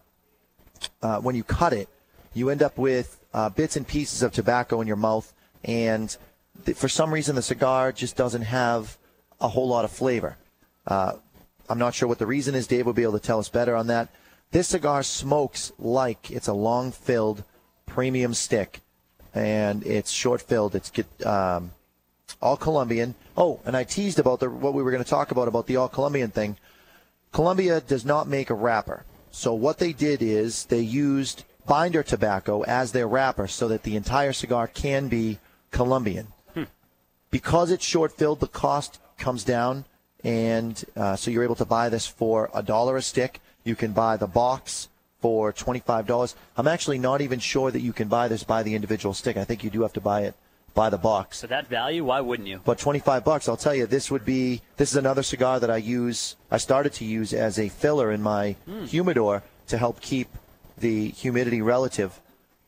uh, 1.03 1.20
when 1.20 1.35
you 1.35 1.45
cut 1.45 1.73
it, 1.73 1.89
you 2.35 2.51
end 2.51 2.62
up 2.62 2.78
with 2.78 3.20
uh, 3.35 3.51
bits 3.51 3.77
and 3.77 3.86
pieces 3.86 4.23
of 4.23 4.32
tobacco 4.32 4.81
in 4.81 4.86
your 4.86 4.97
mouth 4.97 5.32
and 5.65 6.16
th- 6.65 6.77
for 6.77 6.89
some 6.89 7.12
reason 7.12 7.36
the 7.36 7.43
cigar 7.43 7.93
just 7.93 8.16
doesn't 8.16 8.43
have 8.43 8.97
a 9.40 9.49
whole 9.49 9.69
lot 9.69 9.85
of 9.85 9.90
flavor. 9.90 10.36
Uh, 10.86 11.15
I'm 11.69 11.78
not 11.78 11.95
sure 11.95 12.09
what 12.09 12.19
the 12.19 12.27
reason 12.27 12.55
is. 12.55 12.66
Dave 12.66 12.86
will 12.86 12.93
be 12.93 13.03
able 13.03 13.19
to 13.19 13.24
tell 13.24 13.39
us 13.39 13.49
better 13.49 13.77
on 13.77 13.89
that. 13.89 14.09
This 14.51 14.69
cigar 14.69 15.03
smokes 15.03 15.73
like 15.79 16.31
it's 16.31 16.49
a 16.49 16.53
long 16.55 16.91
filled 16.91 17.45
premium 17.87 18.35
stick, 18.35 18.81
and 19.35 19.85
it's 19.85 20.11
short 20.11 20.41
filled. 20.41 20.75
It's 20.75 20.91
um, 21.27 21.73
all 22.41 22.57
Colombian. 22.57 23.15
Oh, 23.37 23.61
and 23.65 23.77
I 23.77 23.85
teased 23.85 24.19
about 24.19 24.41
the, 24.41 24.49
what 24.49 24.75
we 24.75 24.83
were 24.83 24.91
going 24.91 25.05
to 25.05 25.09
talk 25.09 25.31
about 25.31 25.49
about 25.49 25.66
the 25.66 25.77
all 25.77 25.89
Colombian 25.89 26.31
thing. 26.31 26.57
Colombia 27.33 27.81
does 27.81 28.05
not 28.05 28.27
make 28.27 28.49
a 28.51 28.55
wrapper. 28.55 29.05
So 29.31 29.53
what 29.53 29.79
they 29.79 29.93
did 29.93 30.23
is 30.23 30.65
they 30.65 30.81
used 30.81 31.45
binder 31.66 32.03
tobacco 32.03 32.62
as 32.62 32.93
their 32.93 33.07
wrapper 33.07 33.47
so 33.47 33.69
that 33.69 33.83
the 33.83 33.97
entire 33.97 34.33
cigar 34.33 34.66
can 34.66 35.09
be 35.09 35.39
Colombian. 35.70 36.29
Because 37.31 37.70
it's 37.70 37.85
short 37.85 38.12
filled, 38.12 38.41
the 38.41 38.47
cost 38.47 39.01
comes 39.19 39.45
down, 39.45 39.85
and 40.25 40.83
uh, 40.97 41.15
so 41.15 41.31
you're 41.31 41.45
able 41.45 41.55
to 41.57 41.66
buy 41.66 41.91
this 41.91 42.07
for 42.07 42.51
a 42.55 42.62
dollar 42.62 42.97
a 42.97 43.03
stick. 43.03 43.41
You 43.64 43.76
can 43.76 43.93
buy 43.93 44.16
the 44.16 44.26
box 44.26 44.89
for 45.20 45.52
twenty-five 45.52 46.06
dollars. 46.06 46.35
I'm 46.56 46.68
actually 46.68 46.98
not 46.98 47.20
even 47.20 47.39
sure 47.39 47.70
that 47.70 47.80
you 47.80 47.93
can 47.93 48.09
buy 48.09 48.28
this 48.28 48.44
by 48.44 48.62
the 48.62 48.74
individual 48.74 49.14
stick. 49.14 49.36
I 49.36 49.44
think 49.44 49.64
you 49.64 49.70
do 49.70 49.82
have 49.82 49.93
to 49.94 50.01
buy 50.01 50.22
it 50.22 50.35
by 50.74 50.90
the 50.90 50.98
box. 50.98 51.40
For 51.40 51.48
that 51.48 51.66
value, 51.66 52.05
why 52.05 52.20
wouldn't 52.20 52.48
you? 52.48 52.60
But 52.64 52.78
25 52.78 53.24
bucks, 53.24 53.48
I'll 53.48 53.56
tell 53.56 53.74
you, 53.74 53.86
this 53.86 54.10
would 54.10 54.24
be 54.24 54.62
this 54.76 54.90
is 54.93 54.97
another 54.97 55.22
cigar 55.24 55.59
that 55.60 55.70
I 55.70 55.78
use. 55.78 56.36
I 56.51 56.59
started 56.59 56.93
to 56.94 57.05
use 57.05 57.32
as 57.32 57.59
a 57.59 57.68
filler 57.68 58.12
in 58.12 58.22
my 58.22 58.52
Hmm. 58.66 58.85
humidor 58.85 59.43
to 59.66 59.76
help 59.78 60.01
keep 60.01 60.28
the 60.78 61.09
humidity 61.10 61.60
relative, 61.60 62.20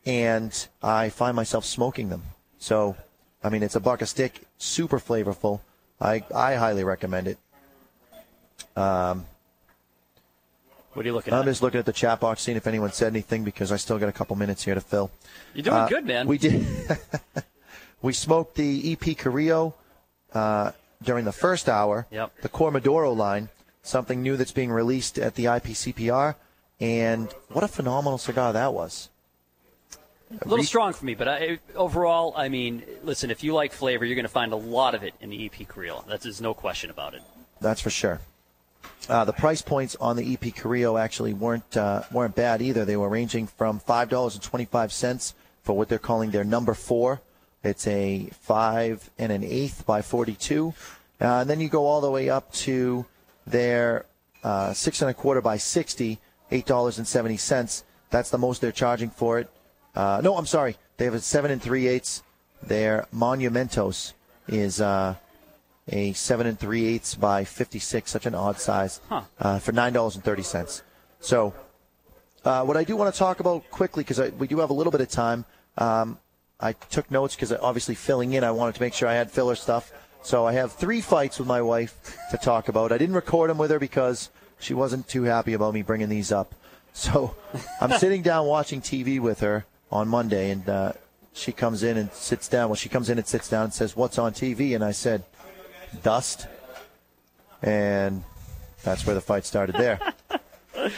and 0.05 0.51
I 0.83 1.09
find 1.09 1.35
myself 1.35 1.63
smoking 1.63 2.09
them. 2.09 2.23
So, 2.59 2.97
I 3.43 3.49
mean, 3.49 3.63
it's 3.63 3.75
a 3.75 3.79
buck 3.79 4.01
a 4.01 4.05
stick, 4.05 4.41
super 4.57 4.99
flavorful. 4.99 5.61
I 6.01 6.23
I 6.35 6.55
highly 6.55 6.83
recommend 6.83 7.27
it. 7.27 7.37
Um, 8.75 9.25
What 10.93 11.05
are 11.05 11.07
you 11.07 11.13
looking 11.13 11.33
at? 11.33 11.39
I'm 11.39 11.45
just 11.45 11.61
looking 11.61 11.79
at 11.79 11.85
the 11.85 11.93
chat 11.93 12.19
box, 12.19 12.41
seeing 12.41 12.57
if 12.57 12.67
anyone 12.67 12.91
said 12.91 13.13
anything 13.13 13.43
because 13.43 13.71
I 13.71 13.77
still 13.77 13.97
got 13.97 14.09
a 14.09 14.13
couple 14.13 14.35
minutes 14.35 14.63
here 14.63 14.75
to 14.75 14.81
fill. 14.81 15.09
You're 15.53 15.63
doing 15.63 15.75
Uh, 15.75 15.87
good, 15.87 16.05
man. 16.05 16.27
We 16.27 16.37
did. 16.37 16.65
we 18.01 18.13
smoked 18.13 18.55
the 18.55 18.91
EP 18.93 19.17
Carrillo 19.17 19.73
uh, 20.33 20.71
during 21.01 21.25
the 21.25 21.31
first 21.31 21.69
hour. 21.69 22.07
Yep. 22.11 22.41
The 22.41 22.49
Core 22.49 22.71
Maduro 22.71 23.13
line, 23.13 23.49
something 23.83 24.21
new 24.21 24.35
that's 24.35 24.51
being 24.51 24.71
released 24.71 25.17
at 25.17 25.35
the 25.35 25.45
IPCPR, 25.45 26.35
and 26.81 27.31
what 27.49 27.63
a 27.63 27.69
phenomenal 27.69 28.17
cigar 28.17 28.51
that 28.51 28.73
was. 28.73 29.09
A 30.41 30.47
little 30.47 30.63
strong 30.63 30.93
for 30.93 31.03
me, 31.03 31.13
but 31.13 31.27
I, 31.27 31.59
overall, 31.75 32.33
I 32.37 32.47
mean, 32.47 32.83
listen, 33.03 33.31
if 33.31 33.43
you 33.43 33.53
like 33.53 33.73
flavor, 33.73 34.05
you're 34.05 34.15
going 34.15 34.23
to 34.23 34.29
find 34.29 34.53
a 34.53 34.57
lot 34.57 34.95
of 34.95 35.03
it 35.03 35.13
in 35.19 35.29
the 35.29 35.45
EP 35.45 35.67
Carrillo. 35.67 36.05
That's 36.07 36.23
there's 36.23 36.39
no 36.39 36.53
question 36.53 36.89
about 36.89 37.13
it. 37.13 37.21
That's 37.59 37.81
for 37.81 37.89
sure. 37.89 38.21
Uh, 39.09 39.25
the 39.25 39.33
price 39.33 39.61
points 39.61 39.95
on 39.99 40.15
the 40.15 40.33
EP 40.33 40.55
Carrillo 40.55 40.97
actually 40.97 41.33
weren't 41.33 41.75
uh, 41.75 42.03
weren't 42.11 42.35
bad 42.35 42.61
either. 42.61 42.85
They 42.85 42.97
were 42.97 43.09
ranging 43.09 43.47
from 43.47 43.79
five 43.79 44.09
dollars 44.09 44.35
and 44.35 44.43
twenty 44.43 44.65
five 44.65 44.93
cents 44.93 45.33
for 45.63 45.75
what 45.75 45.89
they're 45.89 45.99
calling 45.99 46.31
their 46.31 46.43
number 46.43 46.73
four. 46.73 47.21
It's 47.63 47.85
a 47.87 48.29
five 48.41 49.09
and 49.17 49.31
an 49.31 49.43
eighth 49.43 49.85
by 49.85 50.01
forty 50.01 50.33
two, 50.33 50.73
uh, 51.19 51.41
and 51.41 51.49
then 51.49 51.59
you 51.59 51.69
go 51.69 51.85
all 51.85 52.01
the 52.01 52.11
way 52.11 52.29
up 52.29 52.51
to 52.53 53.05
their 53.45 54.05
uh, 54.43 54.73
six 54.73 55.01
and 55.01 55.09
a 55.09 55.13
quarter 55.13 55.41
by 55.41 55.57
sixty, 55.57 56.19
eight 56.51 56.65
dollars 56.65 56.97
and 56.97 57.07
seventy 57.07 57.37
cents. 57.37 57.83
That's 58.11 58.29
the 58.29 58.37
most 58.37 58.61
they're 58.61 58.71
charging 58.71 59.09
for 59.09 59.39
it. 59.39 59.49
Uh, 59.95 60.21
no, 60.23 60.37
I'm 60.37 60.45
sorry. 60.45 60.77
They 60.97 61.05
have 61.05 61.13
a 61.13 61.19
seven 61.19 61.51
and 61.51 61.61
three 61.61 61.87
eighths. 61.87 62.23
Their 62.63 63.07
Monumentos 63.13 64.13
is 64.47 64.79
uh, 64.79 65.15
a 65.89 66.13
seven 66.13 66.47
and 66.47 66.59
three 66.59 66.85
eighths 66.85 67.15
by 67.15 67.43
56, 67.43 68.09
such 68.09 68.25
an 68.25 68.35
odd 68.35 68.59
size, 68.59 69.01
Huh. 69.09 69.21
uh, 69.39 69.59
for 69.59 69.71
nine 69.71 69.93
dollars 69.93 70.15
and 70.15 70.23
thirty 70.23 70.43
cents. 70.43 70.83
So, 71.19 71.53
uh, 72.45 72.63
what 72.63 72.77
I 72.77 72.83
do 72.83 72.95
want 72.95 73.13
to 73.13 73.17
talk 73.17 73.39
about 73.39 73.69
quickly 73.71 74.03
because 74.03 74.19
we 74.33 74.47
do 74.47 74.59
have 74.59 74.69
a 74.69 74.73
little 74.73 74.91
bit 74.91 75.01
of 75.01 75.09
time. 75.09 75.45
Um, 75.77 76.17
I 76.59 76.73
took 76.73 77.09
notes 77.09 77.35
because 77.35 77.51
obviously 77.51 77.95
filling 77.95 78.33
in, 78.33 78.43
I 78.43 78.51
wanted 78.51 78.75
to 78.75 78.81
make 78.81 78.93
sure 78.93 79.07
I 79.07 79.13
had 79.15 79.31
filler 79.31 79.55
stuff. 79.55 79.91
So 80.23 80.45
I 80.45 80.53
have 80.53 80.73
three 80.73 81.01
fights 81.01 81.39
with 81.39 81.47
my 81.47 81.61
wife 81.61 82.15
to 82.29 82.37
talk 82.37 82.67
about. 82.67 82.91
I 82.91 82.99
didn't 82.99 83.15
record 83.15 83.49
them 83.49 83.57
with 83.57 83.71
her 83.71 83.79
because 83.79 84.29
she 84.59 84.75
wasn't 84.75 85.07
too 85.07 85.23
happy 85.23 85.53
about 85.53 85.73
me 85.73 85.81
bringing 85.81 86.09
these 86.09 86.31
up. 86.31 86.53
So 86.93 87.35
I'm 87.79 87.93
sitting 87.99 88.21
down 88.21 88.47
watching 88.47 88.81
TV 88.81 89.17
with 89.17 89.39
her 89.39 89.65
on 89.93 90.09
Monday, 90.09 90.51
and 90.51 90.67
uh, 90.67 90.91
she 91.31 91.53
comes 91.53 91.83
in 91.83 91.95
and 91.95 92.11
sits 92.11 92.49
down. 92.49 92.67
Well, 92.67 92.75
she 92.75 92.89
comes 92.89 93.09
in 93.09 93.17
and 93.17 93.25
sits 93.25 93.47
down 93.47 93.63
and 93.63 93.73
says, 93.73 93.95
"What's 93.95 94.19
on 94.19 94.33
TV?" 94.33 94.75
And 94.75 94.83
I 94.83 94.91
said, 94.91 95.23
"Dust." 96.03 96.47
And 97.61 98.23
that's 98.83 99.05
where 99.05 99.13
the 99.13 99.21
fight 99.21 99.45
started 99.45 99.75
there. 99.75 99.99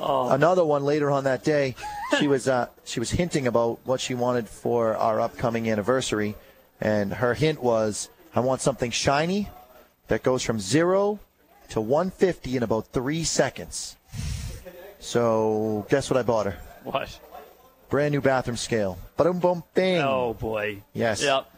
Another 0.00 0.64
one 0.64 0.84
later 0.84 1.10
on 1.10 1.24
that 1.24 1.44
day, 1.44 1.74
she 2.18 2.28
was 2.28 2.48
uh, 2.48 2.68
she 2.84 3.00
was 3.00 3.10
hinting 3.10 3.46
about 3.46 3.80
what 3.84 4.00
she 4.00 4.14
wanted 4.14 4.48
for 4.48 4.96
our 4.96 5.20
upcoming 5.20 5.70
anniversary, 5.70 6.36
and 6.80 7.12
her 7.12 7.34
hint 7.34 7.62
was, 7.62 8.08
"I 8.34 8.40
want 8.40 8.60
something 8.60 8.90
shiny 8.90 9.50
that 10.06 10.22
goes 10.22 10.42
from 10.42 10.60
zero 10.60 11.20
to 11.70 11.80
150 11.80 12.56
in 12.56 12.62
about 12.62 12.86
three 12.88 13.24
seconds." 13.24 13.96
So, 15.00 15.86
guess 15.88 16.10
what 16.10 16.16
I 16.16 16.22
bought 16.22 16.46
her? 16.46 16.58
What? 16.84 17.20
Brand 17.88 18.12
new 18.12 18.20
bathroom 18.20 18.56
scale. 18.56 18.98
Boom, 19.16 19.38
boom, 19.38 19.62
bing. 19.74 20.02
Oh 20.02 20.34
boy. 20.34 20.82
Yes. 20.92 21.22
Yep. 21.22 21.50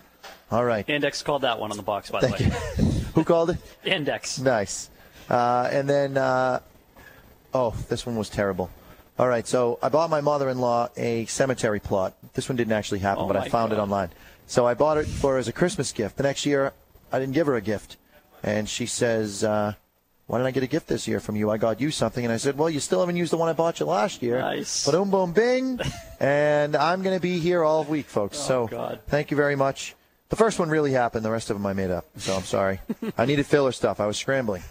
All 0.50 0.64
right. 0.64 0.88
Index 0.88 1.22
called 1.22 1.42
that 1.42 1.58
one 1.60 1.70
on 1.70 1.76
the 1.76 1.82
box, 1.82 2.10
by 2.10 2.20
Thank 2.20 2.38
the 2.38 2.82
way. 2.84 3.00
Who 3.14 3.24
called 3.24 3.50
it? 3.50 3.58
Index. 3.84 4.38
Nice. 4.40 4.90
Uh, 5.28 5.68
and 5.70 5.88
then, 5.88 6.16
uh, 6.16 6.60
oh, 7.54 7.74
this 7.88 8.04
one 8.04 8.16
was 8.16 8.28
terrible. 8.28 8.70
All 9.18 9.28
right, 9.28 9.46
so 9.46 9.78
I 9.82 9.90
bought 9.90 10.08
my 10.10 10.20
mother-in-law 10.22 10.88
a 10.96 11.26
cemetery 11.26 11.78
plot. 11.78 12.14
This 12.34 12.48
one 12.48 12.56
didn't 12.56 12.72
actually 12.72 13.00
happen, 13.00 13.24
Oh, 13.24 13.26
but 13.28 13.36
I 13.36 13.48
found 13.48 13.72
it 13.72 13.78
online. 13.78 14.08
So 14.46 14.66
I 14.66 14.74
bought 14.74 14.96
it 14.96 15.06
for 15.06 15.32
her 15.34 15.38
as 15.38 15.46
a 15.46 15.52
Christmas 15.52 15.92
gift. 15.92 16.16
The 16.16 16.22
next 16.22 16.46
year, 16.46 16.72
I 17.12 17.18
didn't 17.18 17.34
give 17.34 17.46
her 17.46 17.54
a 17.54 17.60
gift, 17.60 17.96
and 18.42 18.66
she 18.68 18.86
says, 18.86 19.44
uh, 19.44 19.74
"Why 20.26 20.38
didn't 20.38 20.46
I 20.48 20.50
get 20.52 20.62
a 20.62 20.66
gift 20.66 20.88
this 20.88 21.06
year 21.06 21.20
from 21.20 21.36
you? 21.36 21.50
I 21.50 21.58
got 21.58 21.80
you 21.82 21.90
something." 21.90 22.24
And 22.24 22.32
I 22.32 22.38
said, 22.38 22.56
"Well, 22.56 22.70
you 22.70 22.80
still 22.80 23.00
haven't 23.00 23.16
used 23.16 23.30
the 23.30 23.36
one 23.36 23.48
I 23.48 23.52
bought 23.52 23.78
you 23.78 23.86
last 23.86 24.22
year." 24.22 24.40
Nice. 24.40 24.90
Boom, 24.90 25.10
boom, 25.10 25.32
bing. 25.32 25.78
and 26.20 26.74
I'm 26.74 27.02
going 27.02 27.14
to 27.16 27.20
be 27.22 27.38
here 27.38 27.62
all 27.62 27.84
week, 27.84 28.06
folks. 28.06 28.38
so 28.38 28.62
Oh, 28.62 28.66
God. 28.68 29.00
thank 29.06 29.30
you 29.30 29.36
very 29.36 29.54
much. 29.54 29.94
The 30.30 30.36
first 30.36 30.60
one 30.60 30.70
really 30.70 30.92
happened. 30.92 31.24
The 31.24 31.30
rest 31.30 31.50
of 31.50 31.56
them 31.56 31.66
I 31.66 31.72
made 31.72 31.90
up. 31.90 32.06
So 32.16 32.34
I'm 32.34 32.44
sorry. 32.44 32.80
I 33.18 33.26
needed 33.26 33.46
filler 33.46 33.72
stuff. 33.72 33.98
I 33.98 34.06
was 34.06 34.16
scrambling. 34.16 34.62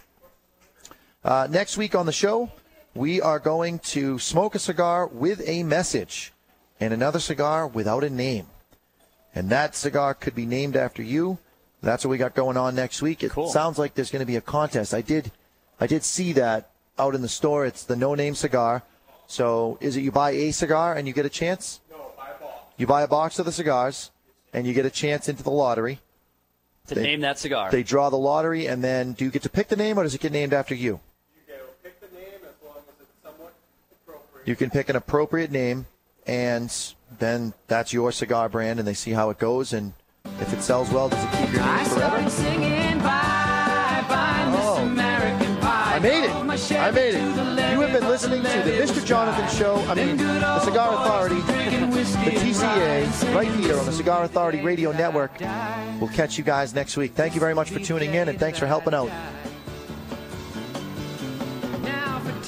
Uh, 1.22 1.46
next 1.50 1.76
week 1.76 1.94
on 1.94 2.06
the 2.06 2.12
show, 2.12 2.50
we 2.94 3.20
are 3.20 3.38
going 3.38 3.78
to 3.80 4.18
smoke 4.18 4.54
a 4.54 4.58
cigar 4.58 5.06
with 5.06 5.46
a 5.46 5.62
message 5.62 6.32
and 6.80 6.94
another 6.94 7.20
cigar 7.20 7.66
without 7.66 8.02
a 8.02 8.08
name. 8.08 8.46
And 9.34 9.50
that 9.50 9.76
cigar 9.76 10.14
could 10.14 10.34
be 10.34 10.46
named 10.46 10.76
after 10.76 11.02
you. 11.02 11.38
That's 11.82 12.06
what 12.06 12.10
we 12.10 12.16
got 12.16 12.34
going 12.34 12.56
on 12.56 12.74
next 12.74 13.02
week. 13.02 13.22
It 13.22 13.32
sounds 13.50 13.78
like 13.78 13.94
there's 13.94 14.10
going 14.10 14.20
to 14.20 14.26
be 14.26 14.36
a 14.36 14.40
contest. 14.40 14.94
I 14.94 15.02
did, 15.02 15.30
I 15.78 15.86
did 15.86 16.04
see 16.04 16.32
that 16.32 16.70
out 16.98 17.14
in 17.14 17.20
the 17.20 17.28
store. 17.28 17.66
It's 17.66 17.84
the 17.84 17.96
no 17.96 18.14
name 18.14 18.34
cigar. 18.34 18.82
So 19.26 19.76
is 19.82 19.96
it 19.96 20.00
you 20.00 20.10
buy 20.10 20.30
a 20.30 20.52
cigar 20.52 20.94
and 20.94 21.06
you 21.06 21.12
get 21.12 21.26
a 21.26 21.30
chance? 21.30 21.80
No, 21.90 22.12
buy 22.16 22.30
a 22.30 22.40
box. 22.42 22.72
You 22.78 22.86
buy 22.86 23.02
a 23.02 23.08
box 23.08 23.38
of 23.38 23.44
the 23.44 23.52
cigars 23.52 24.10
and 24.52 24.66
you 24.66 24.72
get 24.74 24.86
a 24.86 24.90
chance 24.90 25.28
into 25.28 25.42
the 25.42 25.50
lottery. 25.50 26.00
To 26.88 26.94
They- 26.94 27.02
name 27.02 27.20
that 27.20 27.38
cigar. 27.38 27.70
They 27.70 27.82
draw 27.82 28.10
the 28.10 28.16
lottery, 28.18 28.66
and 28.66 28.82
then 28.82 29.12
do 29.12 29.24
you 29.24 29.30
get 29.30 29.42
to 29.42 29.50
pick 29.50 29.68
the 29.68 29.76
name, 29.76 29.98
or 29.98 30.02
does 30.02 30.14
it 30.14 30.20
get 30.20 30.32
named 30.32 30.52
after 30.52 30.74
you? 30.74 31.00
You 34.46 34.56
can 34.56 34.70
pick 34.70 34.88
an 34.88 34.96
appropriate 34.96 35.50
name, 35.50 35.86
and 36.26 36.74
then 37.18 37.52
that's 37.68 37.92
your 37.92 38.10
cigar 38.10 38.48
brand, 38.48 38.78
and 38.78 38.88
they 38.88 38.94
see 38.94 39.12
how 39.12 39.30
it 39.30 39.38
goes, 39.38 39.72
and 39.72 39.92
if 40.40 40.52
it 40.52 40.62
sells 40.62 40.90
well, 40.90 41.08
does 41.10 41.22
it 41.22 41.30
keep 41.32 41.52
your 41.52 41.64
name 41.64 41.84
forever? 41.84 42.30
singing 42.30 42.98
bye 42.98 44.04
bye, 44.08 44.48
Miss 44.50 44.60
oh. 44.64 44.78
American 44.82 45.56
Pie. 45.58 45.96
I 45.96 45.98
made 46.00 46.24
it. 46.24 46.39
I 46.50 46.90
made 46.90 47.14
it. 47.14 47.20
You 47.72 47.80
have 47.80 47.92
been 47.92 48.08
listening 48.08 48.42
to 48.42 48.48
the 48.48 48.72
Mr. 48.72 49.04
Jonathan 49.06 49.48
Show. 49.56 49.76
I 49.86 49.94
mean, 49.94 50.16
the 50.16 50.58
Cigar 50.64 51.00
Authority, 51.00 51.36
the 51.36 52.32
TCA, 52.40 53.34
right 53.36 53.52
here 53.52 53.78
on 53.78 53.86
the 53.86 53.92
Cigar 53.92 54.24
Authority 54.24 54.60
Radio 54.60 54.90
Network. 54.90 55.38
We'll 56.00 56.10
catch 56.10 56.38
you 56.38 56.42
guys 56.42 56.74
next 56.74 56.96
week. 56.96 57.12
Thank 57.12 57.34
you 57.34 57.40
very 57.40 57.54
much 57.54 57.70
for 57.70 57.78
tuning 57.78 58.14
in, 58.14 58.28
and 58.28 58.36
thanks 58.36 58.58
for 58.58 58.66
helping 58.66 58.94
out. 58.94 59.10
Now 61.82 62.18
for 62.18 62.40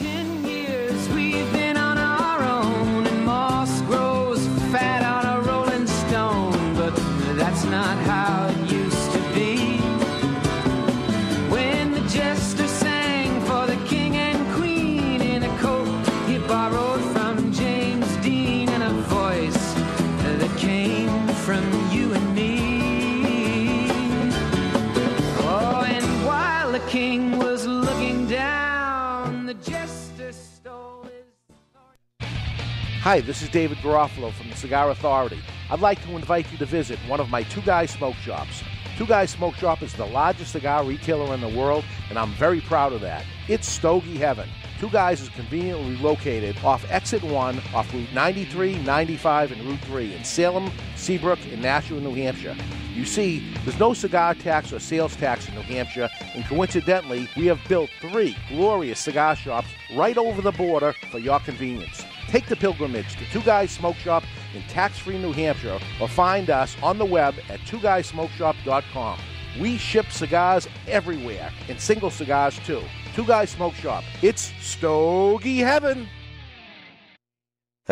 Hi, 33.02 33.20
this 33.20 33.42
is 33.42 33.48
David 33.48 33.78
Garofalo 33.78 34.32
from 34.32 34.48
the 34.48 34.54
Cigar 34.54 34.88
Authority. 34.90 35.40
I'd 35.68 35.80
like 35.80 36.00
to 36.04 36.14
invite 36.14 36.52
you 36.52 36.58
to 36.58 36.66
visit 36.66 37.00
one 37.08 37.18
of 37.18 37.30
my 37.30 37.42
Two 37.42 37.60
Guys 37.62 37.90
Smoke 37.90 38.14
Shops. 38.14 38.62
Two 38.96 39.06
Guys 39.06 39.30
Smoke 39.30 39.56
Shop 39.56 39.82
is 39.82 39.92
the 39.94 40.06
largest 40.06 40.52
cigar 40.52 40.84
retailer 40.84 41.34
in 41.34 41.40
the 41.40 41.48
world, 41.48 41.84
and 42.10 42.16
I'm 42.16 42.30
very 42.34 42.60
proud 42.60 42.92
of 42.92 43.00
that. 43.00 43.24
It's 43.48 43.68
Stogie 43.68 44.18
Heaven. 44.18 44.48
Two 44.78 44.88
Guys 44.88 45.20
is 45.20 45.30
conveniently 45.30 45.96
located 45.96 46.56
off 46.62 46.88
Exit 46.92 47.24
1, 47.24 47.60
off 47.74 47.92
Route 47.92 48.12
93, 48.14 48.78
95, 48.84 49.50
and 49.50 49.64
Route 49.64 49.80
3 49.80 50.14
in 50.14 50.22
Salem, 50.22 50.70
Seabrook, 50.94 51.40
and 51.50 51.60
Nashua, 51.60 52.00
New 52.00 52.14
Hampshire. 52.14 52.54
You 52.94 53.04
see, 53.04 53.40
there's 53.64 53.80
no 53.80 53.94
cigar 53.94 54.36
tax 54.36 54.72
or 54.72 54.78
sales 54.78 55.16
tax 55.16 55.48
in 55.48 55.56
New 55.56 55.62
Hampshire, 55.62 56.08
and 56.36 56.44
coincidentally, 56.44 57.28
we 57.36 57.46
have 57.46 57.58
built 57.68 57.90
three 58.00 58.36
glorious 58.48 59.00
cigar 59.00 59.34
shops 59.34 59.66
right 59.92 60.16
over 60.16 60.40
the 60.40 60.52
border 60.52 60.94
for 61.10 61.18
your 61.18 61.40
convenience. 61.40 62.04
Take 62.28 62.46
the 62.46 62.56
pilgrimage 62.56 63.16
to 63.16 63.24
Two 63.26 63.42
Guys 63.42 63.70
Smoke 63.70 63.96
Shop 63.96 64.24
in 64.54 64.62
tax 64.62 64.98
free 64.98 65.18
New 65.18 65.32
Hampshire 65.32 65.78
or 66.00 66.08
find 66.08 66.50
us 66.50 66.76
on 66.82 66.98
the 66.98 67.04
web 67.04 67.34
at 67.48 67.60
twoguysmokeshop.com. 67.60 69.18
We 69.60 69.76
ship 69.76 70.10
cigars 70.10 70.66
everywhere 70.86 71.52
and 71.68 71.78
single 71.78 72.10
cigars 72.10 72.58
too. 72.60 72.82
Two 73.14 73.26
Guys 73.26 73.50
Smoke 73.50 73.74
Shop. 73.74 74.04
It's 74.22 74.52
Stogie 74.60 75.58
Heaven. 75.58 76.08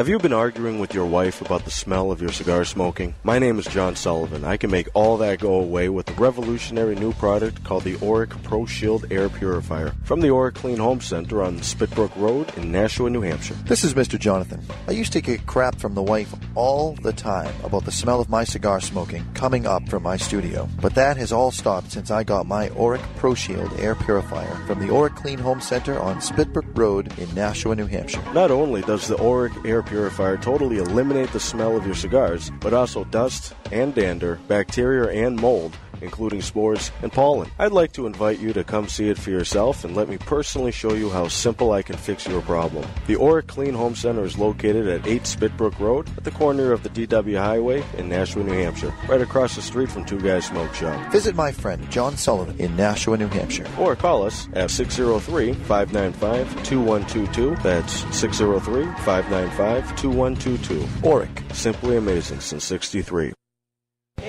Have 0.00 0.08
you 0.08 0.18
been 0.18 0.32
arguing 0.32 0.78
with 0.78 0.94
your 0.94 1.04
wife 1.04 1.42
about 1.42 1.66
the 1.66 1.70
smell 1.70 2.10
of 2.10 2.22
your 2.22 2.32
cigar 2.32 2.64
smoking? 2.64 3.14
My 3.22 3.38
name 3.38 3.58
is 3.58 3.66
John 3.66 3.96
Sullivan. 3.96 4.46
I 4.46 4.56
can 4.56 4.70
make 4.70 4.88
all 4.94 5.18
that 5.18 5.40
go 5.40 5.56
away 5.56 5.90
with 5.90 6.08
a 6.08 6.14
revolutionary 6.14 6.94
new 6.94 7.12
product 7.12 7.62
called 7.64 7.84
the 7.84 7.96
Auric 7.96 8.30
Pro 8.42 8.64
Shield 8.64 9.04
Air 9.12 9.28
Purifier 9.28 9.92
from 10.04 10.22
the 10.22 10.30
Auric 10.30 10.54
Clean 10.54 10.78
Home 10.78 11.02
Center 11.02 11.42
on 11.42 11.58
Spitbrook 11.58 12.16
Road 12.16 12.50
in 12.56 12.72
Nashua, 12.72 13.10
New 13.10 13.20
Hampshire. 13.20 13.52
This 13.66 13.84
is 13.84 13.92
Mr. 13.92 14.18
Jonathan. 14.18 14.64
I 14.88 14.92
used 14.92 15.12
to 15.12 15.20
get 15.20 15.44
crap 15.44 15.74
from 15.74 15.92
the 15.92 16.02
wife 16.02 16.34
all 16.54 16.94
the 17.02 17.12
time 17.12 17.52
about 17.62 17.84
the 17.84 17.92
smell 17.92 18.22
of 18.22 18.30
my 18.30 18.44
cigar 18.44 18.80
smoking 18.80 19.26
coming 19.34 19.66
up 19.66 19.86
from 19.86 20.02
my 20.02 20.16
studio. 20.16 20.66
But 20.80 20.94
that 20.94 21.18
has 21.18 21.30
all 21.30 21.50
stopped 21.50 21.92
since 21.92 22.10
I 22.10 22.24
got 22.24 22.46
my 22.46 22.70
Auric 22.70 23.02
Pro 23.16 23.34
Shield 23.34 23.78
air 23.78 23.94
purifier 23.94 24.54
from 24.66 24.78
the 24.80 24.90
Auric 24.94 25.16
Clean 25.16 25.38
Home 25.38 25.60
Center 25.60 26.00
on 26.00 26.22
Spitbrook 26.22 26.74
Road 26.74 27.12
in 27.18 27.34
Nashua, 27.34 27.74
New 27.74 27.84
Hampshire. 27.84 28.24
Not 28.32 28.50
only 28.50 28.80
does 28.80 29.06
the 29.06 29.22
Auric 29.22 29.52
Air 29.66 29.82
Purifier 29.90 30.36
totally 30.36 30.78
eliminate 30.78 31.32
the 31.32 31.40
smell 31.40 31.76
of 31.76 31.84
your 31.84 31.96
cigars, 31.96 32.52
but 32.60 32.72
also 32.72 33.02
dust 33.02 33.54
and 33.72 33.92
dander, 33.92 34.38
bacteria 34.46 35.26
and 35.26 35.34
mold, 35.34 35.76
including 36.02 36.42
spores 36.42 36.90
and 37.02 37.12
pollen. 37.12 37.50
I'd 37.58 37.72
like 37.72 37.92
to 37.92 38.06
invite 38.06 38.38
you 38.38 38.52
to 38.52 38.64
come 38.64 38.88
see 38.88 39.08
it 39.08 39.18
for 39.18 39.30
yourself 39.30 39.84
and 39.84 39.96
let 39.96 40.08
me 40.08 40.18
personally 40.18 40.72
show 40.72 40.94
you 40.94 41.10
how 41.10 41.28
simple 41.28 41.72
I 41.72 41.82
can 41.82 41.96
fix 41.96 42.26
your 42.26 42.42
problem. 42.42 42.86
The 43.06 43.20
Auric 43.20 43.46
Clean 43.46 43.74
Home 43.74 43.94
Center 43.94 44.24
is 44.24 44.38
located 44.38 44.88
at 44.88 45.06
8 45.06 45.22
Spitbrook 45.22 45.78
Road 45.78 46.08
at 46.16 46.24
the 46.24 46.30
corner 46.30 46.72
of 46.72 46.82
the 46.82 46.90
DW 46.90 47.38
Highway 47.38 47.84
in 47.98 48.08
Nashua, 48.08 48.44
New 48.44 48.52
Hampshire, 48.52 48.94
right 49.08 49.20
across 49.20 49.56
the 49.56 49.62
street 49.62 49.90
from 49.90 50.04
Two 50.04 50.20
Guys 50.20 50.46
Smoke 50.46 50.74
Shop. 50.74 51.12
Visit 51.12 51.34
my 51.34 51.52
friend 51.52 51.90
John 51.90 52.16
Sullivan 52.16 52.58
in 52.58 52.76
Nashua, 52.76 53.16
New 53.16 53.28
Hampshire. 53.28 53.66
Or 53.78 53.96
call 53.96 54.24
us 54.24 54.48
at 54.54 54.70
603 54.70 55.54
595 55.54 56.62
2122. 56.64 57.56
That's 57.62 57.92
603 58.16 58.84
595 59.04 59.96
2122. 59.96 61.08
Auric. 61.08 61.42
Simply 61.52 61.96
amazing 61.96 62.40
since 62.40 62.64
63. 62.64 63.32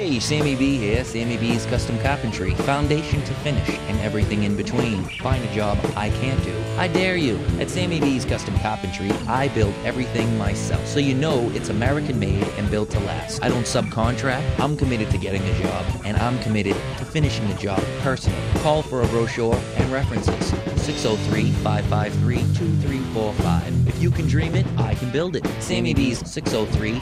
Hey, 0.01 0.19
Sammy 0.19 0.55
B 0.55 0.77
here, 0.77 1.05
Sammy 1.05 1.37
B's 1.37 1.67
Custom 1.67 1.95
Carpentry, 1.99 2.55
foundation 2.55 3.23
to 3.23 3.35
finish 3.35 3.69
and 3.69 3.99
everything 3.99 4.41
in 4.41 4.57
between. 4.57 5.03
Find 5.19 5.43
a 5.45 5.53
job 5.53 5.77
I 5.95 6.09
can't 6.09 6.43
do. 6.43 6.59
I 6.79 6.87
dare 6.87 7.17
you. 7.17 7.37
At 7.59 7.69
Sammy 7.69 7.99
B's 7.99 8.25
Custom 8.25 8.57
Carpentry, 8.61 9.11
I 9.27 9.49
build 9.49 9.75
everything 9.85 10.35
myself, 10.39 10.87
so 10.87 10.97
you 10.97 11.13
know 11.13 11.51
it's 11.53 11.69
American 11.69 12.17
made 12.19 12.47
and 12.57 12.67
built 12.71 12.89
to 12.89 12.99
last. 13.01 13.43
I 13.43 13.49
don't 13.49 13.61
subcontract, 13.61 14.59
I'm 14.59 14.75
committed 14.75 15.11
to 15.11 15.19
getting 15.19 15.43
a 15.43 15.61
job, 15.61 15.85
and 16.03 16.17
I'm 16.17 16.39
committed 16.39 16.73
to 16.97 17.05
finishing 17.05 17.47
the 17.47 17.53
job 17.53 17.79
personally. 17.99 18.41
Call 18.63 18.81
for 18.81 19.03
a 19.03 19.07
brochure 19.09 19.53
and 19.75 19.91
references. 19.91 20.47
603 20.81 21.51
553 21.61 22.37
2345. 22.37 23.87
If 23.87 24.01
you 24.01 24.09
can 24.09 24.25
dream 24.25 24.55
it, 24.55 24.65
I 24.79 24.95
can 24.95 25.11
build 25.11 25.35
it. 25.35 25.45
Sammy 25.59 25.93
B's 25.93 26.27
603 26.27 26.99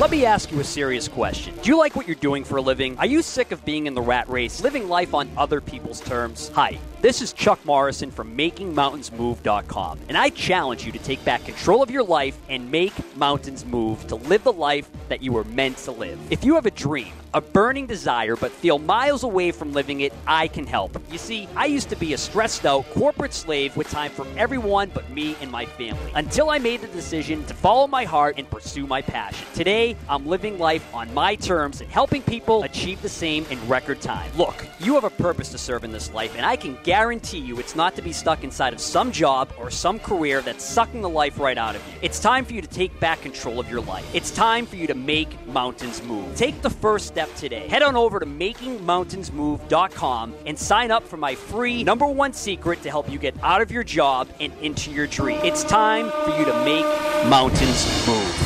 Let 0.00 0.10
me 0.10 0.24
ask 0.24 0.50
you 0.50 0.58
a 0.58 0.64
serious 0.64 1.06
question. 1.06 1.54
Do 1.62 1.70
you 1.70 1.78
like 1.78 1.94
what 1.94 2.08
you're 2.08 2.16
doing 2.16 2.42
for 2.42 2.56
a 2.56 2.60
living? 2.60 2.98
Are 2.98 3.06
you 3.06 3.22
sick 3.22 3.52
of 3.52 3.64
being 3.64 3.86
in 3.86 3.94
the 3.94 4.02
rat 4.02 4.28
race, 4.28 4.60
living 4.60 4.88
life 4.88 5.14
on 5.14 5.30
other 5.36 5.60
people's 5.60 6.00
terms? 6.00 6.50
Hi, 6.52 6.80
this 7.04 7.20
is 7.20 7.34
Chuck 7.34 7.62
Morrison 7.66 8.10
from 8.10 8.34
MakingMountainsMove.com, 8.34 10.00
and 10.08 10.16
I 10.16 10.30
challenge 10.30 10.86
you 10.86 10.92
to 10.92 10.98
take 10.98 11.22
back 11.22 11.44
control 11.44 11.82
of 11.82 11.90
your 11.90 12.02
life 12.02 12.38
and 12.48 12.70
make 12.70 12.94
mountains 13.14 13.66
move 13.66 14.06
to 14.06 14.14
live 14.14 14.42
the 14.42 14.54
life 14.54 14.88
that 15.10 15.22
you 15.22 15.30
were 15.30 15.44
meant 15.44 15.76
to 15.76 15.90
live. 15.90 16.18
If 16.30 16.44
you 16.44 16.54
have 16.54 16.64
a 16.64 16.70
dream, 16.70 17.12
a 17.34 17.40
burning 17.40 17.86
desire, 17.86 18.36
but 18.36 18.52
feel 18.52 18.78
miles 18.78 19.24
away 19.24 19.50
from 19.50 19.72
living 19.72 20.00
it, 20.00 20.12
I 20.26 20.46
can 20.48 20.66
help. 20.66 20.96
You 21.10 21.18
see, 21.18 21.48
I 21.56 21.66
used 21.66 21.90
to 21.90 21.96
be 21.96 22.14
a 22.14 22.18
stressed 22.18 22.64
out 22.64 22.88
corporate 22.92 23.34
slave 23.34 23.76
with 23.76 23.90
time 23.90 24.12
for 24.12 24.24
everyone 24.38 24.90
but 24.94 25.10
me 25.10 25.36
and 25.42 25.50
my 25.50 25.66
family 25.66 26.12
until 26.14 26.48
I 26.48 26.58
made 26.58 26.80
the 26.80 26.86
decision 26.86 27.44
to 27.46 27.54
follow 27.54 27.86
my 27.88 28.04
heart 28.04 28.36
and 28.38 28.48
pursue 28.48 28.86
my 28.86 29.02
passion. 29.02 29.46
Today, 29.52 29.96
I'm 30.08 30.26
living 30.26 30.58
life 30.58 30.86
on 30.94 31.12
my 31.12 31.34
terms 31.34 31.80
and 31.80 31.90
helping 31.90 32.22
people 32.22 32.62
achieve 32.62 33.02
the 33.02 33.08
same 33.08 33.44
in 33.50 33.68
record 33.68 34.00
time. 34.00 34.30
Look, 34.38 34.64
you 34.78 34.94
have 34.94 35.04
a 35.04 35.10
purpose 35.10 35.50
to 35.50 35.58
serve 35.58 35.82
in 35.84 35.90
this 35.90 36.14
life, 36.14 36.36
and 36.36 36.46
I 36.46 36.54
can 36.54 36.78
guarantee 36.94 37.38
you 37.38 37.58
it's 37.58 37.74
not 37.74 37.96
to 37.96 38.02
be 38.02 38.12
stuck 38.12 38.44
inside 38.44 38.72
of 38.72 38.78
some 38.78 39.10
job 39.10 39.52
or 39.58 39.68
some 39.68 39.98
career 39.98 40.40
that's 40.42 40.64
sucking 40.64 41.02
the 41.02 41.08
life 41.08 41.40
right 41.40 41.58
out 41.58 41.74
of 41.74 41.84
you. 41.88 41.94
It's 42.02 42.20
time 42.20 42.44
for 42.44 42.52
you 42.52 42.62
to 42.62 42.68
take 42.68 43.00
back 43.00 43.20
control 43.20 43.58
of 43.58 43.68
your 43.68 43.80
life. 43.80 44.08
It's 44.14 44.30
time 44.30 44.64
for 44.64 44.76
you 44.76 44.86
to 44.86 44.94
make 44.94 45.44
mountains 45.48 46.00
move. 46.04 46.36
Take 46.36 46.62
the 46.62 46.70
first 46.70 47.08
step 47.08 47.34
today. 47.34 47.66
Head 47.66 47.82
on 47.82 47.96
over 47.96 48.20
to 48.20 48.26
makingmountainsmove.com 48.26 50.34
and 50.46 50.56
sign 50.56 50.92
up 50.92 51.02
for 51.02 51.16
my 51.16 51.34
free 51.34 51.82
number 51.82 52.06
one 52.06 52.32
secret 52.32 52.80
to 52.82 52.90
help 52.90 53.10
you 53.10 53.18
get 53.18 53.34
out 53.42 53.60
of 53.60 53.72
your 53.72 53.82
job 53.82 54.28
and 54.38 54.52
into 54.62 54.92
your 54.92 55.08
dream. 55.08 55.40
It's 55.42 55.64
time 55.64 56.12
for 56.24 56.38
you 56.38 56.44
to 56.44 56.64
make 56.64 56.84
mountains 57.28 58.06
move. 58.06 58.43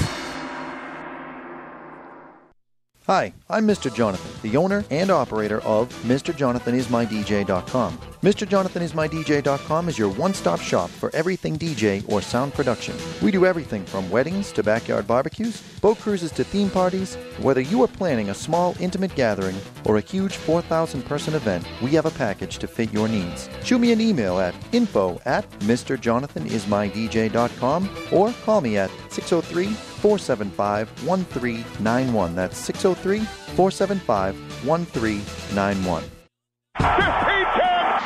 Hi, 3.08 3.32
I'm 3.48 3.66
Mr. 3.66 3.92
Jonathan, 3.92 4.30
the 4.42 4.56
owner 4.58 4.84
and 4.90 5.10
operator 5.10 5.62
of 5.62 5.88
MrJonathanIsMyDJ.com. 6.02 7.98
MrJonathanIsMyDJ.com 8.20 9.88
is 9.88 9.98
your 9.98 10.10
one-stop 10.10 10.60
shop 10.60 10.90
for 10.90 11.10
everything 11.16 11.58
DJ 11.58 12.06
or 12.06 12.20
sound 12.20 12.52
production. 12.52 12.94
We 13.22 13.30
do 13.30 13.46
everything 13.46 13.86
from 13.86 14.10
weddings 14.10 14.52
to 14.52 14.62
backyard 14.62 15.06
barbecues, 15.06 15.62
boat 15.80 15.98
cruises 15.98 16.32
to 16.32 16.44
theme 16.44 16.68
parties. 16.68 17.14
Whether 17.40 17.62
you 17.62 17.82
are 17.82 17.88
planning 17.88 18.28
a 18.28 18.34
small, 18.34 18.76
intimate 18.78 19.14
gathering 19.14 19.56
or 19.86 19.96
a 19.96 20.02
huge 20.02 20.36
4,000-person 20.36 21.32
event, 21.32 21.66
we 21.80 21.92
have 21.92 22.04
a 22.04 22.10
package 22.10 22.58
to 22.58 22.68
fit 22.68 22.92
your 22.92 23.08
needs. 23.08 23.48
Shoot 23.64 23.78
me 23.78 23.92
an 23.92 24.02
email 24.02 24.38
at 24.38 24.54
info 24.72 25.18
at 25.24 25.48
MrJonathanIsMyDJ.com 25.60 27.88
or 28.12 28.34
call 28.44 28.60
me 28.60 28.76
at 28.76 28.90
603 29.08 29.74
475 29.98 30.88
1391. 31.06 32.34
That's 32.34 32.56
603 32.56 33.20
475 33.56 34.36
1391. 34.64 36.02